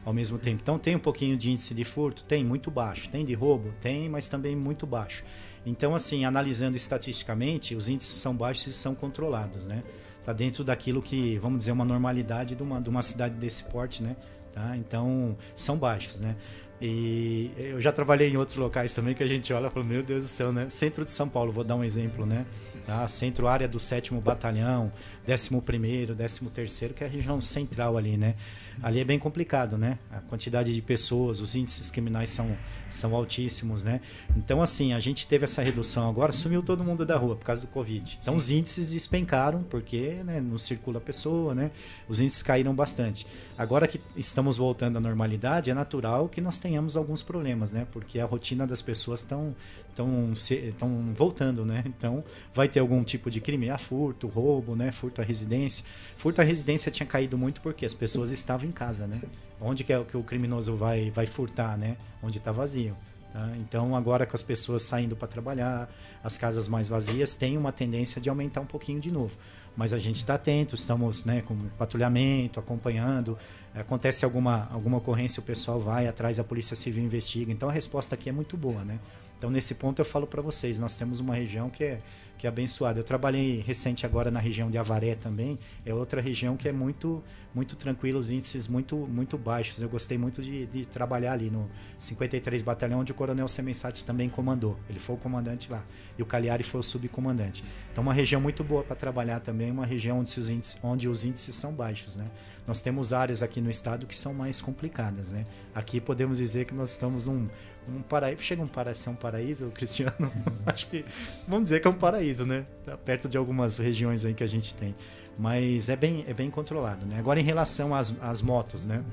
Ao 0.06 0.14
mesmo 0.14 0.38
tempo. 0.38 0.60
Então, 0.62 0.78
tem 0.78 0.96
um 0.96 1.00
pouquinho 1.00 1.38
de 1.38 1.50
índice 1.50 1.74
de 1.74 1.86
furto? 1.86 2.24
Tem, 2.26 2.44
muito 2.44 2.70
baixo. 2.70 3.10
Tem 3.10 3.24
de 3.24 3.34
roubo? 3.34 3.74
Tem, 3.80 4.10
mas 4.10 4.28
também 4.28 4.56
muito 4.56 4.86
baixo. 4.86 5.24
Então, 5.66 5.96
assim, 5.96 6.26
analisando 6.26 6.76
estatisticamente, 6.76 7.74
os 7.74 7.88
índices 7.88 8.20
são 8.20 8.36
baixos 8.36 8.68
e 8.68 8.74
são 8.74 8.94
controlados, 8.94 9.66
né? 9.66 9.82
Tá 10.26 10.34
dentro 10.34 10.64
daquilo 10.64 11.02
que, 11.02 11.38
vamos 11.38 11.60
dizer, 11.60 11.72
uma 11.72 11.86
normalidade 11.86 12.56
de 12.56 12.64
uma, 12.64 12.82
de 12.82 12.90
uma 12.90 13.02
cidade 13.02 13.36
desse 13.36 13.64
porte, 13.64 14.04
né? 14.04 14.16
Tá? 14.52 14.76
Então, 14.78 15.38
são 15.56 15.78
baixos, 15.78 16.20
né? 16.20 16.36
E 16.82 17.50
eu 17.58 17.80
já 17.80 17.94
trabalhei 17.94 18.30
em 18.30 18.36
outros 18.36 18.58
locais 18.58 18.94
também 18.94 19.14
que 19.14 19.24
a 19.24 19.28
gente 19.28 19.54
olha 19.54 19.68
e 19.68 19.70
fala, 19.70 19.86
meu 19.86 20.04
Deus 20.04 20.26
do 20.26 20.28
céu, 20.28 20.52
né? 20.52 20.70
Centro 20.70 21.06
de 21.06 21.12
São 21.12 21.30
Paulo, 21.30 21.52
vou 21.52 21.64
dar 21.64 21.76
um 21.76 21.84
exemplo, 21.84 22.26
né? 22.26 22.46
Tá? 22.86 23.08
Centro 23.08 23.48
área 23.48 23.68
do 23.68 23.80
7 23.80 24.14
Batalhão, 24.16 24.92
11º, 25.26 26.14
13º, 26.14 26.94
que 26.94 27.04
é 27.04 27.08
a 27.08 27.10
região 27.10 27.40
central 27.40 27.98
ali, 27.98 28.18
né? 28.18 28.36
Ali 28.82 29.00
é 29.00 29.04
bem 29.04 29.20
complicado, 29.20 29.78
né? 29.78 30.00
A 30.12 30.20
quantidade 30.22 30.74
de 30.74 30.82
pessoas, 30.82 31.40
os 31.40 31.56
índices 31.56 31.92
criminais 31.92 32.30
são, 32.30 32.56
são 32.96 33.16
altíssimos, 33.16 33.84
né? 33.84 34.02
Então, 34.36 34.62
assim, 34.62 34.94
a 34.94 35.00
gente 35.00 35.28
teve 35.28 35.46
essa 35.46 35.62
redução 35.62 36.10
agora, 36.10 36.32
sumiu 36.32 36.62
todo 36.62 36.84
mundo 36.84 37.06
da 37.06 37.18
rua 37.18 37.36
por 37.36 37.46
causa 37.46 37.62
do 37.62 37.68
Covid. 37.68 38.20
Então, 38.22 38.34
Sim. 38.34 38.38
os 38.38 38.50
índices 38.52 38.92
despencaram, 38.92 39.64
porque 39.64 40.22
né, 40.24 40.40
não 40.40 40.58
circula 40.58 40.98
a 40.98 41.02
pessoa, 41.02 41.54
né? 41.56 41.72
Os 42.08 42.20
índices 42.20 42.44
caíram 42.44 42.74
bastante. 42.74 43.26
Agora 43.58 43.88
que 43.88 44.00
estamos 44.16 44.58
voltando 44.58 44.98
à 44.98 45.00
normalidade, 45.00 45.70
é 45.70 45.74
natural 45.74 46.28
que 46.28 46.42
nós 46.42 46.60
tenhamos 46.60 46.96
alguns 46.96 47.22
problemas, 47.22 47.72
né? 47.72 47.88
Porque 47.92 48.20
a 48.20 48.26
rotina 48.26 48.66
das 48.66 48.82
pessoas 48.82 49.20
estão 49.20 49.56
estão 49.94 50.34
estão 50.34 51.14
voltando, 51.14 51.66
né? 51.66 51.84
Então, 51.86 52.24
vai 52.54 52.68
ter 52.68 52.80
algum 52.80 53.04
tipo 53.04 53.30
de 53.30 53.40
crime, 53.40 53.70
ah, 53.70 53.78
furto, 53.78 54.28
roubo, 54.28 54.76
né? 54.76 54.92
Furto 54.92 55.22
à 55.22 55.24
residência. 55.24 55.86
Furto 56.18 56.42
à 56.42 56.44
residência 56.44 56.92
tinha 56.92 57.06
caído 57.06 57.38
muito 57.38 57.62
porque 57.62 57.86
as 57.86 57.94
pessoas 57.94 58.32
estavam 58.32 58.68
em 58.68 58.72
casa, 58.72 59.08
né? 59.08 59.22
Onde 59.64 59.84
que 59.84 59.94
é 59.94 60.04
que 60.04 60.18
o 60.18 60.24
criminoso 60.24 60.76
vai 60.76 61.10
vai 61.12 61.26
furtar, 61.26 61.78
né? 61.78 61.98
Onde 62.22 62.38
está 62.38 62.52
vazio. 62.52 62.96
Tá? 63.32 63.52
Então, 63.58 63.96
agora 63.96 64.26
com 64.26 64.36
as 64.36 64.44
pessoas 64.44 64.84
saindo 64.84 65.16
para 65.16 65.28
trabalhar, 65.28 65.90
as 66.24 66.38
casas 66.38 66.68
mais 66.68 66.88
vazias, 66.88 67.36
tem 67.36 67.58
uma 67.58 67.72
tendência 67.72 68.22
de 68.22 68.30
aumentar 68.30 68.62
um 68.62 68.66
pouquinho 68.66 69.00
de 69.00 69.12
novo 69.12 69.36
mas 69.76 69.94
a 69.94 69.98
gente 69.98 70.18
está 70.18 70.36
atento, 70.36 70.76
estamos 70.76 71.26
né, 71.26 71.42
com 71.42 71.56
patrulhamento, 71.78 72.60
acompanhando. 72.60 73.38
Acontece 73.74 74.24
alguma, 74.24 74.70
alguma 74.72 74.98
ocorrência, 74.98 75.42
o 75.42 75.44
pessoal 75.44 75.80
vai 75.80 76.08
atrás, 76.08 76.40
a 76.40 76.44
Polícia 76.44 76.76
Civil 76.76 77.04
investiga. 77.04 77.52
Então 77.52 77.70
a 77.70 77.72
resposta 77.72 78.14
aqui 78.14 78.30
é 78.30 78.32
muito 78.32 78.56
boa, 78.56 78.84
né? 78.84 79.00
Então 79.38 79.50
nesse 79.50 79.76
ponto 79.76 80.00
eu 80.00 80.06
falo 80.06 80.28
para 80.28 80.42
vocês, 80.42 80.80
nós 80.80 80.98
temos 80.98 81.20
uma 81.20 81.36
região 81.36 81.70
que 81.70 81.84
é 81.84 82.02
que 82.44 82.48
é. 82.48 82.98
Eu 82.98 83.04
trabalhei 83.04 83.64
recente 83.66 84.06
agora 84.06 84.30
na 84.30 84.40
região 84.40 84.70
de 84.70 84.78
Avaré 84.78 85.16
também, 85.16 85.58
é 85.86 85.94
outra 85.94 86.20
região 86.20 86.58
que 86.58 86.68
é 86.68 86.74
muito 86.74 87.24
muito 87.56 87.76
tranquila, 87.76 88.20
os 88.20 88.32
índices 88.32 88.68
muito 88.68 88.98
muito 88.98 89.38
baixos. 89.38 89.82
Eu 89.82 89.88
gostei 89.88 90.18
muito 90.18 90.42
de, 90.42 90.66
de 90.66 90.86
trabalhar 90.86 91.34
ali 91.34 91.50
no 91.50 91.70
53 91.98 92.62
Batalhão, 92.62 93.00
onde 93.00 93.12
o 93.12 93.16
Coronel 93.16 93.48
Semensati 93.48 94.04
também 94.04 94.28
comandou. 94.28 94.78
Ele 94.90 95.00
foi 95.00 95.16
o 95.16 95.18
comandante 95.18 95.72
lá 95.72 95.86
e 96.18 96.24
o 96.24 96.26
Cagliari 96.26 96.64
foi 96.64 96.80
o 96.80 96.84
subcomandante. 96.84 97.64
Então 97.92 98.02
uma 98.02 98.14
região 98.14 98.42
muito 98.42 98.64
boa 98.64 98.84
para 98.84 98.96
trabalhar 98.96 99.40
também, 99.40 99.72
uma 99.72 99.86
região 99.86 100.20
onde 100.20 100.38
os 100.38 100.50
índices, 100.50 100.78
onde 100.84 101.08
os 101.08 101.24
índices 101.24 101.56
são 101.56 101.74
baixos, 101.74 102.18
né? 102.18 102.26
Nós 102.66 102.82
temos 102.82 103.14
áreas 103.14 103.44
aqui 103.44 103.62
no 103.62 103.70
estado 103.70 104.08
que 104.08 104.16
são 104.16 104.34
mais 104.34 104.62
complicadas, 104.62 105.32
né? 105.32 105.46
Aqui 105.76 106.02
podemos 106.02 106.40
dizer 106.40 106.66
que 106.66 106.74
nós 106.74 106.92
estamos 106.92 107.26
num 107.26 107.48
um 107.88 108.02
paraíso. 108.02 108.42
Chega 108.42 108.62
um 108.62 108.68
para 108.68 108.94
ser 108.94 109.10
um 109.10 109.16
paraíso, 109.16 109.68
Cristiano? 109.72 110.32
Acho 110.66 110.88
que 110.88 111.06
vamos 111.48 111.66
dizer 111.66 111.80
que 111.80 111.88
é 111.88 111.90
um 111.90 111.96
paraíso, 111.96 112.46
né? 112.46 112.66
Tá 112.86 112.98
perto 112.98 113.28
de 113.28 113.38
algumas 113.38 113.78
regiões 113.78 114.26
aí 114.26 114.34
que 114.34 114.44
a 114.44 114.48
gente 114.48 114.74
tem. 114.76 114.96
Mas 115.38 115.90
é 115.90 115.96
bem, 115.96 116.24
é 116.28 116.34
bem 116.34 116.50
controlado, 116.50 117.06
né? 117.06 117.18
Agora 117.18 117.40
em 117.40 117.44
relação 117.44 117.94
às, 117.94 118.14
às 118.22 118.42
motos, 118.42 118.86
né? 118.86 119.04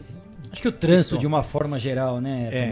Acho 0.53 0.63
que 0.63 0.69
o 0.69 0.73
trânsito, 0.73 1.17
de 1.17 1.27
uma 1.27 1.43
forma 1.43 1.79
geral, 1.79 2.21
né, 2.21 2.49
é, 2.53 2.67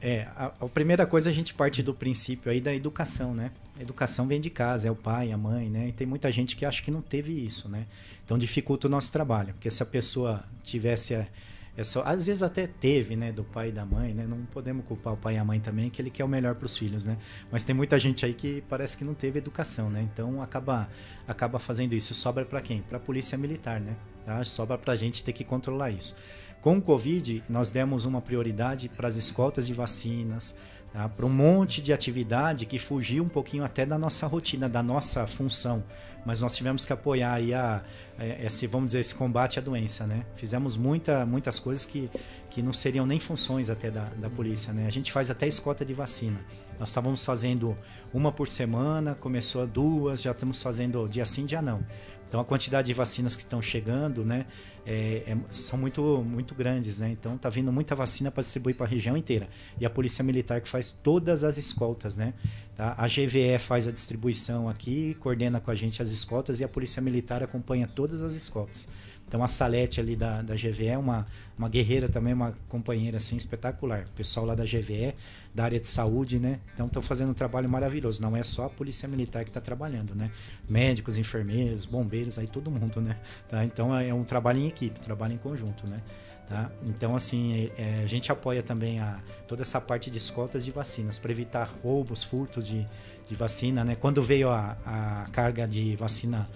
É, 0.00 0.26
a, 0.36 0.46
a, 0.46 0.68
primeira 0.68 1.06
coisa 1.06 1.30
a 1.30 1.32
gente 1.32 1.54
parte 1.54 1.80
do 1.80 1.94
princípio 1.94 2.50
aí 2.50 2.60
da 2.60 2.74
educação, 2.74 3.32
né? 3.32 3.52
A 3.78 3.82
educação 3.82 4.26
vem 4.26 4.40
de 4.40 4.50
casa, 4.50 4.88
é 4.88 4.90
o 4.90 4.96
pai, 4.96 5.30
a 5.30 5.38
mãe, 5.38 5.70
né? 5.70 5.88
E 5.88 5.92
tem 5.92 6.06
muita 6.06 6.30
gente 6.32 6.56
que 6.56 6.66
acha 6.66 6.82
que 6.82 6.90
não 6.90 7.00
teve 7.00 7.32
isso, 7.32 7.68
né? 7.68 7.86
Então 8.24 8.36
dificulta 8.36 8.88
o 8.88 8.90
nosso 8.90 9.12
trabalho, 9.12 9.54
porque 9.54 9.70
se 9.70 9.82
a 9.82 9.86
pessoa 9.86 10.44
tivesse 10.64 11.14
a, 11.14 11.26
é 11.76 11.84
só, 11.84 12.02
às 12.04 12.26
vezes 12.26 12.42
até 12.42 12.66
teve, 12.66 13.16
né, 13.16 13.32
do 13.32 13.44
pai 13.44 13.68
e 13.68 13.72
da 13.72 13.86
mãe, 13.86 14.12
né? 14.12 14.26
Não 14.26 14.44
podemos 14.46 14.84
culpar 14.84 15.14
o 15.14 15.16
pai 15.16 15.36
e 15.36 15.38
a 15.38 15.44
mãe 15.44 15.60
também, 15.60 15.88
que 15.88 16.02
ele 16.02 16.10
quer 16.10 16.24
o 16.24 16.28
melhor 16.28 16.54
para 16.54 16.66
os 16.66 16.76
filhos, 16.76 17.04
né? 17.04 17.16
Mas 17.50 17.64
tem 17.64 17.74
muita 17.74 17.98
gente 17.98 18.26
aí 18.26 18.34
que 18.34 18.62
parece 18.68 18.98
que 18.98 19.04
não 19.04 19.14
teve 19.14 19.38
educação, 19.38 19.88
né? 19.88 20.02
Então 20.02 20.42
acaba 20.42 20.88
acaba 21.26 21.58
fazendo 21.58 21.94
isso. 21.94 22.12
Sobra 22.12 22.44
para 22.44 22.60
quem? 22.60 22.82
Para 22.82 22.96
a 22.96 23.00
polícia 23.00 23.38
militar, 23.38 23.80
né? 23.80 23.96
Tá? 24.26 24.44
Sobra 24.44 24.76
para 24.76 24.92
a 24.92 24.96
gente 24.96 25.22
ter 25.22 25.32
que 25.32 25.44
controlar 25.44 25.90
isso. 25.90 26.16
Com 26.60 26.76
o 26.76 26.82
Covid, 26.82 27.42
nós 27.48 27.70
demos 27.70 28.04
uma 28.04 28.20
prioridade 28.20 28.88
para 28.88 29.08
as 29.08 29.16
escoltas 29.16 29.66
de 29.66 29.72
vacinas, 29.72 30.58
tá? 30.92 31.08
para 31.08 31.26
um 31.26 31.30
monte 31.30 31.80
de 31.80 31.92
atividade 31.92 32.66
que 32.66 32.78
fugiu 32.78 33.24
um 33.24 33.28
pouquinho 33.28 33.64
até 33.64 33.84
da 33.84 33.98
nossa 33.98 34.26
rotina, 34.26 34.68
da 34.68 34.82
nossa 34.82 35.26
função. 35.26 35.82
Mas 36.24 36.40
nós 36.40 36.54
tivemos 36.54 36.84
que 36.84 36.92
apoiar 36.92 37.34
aí 37.34 37.54
a, 37.54 37.82
a, 38.18 38.26
esse, 38.44 38.66
vamos 38.66 38.88
dizer, 38.88 39.00
esse 39.00 39.14
combate 39.14 39.58
à 39.58 39.62
doença, 39.62 40.06
né? 40.06 40.24
Fizemos 40.36 40.76
muita, 40.76 41.24
muitas 41.24 41.58
coisas 41.58 41.86
que, 41.86 42.10
que 42.50 42.60
não 42.60 42.72
seriam 42.72 43.06
nem 43.06 43.18
funções 43.18 43.70
até 43.70 43.90
da, 43.90 44.04
da 44.16 44.28
polícia, 44.28 44.72
né? 44.72 44.86
A 44.86 44.90
gente 44.90 45.10
faz 45.10 45.30
até 45.30 45.48
escolta 45.48 45.84
de 45.84 45.94
vacina. 45.94 46.38
Nós 46.78 46.90
estávamos 46.90 47.24
fazendo 47.24 47.76
uma 48.12 48.30
por 48.30 48.48
semana, 48.48 49.14
começou 49.14 49.62
a 49.62 49.66
duas, 49.66 50.20
já 50.20 50.30
estamos 50.30 50.62
fazendo 50.62 51.08
dia 51.08 51.24
sim, 51.24 51.46
dia 51.46 51.62
não. 51.62 51.82
Então 52.30 52.38
a 52.38 52.44
quantidade 52.44 52.86
de 52.86 52.94
vacinas 52.94 53.34
que 53.34 53.42
estão 53.42 53.60
chegando, 53.60 54.24
né, 54.24 54.46
é, 54.86 55.24
é, 55.26 55.36
são 55.50 55.76
muito 55.76 56.22
muito 56.24 56.54
grandes, 56.54 57.00
né? 57.00 57.10
Então 57.10 57.36
tá 57.36 57.50
vindo 57.50 57.72
muita 57.72 57.92
vacina 57.96 58.30
para 58.30 58.40
distribuir 58.40 58.76
para 58.76 58.86
a 58.86 58.88
região 58.88 59.16
inteira. 59.16 59.48
E 59.80 59.84
a 59.84 59.90
Polícia 59.90 60.22
Militar 60.22 60.60
que 60.60 60.68
faz 60.68 60.94
todas 61.02 61.42
as 61.42 61.58
escoltas, 61.58 62.16
né? 62.16 62.32
Tá? 62.76 62.94
A 62.96 63.08
GVE 63.08 63.58
faz 63.58 63.88
a 63.88 63.90
distribuição 63.90 64.68
aqui, 64.68 65.14
coordena 65.18 65.60
com 65.60 65.72
a 65.72 65.74
gente 65.74 66.00
as 66.00 66.12
escoltas 66.12 66.60
e 66.60 66.64
a 66.64 66.68
Polícia 66.68 67.02
Militar 67.02 67.42
acompanha 67.42 67.88
todas 67.88 68.22
as 68.22 68.36
escoltas. 68.36 68.88
Então 69.30 69.44
a 69.44 69.48
Salete 69.48 70.00
ali 70.00 70.16
da, 70.16 70.42
da 70.42 70.56
GVE 70.56 70.88
é 70.88 70.98
uma, 70.98 71.24
uma 71.56 71.68
guerreira 71.68 72.08
também, 72.08 72.34
uma 72.34 72.52
companheira 72.68 73.18
assim 73.18 73.36
espetacular. 73.36 74.04
O 74.08 74.10
pessoal 74.10 74.44
lá 74.44 74.56
da 74.56 74.64
GVE, 74.64 75.14
da 75.54 75.62
área 75.62 75.78
de 75.78 75.86
saúde, 75.86 76.40
né? 76.40 76.58
Então 76.74 76.86
estão 76.86 77.00
fazendo 77.00 77.30
um 77.30 77.34
trabalho 77.34 77.68
maravilhoso. 77.68 78.20
Não 78.20 78.36
é 78.36 78.42
só 78.42 78.64
a 78.64 78.68
polícia 78.68 79.08
militar 79.08 79.44
que 79.44 79.50
está 79.50 79.60
trabalhando, 79.60 80.16
né? 80.16 80.32
Médicos, 80.68 81.16
enfermeiros, 81.16 81.86
bombeiros, 81.86 82.40
aí 82.40 82.48
todo 82.48 82.72
mundo, 82.72 83.00
né? 83.00 83.16
Tá? 83.48 83.64
Então 83.64 83.96
é 83.96 84.12
um 84.12 84.24
trabalho 84.24 84.58
em 84.58 84.66
equipe, 84.66 84.98
trabalho 84.98 85.34
em 85.34 85.38
conjunto, 85.38 85.86
né? 85.86 86.02
Tá? 86.48 86.68
Então, 86.84 87.14
assim, 87.14 87.70
é, 87.78 88.02
a 88.02 88.06
gente 88.08 88.32
apoia 88.32 88.64
também 88.64 88.98
a, 88.98 89.20
toda 89.46 89.62
essa 89.62 89.80
parte 89.80 90.10
de 90.10 90.18
escoltas 90.18 90.64
de 90.64 90.72
vacinas 90.72 91.20
para 91.20 91.30
evitar 91.30 91.72
roubos, 91.84 92.24
furtos 92.24 92.66
de, 92.66 92.84
de 93.28 93.34
vacina. 93.36 93.84
Né? 93.84 93.94
Quando 93.94 94.20
veio 94.20 94.50
a, 94.50 94.76
a 94.84 95.26
carga 95.30 95.68
de 95.68 95.94
vacina 95.94 96.48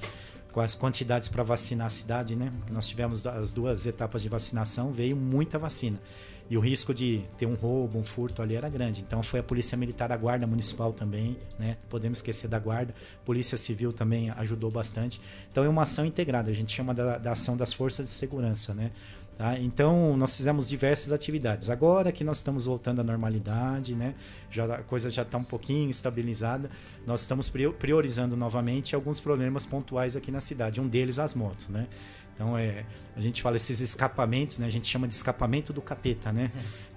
com 0.54 0.60
as 0.60 0.72
quantidades 0.72 1.26
para 1.26 1.42
vacinar 1.42 1.88
a 1.88 1.90
cidade, 1.90 2.36
né? 2.36 2.52
Nós 2.70 2.86
tivemos 2.86 3.26
as 3.26 3.52
duas 3.52 3.86
etapas 3.86 4.22
de 4.22 4.28
vacinação, 4.28 4.92
veio 4.92 5.16
muita 5.16 5.58
vacina. 5.58 6.00
E 6.48 6.56
o 6.56 6.60
risco 6.60 6.94
de 6.94 7.22
ter 7.36 7.46
um 7.46 7.54
roubo, 7.54 7.98
um 7.98 8.04
furto 8.04 8.40
ali 8.40 8.54
era 8.54 8.68
grande. 8.68 9.00
Então 9.00 9.20
foi 9.20 9.40
a 9.40 9.42
Polícia 9.42 9.76
Militar, 9.76 10.12
a 10.12 10.16
Guarda 10.16 10.46
Municipal 10.46 10.92
também, 10.92 11.36
né? 11.58 11.76
Podemos 11.90 12.18
esquecer 12.18 12.46
da 12.46 12.60
Guarda. 12.60 12.94
Polícia 13.24 13.56
Civil 13.56 13.92
também 13.92 14.30
ajudou 14.30 14.70
bastante. 14.70 15.20
Então 15.50 15.64
é 15.64 15.68
uma 15.68 15.82
ação 15.82 16.06
integrada, 16.06 16.52
a 16.52 16.54
gente 16.54 16.72
chama 16.72 16.94
da, 16.94 17.18
da 17.18 17.32
ação 17.32 17.56
das 17.56 17.72
forças 17.72 18.06
de 18.06 18.12
segurança, 18.12 18.72
né? 18.72 18.92
Tá? 19.36 19.58
Então, 19.58 20.16
nós 20.16 20.36
fizemos 20.36 20.68
diversas 20.68 21.12
atividades. 21.12 21.68
Agora 21.68 22.12
que 22.12 22.22
nós 22.22 22.38
estamos 22.38 22.66
voltando 22.66 23.00
à 23.00 23.04
normalidade, 23.04 23.94
né? 23.94 24.14
já, 24.48 24.64
a 24.64 24.82
coisa 24.82 25.10
já 25.10 25.22
está 25.22 25.36
um 25.38 25.44
pouquinho 25.44 25.90
estabilizada, 25.90 26.70
nós 27.04 27.22
estamos 27.22 27.50
priorizando 27.50 28.36
novamente 28.36 28.94
alguns 28.94 29.18
problemas 29.18 29.66
pontuais 29.66 30.14
aqui 30.14 30.30
na 30.30 30.40
cidade. 30.40 30.80
Um 30.80 30.86
deles, 30.86 31.18
as 31.18 31.34
motos. 31.34 31.68
Né? 31.68 31.88
Então, 32.34 32.56
é, 32.56 32.84
a 33.16 33.20
gente 33.20 33.42
fala 33.42 33.56
esses 33.56 33.80
escapamentos, 33.80 34.60
né? 34.60 34.66
a 34.66 34.70
gente 34.70 34.86
chama 34.86 35.08
de 35.08 35.14
escapamento 35.14 35.72
do 35.72 35.82
capeta. 35.82 36.32
Né? 36.32 36.52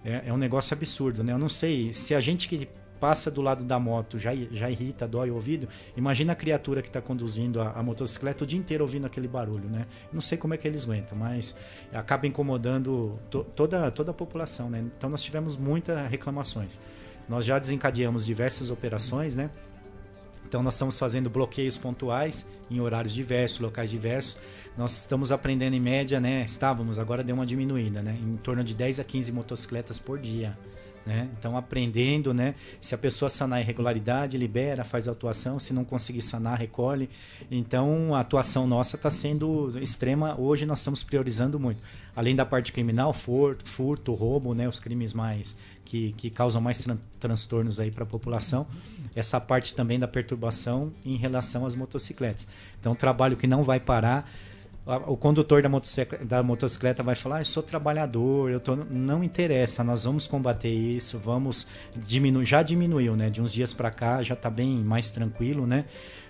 É, 0.06 0.24
é 0.28 0.34
um 0.34 0.38
negócio 0.38 0.76
absurdo. 0.76 1.24
Né? 1.24 1.34
Eu 1.34 1.40
não 1.40 1.50
sei 1.50 1.92
se 1.92 2.14
a 2.14 2.22
gente 2.22 2.48
que 2.48 2.70
passa 3.00 3.32
do 3.32 3.42
lado 3.42 3.64
da 3.64 3.80
moto, 3.80 4.18
já, 4.20 4.34
já 4.36 4.70
irrita, 4.70 5.08
dói 5.08 5.30
o 5.30 5.36
ouvido. 5.36 5.68
Imagina 5.96 6.34
a 6.34 6.36
criatura 6.36 6.82
que 6.82 6.88
está 6.88 7.02
conduzindo 7.02 7.62
a, 7.62 7.72
a, 7.72 7.84
motocicleta 7.84 8.44
o 8.44 8.48
dia 8.48 8.60
inteiro 8.60 8.84
ouvindo 8.84 9.06
aquele 9.06 9.28
barulho, 9.28 9.70
né? 9.70 9.86
Não 10.12 10.22
sei 10.22 10.38
como 10.38 10.54
é 10.54 10.58
que 10.58 10.68
eles 10.68 10.84
aguentam, 10.84 11.18
mas 11.18 11.56
acaba 11.94 12.28
incomodando 12.28 13.20
to, 13.30 13.44
toda, 13.56 13.90
toda 13.92 14.12
a 14.12 14.14
população, 14.14 14.70
né? 14.70 14.84
Então 14.98 15.10
nós 15.10 15.24
tivemos 15.24 15.56
muitas 15.56 16.10
reclamações. 16.10 16.80
Nós 17.28 17.46
já 17.46 17.60
desencadeamos 17.60 18.26
diversas 18.26 18.70
operações, 18.70 19.36
né? 19.36 19.50
Então 20.48 20.64
nós 20.64 20.76
estamos 20.76 20.98
fazendo 20.98 21.30
bloqueios 21.30 21.78
pontuais 21.78 22.48
em 22.72 22.80
horários 22.80 23.14
diversos, 23.14 23.60
locais 23.60 23.90
diversos. 23.90 24.40
Nós 24.78 24.98
estamos 24.98 25.32
aprendendo 25.32 25.74
em 25.74 25.80
média, 25.80 26.22
né? 26.22 26.44
Estávamos, 26.46 26.98
agora 26.98 27.24
deu 27.24 27.36
uma 27.36 27.46
diminuída, 27.46 28.02
né? 28.02 28.18
Em 28.22 28.38
torno 28.38 28.64
de 28.64 28.74
10 28.74 29.02
a 29.02 29.04
15 29.04 29.32
motocicletas 29.34 30.00
por 30.00 30.18
dia. 30.18 30.58
Né? 31.08 31.30
Então, 31.40 31.56
aprendendo, 31.56 32.34
né? 32.34 32.54
Se 32.82 32.94
a 32.94 32.98
pessoa 32.98 33.30
sanar 33.30 33.60
a 33.60 33.62
irregularidade, 33.62 34.38
libera, 34.38 34.84
faz 34.84 35.08
a 35.08 35.14
atuação. 35.14 35.58
Se 35.58 35.74
não 35.74 35.86
conseguir 35.86 36.22
sanar, 36.22 36.60
recolhe. 36.60 37.10
Então, 37.50 38.14
a 38.14 38.20
atuação 38.20 38.68
nossa 38.68 38.98
está 38.98 39.10
sendo 39.10 39.80
extrema. 39.80 40.38
Hoje, 40.38 40.66
nós 40.66 40.80
estamos 40.80 41.04
priorizando 41.04 41.58
muito. 41.58 41.82
Além 42.14 42.36
da 42.36 42.46
parte 42.46 42.74
criminal, 42.74 43.14
furto, 43.14 43.70
furto 43.70 44.14
roubo, 44.14 44.54
né? 44.54 44.68
Os 44.68 44.82
crimes 44.82 45.14
mais 45.14 45.56
que, 45.86 46.12
que 46.12 46.30
causam 46.30 46.62
mais 46.62 46.84
tran 46.84 46.98
transtornos 47.22 47.80
aí 47.80 47.90
para 47.90 48.04
a 48.04 48.08
população. 48.08 48.68
Essa 49.16 49.40
parte 49.40 49.74
também 49.74 49.98
da 49.98 50.10
perturbação 50.10 50.92
em 51.06 51.16
relação 51.16 51.66
às 51.66 51.74
motocicletas. 51.74 52.50
Então, 52.78 52.94
trabalho 52.94 53.38
que 53.38 53.48
não 53.48 53.64
vai 53.64 53.80
parar 53.80 54.30
o 55.08 55.18
condutor 55.18 55.62
da 55.62 55.68
motocicleta, 55.68 56.26
da 56.26 56.42
motocicleta 56.42 57.04
vai 57.04 57.16
falar: 57.16 57.38
ah, 57.38 57.42
eu 57.42 57.46
sou 57.46 57.62
trabalhador, 57.62 58.50
eu 58.50 58.60
tô. 58.60 58.76
Não 58.76 59.24
interessa, 59.24 59.84
nós 59.84 60.06
vamos 60.06 60.28
combater 60.28 60.70
isso, 60.70 61.20
vamos 61.20 61.68
diminuir. 61.96 62.46
Já 62.46 62.64
diminuiu, 62.64 63.16
né? 63.16 63.30
De 63.30 63.42
uns 63.42 63.52
dias 63.52 63.74
para 63.74 63.92
cá 63.92 64.22
já 64.22 64.34
está 64.34 64.50
bem 64.50 64.78
mais 64.78 65.12
tranquilo, 65.12 65.68
né? 65.68 65.86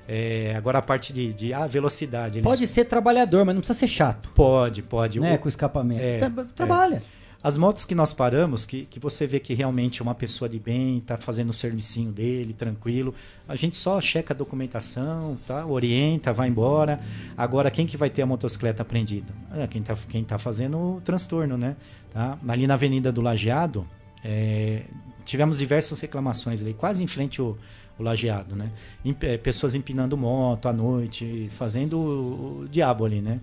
É, 0.08 0.56
agora 0.56 0.80
a 0.80 0.82
parte 0.82 1.12
de, 1.12 1.34
de 1.34 1.54
ah, 1.54 1.68
velocidade. 1.68 2.40
Eles... 2.40 2.44
Pode 2.44 2.66
ser 2.66 2.86
trabalhador, 2.86 3.46
mas 3.46 3.54
não 3.54 3.62
precisa 3.62 3.78
ser 3.78 3.88
chato. 3.88 4.30
Pode, 4.34 4.82
pode. 4.82 5.20
Né? 5.20 5.36
O... 5.36 5.40
Com 5.40 5.50
escapamento. 5.50 6.02
É, 6.02 6.20
Trabalha. 6.56 6.96
É. 6.96 7.17
As 7.42 7.58
motos 7.58 7.86
que 7.86 7.94
nós 7.94 8.12
paramos, 8.14 8.66
que, 8.66 8.86
que 8.86 9.00
você 9.00 9.28
vê 9.28 9.40
que 9.40 9.54
realmente 9.54 10.02
é 10.02 10.04
uma 10.04 10.16
pessoa 10.16 10.50
de 10.50 10.60
bem, 10.60 10.98
está 10.98 11.18
fazendo 11.18 11.52
o 11.52 11.54
servicinho 11.54 12.12
dele, 12.12 12.54
tranquilo, 12.54 13.14
a 13.48 13.56
gente 13.56 13.76
só 13.76 14.02
checa 14.02 14.34
a 14.34 14.38
documentação, 14.38 15.38
tá? 15.46 15.66
orienta, 15.66 16.34
vai 16.34 16.50
embora. 16.50 17.00
Agora, 17.38 17.70
quem 17.70 17.86
que 17.86 17.96
vai 17.96 18.10
ter 18.10 18.24
a 18.24 18.26
motocicleta 18.26 18.82
apreendida? 18.82 19.34
É 19.54 19.68
quem 19.68 19.82
está 19.82 19.96
quem 20.10 20.24
tá 20.24 20.38
fazendo 20.38 20.78
o 20.78 21.02
transtorno, 21.02 21.58
né? 21.58 21.76
Tá? 22.12 22.38
Ali 22.48 22.66
na 22.66 22.74
Avenida 22.74 23.12
do 23.12 23.22
Lajeado, 23.22 23.88
é, 24.24 24.84
tivemos 25.24 25.60
diversas 25.60 26.00
reclamações 26.00 26.62
ali, 26.62 26.74
quase 26.74 27.04
em 27.04 27.08
frente 27.08 27.40
ao, 27.40 27.58
o 27.98 28.04
lajeado, 28.04 28.56
né? 28.56 28.72
É, 29.22 29.38
pessoas 29.38 29.76
empinando 29.76 30.16
moto 30.16 30.68
à 30.68 30.74
noite, 30.74 31.50
fazendo 31.58 32.00
o, 32.00 32.68
diabo 32.70 33.06
ali, 33.06 33.22
né? 33.22 33.40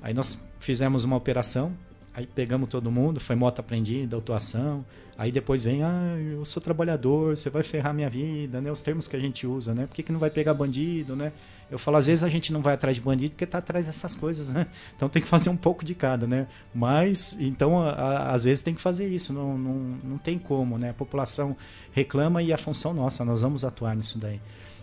Aí 0.00 0.14
nós 0.14 0.38
fizemos 0.60 1.04
uma 1.04 1.16
operação, 1.16 1.72
Aí 2.18 2.26
pegamos 2.26 2.68
todo 2.68 2.90
mundo, 2.90 3.20
foi 3.20 3.36
moto 3.36 3.60
apreendida, 3.60 4.16
autuação. 4.16 4.84
Aí 5.16 5.30
depois 5.30 5.62
vem, 5.62 5.84
ah, 5.84 6.16
eu 6.18 6.44
sou 6.44 6.60
trabalhador, 6.60 7.36
você 7.36 7.48
vai 7.48 7.62
ferrar 7.62 7.94
minha 7.94 8.10
vida, 8.10 8.60
né? 8.60 8.72
Os 8.72 8.82
termos 8.82 9.06
que 9.06 9.14
a 9.14 9.20
gente 9.20 9.46
usa, 9.46 9.72
né? 9.72 9.86
Por 9.86 9.94
que, 9.94 10.02
que 10.02 10.10
não 10.10 10.18
vai 10.18 10.28
pegar 10.28 10.52
bandido, 10.52 11.14
né? 11.14 11.30
Eu 11.70 11.78
falo, 11.78 11.96
às 11.96 12.08
vezes 12.08 12.24
a 12.24 12.28
gente 12.28 12.52
não 12.52 12.60
vai 12.60 12.74
atrás 12.74 12.96
de 12.96 13.02
bandido 13.02 13.34
porque 13.34 13.46
tá 13.46 13.58
atrás 13.58 13.86
dessas 13.86 14.16
coisas, 14.16 14.52
né? 14.52 14.66
Então 14.96 15.08
tem 15.08 15.22
que 15.22 15.28
fazer 15.28 15.48
um 15.48 15.56
pouco 15.56 15.84
de 15.84 15.94
cada, 15.94 16.26
né? 16.26 16.48
Mas, 16.74 17.36
então, 17.38 17.80
a, 17.80 17.90
a, 17.90 18.34
às 18.34 18.42
vezes 18.42 18.64
tem 18.64 18.74
que 18.74 18.80
fazer 18.80 19.06
isso, 19.06 19.32
não, 19.32 19.56
não, 19.56 19.74
não 20.02 20.18
tem 20.18 20.40
como, 20.40 20.76
né? 20.76 20.90
A 20.90 20.94
população 20.94 21.56
reclama 21.92 22.42
e 22.42 22.52
a 22.52 22.58
função 22.58 22.92
nossa, 22.92 23.24
nós 23.24 23.42
vamos 23.42 23.64
atuar 23.64 23.94
nisso 23.94 24.18
daí. 24.18 24.40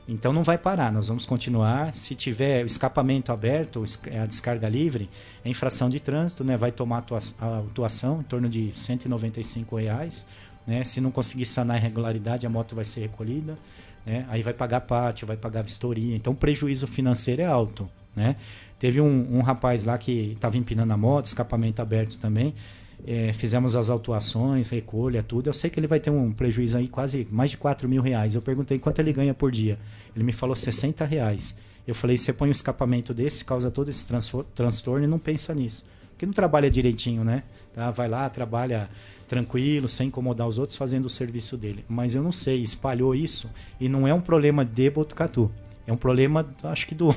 Então 0.08 0.32
não 0.32 0.44
vai 0.44 0.58
parar, 0.58 0.92
nós 0.92 1.08
vamos 1.08 1.26
continuar. 1.26 1.92
Se 1.92 2.14
tiver 2.14 2.64
o 2.64 2.68
escapamento 2.68 3.32
aberto, 3.32 3.84
a 4.22 4.26
descarga 4.26 4.70
livre, 4.70 5.10
é 5.44 5.50
infração 5.50 5.90
de 5.90 6.00
trânsito, 6.00 6.44
né? 6.44 6.56
vai 6.56 6.72
tomar 6.72 7.04
a 7.40 7.46
autuação 7.46 8.20
em 8.20 8.24
torno 8.24 8.48
de 8.48 8.72
195 8.72 9.76
reais, 9.78 10.28
né? 10.66 10.84
Se 10.84 11.00
não 11.00 11.12
conseguir 11.12 11.46
sanar 11.46 11.78
a 11.78 11.80
irregularidade, 11.80 12.46
a 12.46 12.50
moto 12.50 12.76
vai 12.76 12.86
ser 12.86 13.02
recolhida. 13.02 13.58
Né? 14.06 14.26
Aí 14.30 14.44
vai 14.44 14.54
pagar 14.54 14.82
pátio, 14.82 15.26
vai 15.26 15.38
pagar 15.38 15.64
vistoria. 15.64 16.16
Então 16.16 16.34
o 16.34 16.36
prejuízo 16.36 16.88
financeiro 16.88 17.42
é 17.42 17.46
alto. 17.46 17.90
Né? 18.16 18.36
Teve 18.78 19.02
um, 19.02 19.38
um 19.38 19.42
rapaz 19.42 19.84
lá 19.84 19.98
que 19.98 20.34
estava 20.34 20.58
empinando 20.58 20.94
a 20.94 20.98
moto, 20.98 21.26
escapamento 21.26 21.82
aberto 21.82 22.20
também. 22.20 22.54
É, 23.08 23.32
fizemos 23.34 23.76
as 23.76 23.90
autuações, 23.90 24.70
recolha, 24.70 25.22
tudo. 25.22 25.48
Eu 25.48 25.54
sei 25.54 25.70
que 25.70 25.80
ele 25.80 25.86
vai 25.86 26.00
ter 26.00 26.10
um 26.10 26.32
prejuízo 26.32 26.78
aí 26.78 26.88
quase 26.88 27.28
mais 27.30 27.52
de 27.52 27.58
4 27.58 27.88
mil 27.88 28.02
reais. 28.02 28.34
Eu 28.34 28.42
perguntei 28.42 28.80
quanto 28.80 29.00
ele 29.00 29.14
ganha 29.14 29.34
por 29.34 29.52
dia. 29.52 29.78
Ele 30.16 30.24
me 30.24 30.34
falou 30.34 30.56
60 30.56 31.06
reais. 31.06 31.56
Eu 31.88 31.94
falei, 31.94 32.18
você 32.18 32.34
põe 32.34 32.50
um 32.50 32.52
escapamento 32.52 33.14
desse, 33.14 33.46
causa 33.46 33.70
todo 33.70 33.90
esse 33.90 34.08
transtorno 34.56 35.04
e 35.04 35.08
não 35.08 35.20
pensa 35.20 35.54
nisso. 35.54 35.86
Porque 36.10 36.26
não 36.26 36.34
trabalha 36.34 36.70
direitinho, 36.70 37.24
né? 37.24 37.44
Tá? 37.74 37.92
Vai 37.92 38.08
lá, 38.08 38.28
trabalha 38.30 38.90
tranquilo, 39.28 39.88
sem 39.88 40.08
incomodar 40.08 40.48
os 40.48 40.58
outros, 40.58 40.78
fazendo 40.78 41.06
o 41.06 41.10
serviço 41.10 41.58
dele. 41.58 41.86
Mas 41.88 42.16
eu 42.16 42.24
não 42.24 42.32
sei, 42.32 42.62
espalhou 42.62 43.14
isso 43.14 43.50
e 43.80 43.90
não 43.90 44.08
é 44.08 44.14
um 44.14 44.22
problema 44.22 44.64
de 44.64 44.90
Botucatu. 44.90 45.52
É 45.86 45.94
um 45.94 45.98
problema, 45.98 46.48
acho 46.64 46.88
que 46.88 46.96
do, 46.96 47.16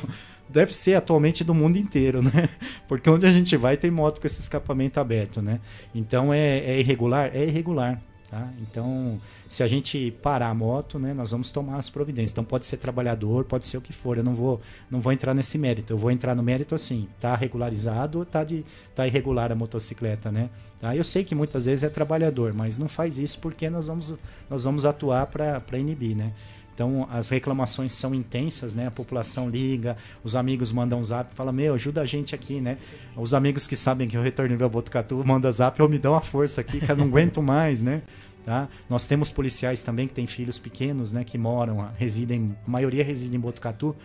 deve 0.48 0.74
ser 0.74 0.94
atualmente 0.94 1.44
do 1.44 1.54
mundo 1.54 1.76
inteiro, 1.76 2.20
né? 2.22 2.48
Porque 2.86 3.08
onde 3.08 3.26
a 3.26 3.32
gente 3.32 3.56
vai 3.56 3.76
tem 3.76 3.90
moto 3.90 4.20
com 4.20 4.26
esse 4.26 4.40
escapamento 4.40 4.98
aberto, 4.98 5.42
né? 5.42 5.60
Então 5.94 6.32
é, 6.32 6.58
é 6.58 6.80
irregular? 6.80 7.30
É 7.34 7.44
irregular. 7.44 8.00
Tá? 8.30 8.46
Então, 8.60 9.18
se 9.48 9.62
a 9.62 9.68
gente 9.68 10.10
parar 10.22 10.50
a 10.50 10.54
moto, 10.54 10.98
né, 10.98 11.14
nós 11.14 11.30
vamos 11.30 11.50
tomar 11.50 11.78
as 11.78 11.88
providências. 11.88 12.32
Então, 12.32 12.44
pode 12.44 12.66
ser 12.66 12.76
trabalhador, 12.76 13.46
pode 13.46 13.64
ser 13.64 13.78
o 13.78 13.80
que 13.80 13.90
for. 13.90 14.18
Eu 14.18 14.24
não 14.24 14.34
vou, 14.34 14.60
não 14.90 15.00
vou 15.00 15.14
entrar 15.14 15.32
nesse 15.32 15.56
mérito. 15.56 15.94
Eu 15.94 15.96
vou 15.96 16.10
entrar 16.10 16.34
no 16.34 16.42
mérito 16.42 16.74
assim: 16.74 17.08
tá 17.18 17.34
regularizado 17.34 18.18
ou 18.18 18.26
tá, 18.26 18.44
de, 18.44 18.66
tá 18.94 19.06
irregular 19.06 19.50
a 19.50 19.54
motocicleta, 19.54 20.30
né? 20.30 20.50
Tá? 20.78 20.94
Eu 20.94 21.04
sei 21.04 21.24
que 21.24 21.34
muitas 21.34 21.64
vezes 21.64 21.82
é 21.82 21.88
trabalhador, 21.88 22.52
mas 22.52 22.76
não 22.76 22.86
faz 22.86 23.18
isso 23.18 23.38
porque 23.38 23.70
nós 23.70 23.86
vamos, 23.86 24.14
nós 24.50 24.64
vamos 24.64 24.84
atuar 24.84 25.26
para 25.26 25.78
inibir, 25.78 26.14
né? 26.14 26.34
Então 26.78 27.08
as 27.10 27.28
reclamações 27.30 27.90
são 27.90 28.14
intensas, 28.14 28.72
né? 28.72 28.86
A 28.86 28.90
população 28.92 29.50
liga, 29.50 29.96
os 30.22 30.36
amigos 30.36 30.70
mandam 30.70 31.02
zap, 31.02 31.34
fala 31.34 31.50
meu, 31.50 31.74
ajuda 31.74 32.02
a 32.02 32.06
gente 32.06 32.36
aqui, 32.36 32.60
né? 32.60 32.78
Os 33.16 33.34
amigos 33.34 33.66
que 33.66 33.74
sabem 33.74 34.06
que 34.06 34.16
eu 34.16 34.22
retorno 34.22 34.54
em 34.54 34.68
Botucatu 34.68 35.20
mandam 35.26 35.50
zap, 35.50 35.80
eu 35.80 35.88
me 35.88 35.98
dão 35.98 36.12
uma 36.12 36.20
força 36.20 36.60
aqui, 36.60 36.78
que 36.78 36.88
eu 36.88 36.96
não 36.96 37.06
aguento 37.06 37.42
mais, 37.42 37.82
né? 37.82 38.02
Tá? 38.44 38.68
Nós 38.88 39.08
temos 39.08 39.28
policiais 39.28 39.82
também 39.82 40.06
que 40.06 40.14
têm 40.14 40.28
filhos 40.28 40.56
pequenos, 40.56 41.12
né? 41.12 41.24
Que 41.24 41.36
moram, 41.36 41.90
residem, 41.98 42.56
a 42.64 42.70
maioria 42.70 43.02
reside 43.02 43.34
em 43.34 43.40
Botucatu. 43.40 43.96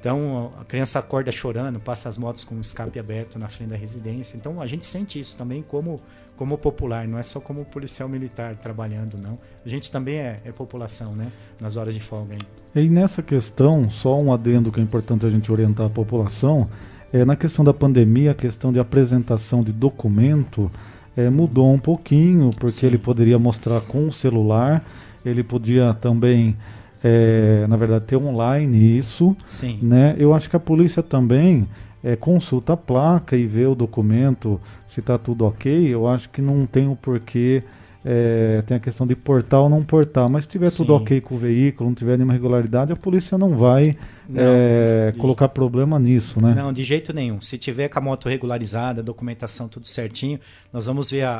Então 0.00 0.52
a 0.60 0.64
criança 0.64 0.98
acorda 0.98 1.32
chorando, 1.32 1.80
passa 1.80 2.08
as 2.08 2.16
motos 2.16 2.44
com 2.44 2.54
o 2.54 2.60
escape 2.60 2.98
aberto 2.98 3.38
na 3.38 3.48
frente 3.48 3.70
da 3.70 3.76
residência. 3.76 4.36
Então 4.36 4.60
a 4.60 4.66
gente 4.66 4.86
sente 4.86 5.18
isso 5.18 5.36
também 5.36 5.62
como, 5.62 6.00
como 6.36 6.56
popular, 6.56 7.06
não 7.08 7.18
é 7.18 7.22
só 7.22 7.40
como 7.40 7.64
policial 7.64 8.08
militar 8.08 8.54
trabalhando, 8.56 9.18
não. 9.18 9.38
A 9.64 9.68
gente 9.68 9.90
também 9.90 10.16
é, 10.16 10.40
é 10.44 10.52
população, 10.52 11.14
né? 11.14 11.32
Nas 11.60 11.76
horas 11.76 11.94
de 11.94 12.00
folga. 12.00 12.34
Hein? 12.34 12.40
E 12.74 12.88
nessa 12.88 13.22
questão, 13.22 13.90
só 13.90 14.20
um 14.20 14.32
adendo 14.32 14.70
que 14.70 14.78
é 14.78 14.82
importante 14.82 15.26
a 15.26 15.30
gente 15.30 15.50
orientar 15.50 15.86
a 15.86 15.90
população, 15.90 16.68
é 17.12 17.24
na 17.24 17.34
questão 17.34 17.64
da 17.64 17.74
pandemia, 17.74 18.32
a 18.32 18.34
questão 18.34 18.72
de 18.72 18.78
apresentação 18.78 19.60
de 19.60 19.72
documento 19.72 20.70
é, 21.16 21.28
mudou 21.28 21.72
um 21.72 21.78
pouquinho, 21.78 22.50
porque 22.50 22.76
Sim. 22.76 22.86
ele 22.86 22.98
poderia 22.98 23.38
mostrar 23.38 23.80
com 23.80 24.06
o 24.06 24.12
celular, 24.12 24.84
ele 25.24 25.42
podia 25.42 25.94
também 25.94 26.56
é, 27.02 27.66
na 27.68 27.76
verdade, 27.76 28.04
ter 28.06 28.16
online 28.16 28.98
isso. 28.98 29.36
Sim. 29.48 29.78
Né? 29.82 30.14
Eu 30.18 30.34
acho 30.34 30.48
que 30.48 30.56
a 30.56 30.60
polícia 30.60 31.02
também 31.02 31.66
é, 32.02 32.16
consulta 32.16 32.72
a 32.72 32.76
placa 32.76 33.36
e 33.36 33.46
vê 33.46 33.66
o 33.66 33.74
documento 33.74 34.60
se 34.86 35.00
está 35.00 35.18
tudo 35.18 35.44
ok. 35.44 35.88
Eu 35.88 36.08
acho 36.08 36.28
que 36.28 36.40
não 36.40 36.66
tem 36.66 36.88
o 36.88 36.96
porquê. 36.96 37.62
É, 38.10 38.62
tem 38.62 38.74
a 38.78 38.80
questão 38.80 39.06
de 39.06 39.14
portar 39.14 39.60
ou 39.60 39.68
não 39.68 39.84
portar, 39.84 40.30
mas 40.30 40.44
se 40.44 40.48
tiver 40.48 40.70
Sim. 40.70 40.78
tudo 40.78 40.94
ok 40.94 41.20
com 41.20 41.34
o 41.34 41.38
veículo, 41.38 41.90
não 41.90 41.94
tiver 41.94 42.16
nenhuma 42.16 42.32
irregularidade, 42.32 42.90
a 42.90 42.96
polícia 42.96 43.36
não 43.36 43.54
vai 43.54 43.98
não, 44.26 44.42
é, 44.42 45.12
de... 45.12 45.18
colocar 45.18 45.46
problema 45.50 45.98
nisso, 45.98 46.40
né? 46.40 46.54
Não, 46.54 46.72
de 46.72 46.84
jeito 46.84 47.12
nenhum. 47.12 47.38
Se 47.42 47.58
tiver 47.58 47.86
com 47.90 47.98
a 47.98 48.00
moto 48.00 48.26
regularizada, 48.26 49.02
a 49.02 49.04
documentação 49.04 49.68
tudo 49.68 49.86
certinho, 49.86 50.40
nós 50.72 50.86
vamos 50.86 51.10
ver 51.10 51.24
a, 51.24 51.36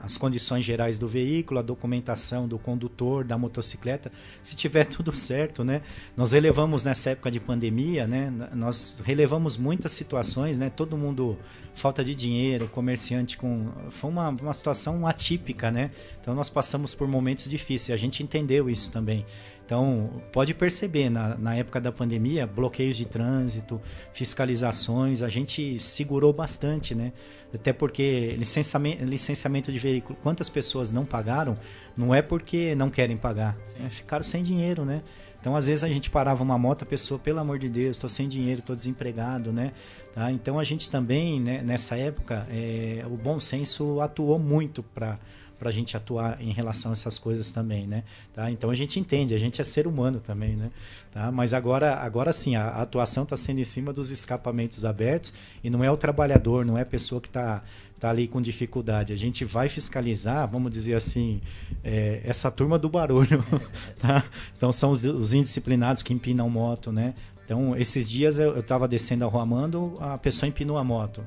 a, 0.00 0.06
as 0.06 0.16
condições 0.16 0.64
gerais 0.64 0.98
do 0.98 1.06
veículo, 1.06 1.60
a 1.60 1.62
documentação 1.62 2.48
do 2.48 2.58
condutor, 2.58 3.22
da 3.22 3.36
motocicleta. 3.36 4.10
Se 4.42 4.56
tiver 4.56 4.86
tudo 4.88 5.14
certo, 5.14 5.62
né? 5.62 5.82
Nós 6.16 6.32
relevamos 6.32 6.82
nessa 6.82 7.10
época 7.10 7.30
de 7.30 7.40
pandemia, 7.40 8.06
né? 8.06 8.32
Nós 8.54 9.02
relevamos 9.04 9.58
muitas 9.58 9.92
situações, 9.92 10.58
né? 10.58 10.72
Todo 10.74 10.96
mundo 10.96 11.36
falta 11.76 12.02
de 12.02 12.14
dinheiro, 12.14 12.68
comerciante 12.68 13.36
com 13.36 13.70
foi 13.90 14.10
uma, 14.10 14.30
uma 14.30 14.52
situação 14.52 15.06
atípica, 15.06 15.70
né? 15.70 15.90
Então 16.20 16.34
nós 16.34 16.48
passamos 16.48 16.94
por 16.94 17.06
momentos 17.06 17.48
difíceis. 17.48 17.94
A 17.94 18.00
gente 18.00 18.22
entendeu 18.22 18.68
isso 18.68 18.90
também. 18.90 19.24
Então, 19.66 20.08
pode 20.32 20.54
perceber, 20.54 21.10
na, 21.10 21.36
na 21.36 21.56
época 21.56 21.80
da 21.80 21.90
pandemia, 21.90 22.46
bloqueios 22.46 22.96
de 22.96 23.04
trânsito, 23.04 23.80
fiscalizações, 24.12 25.22
a 25.22 25.28
gente 25.28 25.76
segurou 25.80 26.32
bastante, 26.32 26.94
né? 26.94 27.12
Até 27.52 27.72
porque 27.72 28.36
licenciamento, 28.38 29.04
licenciamento 29.04 29.72
de 29.72 29.78
veículo, 29.80 30.16
quantas 30.22 30.48
pessoas 30.48 30.92
não 30.92 31.04
pagaram, 31.04 31.58
não 31.96 32.14
é 32.14 32.22
porque 32.22 32.76
não 32.76 32.88
querem 32.88 33.16
pagar, 33.16 33.56
é, 33.84 33.90
ficaram 33.90 34.22
sem 34.22 34.40
dinheiro, 34.40 34.84
né? 34.84 35.02
Então, 35.40 35.56
às 35.56 35.66
vezes 35.66 35.82
a 35.82 35.88
gente 35.88 36.10
parava 36.10 36.42
uma 36.42 36.58
moto, 36.58 36.82
a 36.82 36.86
pessoa, 36.86 37.18
pelo 37.18 37.40
amor 37.40 37.58
de 37.58 37.68
Deus, 37.68 37.96
estou 37.96 38.08
sem 38.08 38.28
dinheiro, 38.28 38.60
estou 38.60 38.74
desempregado, 38.74 39.52
né? 39.52 39.72
Tá? 40.12 40.30
Então, 40.30 40.58
a 40.58 40.64
gente 40.64 40.88
também, 40.88 41.40
né, 41.40 41.62
nessa 41.62 41.96
época, 41.96 42.46
é, 42.50 43.04
o 43.06 43.16
bom 43.16 43.38
senso 43.38 44.00
atuou 44.00 44.38
muito 44.38 44.82
para 44.82 45.16
para 45.58 45.70
a 45.70 45.72
gente 45.72 45.96
atuar 45.96 46.40
em 46.40 46.52
relação 46.52 46.92
a 46.92 46.94
essas 46.94 47.18
coisas 47.18 47.50
também, 47.50 47.86
né? 47.86 48.04
Tá? 48.34 48.50
Então 48.50 48.70
a 48.70 48.74
gente 48.74 49.00
entende, 49.00 49.34
a 49.34 49.38
gente 49.38 49.60
é 49.60 49.64
ser 49.64 49.86
humano 49.86 50.20
também, 50.20 50.56
né? 50.56 50.70
Tá? 51.12 51.30
Mas 51.32 51.54
agora, 51.54 51.94
agora 51.96 52.32
sim, 52.32 52.56
a, 52.56 52.68
atuação 52.68 53.24
está 53.24 53.36
sendo 53.36 53.60
em 53.60 53.64
cima 53.64 53.92
dos 53.92 54.10
escapamentos 54.10 54.84
abertos 54.84 55.32
e 55.62 55.70
não 55.70 55.82
é 55.82 55.90
o 55.90 55.96
trabalhador, 55.96 56.64
não 56.64 56.76
é 56.76 56.82
a 56.82 56.86
pessoa 56.86 57.20
que 57.20 57.28
está 57.28 57.62
tá 57.98 58.10
ali 58.10 58.28
com 58.28 58.40
dificuldade. 58.40 59.12
A 59.12 59.16
gente 59.16 59.44
vai 59.44 59.68
fiscalizar, 59.68 60.48
vamos 60.50 60.70
dizer 60.70 60.94
assim, 60.94 61.40
é, 61.82 62.20
essa 62.24 62.50
turma 62.50 62.78
do 62.78 62.88
barulho, 62.88 63.44
tá? 63.98 64.24
Então 64.56 64.72
são 64.72 64.90
os, 64.90 65.04
os 65.04 65.32
indisciplinados 65.32 66.02
que 66.02 66.12
empinam 66.12 66.48
moto, 66.50 66.92
né? 66.92 67.14
Então, 67.46 67.76
esses 67.76 68.08
dias 68.08 68.40
eu 68.40 68.58
estava 68.58 68.88
descendo 68.88 69.24
a 69.24 69.28
Rua 69.28 69.44
Amando, 69.44 69.96
a 70.00 70.18
pessoa 70.18 70.48
empinou 70.48 70.76
a 70.76 70.82
moto. 70.82 71.24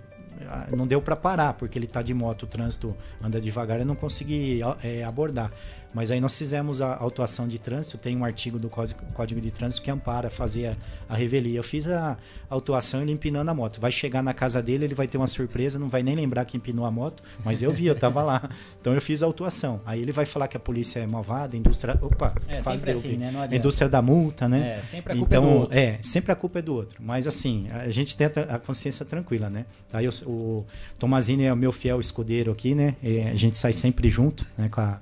Não 0.75 0.87
deu 0.87 1.01
para 1.01 1.15
parar, 1.15 1.53
porque 1.53 1.77
ele 1.77 1.85
está 1.85 2.01
de 2.01 2.13
moto, 2.13 2.43
o 2.43 2.47
trânsito 2.47 2.95
anda 3.21 3.39
devagar, 3.39 3.79
eu 3.79 3.85
não 3.85 3.95
consegui 3.95 4.59
é, 4.81 5.03
abordar. 5.03 5.51
Mas 5.93 6.11
aí 6.11 6.21
nós 6.21 6.37
fizemos 6.37 6.81
a 6.81 6.95
autuação 6.95 7.47
de 7.47 7.57
trânsito, 7.57 7.97
tem 7.97 8.15
um 8.15 8.23
artigo 8.23 8.59
do 8.59 8.69
Código 8.69 9.41
de 9.41 9.49
Trânsito 9.49 9.81
que 9.81 9.89
ampara 9.89 10.29
fazer 10.29 10.67
a, 10.67 11.13
a 11.13 11.15
revelia. 11.15 11.59
Eu 11.59 11.63
fiz 11.63 11.87
a 11.87 12.15
autuação 12.49 13.01
ele 13.01 13.11
empinando 13.11 13.49
a 13.49 13.53
moto. 13.53 13.81
Vai 13.81 13.91
chegar 13.91 14.21
na 14.21 14.33
casa 14.33 14.61
dele, 14.61 14.85
ele 14.85 14.93
vai 14.93 15.07
ter 15.07 15.17
uma 15.17 15.27
surpresa, 15.27 15.79
não 15.79 15.89
vai 15.89 16.03
nem 16.03 16.15
lembrar 16.15 16.45
que 16.45 16.57
empinou 16.57 16.85
a 16.85 16.91
moto, 16.91 17.23
mas 17.43 17.63
eu 17.63 17.71
vi, 17.71 17.87
eu 17.87 17.95
tava 17.95 18.21
lá. 18.21 18.49
Então 18.79 18.93
eu 18.93 19.01
fiz 19.01 19.21
a 19.21 19.25
autuação. 19.25 19.81
Aí 19.85 20.01
ele 20.01 20.11
vai 20.11 20.25
falar 20.25 20.47
que 20.47 20.55
a 20.55 20.59
polícia 20.59 20.99
é 20.99 21.07
malvada, 21.07 21.55
a 21.55 21.59
indústria. 21.59 21.97
Opa, 22.01 22.33
é, 22.47 22.61
quase 22.61 22.85
deu, 22.85 22.97
assim, 22.97 23.17
né? 23.17 23.31
A 23.49 23.55
indústria 23.55 23.89
da 23.89 24.01
multa, 24.01 24.47
né? 24.47 24.77
É, 24.79 24.83
sempre 24.83 25.13
a 25.13 25.15
culpa 25.17 25.35
então, 25.35 25.43
é 25.43 25.51
do 25.51 25.59
outro. 25.59 25.77
é, 25.77 25.99
sempre 26.01 26.31
a 26.31 26.35
culpa 26.35 26.59
é 26.59 26.61
do 26.61 26.73
outro. 26.73 27.01
Mas 27.03 27.27
assim, 27.27 27.67
a 27.71 27.89
gente 27.89 28.15
tenta 28.15 28.41
a 28.43 28.57
consciência 28.57 29.05
tranquila, 29.05 29.49
né? 29.49 29.65
Aí 29.91 30.07
o, 30.07 30.11
o 30.25 30.65
Tomazini 30.97 31.43
é 31.43 31.51
o 31.53 31.57
meu 31.57 31.71
fiel 31.71 31.99
escudeiro 31.99 32.51
aqui, 32.51 32.73
né? 32.73 32.95
A 33.31 33.35
gente 33.35 33.57
sai 33.57 33.73
sempre 33.73 34.09
junto, 34.09 34.45
né? 34.57 34.69
Com 34.69 34.81
a, 34.81 34.99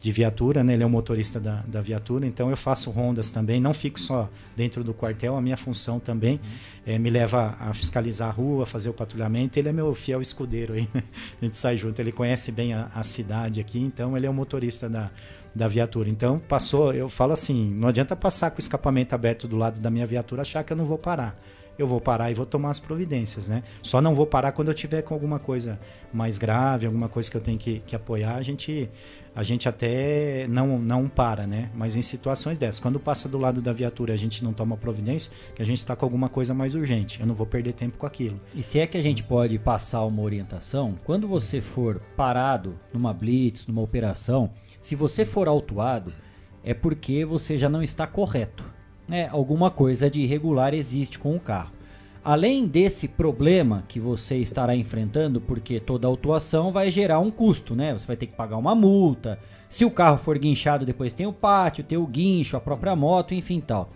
de 0.00 0.10
viatura, 0.10 0.64
né? 0.64 0.72
Ele 0.72 0.82
é 0.82 0.86
o 0.86 0.90
motorista 0.90 1.38
da, 1.38 1.62
da 1.66 1.82
viatura, 1.82 2.26
então 2.26 2.48
eu 2.48 2.56
faço 2.56 2.90
rondas 2.90 3.30
também, 3.30 3.60
não 3.60 3.74
fico 3.74 4.00
só 4.00 4.30
dentro 4.56 4.82
do 4.82 4.94
quartel, 4.94 5.36
a 5.36 5.42
minha 5.42 5.58
função 5.58 6.00
também 6.00 6.40
eh, 6.86 6.98
me 6.98 7.10
leva 7.10 7.54
a 7.60 7.74
fiscalizar 7.74 8.28
a 8.30 8.32
rua, 8.32 8.64
fazer 8.64 8.88
o 8.88 8.94
patrulhamento, 8.94 9.58
ele 9.58 9.68
é 9.68 9.72
meu 9.72 9.92
fiel 9.94 10.22
escudeiro 10.22 10.72
aí, 10.72 10.88
a 10.94 11.44
gente 11.44 11.56
sai 11.58 11.76
junto, 11.76 12.00
ele 12.00 12.12
conhece 12.12 12.50
bem 12.50 12.72
a, 12.72 12.90
a 12.94 13.04
cidade 13.04 13.60
aqui, 13.60 13.78
então 13.78 14.16
ele 14.16 14.26
é 14.26 14.30
o 14.30 14.34
motorista 14.34 14.88
da, 14.88 15.10
da 15.54 15.68
viatura. 15.68 16.08
Então 16.08 16.38
passou, 16.38 16.94
eu 16.94 17.08
falo 17.08 17.34
assim, 17.34 17.70
não 17.70 17.88
adianta 17.88 18.16
passar 18.16 18.50
com 18.50 18.56
o 18.56 18.60
escapamento 18.60 19.14
aberto 19.14 19.46
do 19.46 19.58
lado 19.58 19.80
da 19.80 19.90
minha 19.90 20.06
viatura 20.06 20.42
achar 20.42 20.64
que 20.64 20.72
eu 20.72 20.76
não 20.76 20.86
vou 20.86 20.98
parar 20.98 21.36
eu 21.80 21.86
vou 21.86 22.00
parar 22.00 22.30
e 22.30 22.34
vou 22.34 22.44
tomar 22.44 22.70
as 22.70 22.78
providências, 22.78 23.48
né? 23.48 23.62
Só 23.82 24.00
não 24.02 24.14
vou 24.14 24.26
parar 24.26 24.52
quando 24.52 24.68
eu 24.68 24.74
tiver 24.74 25.00
com 25.02 25.14
alguma 25.14 25.38
coisa 25.38 25.80
mais 26.12 26.36
grave, 26.36 26.86
alguma 26.86 27.08
coisa 27.08 27.30
que 27.30 27.36
eu 27.36 27.40
tenho 27.40 27.58
que, 27.58 27.80
que 27.80 27.96
apoiar, 27.96 28.36
a 28.36 28.42
gente, 28.42 28.88
a 29.34 29.42
gente 29.42 29.68
até 29.68 30.46
não, 30.48 30.78
não 30.78 31.08
para, 31.08 31.46
né? 31.46 31.70
Mas 31.74 31.96
em 31.96 32.02
situações 32.02 32.58
dessas, 32.58 32.80
quando 32.80 32.98
passa 32.98 33.28
do 33.28 33.38
lado 33.38 33.62
da 33.62 33.72
viatura 33.72 34.14
a 34.14 34.16
gente 34.16 34.42
não 34.42 34.52
toma 34.52 34.76
providência, 34.76 35.32
que 35.54 35.62
a 35.62 35.64
gente 35.64 35.78
está 35.78 35.94
com 35.94 36.04
alguma 36.04 36.28
coisa 36.28 36.52
mais 36.52 36.74
urgente, 36.74 37.20
eu 37.20 37.26
não 37.26 37.34
vou 37.34 37.46
perder 37.46 37.72
tempo 37.72 37.96
com 37.96 38.06
aquilo. 38.06 38.40
E 38.54 38.62
se 38.62 38.78
é 38.78 38.86
que 38.86 38.98
a 38.98 39.02
gente 39.02 39.22
pode 39.22 39.58
passar 39.58 40.04
uma 40.04 40.22
orientação, 40.22 40.98
quando 41.04 41.28
você 41.28 41.60
for 41.60 42.00
parado 42.16 42.78
numa 42.92 43.14
blitz, 43.14 43.66
numa 43.66 43.82
operação, 43.82 44.50
se 44.80 44.94
você 44.94 45.24
for 45.24 45.46
autuado, 45.46 46.12
é 46.62 46.74
porque 46.74 47.24
você 47.24 47.56
já 47.56 47.68
não 47.68 47.82
está 47.82 48.06
correto. 48.06 48.64
Né? 49.06 49.28
Alguma 49.28 49.70
coisa 49.70 50.10
de 50.10 50.20
irregular 50.20 50.74
existe 50.74 51.18
com 51.18 51.34
o 51.34 51.40
carro. 51.40 51.72
Além 52.22 52.66
desse 52.66 53.08
problema 53.08 53.82
que 53.88 53.98
você 53.98 54.36
estará 54.36 54.76
enfrentando, 54.76 55.40
porque 55.40 55.80
toda 55.80 56.06
autuação 56.06 56.70
vai 56.70 56.90
gerar 56.90 57.18
um 57.18 57.30
custo, 57.30 57.74
né? 57.74 57.94
Você 57.94 58.06
vai 58.06 58.16
ter 58.16 58.26
que 58.26 58.34
pagar 58.34 58.58
uma 58.58 58.74
multa. 58.74 59.38
Se 59.70 59.86
o 59.86 59.90
carro 59.90 60.18
for 60.18 60.38
guinchado, 60.38 60.84
depois 60.84 61.14
tem 61.14 61.26
o 61.26 61.32
pátio, 61.32 61.82
tem 61.82 61.96
o 61.96 62.06
guincho, 62.06 62.58
a 62.58 62.60
própria 62.60 62.94
moto, 62.94 63.34
enfim 63.34 63.60
tal. 63.60 63.88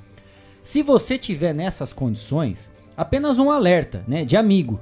Se 0.62 0.82
você 0.82 1.18
tiver 1.18 1.54
nessas 1.54 1.92
condições, 1.92 2.72
apenas 2.96 3.38
um 3.38 3.50
alerta, 3.50 4.02
né, 4.08 4.24
de 4.24 4.38
amigo. 4.38 4.80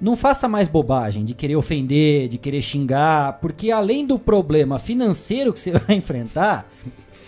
Não 0.00 0.16
faça 0.16 0.46
mais 0.46 0.68
bobagem 0.68 1.24
de 1.24 1.34
querer 1.34 1.56
ofender, 1.56 2.28
de 2.28 2.38
querer 2.38 2.62
xingar, 2.62 3.40
porque 3.40 3.72
além 3.72 4.06
do 4.06 4.16
problema 4.16 4.78
financeiro 4.78 5.52
que 5.52 5.58
você 5.58 5.72
vai 5.76 5.96
enfrentar, 5.96 6.70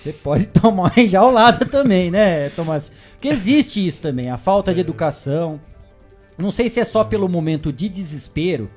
você 0.03 0.13
pode 0.13 0.47
tomar 0.49 0.93
uma 0.95 1.03
enjaulada 1.03 1.67
também, 1.67 2.11
né, 2.11 2.49
Tomás? 2.51 2.91
Porque 3.13 3.29
existe 3.29 3.87
isso 3.87 4.01
também, 4.01 4.31
a 4.31 4.39
falta 4.39 4.73
de 4.73 4.81
educação. 4.81 5.61
Não 6.39 6.51
sei 6.51 6.69
se 6.69 6.81
é 6.81 6.85
só 6.85 7.05
pelo 7.05 7.29
momento 7.29 7.73
de 7.73 7.89
desespero, 7.89 8.71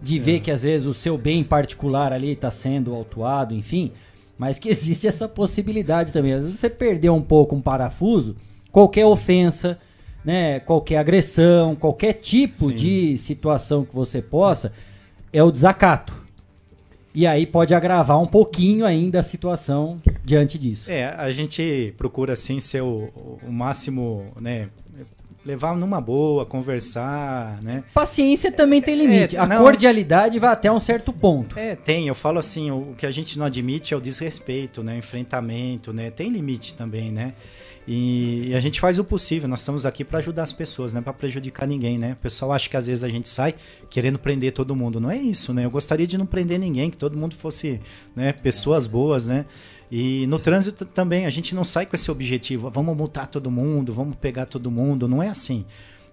de 0.00 0.18
ver 0.18 0.40
que 0.40 0.50
às 0.50 0.62
vezes 0.62 0.86
o 0.86 0.94
seu 0.94 1.18
bem 1.18 1.42
particular 1.42 2.12
ali 2.12 2.32
está 2.32 2.50
sendo 2.50 2.94
autuado, 2.94 3.54
enfim, 3.54 3.92
mas 4.38 4.58
que 4.58 4.68
existe 4.70 5.08
essa 5.08 5.28
possibilidade 5.28 6.12
também. 6.12 6.32
Às 6.32 6.42
vezes 6.42 6.60
você 6.60 6.70
perdeu 6.70 7.14
um 7.14 7.22
pouco 7.22 7.56
um 7.56 7.60
parafuso, 7.60 8.36
qualquer 8.70 9.04
ofensa, 9.04 9.78
né, 10.24 10.60
qualquer 10.60 10.98
agressão, 10.98 11.74
qualquer 11.74 12.12
tipo 12.12 12.68
Sim. 12.68 12.74
de 12.74 13.18
situação 13.18 13.84
que 13.84 13.94
você 13.94 14.22
possa, 14.22 14.72
é 15.32 15.42
o 15.42 15.50
desacato. 15.50 16.27
E 17.18 17.26
aí 17.26 17.46
pode 17.46 17.74
agravar 17.74 18.22
um 18.22 18.28
pouquinho 18.28 18.86
ainda 18.86 19.18
a 19.18 19.22
situação 19.24 19.96
diante 20.24 20.56
disso. 20.56 20.88
É, 20.88 21.06
a 21.16 21.32
gente 21.32 21.92
procura 21.98 22.34
assim 22.34 22.60
ser 22.60 22.80
o, 22.80 23.10
o 23.42 23.50
máximo, 23.50 24.28
né, 24.40 24.68
levar 25.44 25.74
numa 25.74 26.00
boa, 26.00 26.46
conversar, 26.46 27.60
né? 27.60 27.82
Paciência 27.92 28.52
também 28.52 28.80
tem 28.80 28.94
limite. 28.94 29.34
É, 29.34 29.40
a 29.40 29.46
não. 29.46 29.58
cordialidade 29.58 30.38
vai 30.38 30.52
até 30.52 30.70
um 30.70 30.78
certo 30.78 31.12
ponto. 31.12 31.58
É, 31.58 31.74
tem. 31.74 32.06
Eu 32.06 32.14
falo 32.14 32.38
assim, 32.38 32.70
o 32.70 32.94
que 32.96 33.04
a 33.04 33.10
gente 33.10 33.36
não 33.36 33.46
admite 33.46 33.92
é 33.92 33.96
o 33.96 34.00
desrespeito, 34.00 34.84
né? 34.84 34.96
Enfrentamento, 34.96 35.92
né? 35.92 36.12
Tem 36.12 36.30
limite 36.30 36.74
também, 36.74 37.10
né? 37.10 37.32
E, 37.90 38.54
a 38.54 38.60
gente 38.60 38.78
faz 38.80 38.98
o 38.98 39.04
possível. 39.04 39.48
Nós 39.48 39.60
estamos 39.60 39.86
aqui 39.86 40.04
para 40.04 40.18
ajudar 40.18 40.42
as 40.42 40.52
pessoas, 40.52 40.92
não 40.92 41.00
é 41.00 41.02
para 41.02 41.14
prejudicar 41.14 41.66
ninguém, 41.66 41.96
né? 41.96 42.12
O 42.12 42.22
pessoal 42.22 42.52
acha 42.52 42.68
que 42.68 42.76
às 42.76 42.86
vezes 42.86 43.02
a 43.02 43.08
gente 43.08 43.26
sai 43.30 43.54
querendo 43.88 44.18
prender 44.18 44.52
todo 44.52 44.76
mundo. 44.76 45.00
Não 45.00 45.10
é 45.10 45.16
isso, 45.16 45.54
né? 45.54 45.64
Eu 45.64 45.70
gostaria 45.70 46.06
de 46.06 46.18
não 46.18 46.26
prender 46.26 46.60
ninguém, 46.60 46.90
que 46.90 46.98
todo 46.98 47.16
mundo 47.16 47.34
fosse, 47.34 47.80
né? 48.14 48.34
Pessoas 48.34 48.86
boas, 48.86 49.26
né? 49.26 49.46
E 49.90 50.26
no 50.26 50.38
trânsito 50.38 50.84
também, 50.84 51.24
a 51.24 51.30
gente 51.30 51.54
não 51.54 51.64
sai 51.64 51.86
com 51.86 51.96
esse 51.96 52.10
objetivo, 52.10 52.68
vamos 52.68 52.94
multar 52.94 53.26
todo 53.26 53.50
mundo, 53.50 53.90
vamos 53.90 54.16
pegar 54.16 54.44
todo 54.44 54.70
mundo, 54.70 55.08
não 55.08 55.22
é 55.22 55.28
assim. 55.28 55.64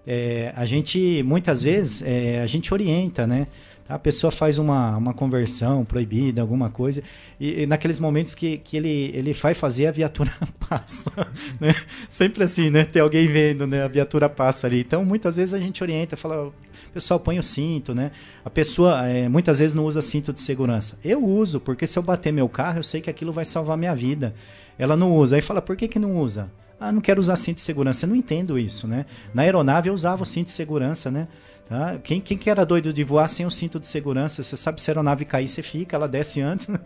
É, 0.06 0.54
a 0.56 0.64
gente, 0.64 1.22
muitas 1.24 1.62
vezes, 1.62 2.00
é, 2.00 2.40
a 2.40 2.46
gente 2.46 2.72
orienta, 2.72 3.26
né? 3.26 3.46
A 3.88 3.98
pessoa 3.98 4.30
faz 4.30 4.58
uma, 4.58 4.96
uma 4.96 5.14
conversão 5.14 5.84
proibida, 5.84 6.40
alguma 6.40 6.68
coisa, 6.68 7.02
e, 7.38 7.62
e 7.62 7.66
naqueles 7.66 8.00
momentos 8.00 8.34
que, 8.34 8.58
que 8.58 8.76
ele, 8.76 9.10
ele 9.14 9.32
vai 9.32 9.54
fazer, 9.54 9.86
a 9.86 9.92
viatura 9.92 10.32
passa. 10.68 11.12
Né? 11.60 11.74
Sempre 12.08 12.44
assim, 12.44 12.70
né? 12.70 12.84
Tem 12.84 13.00
alguém 13.00 13.26
vendo, 13.28 13.66
né? 13.66 13.84
A 13.84 13.88
viatura 13.88 14.28
passa 14.28 14.66
ali. 14.66 14.80
Então, 14.80 15.04
muitas 15.04 15.36
vezes 15.36 15.54
a 15.54 15.60
gente 15.60 15.82
orienta, 15.82 16.16
fala, 16.16 16.52
pessoal, 16.92 17.20
põe 17.20 17.38
o 17.38 17.42
cinto, 17.42 17.94
né? 17.94 18.10
A 18.44 18.50
pessoa 18.50 19.06
é, 19.06 19.28
muitas 19.28 19.58
vezes 19.58 19.74
não 19.74 19.84
usa 19.84 20.02
cinto 20.02 20.32
de 20.32 20.40
segurança. 20.40 20.98
Eu 21.04 21.24
uso, 21.24 21.60
porque 21.60 21.86
se 21.86 21.98
eu 21.98 22.02
bater 22.02 22.32
meu 22.32 22.48
carro, 22.48 22.78
eu 22.78 22.82
sei 22.82 23.00
que 23.00 23.10
aquilo 23.10 23.32
vai 23.32 23.44
salvar 23.44 23.76
minha 23.76 23.94
vida. 23.94 24.34
Ela 24.78 24.96
não 24.96 25.14
usa. 25.14 25.36
Aí 25.36 25.42
fala, 25.42 25.62
por 25.62 25.76
que, 25.76 25.88
que 25.88 25.98
não 25.98 26.16
usa? 26.16 26.50
Ah, 26.78 26.92
não 26.92 27.00
quero 27.00 27.20
usar 27.20 27.36
cinto 27.36 27.56
de 27.56 27.62
segurança. 27.62 28.04
Eu 28.04 28.10
não 28.10 28.16
entendo 28.16 28.58
isso, 28.58 28.86
né? 28.86 29.06
Na 29.32 29.42
aeronave 29.42 29.88
eu 29.88 29.94
usava 29.94 30.22
o 30.22 30.26
cinto 30.26 30.46
de 30.46 30.52
segurança, 30.52 31.10
né? 31.10 31.26
Tá? 31.68 31.98
Quem, 31.98 32.20
quem 32.20 32.38
que 32.38 32.48
era 32.48 32.64
doido 32.64 32.92
de 32.92 33.02
voar 33.02 33.26
sem 33.26 33.44
o 33.44 33.50
cinto 33.50 33.80
de 33.80 33.88
segurança? 33.88 34.40
Você 34.40 34.56
sabe 34.56 34.80
se 34.80 34.88
a 34.88 34.92
aeronave 34.92 35.24
cair, 35.24 35.48
você 35.48 35.64
fica, 35.64 35.96
ela 35.96 36.06
desce 36.06 36.40
antes. 36.40 36.68
Né? 36.76 36.78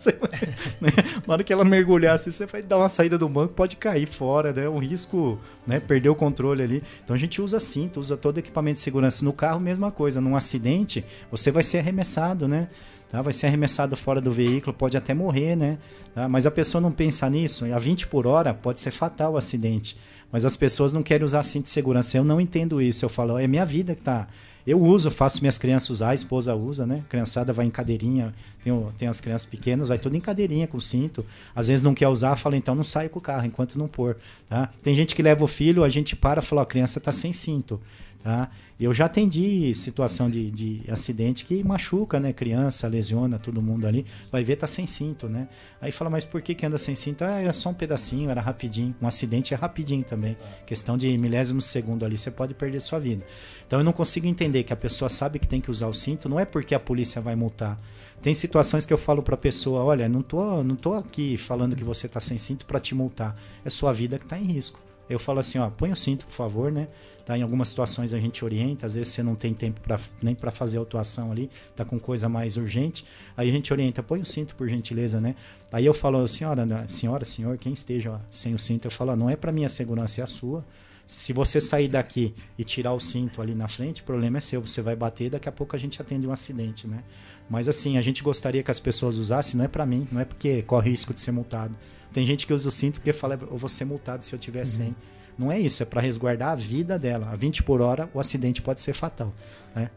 Né? 0.81 0.91
Na 1.27 1.35
hora 1.35 1.45
que 1.45 1.53
ela 1.53 1.65
mergulhar, 1.65 2.15
assim, 2.15 2.31
você 2.31 2.47
vai 2.47 2.63
dar 2.63 2.79
uma 2.79 2.89
saída 2.89 3.19
do 3.19 3.29
banco, 3.29 3.53
pode 3.53 3.77
cair 3.77 4.07
fora, 4.07 4.53
né? 4.53 4.69
Um 4.69 4.79
risco, 4.79 5.39
né? 5.67 5.79
Perder 5.79 6.09
o 6.09 6.15
controle 6.15 6.63
ali. 6.63 6.83
Então 7.05 7.15
a 7.15 7.19
gente 7.19 7.43
usa 7.43 7.61
cinto, 7.61 8.01
usa 8.01 8.17
todo 8.17 8.39
equipamento 8.39 8.75
de 8.75 8.81
segurança. 8.81 9.25
No 9.25 9.33
carro, 9.33 9.61
mesma 9.61 9.91
coisa. 9.91 10.21
Num 10.21 10.35
acidente, 10.35 11.05
você 11.31 11.51
vai 11.51 11.63
ser 11.63 11.79
arremessado, 11.79 12.49
né? 12.49 12.69
Tá? 13.11 13.21
Vai 13.21 13.33
ser 13.33 13.49
arremessado 13.49 13.97
fora 13.97 14.21
do 14.21 14.31
veículo, 14.31 14.73
pode 14.73 14.97
até 14.97 15.13
morrer, 15.13 15.57
né? 15.57 15.79
Tá? 16.15 16.29
Mas 16.29 16.47
a 16.47 16.51
pessoa 16.51 16.81
não 16.81 16.93
pensa 16.93 17.29
nisso. 17.29 17.65
A 17.67 17.79
20 17.79 18.07
por 18.07 18.27
hora 18.27 18.55
pode 18.55 18.81
ser 18.81 18.93
fatal 18.93 19.35
o 19.35 19.37
acidente. 19.37 19.97
Mas 20.33 20.45
as 20.45 20.57
pessoas 20.57 20.93
não 20.93 21.03
querem 21.03 21.25
usar 21.25 21.43
cinto 21.43 21.65
de 21.65 21.71
segurança. 21.71 22.17
Eu 22.17 22.25
não 22.25 22.41
entendo 22.41 22.81
isso. 22.81 23.05
Eu 23.05 23.09
falo, 23.09 23.39
é 23.39 23.47
minha 23.47 23.67
vida 23.67 23.95
que 23.95 24.03
tá. 24.03 24.29
Eu 24.67 24.79
uso, 24.81 25.11
faço 25.11 25.41
minhas 25.41 25.59
crianças 25.59 25.91
usar, 25.91 26.11
a 26.11 26.15
esposa 26.15 26.55
usa, 26.55 26.87
né? 26.87 27.03
A 27.07 27.09
criançada 27.09 27.53
vai 27.53 27.67
em 27.67 27.71
cadeirinha, 27.71 28.35
tem, 28.63 28.73
tem 28.99 29.09
as 29.09 29.21
crianças 29.21 29.47
pequenas, 29.47 29.89
vai 29.89 29.99
tudo 29.99 30.17
em 30.17 30.21
cadeirinha 30.21 30.67
com 30.67 30.79
cinto. 30.79 31.25
Às 31.55 31.69
vezes 31.69 31.83
não 31.83 31.95
quer 31.95 32.09
usar, 32.09 32.37
fala, 32.37 32.57
então 32.57 32.75
não 32.75 32.85
sai 32.85 33.09
com 33.09 33.19
o 33.19 33.23
carro 33.23 33.47
enquanto 33.47 33.79
não 33.79 33.89
pôr. 33.89 34.17
Tá? 34.49 34.71
Tem 34.83 34.95
gente 34.95 35.15
que 35.15 35.23
leva 35.23 35.43
o 35.45 35.47
filho, 35.47 35.83
a 35.83 35.89
gente 35.89 36.15
para 36.15 36.41
e 36.41 36.45
fala, 36.45 36.63
a 36.63 36.67
criança 36.67 37.01
tá 37.01 37.13
sem 37.13 37.33
cinto. 37.33 37.81
Tá? 38.23 38.51
Eu 38.79 38.93
já 38.93 39.07
atendi 39.07 39.75
situação 39.75 40.29
de, 40.29 40.51
de 40.51 40.83
acidente 40.91 41.43
que 41.45 41.65
machuca, 41.65 42.21
né? 42.21 42.35
Criança, 42.35 42.87
lesiona 42.87 43.39
todo 43.39 43.63
mundo 43.63 43.87
ali. 43.87 44.05
Vai 44.31 44.45
ver, 44.45 44.57
tá 44.57 44.67
sem 44.67 44.87
cinto, 44.87 45.27
né? 45.27 45.49
Aí 45.81 45.91
fala, 45.91 46.11
mas 46.11 46.23
por 46.23 46.43
que, 46.43 46.55
que 46.55 46.67
anda 46.67 46.77
sem 46.77 46.95
cinto? 46.95 47.25
Ah, 47.25 47.41
era 47.41 47.53
só 47.55 47.71
um 47.71 47.75
pedacinho, 47.75 48.29
era 48.29 48.43
rapidinho. 48.43 48.95
Um 49.01 49.07
acidente 49.07 49.55
é 49.55 49.57
rapidinho 49.57 50.05
também. 50.05 50.37
Questão 50.67 50.99
de 50.99 51.17
milésimos 51.17 51.65
de 51.65 51.71
segundo 51.71 52.05
ali, 52.05 52.19
você 52.19 52.31
pode 52.31 52.53
perder 52.53 52.81
sua 52.81 52.99
vida. 52.99 53.25
Então 53.67 53.81
eu 53.81 53.85
não 53.85 53.93
consigo 53.93 54.27
entender 54.27 54.65
que 54.65 54.73
a 54.73 54.77
pessoa 54.77 55.09
sabe 55.09 55.39
que 55.39 55.49
tem 55.49 55.61
que 55.61 55.71
usar 55.71 55.87
o 55.87 55.95
cinto, 55.95 56.29
não 56.29 56.39
é 56.39 56.45
porque 56.45 56.75
a 56.75 56.81
polícia 56.81 57.23
vai 57.23 57.35
multar. 57.35 57.79
Tem 58.21 58.35
situações 58.35 58.85
que 58.85 58.93
eu 58.93 58.99
falo 58.99 59.23
pra 59.23 59.37
pessoa, 59.37 59.83
olha, 59.83 60.11
não 60.11 60.21
tô, 60.21 60.63
não 60.63 60.77
tô 60.77 60.93
aqui 60.93 61.39
falando 61.39 61.75
que 61.75 61.85
você 61.85 62.07
tá 62.07 62.21
sem 62.21 62.37
cinto 62.37 62.67
para 62.67 62.79
te 62.79 62.95
multar. 62.95 63.35
É 63.65 63.71
sua 63.71 63.95
vida 63.95 64.19
que 64.19 64.27
tá 64.27 64.39
em 64.39 64.45
risco. 64.45 64.79
Eu 65.09 65.19
falo 65.19 65.41
assim, 65.41 65.59
ó, 65.59 65.69
põe 65.71 65.91
o 65.91 65.97
cinto, 65.97 66.25
por 66.27 66.35
favor, 66.35 66.71
né? 66.71 66.87
Tá, 67.31 67.39
em 67.39 67.43
algumas 67.43 67.69
situações 67.69 68.13
a 68.13 68.19
gente 68.19 68.45
orienta, 68.45 68.89
às 68.89 68.97
vezes 68.97 69.13
você 69.13 69.23
não 69.23 69.37
tem 69.37 69.55
tempo 69.55 69.81
pra, 69.81 70.01
nem 70.21 70.35
para 70.35 70.51
fazer 70.51 70.79
a 70.79 70.81
autuação 70.81 71.31
ali, 71.31 71.49
tá 71.77 71.85
com 71.85 71.97
coisa 71.97 72.29
mais 72.29 72.57
urgente, 72.57 73.05
aí 73.37 73.49
a 73.49 73.53
gente 73.53 73.73
orienta, 73.73 74.03
põe 74.03 74.19
o 74.19 74.27
cinto 74.27 74.57
por 74.57 74.69
gentileza, 74.69 75.21
né? 75.21 75.37
Aí 75.71 75.87
eu 75.87 75.95
falo, 75.95 76.27
senhora, 76.27 76.67
né, 76.67 76.85
senhora, 76.89 77.25
senhor, 77.25 77.57
quem 77.57 77.73
esteja 77.73 78.11
ó, 78.11 78.19
sem 78.33 78.53
o 78.53 78.59
cinto, 78.59 78.87
eu 78.87 78.91
falo, 78.91 79.13
ó, 79.13 79.17
não 79.17 79.31
é 79.31 79.37
para 79.37 79.53
minha 79.53 79.69
segurança, 79.69 80.21
é 80.21 80.25
a 80.25 80.27
sua. 80.27 80.67
Se 81.07 81.33
você 81.33 81.61
sair 81.61 81.87
daqui 81.87 82.35
e 82.59 82.65
tirar 82.65 82.95
o 82.95 82.99
cinto 82.99 83.41
ali 83.41 83.55
na 83.55 83.69
frente, 83.69 84.03
o 84.03 84.05
problema 84.05 84.39
é 84.39 84.41
seu. 84.41 84.61
Você 84.61 84.83
vai 84.83 84.97
bater 84.97 85.27
e 85.27 85.31
daqui 85.31 85.49
a 85.49 85.53
pouco 85.53 85.77
a 85.77 85.79
gente 85.79 86.03
atende 86.03 86.27
um 86.27 86.33
acidente, 86.33 86.89
né? 86.89 87.05
Mas 87.49 87.69
assim, 87.69 87.97
a 87.97 88.03
gente 88.03 88.25
gostaria 88.25 88.65
que 88.65 88.73
as 88.73 88.81
pessoas 88.81 89.17
usassem, 89.17 89.57
não 89.57 89.65
é 89.65 89.69
para 89.69 89.87
mim, 89.87 90.09
não 90.11 90.21
é 90.21 90.25
porque 90.25 90.63
corre 90.63 90.91
risco 90.91 91.15
de 91.15 91.21
ser 91.21 91.31
multado. 91.31 91.77
Tem 92.13 92.27
gente 92.27 92.45
que 92.45 92.53
usa 92.53 92.69
o 92.69 92.73
cinto 92.73 92.99
porque 92.99 93.13
fala, 93.13 93.39
eu 93.41 93.57
vou 93.57 93.69
ser 93.69 93.85
multado 93.85 94.25
se 94.25 94.33
eu 94.33 94.39
tiver 94.39 94.61
uhum. 94.61 94.67
sem. 94.67 94.97
Não 95.41 95.51
é 95.51 95.59
isso, 95.59 95.83
é 95.83 95.87
para 95.87 96.03
resguardar 96.03 96.51
a 96.51 96.55
vida 96.55 96.99
dela. 96.99 97.31
A 97.33 97.35
20 97.35 97.63
por 97.63 97.81
hora, 97.81 98.07
o 98.13 98.21
acidente 98.21 98.61
pode 98.61 98.79
ser 98.83 98.93
fatal. 98.93 99.33
Né? 99.75 99.89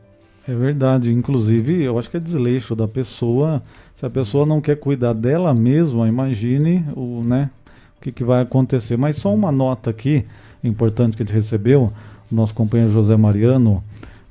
É 0.47 0.55
verdade. 0.55 1.11
Inclusive, 1.11 1.83
eu 1.83 1.99
acho 1.99 2.09
que 2.09 2.15
é 2.15 2.19
desleixo 2.19 2.73
da 2.73 2.87
pessoa. 2.87 3.61
Se 3.93 4.05
a 4.05 4.09
pessoa 4.09 4.45
não 4.45 4.61
quer 4.61 4.77
cuidar 4.77 5.11
dela 5.11 5.53
mesma, 5.53 6.07
imagine 6.07 6.85
o, 6.95 7.21
né, 7.25 7.49
o 7.97 8.01
que, 8.01 8.09
que 8.09 8.23
vai 8.23 8.41
acontecer. 8.41 8.95
Mas 8.95 9.17
só 9.17 9.33
uma 9.33 9.51
nota 9.51 9.89
aqui, 9.89 10.23
importante 10.63 11.17
que 11.17 11.23
a 11.23 11.25
gente 11.25 11.35
recebeu, 11.35 11.91
o 12.31 12.35
nosso 12.35 12.55
companheiro 12.55 12.93
José 12.93 13.17
Mariano, 13.17 13.83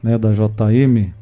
né, 0.03 0.17
da 0.17 0.33
JM, 0.33 1.13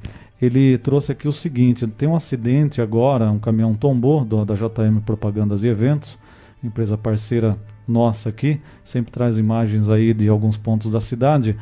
ele 0.40 0.78
trouxe 0.78 1.10
aqui 1.10 1.26
o 1.26 1.32
seguinte: 1.32 1.84
tem 1.88 2.08
um 2.08 2.14
acidente 2.14 2.80
agora, 2.80 3.28
um 3.28 3.40
caminhão 3.40 3.74
tombou 3.74 4.24
do, 4.24 4.44
da 4.44 4.54
JM 4.54 5.00
Propagandas 5.04 5.64
e 5.64 5.68
Eventos, 5.68 6.16
empresa 6.62 6.96
parceira 6.96 7.58
nossa 7.90 8.28
aqui, 8.28 8.60
sempre 8.84 9.10
traz 9.10 9.38
imagens 9.38 9.90
aí 9.90 10.14
de 10.14 10.28
alguns 10.28 10.56
pontos 10.56 10.90
da 10.90 11.00
cidade. 11.00 11.56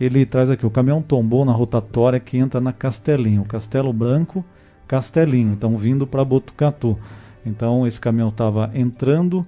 Ele 0.00 0.24
traz 0.24 0.50
aqui: 0.50 0.64
o 0.64 0.70
caminhão 0.70 1.02
tombou 1.02 1.44
na 1.44 1.52
rotatória 1.52 2.20
que 2.20 2.38
entra 2.38 2.60
na 2.60 2.72
Castelinho, 2.72 3.44
Castelo 3.44 3.92
Branco, 3.92 4.44
Castelinho, 4.86 5.52
então 5.52 5.76
vindo 5.76 6.06
para 6.06 6.24
Botucatu. 6.24 6.98
Então 7.44 7.86
esse 7.86 8.00
caminhão 8.00 8.28
estava 8.28 8.70
entrando, 8.74 9.46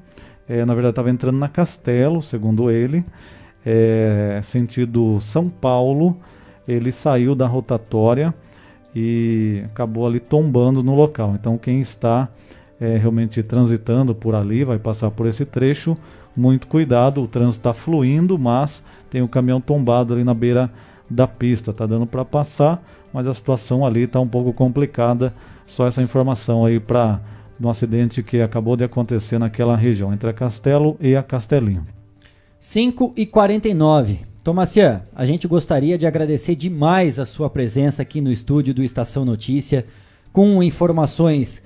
é, 0.48 0.64
na 0.64 0.74
verdade 0.74 0.92
estava 0.92 1.10
entrando 1.10 1.38
na 1.38 1.48
Castelo, 1.48 2.20
segundo 2.20 2.70
ele, 2.70 3.04
é, 3.64 4.40
sentido 4.42 5.20
São 5.20 5.48
Paulo. 5.48 6.16
Ele 6.66 6.92
saiu 6.92 7.34
da 7.34 7.46
rotatória 7.46 8.32
e 8.94 9.62
acabou 9.66 10.06
ali 10.06 10.20
tombando 10.20 10.82
no 10.82 10.94
local. 10.94 11.34
Então 11.34 11.59
quem 11.59 11.80
está 11.80 12.28
é, 12.82 12.98
realmente 12.98 13.44
transitando 13.44 14.12
por 14.12 14.34
ali 14.34 14.64
vai 14.64 14.76
passar 14.76 15.09
por 15.12 15.28
esse 15.28 15.46
trecho, 15.46 15.96
muito 16.36 16.66
cuidado, 16.66 17.22
o 17.22 17.28
trânsito 17.28 17.60
está 17.60 17.72
fluindo, 17.72 18.36
mas 18.36 18.82
tem 19.09 19.22
um 19.22 19.28
caminhão 19.28 19.60
tombado 19.60 20.12
ali 20.12 20.24
na 20.24 20.34
beira 20.34 20.68
da 21.09 21.28
pista, 21.28 21.70
está 21.70 21.86
dando 21.86 22.06
para 22.06 22.24
passar, 22.24 22.82
mas 23.12 23.28
a 23.28 23.34
situação 23.34 23.86
ali 23.86 24.02
está 24.02 24.18
um 24.18 24.26
pouco 24.26 24.52
complicada. 24.52 25.32
Só 25.64 25.86
essa 25.86 26.02
informação 26.02 26.64
aí 26.64 26.80
para 26.80 27.20
um 27.60 27.68
acidente 27.68 28.20
que 28.20 28.40
acabou 28.40 28.76
de 28.76 28.82
acontecer 28.82 29.38
naquela 29.38 29.76
região, 29.76 30.12
entre 30.12 30.28
a 30.28 30.32
Castelo 30.32 30.96
e 31.00 31.14
a 31.14 31.22
Castelinho. 31.22 31.84
5 32.59 33.12
e 33.16 33.26
49 33.26 34.20
Tomacian, 34.42 35.02
a 35.14 35.24
gente 35.24 35.46
gostaria 35.46 35.96
de 35.96 36.04
agradecer 36.04 36.56
demais 36.56 37.20
a 37.20 37.24
sua 37.24 37.48
presença 37.48 38.02
aqui 38.02 38.20
no 38.20 38.32
estúdio 38.32 38.74
do 38.74 38.82
Estação 38.82 39.24
Notícia, 39.24 39.84
com 40.32 40.60
informações 40.60 41.62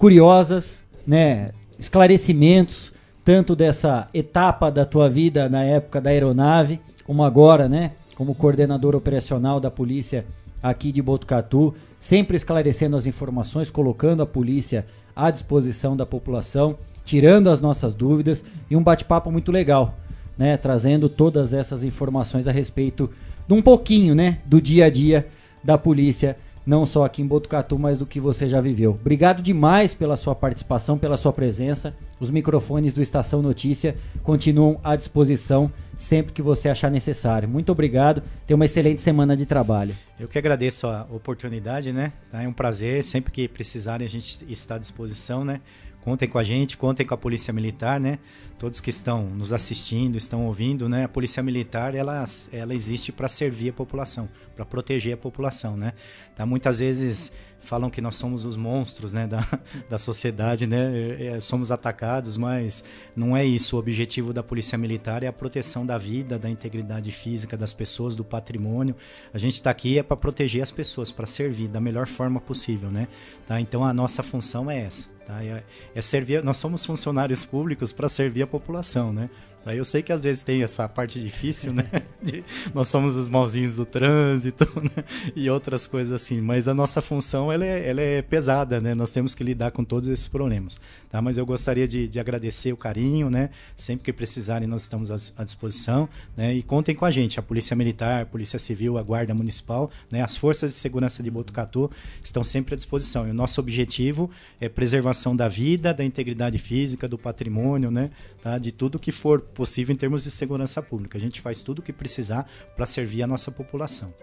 curiosas, 0.00 0.82
né, 1.06 1.50
esclarecimentos, 1.78 2.92
tanto 3.24 3.54
dessa 3.54 4.08
etapa 4.12 4.68
da 4.68 4.84
tua 4.84 5.08
vida 5.08 5.48
na 5.48 5.62
época 5.62 6.00
da 6.00 6.10
aeronave, 6.10 6.80
como 7.04 7.22
agora, 7.22 7.68
né, 7.68 7.92
como 8.16 8.34
coordenador 8.34 8.96
operacional 8.96 9.60
da 9.60 9.70
polícia 9.70 10.26
aqui 10.60 10.90
de 10.90 11.00
Botucatu, 11.00 11.72
sempre 12.00 12.36
esclarecendo 12.36 12.96
as 12.96 13.06
informações, 13.06 13.70
colocando 13.70 14.22
a 14.22 14.26
polícia 14.26 14.84
à 15.14 15.30
disposição 15.30 15.96
da 15.96 16.04
população, 16.04 16.76
tirando 17.04 17.48
as 17.48 17.60
nossas 17.60 17.94
dúvidas 17.94 18.44
e 18.68 18.74
um 18.74 18.82
bate-papo 18.82 19.30
muito 19.30 19.52
legal 19.52 19.94
né, 20.40 20.56
trazendo 20.56 21.06
todas 21.06 21.52
essas 21.52 21.84
informações 21.84 22.48
a 22.48 22.50
respeito 22.50 23.10
de 23.46 23.52
um 23.52 23.60
pouquinho, 23.60 24.14
né, 24.14 24.38
do 24.46 24.58
dia 24.58 24.86
a 24.86 24.90
dia 24.90 25.28
da 25.62 25.76
polícia, 25.76 26.34
não 26.70 26.86
só 26.86 27.04
aqui 27.04 27.20
em 27.20 27.26
Botucatu, 27.26 27.76
mas 27.76 27.98
do 27.98 28.06
que 28.06 28.20
você 28.20 28.48
já 28.48 28.60
viveu. 28.60 28.92
Obrigado 28.92 29.42
demais 29.42 29.92
pela 29.92 30.16
sua 30.16 30.36
participação, 30.36 30.96
pela 30.96 31.16
sua 31.16 31.32
presença. 31.32 31.92
Os 32.20 32.30
microfones 32.30 32.94
do 32.94 33.02
Estação 33.02 33.42
Notícia 33.42 33.96
continuam 34.22 34.78
à 34.84 34.94
disposição 34.94 35.72
sempre 35.98 36.32
que 36.32 36.40
você 36.40 36.68
achar 36.68 36.88
necessário. 36.88 37.48
Muito 37.48 37.72
obrigado. 37.72 38.22
Tenha 38.46 38.54
uma 38.54 38.66
excelente 38.66 39.02
semana 39.02 39.36
de 39.36 39.46
trabalho. 39.46 39.96
Eu 40.16 40.28
que 40.28 40.38
agradeço 40.38 40.86
a 40.86 41.08
oportunidade, 41.10 41.92
né? 41.92 42.12
É 42.32 42.46
um 42.46 42.52
prazer. 42.52 43.02
Sempre 43.02 43.32
que 43.32 43.48
precisarem, 43.48 44.06
a 44.06 44.10
gente 44.10 44.46
está 44.48 44.76
à 44.76 44.78
disposição, 44.78 45.44
né? 45.44 45.60
Contem 46.02 46.28
com 46.28 46.38
a 46.38 46.44
gente, 46.44 46.76
contem 46.76 47.04
com 47.04 47.14
a 47.14 47.18
Polícia 47.18 47.52
Militar, 47.52 47.98
né? 47.98 48.20
Todos 48.60 48.78
que 48.78 48.90
estão 48.90 49.24
nos 49.24 49.54
assistindo, 49.54 50.18
estão 50.18 50.44
ouvindo, 50.44 50.86
né? 50.86 51.04
A 51.04 51.08
Polícia 51.08 51.42
Militar, 51.42 51.94
ela, 51.94 52.22
ela 52.52 52.74
existe 52.74 53.10
para 53.10 53.26
servir 53.26 53.70
a 53.70 53.72
população, 53.72 54.28
para 54.54 54.66
proteger 54.66 55.14
a 55.14 55.16
população, 55.16 55.78
né? 55.78 55.94
Tá? 56.36 56.44
Muitas 56.44 56.78
vezes 56.78 57.32
falam 57.62 57.90
que 57.90 58.00
nós 58.00 58.16
somos 58.16 58.44
os 58.44 58.56
monstros 58.56 59.12
né, 59.12 59.26
da, 59.26 59.46
da 59.88 59.98
sociedade, 59.98 60.66
né? 60.66 60.92
É, 60.94 61.26
é, 61.26 61.40
somos 61.40 61.70
atacados, 61.72 62.36
mas 62.36 62.84
não 63.14 63.34
é 63.36 63.44
isso. 63.44 63.76
O 63.76 63.78
objetivo 63.78 64.32
da 64.32 64.42
Polícia 64.42 64.76
Militar 64.76 65.22
é 65.22 65.26
a 65.26 65.32
proteção 65.32 65.86
da 65.86 65.96
vida, 65.96 66.38
da 66.38 66.48
integridade 66.48 67.10
física 67.12 67.56
das 67.56 67.72
pessoas, 67.72 68.14
do 68.14 68.24
patrimônio. 68.24 68.94
A 69.32 69.38
gente 69.38 69.54
está 69.54 69.70
aqui 69.70 69.98
é 69.98 70.02
para 70.02 70.16
proteger 70.16 70.62
as 70.62 70.70
pessoas, 70.70 71.10
para 71.10 71.26
servir 71.26 71.68
da 71.68 71.80
melhor 71.80 72.06
forma 72.06 72.40
possível, 72.40 72.90
né? 72.90 73.08
Tá? 73.46 73.60
Então 73.60 73.84
a 73.84 73.92
nossa 73.94 74.22
função 74.22 74.70
é 74.70 74.80
essa. 74.80 75.08
Tá? 75.26 75.44
É, 75.44 75.62
é 75.94 76.02
servir. 76.02 76.42
Nós 76.42 76.56
somos 76.56 76.84
funcionários 76.84 77.44
públicos 77.44 77.92
para 77.92 78.08
servir 78.08 78.42
a 78.42 78.46
população, 78.50 79.12
né? 79.12 79.30
Aí 79.64 79.76
eu 79.76 79.84
sei 79.84 80.02
que 80.02 80.12
às 80.12 80.22
vezes 80.22 80.42
tem 80.42 80.62
essa 80.62 80.88
parte 80.88 81.20
difícil, 81.20 81.72
né? 81.72 81.84
De, 82.22 82.42
nós 82.74 82.88
somos 82.88 83.16
os 83.16 83.28
malzinhos 83.28 83.76
do 83.76 83.86
trânsito 83.86 84.66
né? 84.80 85.04
e 85.34 85.48
outras 85.48 85.86
coisas 85.86 86.12
assim, 86.12 86.40
mas 86.40 86.68
a 86.68 86.74
nossa 86.74 87.00
função 87.00 87.50
ela 87.50 87.64
é, 87.64 87.88
ela 87.88 88.00
é 88.00 88.22
pesada, 88.22 88.80
né? 88.80 88.94
Nós 88.94 89.10
temos 89.10 89.34
que 89.34 89.44
lidar 89.44 89.70
com 89.70 89.84
todos 89.84 90.08
esses 90.08 90.28
problemas, 90.28 90.78
tá? 91.10 91.20
Mas 91.20 91.36
eu 91.36 91.44
gostaria 91.44 91.86
de, 91.86 92.08
de 92.08 92.18
agradecer 92.18 92.72
o 92.72 92.76
carinho, 92.76 93.28
né? 93.28 93.50
Sempre 93.76 94.04
que 94.04 94.12
precisarem 94.12 94.66
nós 94.66 94.82
estamos 94.82 95.10
à 95.10 95.44
disposição, 95.44 96.08
né? 96.36 96.54
E 96.54 96.62
contem 96.62 96.94
com 96.94 97.04
a 97.04 97.10
gente, 97.10 97.38
a 97.38 97.42
Polícia 97.42 97.76
Militar, 97.76 98.22
a 98.22 98.26
Polícia 98.26 98.58
Civil, 98.58 98.96
a 98.96 99.02
Guarda 99.02 99.34
Municipal, 99.34 99.90
né? 100.10 100.22
As 100.22 100.36
forças 100.36 100.72
de 100.72 100.78
segurança 100.78 101.22
de 101.22 101.30
Botucatu 101.30 101.90
estão 102.22 102.42
sempre 102.42 102.74
à 102.74 102.76
disposição. 102.76 103.26
E 103.26 103.30
o 103.30 103.34
nosso 103.34 103.60
objetivo 103.60 104.30
é 104.60 104.68
preservação 104.68 105.36
da 105.36 105.48
vida, 105.48 105.92
da 105.92 106.04
integridade 106.04 106.58
física, 106.58 107.06
do 107.06 107.18
patrimônio, 107.18 107.90
né? 107.90 108.10
Tá? 108.42 108.56
De 108.56 108.72
tudo 108.72 108.98
que 108.98 109.12
for 109.12 109.40
possível 109.50 109.92
em 109.92 109.98
termos 109.98 110.24
de 110.24 110.30
segurança 110.30 110.82
pública. 110.82 111.18
A 111.18 111.20
gente 111.20 111.40
faz 111.40 111.62
tudo 111.62 111.80
o 111.80 111.82
que 111.82 111.92
precisar 111.92 112.48
para 112.76 112.86
servir 112.86 113.22
a 113.22 113.26
nossa 113.26 113.50
população. 113.50 114.14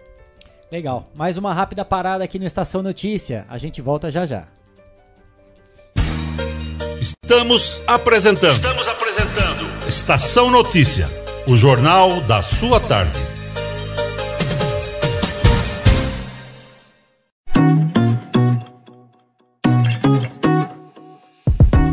Legal. 0.70 1.10
Mais 1.14 1.36
uma 1.36 1.54
rápida 1.54 1.84
parada 1.84 2.24
aqui 2.24 2.38
no 2.38 2.46
Estação 2.46 2.82
Notícia. 2.82 3.46
A 3.48 3.56
gente 3.56 3.80
volta 3.80 4.10
já 4.10 4.26
já. 4.26 4.48
Estamos 7.00 7.80
apresentando. 7.86 8.56
Estamos 8.56 8.88
apresentando. 8.88 9.88
Estação 9.88 10.50
Notícia, 10.50 11.06
o 11.46 11.56
jornal 11.56 12.20
da 12.22 12.42
sua 12.42 12.80
tarde. 12.80 13.27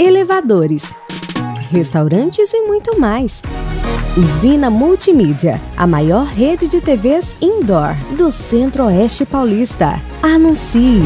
elevadores, 0.00 0.82
restaurantes 1.70 2.54
e 2.54 2.62
muito 2.62 2.98
mais. 2.98 3.42
Usina 4.16 4.70
Multimídia, 4.70 5.60
a 5.76 5.86
maior 5.86 6.24
rede 6.24 6.66
de 6.66 6.80
TVs 6.80 7.36
indoor 7.38 7.94
do 8.16 8.32
Centro-Oeste 8.32 9.26
Paulista. 9.26 10.00
Anuncie! 10.22 11.02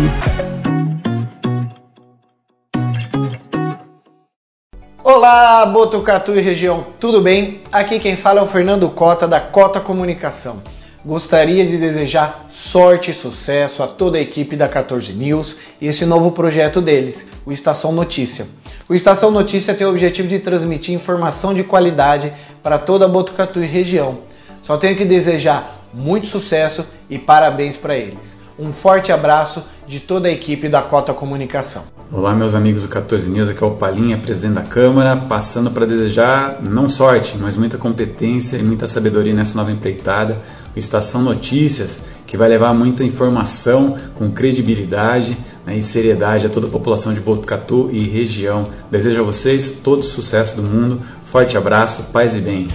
Olá, 5.03 5.66
Botucatu 5.66 6.37
e 6.37 6.41
região, 6.41 6.87
tudo 7.01 7.21
bem? 7.21 7.62
Aqui 7.73 7.99
quem 7.99 8.16
fala 8.16 8.39
é 8.39 8.43
o 8.45 8.47
Fernando 8.47 8.89
Cota 8.89 9.27
da 9.27 9.41
Cota 9.41 9.81
Comunicação. 9.81 10.62
Gostaria 11.05 11.66
de 11.66 11.79
desejar 11.79 12.47
sorte 12.49 13.11
e 13.11 13.15
sucesso 13.15 13.83
a 13.83 13.89
toda 13.89 14.19
a 14.19 14.21
equipe 14.21 14.55
da 14.55 14.69
14 14.69 15.12
News 15.15 15.57
e 15.81 15.89
esse 15.89 16.07
novo 16.07 16.31
projeto 16.31 16.81
deles, 16.81 17.29
o 17.45 17.51
Estação 17.51 17.91
Notícia. 17.91 18.47
O 18.86 18.94
Estação 18.94 19.31
Notícia 19.31 19.73
tem 19.73 19.86
o 19.86 19.90
objetivo 19.90 20.28
de 20.28 20.39
transmitir 20.39 20.94
informação 20.94 21.55
de 21.55 21.65
qualidade 21.65 22.31
para 22.62 22.77
toda 22.77 23.06
a 23.06 23.09
Botucatu 23.09 23.65
e 23.65 23.66
região. 23.66 24.19
Só 24.62 24.77
tenho 24.77 24.94
que 24.94 25.06
desejar 25.06 25.81
muito 25.94 26.27
sucesso 26.27 26.85
e 27.09 27.19
parabéns 27.19 27.78
para 27.78 27.97
eles. 27.97 28.39
Um 28.59 28.74
forte 28.74 29.11
abraço 29.11 29.65
de 29.89 30.01
toda 30.01 30.28
a 30.28 30.31
equipe 30.31 30.69
da 30.69 30.82
Cota 30.82 31.15
Comunicação. 31.15 31.85
Olá, 32.12 32.35
meus 32.35 32.55
amigos 32.55 32.82
do 32.82 32.89
14 32.89 33.31
News, 33.31 33.48
aqui 33.48 33.65
é 33.65 33.66
o 33.66 33.70
Palinha, 33.70 34.19
presidente 34.19 34.56
da 34.56 34.62
Câmara, 34.62 35.16
passando 35.16 35.70
para 35.70 35.86
desejar 35.86 36.59
não 36.62 36.86
sorte, 36.86 37.39
mas 37.40 37.56
muita 37.56 37.78
competência 37.78 38.59
e 38.59 38.62
muita 38.62 38.86
sabedoria 38.86 39.32
nessa 39.32 39.56
nova 39.56 39.73
empreitada, 39.73 40.36
o 40.77 40.78
Estação 40.78 41.23
Notícias, 41.23 42.02
que 42.27 42.36
vai 42.36 42.51
levar 42.51 42.74
muita 42.74 43.02
informação 43.02 43.97
com 44.15 44.31
credibilidade 44.31 45.36
né, 45.65 45.77
e 45.77 45.82
seriedade 45.82 46.47
a 46.47 46.51
toda 46.51 46.66
a 46.66 46.70
população 46.70 47.12
de 47.15 47.20
Botucatu 47.20 47.89
e 47.93 48.09
região. 48.09 48.69
Desejo 48.91 49.20
a 49.20 49.24
vocês 49.24 49.81
todo 49.82 50.01
o 50.01 50.05
sucesso 50.05 50.57
do 50.57 50.62
mundo, 50.62 51.01
forte 51.27 51.57
abraço, 51.57 52.05
paz 52.12 52.36
e 52.36 52.41
bem. 52.41 52.69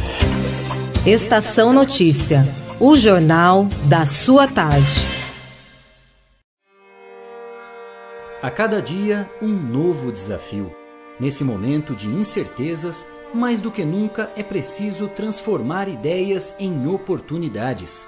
Estação 1.06 1.72
Notícia, 1.72 2.48
o 2.80 2.96
jornal 2.96 3.68
da 3.86 4.06
sua 4.06 4.48
tarde. 4.48 5.02
A 8.42 8.50
cada 8.50 8.82
dia, 8.82 9.30
um 9.42 9.50
novo 9.50 10.12
desafio. 10.12 10.72
Nesse 11.20 11.44
momento 11.44 11.94
de 11.94 12.08
incertezas, 12.08 13.06
mais 13.34 13.60
do 13.60 13.70
que 13.70 13.84
nunca 13.84 14.30
é 14.36 14.42
preciso 14.42 15.08
transformar 15.10 15.88
ideias 15.88 16.56
em 16.58 16.88
oportunidades. 16.88 18.08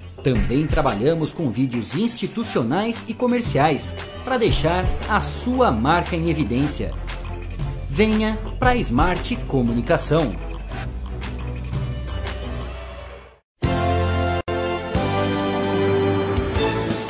Também 0.23 0.67
trabalhamos 0.67 1.33
com 1.33 1.49
vídeos 1.49 1.95
institucionais 1.95 3.05
e 3.07 3.13
comerciais 3.13 3.93
para 4.23 4.37
deixar 4.37 4.85
a 5.09 5.19
sua 5.19 5.71
marca 5.71 6.15
em 6.15 6.29
evidência. 6.29 6.91
Venha 7.89 8.37
para 8.59 8.71
a 8.71 8.75
Smart 8.77 9.35
Comunicação. 9.47 10.31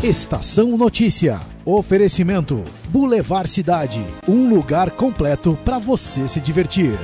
Estação 0.03 0.77
Notícia. 0.77 1.39
Oferecimento 1.63 2.63
Boulevard 2.89 3.47
Cidade, 3.47 4.01
um 4.27 4.49
lugar 4.49 4.89
completo 4.89 5.55
para 5.63 5.77
você 5.77 6.27
se 6.27 6.41
divertir. 6.41 6.97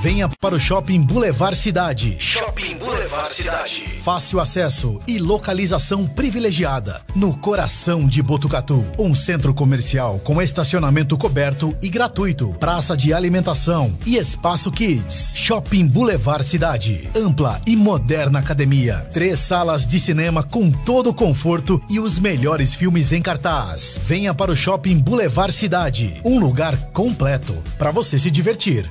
Venha 0.00 0.30
para 0.40 0.54
o 0.54 0.58
Shopping 0.58 1.02
Boulevard 1.02 1.54
Cidade. 1.54 2.16
Shopping 2.18 2.78
Boulevard 2.78 3.34
Cidade. 3.34 3.84
Fácil 4.02 4.40
acesso 4.40 4.98
e 5.06 5.18
localização 5.18 6.06
privilegiada. 6.06 7.02
No 7.14 7.36
coração 7.36 8.06
de 8.06 8.22
Botucatu. 8.22 8.82
Um 8.98 9.14
centro 9.14 9.52
comercial 9.52 10.18
com 10.20 10.40
estacionamento 10.40 11.18
coberto 11.18 11.76
e 11.82 11.90
gratuito. 11.90 12.48
Praça 12.58 12.96
de 12.96 13.12
alimentação 13.12 13.94
e 14.06 14.16
espaço 14.16 14.72
kids. 14.72 15.34
Shopping 15.36 15.86
Boulevard 15.86 16.46
Cidade. 16.46 17.10
Ampla 17.14 17.60
e 17.66 17.76
moderna 17.76 18.38
academia. 18.38 19.06
Três 19.12 19.38
salas 19.38 19.86
de 19.86 20.00
cinema 20.00 20.42
com 20.42 20.70
todo 20.70 21.10
o 21.10 21.14
conforto 21.14 21.78
e 21.90 22.00
os 22.00 22.18
melhores 22.18 22.74
filmes 22.74 23.12
em 23.12 23.20
cartaz. 23.20 24.00
Venha 24.06 24.32
para 24.32 24.50
o 24.50 24.56
Shopping 24.56 24.96
Boulevard 24.96 25.52
Cidade. 25.52 26.22
Um 26.24 26.38
lugar 26.38 26.74
completo 26.90 27.62
para 27.76 27.90
você 27.90 28.18
se 28.18 28.30
divertir. 28.30 28.90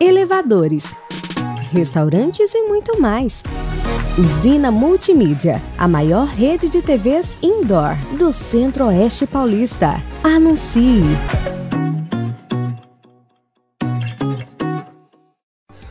elevadores, 0.00 0.84
restaurantes 1.70 2.54
e 2.54 2.62
muito 2.62 2.98
mais. 2.98 3.42
Usina 4.18 4.70
Multimídia, 4.70 5.60
a 5.76 5.86
maior 5.86 6.26
rede 6.26 6.70
de 6.70 6.80
TVs 6.80 7.36
indoor 7.42 7.94
do 8.18 8.32
Centro-Oeste 8.32 9.26
Paulista. 9.26 10.02
Anuncie! 10.24 11.02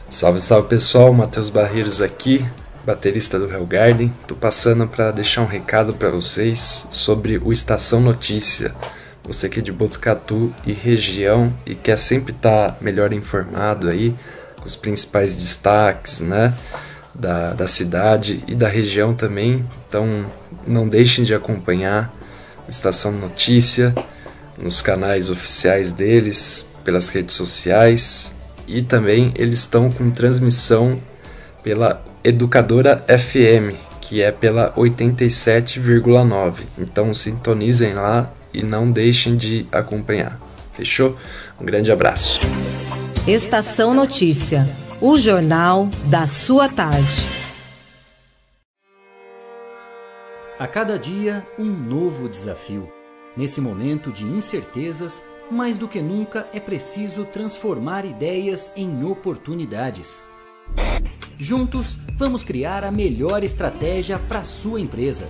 Salve, 0.10 0.42
salve 0.42 0.70
pessoal, 0.70 1.14
Matheus 1.14 1.52
Barreiros 1.52 2.02
aqui, 2.02 2.44
baterista 2.84 3.38
do 3.38 3.50
Hellgarden. 3.50 4.12
Tô 4.28 4.34
passando 4.34 4.88
para 4.88 5.12
deixar 5.12 5.44
um 5.44 5.48
recado 5.48 5.94
para 5.94 6.10
vocês 6.10 6.88
sobre 6.90 7.38
o 7.38 7.52
Estação 7.52 8.02
Notícia 8.02 8.74
você 9.30 9.48
que 9.48 9.60
é 9.60 9.62
de 9.62 9.72
Botucatu 9.72 10.52
e 10.66 10.74
região 10.74 11.54
e 11.64 11.76
quer 11.76 11.98
sempre 11.98 12.34
estar 12.34 12.72
tá 12.72 12.78
melhor 12.82 13.14
informado 13.14 13.88
aí 13.88 14.16
com 14.58 14.66
os 14.66 14.76
principais 14.76 15.36
destaques, 15.36 16.20
né, 16.20 16.54
da, 17.14 17.54
da 17.54 17.68
cidade 17.68 18.44
e 18.48 18.56
da 18.56 18.68
região 18.68 19.14
também. 19.14 19.64
Então, 19.88 20.26
não 20.66 20.88
deixem 20.88 21.24
de 21.24 21.36
acompanhar 21.36 22.12
a 22.68 22.70
Estação 22.70 23.12
Notícia 23.12 23.94
nos 24.58 24.82
canais 24.82 25.30
oficiais 25.30 25.94
deles, 25.94 26.68
pelas 26.84 27.10
redes 27.10 27.36
sociais 27.36 28.34
e 28.68 28.82
também 28.82 29.32
eles 29.36 29.60
estão 29.60 29.92
com 29.92 30.10
transmissão 30.10 31.00
pela 31.62 32.04
Educadora 32.24 33.06
FM, 33.08 33.76
que 34.02 34.24
é 34.24 34.32
pela 34.32 34.74
87,9. 34.74 36.64
Então 36.80 37.14
sintonizem 37.14 37.94
lá 37.94 38.34
e 38.54 38.64
não 38.64 38.92
deixem 38.92 39.36
de 39.38 39.66
acompanhar. 39.72 40.40
Fechou? 40.74 41.18
Um 41.60 41.66
grande 41.66 41.92
abraço. 41.92 42.40
Estação 43.28 43.94
Notícia, 43.94 44.68
o 45.02 45.18
jornal 45.18 45.90
da 46.06 46.26
sua 46.26 46.70
tarde. 46.70 47.24
A 50.58 50.68
cada 50.68 50.98
dia, 50.98 51.46
um 51.58 51.66
novo 51.66 52.28
desafio. 52.28 52.92
Nesse 53.38 53.62
momento 53.62 54.12
de 54.12 54.26
incertezas, 54.26 55.24
mais 55.50 55.78
do 55.78 55.88
que 55.88 56.02
nunca 56.02 56.48
é 56.54 56.60
preciso 56.60 57.24
transformar 57.26 58.06
ideias 58.06 58.72
em 58.76 59.04
oportunidades. 59.04 60.24
Juntos, 61.38 61.98
vamos 62.18 62.44
criar 62.44 62.84
a 62.84 62.92
melhor 62.92 63.44
estratégia 63.44 64.20
para 64.20 64.44
sua 64.44 64.82
empresa. 64.82 65.30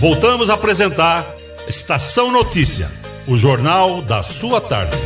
Voltamos 0.00 0.48
a 0.48 0.54
apresentar 0.54 1.26
Estação 1.66 2.30
Notícia, 2.30 2.86
o 3.26 3.36
jornal 3.36 4.00
da 4.00 4.22
sua 4.22 4.60
tarde. 4.60 4.96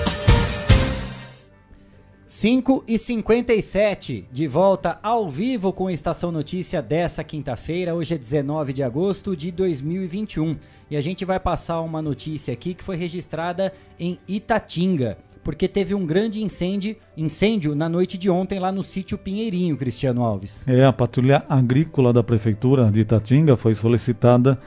5 2.27 2.85
e 2.86 2.98
57 2.98 4.28
de 4.31 4.47
volta 4.47 4.98
ao 5.02 5.31
vivo 5.31 5.73
com 5.73 5.86
a 5.86 5.93
Estação 5.94 6.31
Notícia 6.31 6.82
dessa 6.82 7.24
quinta-feira. 7.24 7.94
Hoje 7.94 8.16
é 8.16 8.19
19 8.19 8.74
de 8.74 8.82
agosto 8.82 9.35
de 9.35 9.51
2021 9.51 10.59
e 10.90 10.97
a 10.98 11.01
gente 11.01 11.24
vai 11.24 11.40
passar 11.40 11.81
uma 11.81 12.02
notícia 12.02 12.52
aqui 12.52 12.74
que 12.74 12.85
foi 12.85 12.97
registrada 12.97 13.73
em 13.98 14.19
Itatinga, 14.28 15.16
porque 15.43 15.69
teve 15.69 15.94
um 15.94 16.05
grande 16.05 16.43
incêndio, 16.43 16.97
incêndio 17.16 17.74
na 17.74 17.89
noite 17.89 18.19
de 18.19 18.28
ontem 18.28 18.59
lá 18.59 18.70
no 18.70 18.82
sítio 18.82 19.16
Pinheirinho, 19.16 19.74
Cristiano 19.74 20.23
Alves. 20.23 20.69
É, 20.69 20.85
a 20.85 20.93
patrulha 20.93 21.47
agrícola 21.48 22.12
da 22.12 22.23
prefeitura 22.23 22.90
de 22.90 23.01
Itatinga 23.01 23.56
foi 23.56 23.74
solicitada 23.74 24.60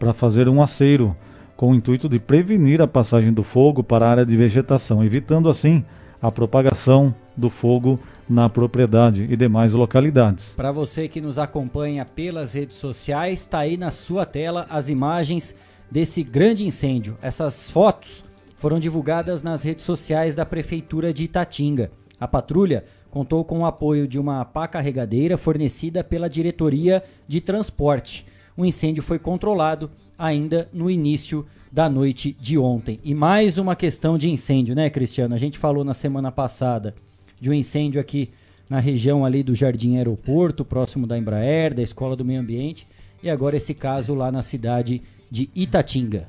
para 0.00 0.14
fazer 0.14 0.48
um 0.48 0.62
aceiro 0.62 1.14
com 1.54 1.72
o 1.72 1.74
intuito 1.74 2.08
de 2.08 2.18
prevenir 2.18 2.80
a 2.80 2.88
passagem 2.88 3.30
do 3.30 3.42
fogo 3.42 3.84
para 3.84 4.06
a 4.06 4.10
área 4.10 4.26
de 4.26 4.34
vegetação, 4.34 5.04
evitando 5.04 5.50
assim 5.50 5.84
a 6.22 6.32
propagação 6.32 7.14
do 7.36 7.50
fogo 7.50 8.00
na 8.26 8.48
propriedade 8.48 9.26
e 9.30 9.36
demais 9.36 9.74
localidades. 9.74 10.54
Para 10.54 10.72
você 10.72 11.06
que 11.06 11.20
nos 11.20 11.38
acompanha 11.38 12.06
pelas 12.06 12.54
redes 12.54 12.78
sociais, 12.78 13.40
está 13.40 13.58
aí 13.58 13.76
na 13.76 13.90
sua 13.90 14.24
tela 14.24 14.66
as 14.70 14.88
imagens 14.88 15.54
desse 15.90 16.22
grande 16.22 16.64
incêndio. 16.64 17.18
Essas 17.20 17.70
fotos 17.70 18.24
foram 18.56 18.80
divulgadas 18.80 19.42
nas 19.42 19.62
redes 19.62 19.84
sociais 19.84 20.34
da 20.34 20.46
prefeitura 20.46 21.12
de 21.12 21.24
Itatinga. 21.24 21.90
A 22.18 22.26
patrulha 22.26 22.84
contou 23.10 23.44
com 23.44 23.60
o 23.60 23.66
apoio 23.66 24.08
de 24.08 24.18
uma 24.18 24.46
pá 24.46 24.66
carregadeira 24.66 25.36
fornecida 25.36 26.02
pela 26.02 26.30
diretoria 26.30 27.02
de 27.28 27.40
transporte. 27.40 28.24
O 28.56 28.64
incêndio 28.64 29.02
foi 29.02 29.18
controlado 29.18 29.90
ainda 30.18 30.68
no 30.72 30.90
início 30.90 31.46
da 31.72 31.88
noite 31.88 32.36
de 32.40 32.58
ontem. 32.58 32.98
E 33.04 33.14
mais 33.14 33.58
uma 33.58 33.76
questão 33.76 34.18
de 34.18 34.28
incêndio, 34.28 34.74
né, 34.74 34.90
Cristiano? 34.90 35.34
A 35.34 35.38
gente 35.38 35.58
falou 35.58 35.84
na 35.84 35.94
semana 35.94 36.32
passada 36.32 36.94
de 37.40 37.48
um 37.48 37.54
incêndio 37.54 38.00
aqui 38.00 38.30
na 38.68 38.78
região 38.78 39.24
ali 39.24 39.42
do 39.42 39.54
Jardim 39.54 39.96
Aeroporto, 39.96 40.64
próximo 40.64 41.06
da 41.06 41.18
Embraer, 41.18 41.74
da 41.74 41.82
Escola 41.82 42.14
do 42.14 42.24
Meio 42.24 42.40
Ambiente, 42.40 42.86
e 43.22 43.28
agora 43.28 43.56
esse 43.56 43.74
caso 43.74 44.14
lá 44.14 44.30
na 44.30 44.42
cidade 44.42 45.02
de 45.30 45.48
Itatinga. 45.54 46.28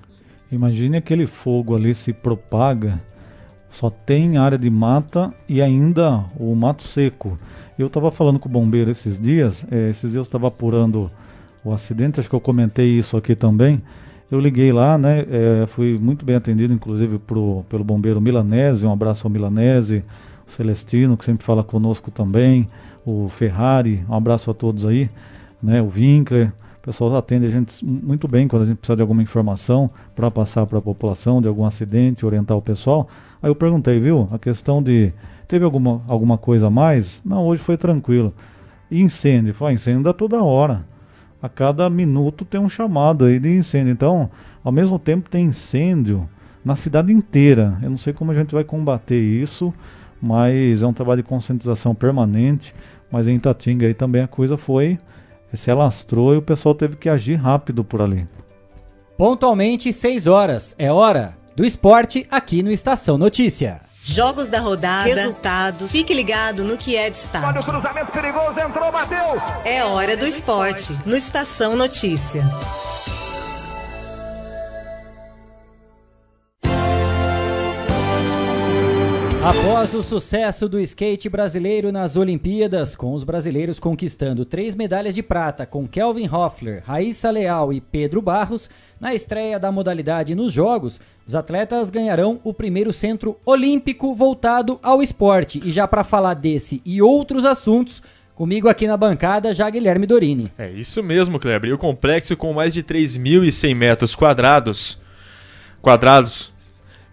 Imagine 0.51 0.97
aquele 0.97 1.25
fogo 1.25 1.75
ali 1.75 1.93
se 1.95 2.11
propaga, 2.11 3.01
só 3.69 3.89
tem 3.89 4.37
área 4.37 4.57
de 4.57 4.69
mata 4.69 5.33
e 5.47 5.61
ainda 5.61 6.25
o 6.37 6.53
mato 6.55 6.83
seco. 6.83 7.37
Eu 7.79 7.87
estava 7.87 8.11
falando 8.11 8.39
com 8.39 8.49
o 8.49 8.51
bombeiro 8.51 8.91
esses 8.91 9.19
dias, 9.19 9.65
eh, 9.71 9.89
esses 9.89 10.11
dias 10.11 10.15
eu 10.15 10.21
estava 10.23 10.47
apurando 10.47 11.09
o 11.63 11.73
acidente, 11.73 12.19
acho 12.19 12.29
que 12.29 12.35
eu 12.35 12.41
comentei 12.41 12.97
isso 12.97 13.15
aqui 13.15 13.35
também. 13.35 13.79
Eu 14.31 14.39
liguei 14.39 14.71
lá, 14.71 14.97
né? 14.97 15.25
É, 15.29 15.67
fui 15.67 15.97
muito 15.97 16.25
bem 16.25 16.35
atendido, 16.35 16.73
inclusive 16.73 17.19
pro, 17.19 17.65
pelo 17.69 17.83
bombeiro 17.83 18.21
Milanese. 18.21 18.85
Um 18.85 18.91
abraço 18.91 19.27
ao 19.27 19.31
Milanese, 19.31 20.03
o 20.47 20.51
Celestino, 20.51 21.17
que 21.17 21.25
sempre 21.25 21.43
fala 21.43 21.63
conosco 21.63 22.09
também, 22.09 22.67
o 23.05 23.27
Ferrari, 23.27 24.03
um 24.07 24.15
abraço 24.15 24.49
a 24.49 24.53
todos 24.53 24.85
aí, 24.85 25.09
né? 25.61 25.81
O 25.81 25.89
Winkler. 25.89 26.51
O 26.79 26.81
pessoal 26.81 27.15
atende 27.15 27.45
a 27.45 27.49
gente 27.49 27.85
muito 27.85 28.27
bem 28.27 28.47
quando 28.47 28.63
a 28.63 28.65
gente 28.65 28.77
precisa 28.77 28.95
de 28.95 29.01
alguma 29.03 29.21
informação 29.21 29.91
para 30.15 30.31
passar 30.31 30.65
para 30.65 30.79
a 30.79 30.81
população, 30.81 31.39
de 31.39 31.47
algum 31.47 31.65
acidente, 31.65 32.25
orientar 32.25 32.57
o 32.57 32.61
pessoal. 32.61 33.07
Aí 33.43 33.51
eu 33.51 33.55
perguntei, 33.55 33.99
viu? 33.99 34.27
A 34.31 34.39
questão 34.39 34.81
de. 34.81 35.13
Teve 35.47 35.65
alguma, 35.65 36.01
alguma 36.07 36.37
coisa 36.37 36.67
a 36.67 36.69
mais? 36.69 37.21
Não, 37.23 37.45
hoje 37.45 37.61
foi 37.61 37.77
tranquilo. 37.77 38.33
E 38.89 39.01
incêndio? 39.01 39.53
Foi, 39.53 39.73
incêndio 39.73 40.03
dá 40.03 40.13
toda 40.13 40.41
hora 40.41 40.89
a 41.41 41.49
cada 41.49 41.89
minuto 41.89 42.45
tem 42.45 42.59
um 42.59 42.69
chamado 42.69 43.25
aí 43.25 43.39
de 43.39 43.49
incêndio. 43.49 43.91
Então, 43.91 44.29
ao 44.63 44.71
mesmo 44.71 44.99
tempo 44.99 45.29
tem 45.29 45.45
incêndio 45.45 46.29
na 46.63 46.75
cidade 46.75 47.11
inteira. 47.11 47.77
Eu 47.81 47.89
não 47.89 47.97
sei 47.97 48.13
como 48.13 48.31
a 48.31 48.35
gente 48.35 48.53
vai 48.53 48.63
combater 48.63 49.19
isso, 49.19 49.73
mas 50.21 50.83
é 50.83 50.87
um 50.87 50.93
trabalho 50.93 51.23
de 51.23 51.27
conscientização 51.27 51.95
permanente. 51.95 52.75
Mas 53.11 53.27
em 53.27 53.35
Itatinga 53.35 53.87
aí 53.87 53.93
também 53.93 54.21
a 54.21 54.27
coisa 54.27 54.57
foi 54.57 54.99
se 55.53 55.69
alastrou 55.69 56.33
e 56.33 56.37
o 56.37 56.41
pessoal 56.41 56.73
teve 56.73 56.95
que 56.95 57.09
agir 57.09 57.35
rápido 57.35 57.83
por 57.83 58.01
ali. 58.01 58.25
Pontualmente 59.17 59.91
6 59.91 60.27
horas. 60.27 60.75
É 60.77 60.91
hora 60.91 61.37
do 61.55 61.65
esporte 61.65 62.25
aqui 62.31 62.63
no 62.63 62.71
Estação 62.71 63.17
Notícia. 63.17 63.81
Jogos 64.03 64.47
da 64.47 64.59
rodada, 64.59 65.03
resultados. 65.07 65.91
Fique 65.91 66.13
ligado 66.13 66.63
no 66.63 66.77
que 66.77 66.95
é 66.95 67.09
destaque. 67.09 67.45
Olha 67.45 67.61
o 67.61 67.63
cruzamento 67.63 68.11
perigoso, 68.11 68.59
entrou, 68.59 68.91
bateu. 68.91 69.41
É 69.63 69.83
hora 69.83 70.17
do 70.17 70.25
esporte, 70.25 70.99
no 71.05 71.15
Estação 71.15 71.75
Notícia. 71.75 72.43
Após 79.43 79.91
o 79.95 80.03
sucesso 80.03 80.69
do 80.69 80.79
skate 80.79 81.27
brasileiro 81.27 81.91
nas 81.91 82.15
Olimpíadas, 82.15 82.95
com 82.95 83.11
os 83.11 83.23
brasileiros 83.23 83.79
conquistando 83.79 84.45
três 84.45 84.75
medalhas 84.75 85.15
de 85.15 85.23
prata 85.23 85.65
com 85.65 85.87
Kelvin 85.87 86.29
Hoffler, 86.29 86.83
Raíssa 86.85 87.31
Leal 87.31 87.73
e 87.73 87.81
Pedro 87.81 88.21
Barros, 88.21 88.69
na 88.99 89.15
estreia 89.15 89.59
da 89.59 89.71
modalidade 89.71 90.35
nos 90.35 90.53
Jogos, 90.53 91.01
os 91.25 91.33
atletas 91.33 91.89
ganharão 91.89 92.39
o 92.43 92.53
primeiro 92.53 92.93
centro 92.93 93.35
olímpico 93.43 94.13
voltado 94.13 94.79
ao 94.83 95.01
esporte. 95.01 95.59
E 95.65 95.71
já 95.71 95.87
para 95.87 96.03
falar 96.03 96.35
desse 96.35 96.79
e 96.85 97.01
outros 97.01 97.43
assuntos, 97.43 98.01
Comigo 98.33 98.67
aqui 98.67 98.87
na 98.87 98.97
bancada, 98.97 99.53
já 99.53 99.69
Guilherme 99.69 100.07
Dorini. 100.07 100.51
É 100.57 100.71
isso 100.71 101.03
mesmo, 101.03 101.37
Kleber. 101.37 101.69
E 101.69 101.73
o 101.73 101.77
complexo 101.77 102.35
com 102.35 102.51
mais 102.53 102.73
de 102.73 102.81
3.100 102.81 103.75
metros 103.75 104.15
quadrados, 104.15 104.99
quadrados 105.79 106.51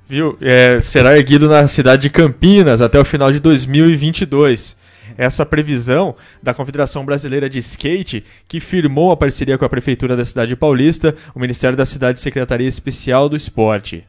viu, 0.09 0.39
é, 0.41 0.81
será 0.81 1.17
erguido 1.17 1.49
na 1.49 1.67
cidade 1.69 2.03
de 2.03 2.11
Campinas 2.11 2.81
até 2.81 2.99
o 2.99 3.05
final 3.05 3.31
de 3.31 3.39
2022. 3.39 4.77
Essa 5.17 5.45
previsão 5.45 6.17
da 6.43 6.55
Confederação 6.55 7.05
Brasileira 7.05 7.49
de 7.49 7.59
Skate, 7.59 8.25
que 8.47 8.61
firmou 8.61 9.11
a 9.11 9.17
parceria 9.17 9.59
com 9.59 9.65
a 9.65 9.69
Prefeitura 9.69 10.17
da 10.17 10.25
cidade 10.25 10.57
paulista, 10.57 11.15
o 11.35 11.41
Ministério 11.41 11.77
da 11.77 11.85
Cidade 11.85 12.19
e 12.19 12.23
Secretaria 12.23 12.69
Especial 12.69 13.29
do 13.29 13.37
Esporte. 13.37 14.05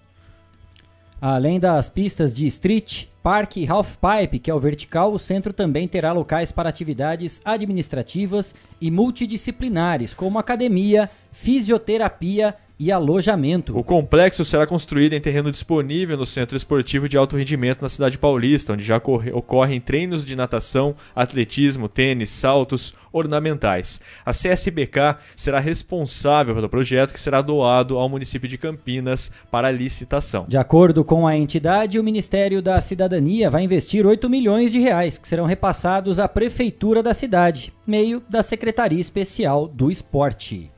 Além 1.21 1.59
das 1.59 1.89
pistas 1.89 2.33
de 2.33 2.45
street, 2.45 3.05
parque 3.21 3.61
e 3.61 3.67
half 3.67 3.97
pipe, 3.97 4.39
que 4.39 4.49
é 4.49 4.53
o 4.53 4.59
vertical, 4.59 5.11
o 5.11 5.19
centro 5.19 5.51
também 5.51 5.85
terá 5.85 6.13
locais 6.13 6.49
para 6.49 6.69
atividades 6.69 7.41
administrativas 7.43 8.55
e 8.79 8.89
multidisciplinares, 8.89 10.13
como 10.13 10.39
academia, 10.39 11.09
fisioterapia 11.33 12.55
e 12.79 12.91
alojamento. 12.91 13.77
O 13.77 13.83
complexo 13.83 14.45
será 14.45 14.65
construído 14.65 15.13
em 15.13 15.19
terreno 15.19 15.51
disponível 15.51 16.15
no 16.15 16.25
Centro 16.25 16.55
Esportivo 16.55 17.09
de 17.09 17.17
Alto 17.17 17.35
Rendimento 17.35 17.81
na 17.81 17.89
cidade 17.89 18.17
paulista, 18.17 18.73
onde 18.73 18.83
já 18.83 19.01
ocorrem 19.33 19.81
treinos 19.81 20.23
de 20.23 20.35
natação, 20.35 20.95
atletismo, 21.13 21.89
tênis, 21.89 22.29
saltos 22.29 22.95
ornamentais. 23.11 23.99
A 24.25 24.31
CSBK 24.31 25.17
será 25.35 25.59
responsável 25.59 26.55
pelo 26.55 26.69
projeto 26.69 27.13
que 27.13 27.19
será 27.19 27.41
doado 27.41 27.97
ao 27.97 28.07
município 28.07 28.47
de 28.47 28.57
Campinas 28.57 29.29
para 29.51 29.71
licitação. 29.71 30.45
De 30.47 30.57
acordo 30.57 31.03
com 31.03 31.27
a 31.27 31.35
entidade, 31.35 31.99
o 31.99 32.03
Ministério 32.03 32.61
da 32.61 32.79
Cidadania 32.79 33.49
vai 33.49 33.63
investir 33.63 34.05
8 34.05 34.29
milhões 34.29 34.71
de 34.71 34.79
reais 34.79 35.17
que 35.17 35.27
serão 35.27 35.45
repassados 35.45 36.19
à 36.19 36.27
prefeitura 36.27 37.03
da 37.03 37.13
cidade, 37.13 37.73
meio 37.85 38.23
da 38.29 38.41
Secretaria 38.41 39.01
Especial 39.01 39.67
do 39.67 39.91
Esporte. 39.91 40.71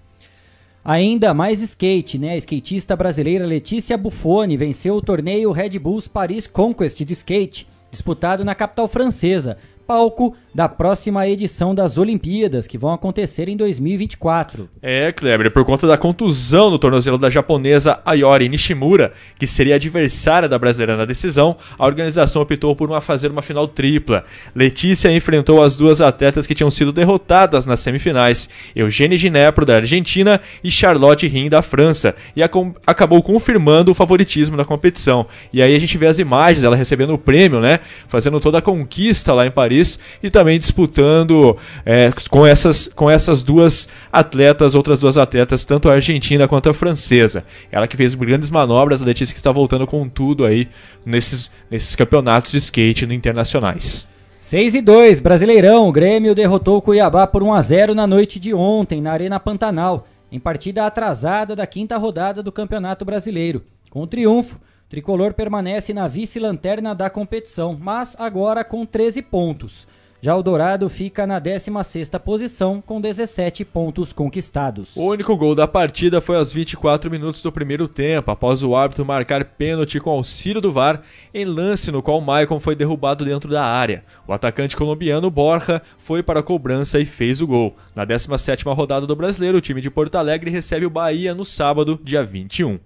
Ainda 0.83 1.31
mais 1.31 1.61
skate, 1.61 2.17
né? 2.17 2.31
A 2.31 2.37
skatista 2.37 2.95
brasileira 2.95 3.45
Letícia 3.45 3.95
Buffoni 3.95 4.57
venceu 4.57 4.95
o 4.95 5.01
torneio 5.01 5.51
Red 5.51 5.77
Bulls 5.77 6.07
Paris 6.07 6.47
Conquest 6.47 7.03
de 7.03 7.13
skate, 7.13 7.67
disputado 7.91 8.43
na 8.43 8.55
capital 8.55 8.87
francesa, 8.87 9.57
palco 9.85 10.35
da 10.53 10.67
próxima 10.67 11.27
edição 11.27 11.73
das 11.73 11.97
Olimpíadas, 11.97 12.67
que 12.67 12.77
vão 12.77 12.91
acontecer 12.91 13.47
em 13.47 13.55
2024. 13.55 14.69
É, 14.81 15.11
Kleber, 15.11 15.49
por 15.51 15.63
conta 15.63 15.87
da 15.87 15.97
contusão 15.97 16.69
no 16.69 16.77
tornozelo 16.77 17.17
da 17.17 17.29
japonesa 17.29 17.99
Ayori 18.05 18.49
Nishimura, 18.49 19.13
que 19.39 19.47
seria 19.47 19.75
adversária 19.75 20.49
da 20.49 20.59
brasileira 20.59 20.97
na 20.97 21.05
decisão, 21.05 21.55
a 21.79 21.85
organização 21.85 22.41
optou 22.41 22.75
por 22.75 22.89
uma 22.89 22.99
fazer 22.99 23.31
uma 23.31 23.41
final 23.41 23.67
tripla. 23.67 24.25
Letícia 24.53 25.11
enfrentou 25.11 25.63
as 25.63 25.77
duas 25.77 26.01
atletas 26.01 26.45
que 26.45 26.55
tinham 26.55 26.69
sido 26.69 26.91
derrotadas 26.91 27.65
nas 27.65 27.79
semifinais, 27.79 28.49
Eugênie 28.75 29.17
Ginepro 29.17 29.65
da 29.65 29.77
Argentina 29.77 30.41
e 30.63 30.69
Charlotte 30.69 31.27
Rim 31.27 31.49
da 31.49 31.61
França, 31.61 32.13
e 32.35 32.41
acabou 32.43 33.23
confirmando 33.23 33.91
o 33.91 33.95
favoritismo 33.95 34.57
da 34.57 34.65
competição. 34.65 35.25
E 35.53 35.61
aí 35.61 35.75
a 35.75 35.79
gente 35.79 35.97
vê 35.97 36.07
as 36.07 36.19
imagens, 36.19 36.65
ela 36.65 36.75
recebendo 36.75 37.13
o 37.13 37.17
prêmio, 37.17 37.61
né, 37.61 37.79
fazendo 38.07 38.39
toda 38.39 38.57
a 38.57 38.61
conquista 38.61 39.33
lá 39.33 39.45
em 39.45 39.51
Paris 39.51 39.99
e 40.21 40.29
também 40.29 40.40
também 40.41 40.57
disputando 40.57 41.55
é, 41.85 42.11
com, 42.29 42.45
essas, 42.45 42.87
com 42.87 43.09
essas 43.09 43.43
duas 43.43 43.87
atletas, 44.11 44.73
outras 44.73 44.99
duas 44.99 45.15
atletas, 45.15 45.63
tanto 45.63 45.87
a 45.87 45.93
argentina 45.93 46.47
quanto 46.47 46.67
a 46.67 46.73
francesa. 46.73 47.43
Ela 47.71 47.87
que 47.87 47.95
fez 47.95 48.15
grandes 48.15 48.49
manobras, 48.49 49.03
a 49.03 49.05
Letícia 49.05 49.33
que 49.33 49.39
está 49.39 49.51
voltando 49.51 49.85
com 49.85 50.09
tudo 50.09 50.43
aí 50.43 50.67
nesses, 51.05 51.51
nesses 51.69 51.95
campeonatos 51.95 52.51
de 52.51 52.57
skate 52.57 53.05
internacionais. 53.05 54.07
6 54.39 54.73
e 54.73 54.81
2, 54.81 55.19
Brasileirão. 55.19 55.87
O 55.87 55.91
Grêmio 55.91 56.33
derrotou 56.33 56.77
o 56.77 56.81
Cuiabá 56.81 57.27
por 57.27 57.43
1 57.43 57.53
a 57.53 57.61
0 57.61 57.93
na 57.93 58.07
noite 58.07 58.39
de 58.39 58.51
ontem, 58.51 58.99
na 58.99 59.11
Arena 59.11 59.39
Pantanal, 59.39 60.07
em 60.31 60.39
partida 60.39 60.87
atrasada 60.87 61.55
da 61.55 61.67
quinta 61.67 61.97
rodada 61.97 62.41
do 62.41 62.51
Campeonato 62.51 63.05
Brasileiro. 63.05 63.61
Com 63.91 64.01
o 64.01 64.07
triunfo, 64.07 64.59
Tricolor 64.89 65.35
permanece 65.35 65.93
na 65.93 66.07
vice-lanterna 66.07 66.95
da 66.95 67.09
competição, 67.09 67.77
mas 67.79 68.15
agora 68.19 68.63
com 68.63 68.85
13 68.85 69.21
pontos. 69.21 69.87
Já 70.23 70.35
o 70.35 70.43
Dourado 70.43 70.87
fica 70.87 71.25
na 71.25 71.41
16ª 71.41 72.19
posição 72.19 72.79
com 72.79 73.01
17 73.01 73.65
pontos 73.65 74.13
conquistados. 74.13 74.95
O 74.95 75.07
único 75.07 75.35
gol 75.35 75.55
da 75.55 75.67
partida 75.67 76.21
foi 76.21 76.35
aos 76.37 76.53
24 76.53 77.09
minutos 77.09 77.41
do 77.41 77.51
primeiro 77.51 77.87
tempo, 77.87 78.29
após 78.29 78.61
o 78.61 78.75
árbitro 78.75 79.03
marcar 79.03 79.43
pênalti 79.43 79.99
com 79.99 80.11
auxílio 80.11 80.61
do 80.61 80.71
VAR 80.71 81.01
em 81.33 81.43
lance 81.43 81.91
no 81.91 82.03
qual 82.03 82.19
o 82.19 82.21
Maicon 82.21 82.59
foi 82.59 82.75
derrubado 82.75 83.25
dentro 83.25 83.49
da 83.49 83.65
área. 83.65 84.03
O 84.27 84.31
atacante 84.31 84.77
colombiano 84.77 85.31
Borja 85.31 85.81
foi 85.97 86.21
para 86.21 86.41
a 86.41 86.43
cobrança 86.43 86.99
e 86.99 87.05
fez 87.05 87.41
o 87.41 87.47
gol. 87.47 87.75
Na 87.95 88.05
17ª 88.05 88.75
rodada 88.75 89.07
do 89.07 89.15
Brasileiro, 89.15 89.57
o 89.57 89.61
time 89.61 89.81
de 89.81 89.89
Porto 89.89 90.17
Alegre 90.17 90.51
recebe 90.51 90.85
o 90.85 90.89
Bahia 90.91 91.33
no 91.33 91.43
sábado, 91.43 91.99
dia 92.03 92.23
21. 92.23 92.79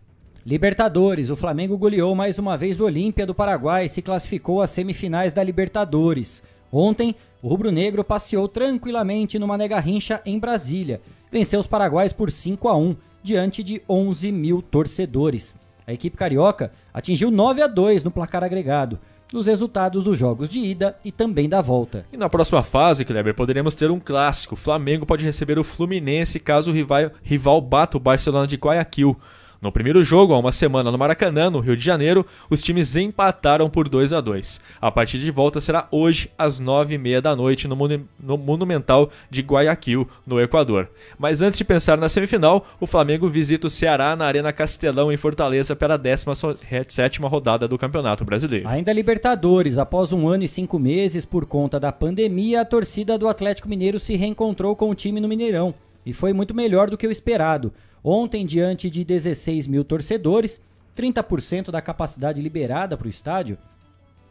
Libertadores, 0.46 1.30
o 1.30 1.36
Flamengo 1.36 1.78
goleou 1.78 2.16
mais 2.16 2.40
uma 2.40 2.56
vez 2.56 2.80
o 2.80 2.86
Olímpia 2.86 3.26
do 3.26 3.36
Paraguai 3.36 3.86
e 3.86 3.90
se 3.90 4.02
classificou 4.02 4.62
às 4.62 4.70
semifinais 4.70 5.34
da 5.34 5.44
Libertadores. 5.44 6.42
Ontem, 6.78 7.16
o 7.42 7.48
rubro-negro 7.48 8.04
passeou 8.04 8.50
tranquilamente 8.50 9.40
no 9.40 9.48
Mané 9.48 9.66
Garrincha 9.66 10.22
em 10.26 10.38
Brasília. 10.38 11.02
Venceu 11.32 11.60
os 11.60 11.68
paraguaios 11.68 12.12
por 12.12 12.30
5 12.30 12.68
a 12.68 12.76
1 12.76 12.98
diante 13.24 13.64
de 13.64 13.82
11 13.88 14.30
mil 14.32 14.62
torcedores. 14.62 15.56
A 15.88 15.94
equipe 15.94 16.18
carioca 16.18 16.74
atingiu 16.94 17.32
9 17.32 17.62
a 17.62 17.68
2 17.68 18.04
no 18.04 18.12
placar 18.12 18.44
agregado 18.44 19.00
nos 19.32 19.48
resultados 19.48 20.04
dos 20.04 20.18
jogos 20.18 20.50
de 20.50 20.60
ida 20.60 20.98
e 21.04 21.12
também 21.14 21.48
da 21.48 21.62
volta. 21.62 22.06
E 22.12 22.18
na 22.18 22.30
próxima 22.30 22.62
fase, 22.62 23.06
Kleber, 23.06 23.34
poderemos 23.34 23.74
ter 23.74 23.90
um 23.90 24.00
clássico. 24.00 24.56
O 24.56 24.58
Flamengo 24.58 25.06
pode 25.06 25.24
receber 25.24 25.58
o 25.58 25.64
Fluminense 25.64 26.40
caso 26.40 26.72
o 26.72 26.74
rival, 26.74 27.12
rival 27.24 27.62
bata 27.62 27.96
o 27.96 28.02
Barcelona 28.02 28.48
de 28.48 28.58
Guayaquil. 28.58 29.18
No 29.66 29.72
primeiro 29.72 30.04
jogo, 30.04 30.32
há 30.32 30.38
uma 30.38 30.52
semana 30.52 30.92
no 30.92 30.98
Maracanã, 31.00 31.50
no 31.50 31.60
Rio 31.60 31.76
de 31.76 31.84
Janeiro, 31.84 32.24
os 32.52 32.62
times 32.62 32.96
empataram 32.96 33.68
por 33.68 33.90
2 33.90 34.14
a 34.14 34.22
2 34.22 34.62
A 34.80 34.92
partida 34.92 35.24
de 35.24 35.32
volta 35.32 35.60
será 35.60 35.88
hoje, 35.90 36.30
às 36.38 36.62
9h30 36.62 37.20
da 37.20 37.36
noite, 37.36 37.68
no, 37.68 37.76
no 38.20 38.38
Monumental 38.38 39.10
de 39.28 39.42
Guayaquil, 39.42 40.08
no 40.24 40.40
Equador. 40.40 40.88
Mas 41.18 41.42
antes 41.42 41.58
de 41.58 41.64
pensar 41.64 41.98
na 41.98 42.08
semifinal, 42.08 42.64
o 42.80 42.86
Flamengo 42.86 43.28
visita 43.28 43.66
o 43.66 43.70
Ceará 43.72 44.16
na 44.16 44.28
Arena 44.28 44.54
Castelão, 44.54 45.12
em 45.12 45.18
Fortaleza, 45.18 45.76
pela 45.76 45.98
17 45.98 47.20
rodada 47.22 47.68
do 47.68 47.76
Campeonato 47.76 48.24
Brasileiro. 48.24 48.68
Ainda 48.68 48.94
Libertadores, 48.94 49.80
após 49.80 50.14
um 50.14 50.28
ano 50.28 50.44
e 50.44 50.48
cinco 50.48 50.78
meses 50.78 51.26
por 51.26 51.48
conta 51.48 51.80
da 51.80 51.92
pandemia, 51.92 52.62
a 52.62 52.66
torcida 52.66 53.18
do 53.18 53.28
Atlético 53.28 53.68
Mineiro 53.68 54.00
se 54.00 54.16
reencontrou 54.16 54.76
com 54.76 54.92
o 54.92 54.96
time 54.96 55.20
no 55.20 55.28
Mineirão 55.28 55.74
e 56.06 56.14
foi 56.14 56.34
muito 56.34 56.54
melhor 56.54 56.88
do 56.88 56.98
que 56.98 57.08
o 57.08 57.12
esperado. 57.12 57.74
Ontem, 58.08 58.46
diante 58.46 58.88
de 58.88 59.04
16 59.04 59.66
mil 59.66 59.84
torcedores, 59.84 60.62
30% 60.96 61.72
da 61.72 61.82
capacidade 61.82 62.40
liberada 62.40 62.96
para 62.96 63.08
o 63.08 63.10
estádio, 63.10 63.58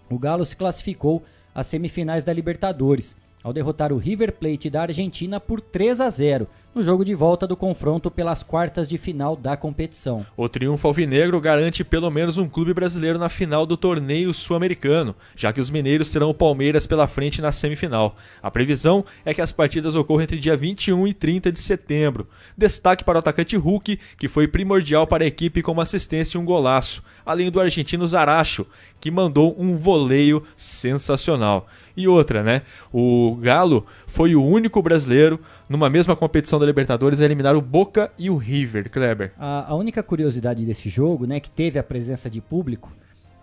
o 0.09 0.17
Galo 0.17 0.47
se 0.47 0.55
classificou 0.55 1.25
às 1.53 1.67
semifinais 1.67 2.23
da 2.23 2.33
Libertadores, 2.33 3.17
ao 3.43 3.53
derrotar 3.53 3.93
o 3.93 3.97
River 3.97 4.31
Plate 4.31 4.71
da 4.71 4.83
Argentina 4.83 5.41
por 5.41 5.61
3 5.61 6.01
a 6.01 6.09
0 6.09 6.47
no 6.75 6.83
jogo 6.83 7.05
de 7.05 7.15
volta 7.15 7.47
do 7.47 7.57
confronto 7.57 8.11
pelas 8.11 8.43
quartas 8.43 8.89
de 8.89 8.99
final 8.99 9.37
da 9.37 9.57
competição. 9.57 10.27
O 10.37 10.49
triunfo 10.49 10.89
alvinegro 10.89 11.41
garante 11.41 11.85
pelo 11.85 12.11
menos 12.11 12.37
um 12.37 12.49
clube 12.49 12.75
brasileiro 12.75 13.19
na 13.19 13.29
final 13.29 13.65
do 13.65 13.77
torneio 13.77 14.35
sul-americano, 14.35 15.15
já 15.37 15.53
que 15.53 15.61
os 15.61 15.71
mineiros 15.71 16.11
terão 16.11 16.31
o 16.31 16.35
Palmeiras 16.35 16.87
pela 16.87 17.07
frente 17.07 17.41
na 17.41 17.53
semifinal. 17.53 18.17
A 18.43 18.51
previsão 18.51 19.05
é 19.25 19.33
que 19.33 19.41
as 19.41 19.53
partidas 19.53 19.95
ocorram 19.95 20.25
entre 20.25 20.39
dia 20.39 20.57
21 20.57 21.07
e 21.07 21.15
30 21.15 21.53
de 21.53 21.61
setembro. 21.61 22.27
Destaque 22.59 23.05
para 23.05 23.17
o 23.17 23.21
atacante 23.21 23.57
Hulk, 23.57 23.99
que 24.19 24.29
foi 24.29 24.49
primordial 24.49 25.07
para 25.07 25.23
a 25.23 25.27
equipe 25.27 25.63
com 25.63 25.73
uma 25.73 25.85
assistência 25.85 26.37
e 26.37 26.41
um 26.41 26.45
golaço, 26.45 27.03
além 27.25 27.51
do 27.51 27.61
argentino 27.61 28.07
Zaracho, 28.07 28.67
que 29.05 29.11
mandou 29.11 29.55
um 29.59 29.77
voleio 29.77 30.43
sensacional. 30.57 31.67
E 31.95 32.09
outra, 32.09 32.43
né? 32.43 32.63
O 32.91 33.37
Galo 33.39 33.85
foi 34.07 34.35
o 34.35 34.43
único 34.43 34.81
brasileiro 34.81 35.39
numa 35.69 35.91
mesma 35.91 36.17
competição 36.17 36.59
da 36.59 36.65
Libertadores 36.65 37.21
a 37.21 37.25
eliminar 37.27 37.55
o 37.55 37.61
Boca 37.61 38.11
e 38.19 38.31
o 38.31 38.39
River, 38.39 38.91
Kleber. 38.91 39.35
A, 39.39 39.73
a 39.73 39.75
única 39.75 40.03
curiosidade 40.03 40.65
desse 40.65 40.89
jogo, 40.89 41.27
né, 41.27 41.39
que 41.39 41.51
teve 41.51 41.79
a 41.79 41.83
presença 41.83 42.31
de 42.31 42.41
público, 42.41 42.91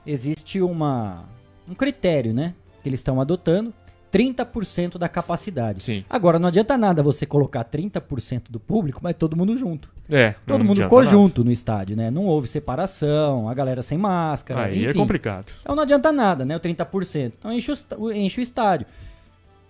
existe 0.03 0.59
uma 0.59 1.25
um 1.69 1.75
critério, 1.75 2.33
né, 2.33 2.55
que 2.81 2.89
eles 2.89 2.99
estão 2.99 3.21
adotando, 3.21 3.71
30% 4.11 4.97
da 4.97 5.07
capacidade. 5.07 5.83
Sim. 5.83 6.03
Agora 6.09 6.37
não 6.37 6.47
adianta 6.47 6.77
nada 6.77 7.01
você 7.01 7.25
colocar 7.25 7.63
30% 7.63 8.45
do 8.49 8.59
público, 8.59 8.99
mas 9.01 9.15
todo 9.15 9.37
mundo 9.37 9.57
junto. 9.57 9.89
É. 10.09 10.35
Todo 10.45 10.63
mundo 10.63 10.81
ficou 10.81 10.99
nada. 10.99 11.09
junto 11.09 11.43
no 11.43 11.51
estádio, 11.51 11.95
né? 11.95 12.11
Não 12.11 12.25
houve 12.25 12.47
separação, 12.47 13.47
a 13.47 13.53
galera 13.53 13.81
sem 13.81 13.97
máscara. 13.97 14.63
Aí 14.63 14.79
é 14.85 14.89
enfim. 14.89 14.89
é 14.89 14.93
complicado. 14.93 15.51
Então 15.61 15.75
não 15.75 15.83
adianta 15.83 16.11
nada, 16.11 16.43
né? 16.43 16.55
O 16.55 16.59
30%. 16.59 17.33
Então 17.39 17.51
enche 17.53 17.71
o, 17.97 18.11
enche 18.11 18.41
o 18.41 18.43
estádio. 18.43 18.85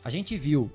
A 0.04 0.10
gente 0.10 0.36
viu 0.36 0.72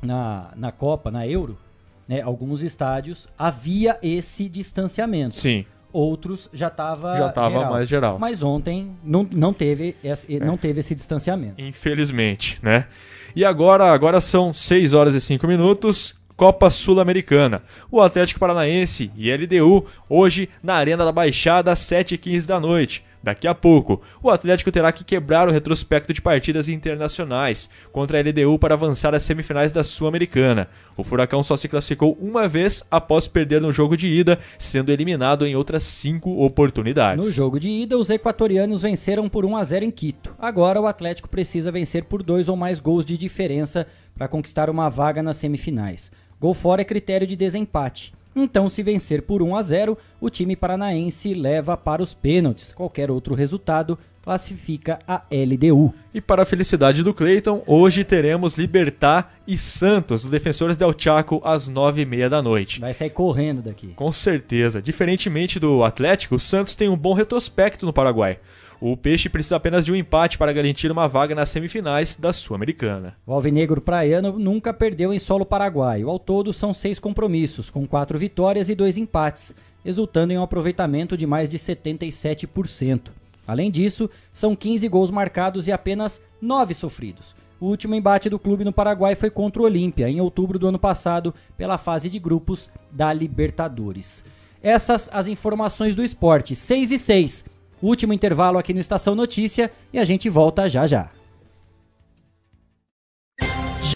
na, 0.00 0.50
na 0.54 0.70
Copa, 0.70 1.10
na 1.10 1.26
Euro, 1.26 1.58
né, 2.06 2.22
alguns 2.22 2.62
estádios 2.62 3.26
havia 3.36 3.98
esse 4.02 4.48
distanciamento. 4.48 5.36
Sim. 5.36 5.66
Outros 5.92 6.48
já 6.52 6.68
estava 6.68 7.16
já 7.16 7.28
estava 7.28 7.70
mais 7.70 7.88
geral. 7.88 8.18
Mas 8.18 8.42
ontem 8.42 8.96
não, 9.02 9.26
não, 9.32 9.52
teve 9.52 9.96
esse, 10.04 10.36
é. 10.36 10.38
não 10.38 10.56
teve 10.56 10.80
esse 10.80 10.94
distanciamento. 10.94 11.54
Infelizmente, 11.60 12.58
né? 12.62 12.86
E 13.34 13.44
agora, 13.44 13.92
agora 13.92 14.20
são 14.20 14.52
6 14.52 14.92
horas 14.92 15.14
e 15.14 15.20
5 15.20 15.46
minutos. 15.46 16.14
Copa 16.36 16.70
Sul-Americana. 16.70 17.62
O 17.90 18.00
Atlético 18.00 18.38
Paranaense 18.38 19.10
e 19.16 19.34
LDU 19.34 19.84
hoje 20.08 20.48
na 20.62 20.74
Arena 20.74 21.04
da 21.04 21.10
Baixada 21.10 21.72
às 21.72 21.80
7h15 21.80 22.46
da 22.46 22.60
noite. 22.60 23.02
Daqui 23.22 23.48
a 23.48 23.54
pouco, 23.54 24.00
o 24.22 24.30
Atlético 24.30 24.70
terá 24.70 24.92
que 24.92 25.04
quebrar 25.04 25.48
o 25.48 25.52
retrospecto 25.52 26.12
de 26.12 26.22
partidas 26.22 26.68
internacionais 26.68 27.68
contra 27.92 28.18
a 28.18 28.22
LDU 28.22 28.58
para 28.58 28.74
avançar 28.74 29.14
às 29.14 29.22
semifinais 29.22 29.72
da 29.72 29.82
Sul-Americana. 29.82 30.68
O 30.96 31.02
Furacão 31.02 31.42
só 31.42 31.56
se 31.56 31.68
classificou 31.68 32.16
uma 32.20 32.46
vez 32.46 32.84
após 32.90 33.26
perder 33.26 33.60
no 33.60 33.72
jogo 33.72 33.96
de 33.96 34.08
ida, 34.08 34.38
sendo 34.58 34.92
eliminado 34.92 35.46
em 35.46 35.56
outras 35.56 35.82
cinco 35.82 36.42
oportunidades. 36.44 37.24
No 37.24 37.32
jogo 37.32 37.58
de 37.58 37.68
ida, 37.68 37.98
os 37.98 38.10
equatorianos 38.10 38.82
venceram 38.82 39.28
por 39.28 39.44
1 39.44 39.56
a 39.56 39.64
0 39.64 39.84
em 39.84 39.90
Quito. 39.90 40.34
Agora, 40.38 40.80
o 40.80 40.86
Atlético 40.86 41.28
precisa 41.28 41.72
vencer 41.72 42.04
por 42.04 42.22
dois 42.22 42.48
ou 42.48 42.56
mais 42.56 42.78
gols 42.80 43.04
de 43.04 43.18
diferença 43.18 43.86
para 44.14 44.28
conquistar 44.28 44.70
uma 44.70 44.88
vaga 44.88 45.22
nas 45.22 45.36
semifinais. 45.36 46.10
Gol 46.40 46.54
fora 46.54 46.82
é 46.82 46.84
critério 46.84 47.26
de 47.26 47.34
desempate. 47.34 48.12
Então, 48.42 48.68
se 48.68 48.82
vencer 48.82 49.22
por 49.22 49.42
1 49.42 49.56
a 49.56 49.62
0, 49.62 49.98
o 50.20 50.30
time 50.30 50.56
paranaense 50.56 51.34
leva 51.34 51.76
para 51.76 52.02
os 52.02 52.14
pênaltis. 52.14 52.72
Qualquer 52.72 53.10
outro 53.10 53.34
resultado 53.34 53.98
classifica 54.28 54.98
a 55.08 55.22
LDU. 55.30 55.94
E 56.12 56.20
para 56.20 56.42
a 56.42 56.44
felicidade 56.44 57.02
do 57.02 57.14
Cleiton, 57.14 57.62
hoje 57.66 58.04
teremos 58.04 58.58
Libertar 58.58 59.38
e 59.46 59.56
Santos, 59.56 60.22
do 60.22 60.30
Defensores 60.30 60.76
del 60.76 60.94
Chaco, 60.96 61.40
às 61.42 61.66
nove 61.66 62.02
e 62.02 62.04
meia 62.04 62.28
da 62.28 62.42
noite. 62.42 62.78
Vai 62.78 62.92
sair 62.92 63.08
correndo 63.08 63.62
daqui. 63.62 63.94
Com 63.96 64.12
certeza. 64.12 64.82
Diferentemente 64.82 65.58
do 65.58 65.82
Atlético, 65.82 66.34
o 66.34 66.40
Santos 66.40 66.76
tem 66.76 66.90
um 66.90 66.96
bom 66.96 67.14
retrospecto 67.14 67.86
no 67.86 67.92
Paraguai. 67.92 68.38
O 68.80 68.96
Peixe 68.96 69.28
precisa 69.28 69.56
apenas 69.56 69.84
de 69.84 69.90
um 69.90 69.96
empate 69.96 70.38
para 70.38 70.52
garantir 70.52 70.90
uma 70.90 71.08
vaga 71.08 71.34
nas 71.34 71.48
semifinais 71.48 72.14
da 72.14 72.32
Sul-Americana. 72.32 73.16
O 73.26 73.32
Alvinegro 73.32 73.80
Praiano 73.80 74.38
nunca 74.38 74.72
perdeu 74.72 75.12
em 75.12 75.18
solo 75.18 75.44
paraguaio. 75.44 76.08
Ao 76.08 76.16
todo, 76.16 76.52
são 76.52 76.72
seis 76.72 77.00
compromissos, 77.00 77.70
com 77.70 77.88
quatro 77.88 78.16
vitórias 78.16 78.68
e 78.68 78.76
dois 78.76 78.96
empates, 78.96 79.52
resultando 79.84 80.32
em 80.32 80.38
um 80.38 80.42
aproveitamento 80.42 81.16
de 81.16 81.26
mais 81.26 81.48
de 81.48 81.58
77%. 81.58 83.10
Além 83.48 83.68
disso, 83.68 84.08
são 84.32 84.54
15 84.54 84.86
gols 84.88 85.10
marcados 85.10 85.66
e 85.66 85.72
apenas 85.72 86.20
9 86.40 86.72
sofridos. 86.72 87.34
O 87.60 87.66
último 87.66 87.96
embate 87.96 88.30
do 88.30 88.38
clube 88.38 88.64
no 88.64 88.72
Paraguai 88.72 89.16
foi 89.16 89.30
contra 89.30 89.60
o 89.60 89.64
Olímpia, 89.64 90.08
em 90.08 90.20
outubro 90.20 90.56
do 90.56 90.68
ano 90.68 90.78
passado, 90.78 91.34
pela 91.56 91.78
fase 91.78 92.08
de 92.08 92.20
grupos 92.20 92.70
da 92.92 93.12
Libertadores. 93.12 94.24
Essas 94.62 95.10
as 95.12 95.26
informações 95.26 95.96
do 95.96 96.04
esporte. 96.04 96.54
6 96.54 96.92
e 96.92 96.98
6. 96.98 97.57
Último 97.82 98.12
intervalo 98.12 98.58
aqui 98.58 98.74
no 98.74 98.80
Estação 98.80 99.14
Notícia 99.14 99.70
e 99.92 99.98
a 99.98 100.04
gente 100.04 100.28
volta 100.28 100.68
já 100.68 100.86
já. 100.86 101.10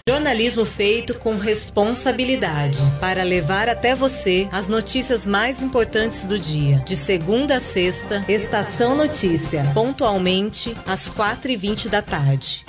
Jornalismo 0.09 0.65
feito 0.65 1.17
com 1.17 1.37
responsabilidade 1.37 2.79
para 2.99 3.23
levar 3.23 3.69
até 3.69 3.95
você 3.95 4.49
as 4.51 4.67
notícias 4.67 5.25
mais 5.25 5.63
importantes 5.63 6.25
do 6.25 6.37
dia. 6.37 6.77
De 6.85 6.95
segunda 6.95 7.57
a 7.57 7.59
sexta, 7.59 8.25
Estação 8.27 8.95
Notícia, 8.95 9.63
pontualmente 9.73 10.75
às 10.85 11.09
4h20 11.09 11.87
da 11.87 12.01
tarde. 12.01 12.65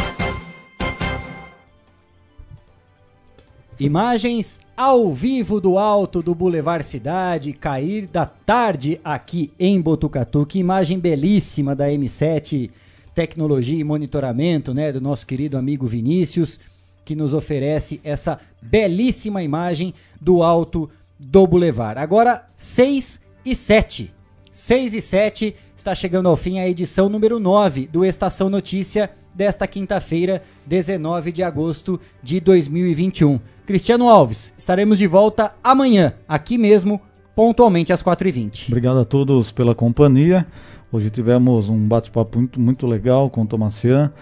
Imagens 3.78 4.60
ao 4.76 5.12
vivo 5.12 5.60
do 5.60 5.78
alto 5.78 6.22
do 6.22 6.32
Boulevard 6.32 6.86
Cidade, 6.86 7.52
cair 7.52 8.06
da 8.06 8.24
tarde 8.24 9.00
aqui 9.02 9.52
em 9.58 9.80
Botucatu. 9.80 10.46
Que 10.46 10.60
imagem 10.60 10.98
belíssima 10.98 11.74
da 11.74 11.88
M7 11.88 12.70
Tecnologia 13.16 13.78
e 13.78 13.82
Monitoramento, 13.82 14.72
né, 14.72 14.92
do 14.92 15.00
nosso 15.00 15.26
querido 15.26 15.58
amigo 15.58 15.86
Vinícius, 15.86 16.60
que 17.04 17.16
nos 17.16 17.34
oferece 17.34 18.00
essa 18.04 18.38
belíssima 18.62 19.42
imagem 19.42 19.92
do 20.20 20.44
alto 20.44 20.88
do 21.18 21.44
Boulevard. 21.44 21.98
Agora 21.98 22.46
6 22.56 23.20
e 23.44 23.56
7. 23.56 24.14
6 24.52 24.94
e 24.94 25.00
7, 25.00 25.56
está 25.76 25.96
chegando 25.96 26.28
ao 26.28 26.36
fim 26.36 26.60
a 26.60 26.68
edição 26.68 27.08
número 27.08 27.40
9 27.40 27.88
do 27.88 28.04
Estação 28.04 28.48
Notícia 28.48 29.10
desta 29.34 29.66
quinta-feira, 29.66 30.42
19 30.66 31.32
de 31.32 31.42
agosto 31.42 32.00
de 32.22 32.40
2021. 32.40 33.40
Cristiano 33.66 34.08
Alves, 34.08 34.54
estaremos 34.56 34.98
de 34.98 35.06
volta 35.06 35.54
amanhã, 35.62 36.14
aqui 36.28 36.56
mesmo, 36.56 37.00
pontualmente 37.34 37.92
às 37.92 38.02
4h20. 38.02 38.68
Obrigado 38.68 39.00
a 39.00 39.04
todos 39.04 39.50
pela 39.50 39.74
companhia. 39.74 40.46
Hoje 40.92 41.10
tivemos 41.10 41.68
um 41.68 41.88
bate-papo 41.88 42.38
muito, 42.38 42.60
muito 42.60 42.86
legal 42.86 43.28
com 43.28 43.42
o 43.42 43.46
Tomacian. 43.46 44.12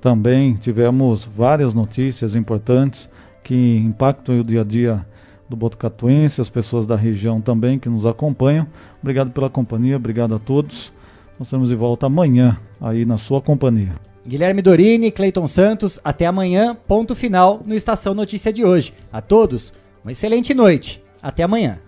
Também 0.00 0.54
tivemos 0.54 1.24
várias 1.24 1.74
notícias 1.74 2.34
importantes 2.34 3.08
que 3.42 3.76
impactam 3.76 4.40
o 4.40 4.44
dia 4.44 4.62
a 4.62 4.64
dia 4.64 5.06
do 5.48 5.56
Botucatuense, 5.56 6.40
as 6.40 6.48
pessoas 6.48 6.86
da 6.86 6.96
região 6.96 7.40
também 7.40 7.78
que 7.78 7.88
nos 7.88 8.06
acompanham. 8.06 8.66
Obrigado 9.02 9.30
pela 9.30 9.50
companhia, 9.50 9.96
obrigado 9.96 10.34
a 10.34 10.38
todos. 10.38 10.92
Nós 11.38 11.48
estamos 11.48 11.68
de 11.68 11.76
volta 11.76 12.06
amanhã 12.06 12.58
aí 12.80 13.04
na 13.04 13.18
sua 13.18 13.42
companhia. 13.42 13.92
Guilherme 14.26 14.62
Dorini, 14.62 15.10
Cleiton 15.10 15.46
Santos, 15.46 16.00
até 16.02 16.24
amanhã, 16.24 16.74
ponto 16.88 17.14
final 17.14 17.62
no 17.66 17.74
Estação 17.74 18.14
Notícia 18.14 18.52
de 18.52 18.64
hoje. 18.64 18.94
A 19.12 19.20
todos, 19.20 19.72
uma 20.02 20.12
excelente 20.12 20.54
noite. 20.54 21.02
Até 21.22 21.42
amanhã. 21.42 21.78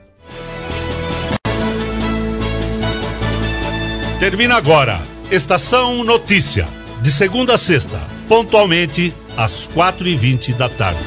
Termina 4.21 4.57
agora. 4.57 5.01
Estação 5.31 6.05
Notícia. 6.05 6.69
De 7.03 7.11
segunda 7.11 7.55
a 7.55 7.59
sexta, 7.59 8.01
pontualmente 8.29 9.13
às 9.37 9.67
quatro 9.67 10.07
e 10.07 10.15
vinte 10.15 10.53
da 10.53 10.69
tarde. 10.69 11.05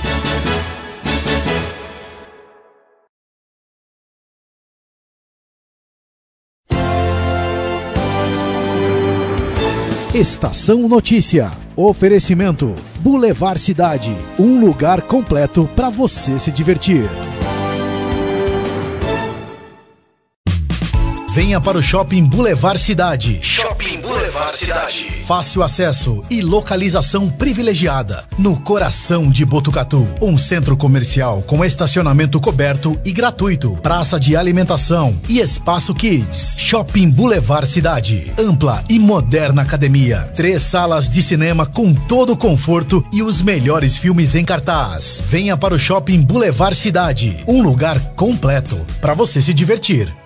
Estação 10.19 10.85
Notícia. 10.89 11.49
Oferecimento: 11.77 12.75
Boulevard 12.99 13.57
Cidade. 13.57 14.13
Um 14.37 14.59
lugar 14.59 15.03
completo 15.03 15.69
para 15.77 15.89
você 15.89 16.37
se 16.37 16.51
divertir. 16.51 17.03
Venha 21.39 21.61
para 21.61 21.77
o 21.77 21.81
Shopping 21.81 22.25
Boulevard 22.25 22.77
Cidade. 22.77 23.39
Shopping 23.41 24.01
Boulevard 24.01 24.57
Cidade. 24.57 25.09
Fácil 25.25 25.63
acesso 25.63 26.21
e 26.29 26.41
localização 26.41 27.29
privilegiada. 27.29 28.25
No 28.37 28.59
coração 28.59 29.31
de 29.31 29.45
Botucatu. 29.45 30.05
Um 30.21 30.37
centro 30.37 30.75
comercial 30.75 31.41
com 31.43 31.63
estacionamento 31.63 32.41
coberto 32.41 32.99
e 33.05 33.13
gratuito. 33.13 33.77
Praça 33.81 34.19
de 34.19 34.35
alimentação 34.35 35.17
e 35.29 35.39
espaço 35.39 35.93
kids. 35.93 36.57
Shopping 36.59 37.09
Boulevard 37.09 37.69
Cidade. 37.69 38.33
Ampla 38.37 38.83
e 38.89 38.99
moderna 38.99 39.61
academia. 39.61 40.29
Três 40.35 40.61
salas 40.61 41.09
de 41.09 41.23
cinema 41.23 41.65
com 41.65 41.93
todo 41.93 42.33
o 42.33 42.37
conforto 42.37 43.01
e 43.13 43.23
os 43.23 43.41
melhores 43.41 43.97
filmes 43.97 44.35
em 44.35 44.43
cartaz. 44.43 45.23
Venha 45.25 45.55
para 45.55 45.73
o 45.73 45.79
Shopping 45.79 46.21
Boulevard 46.21 46.75
Cidade. 46.75 47.45
Um 47.47 47.63
lugar 47.63 47.97
completo 48.17 48.85
para 48.99 49.13
você 49.13 49.41
se 49.41 49.53
divertir. 49.53 50.18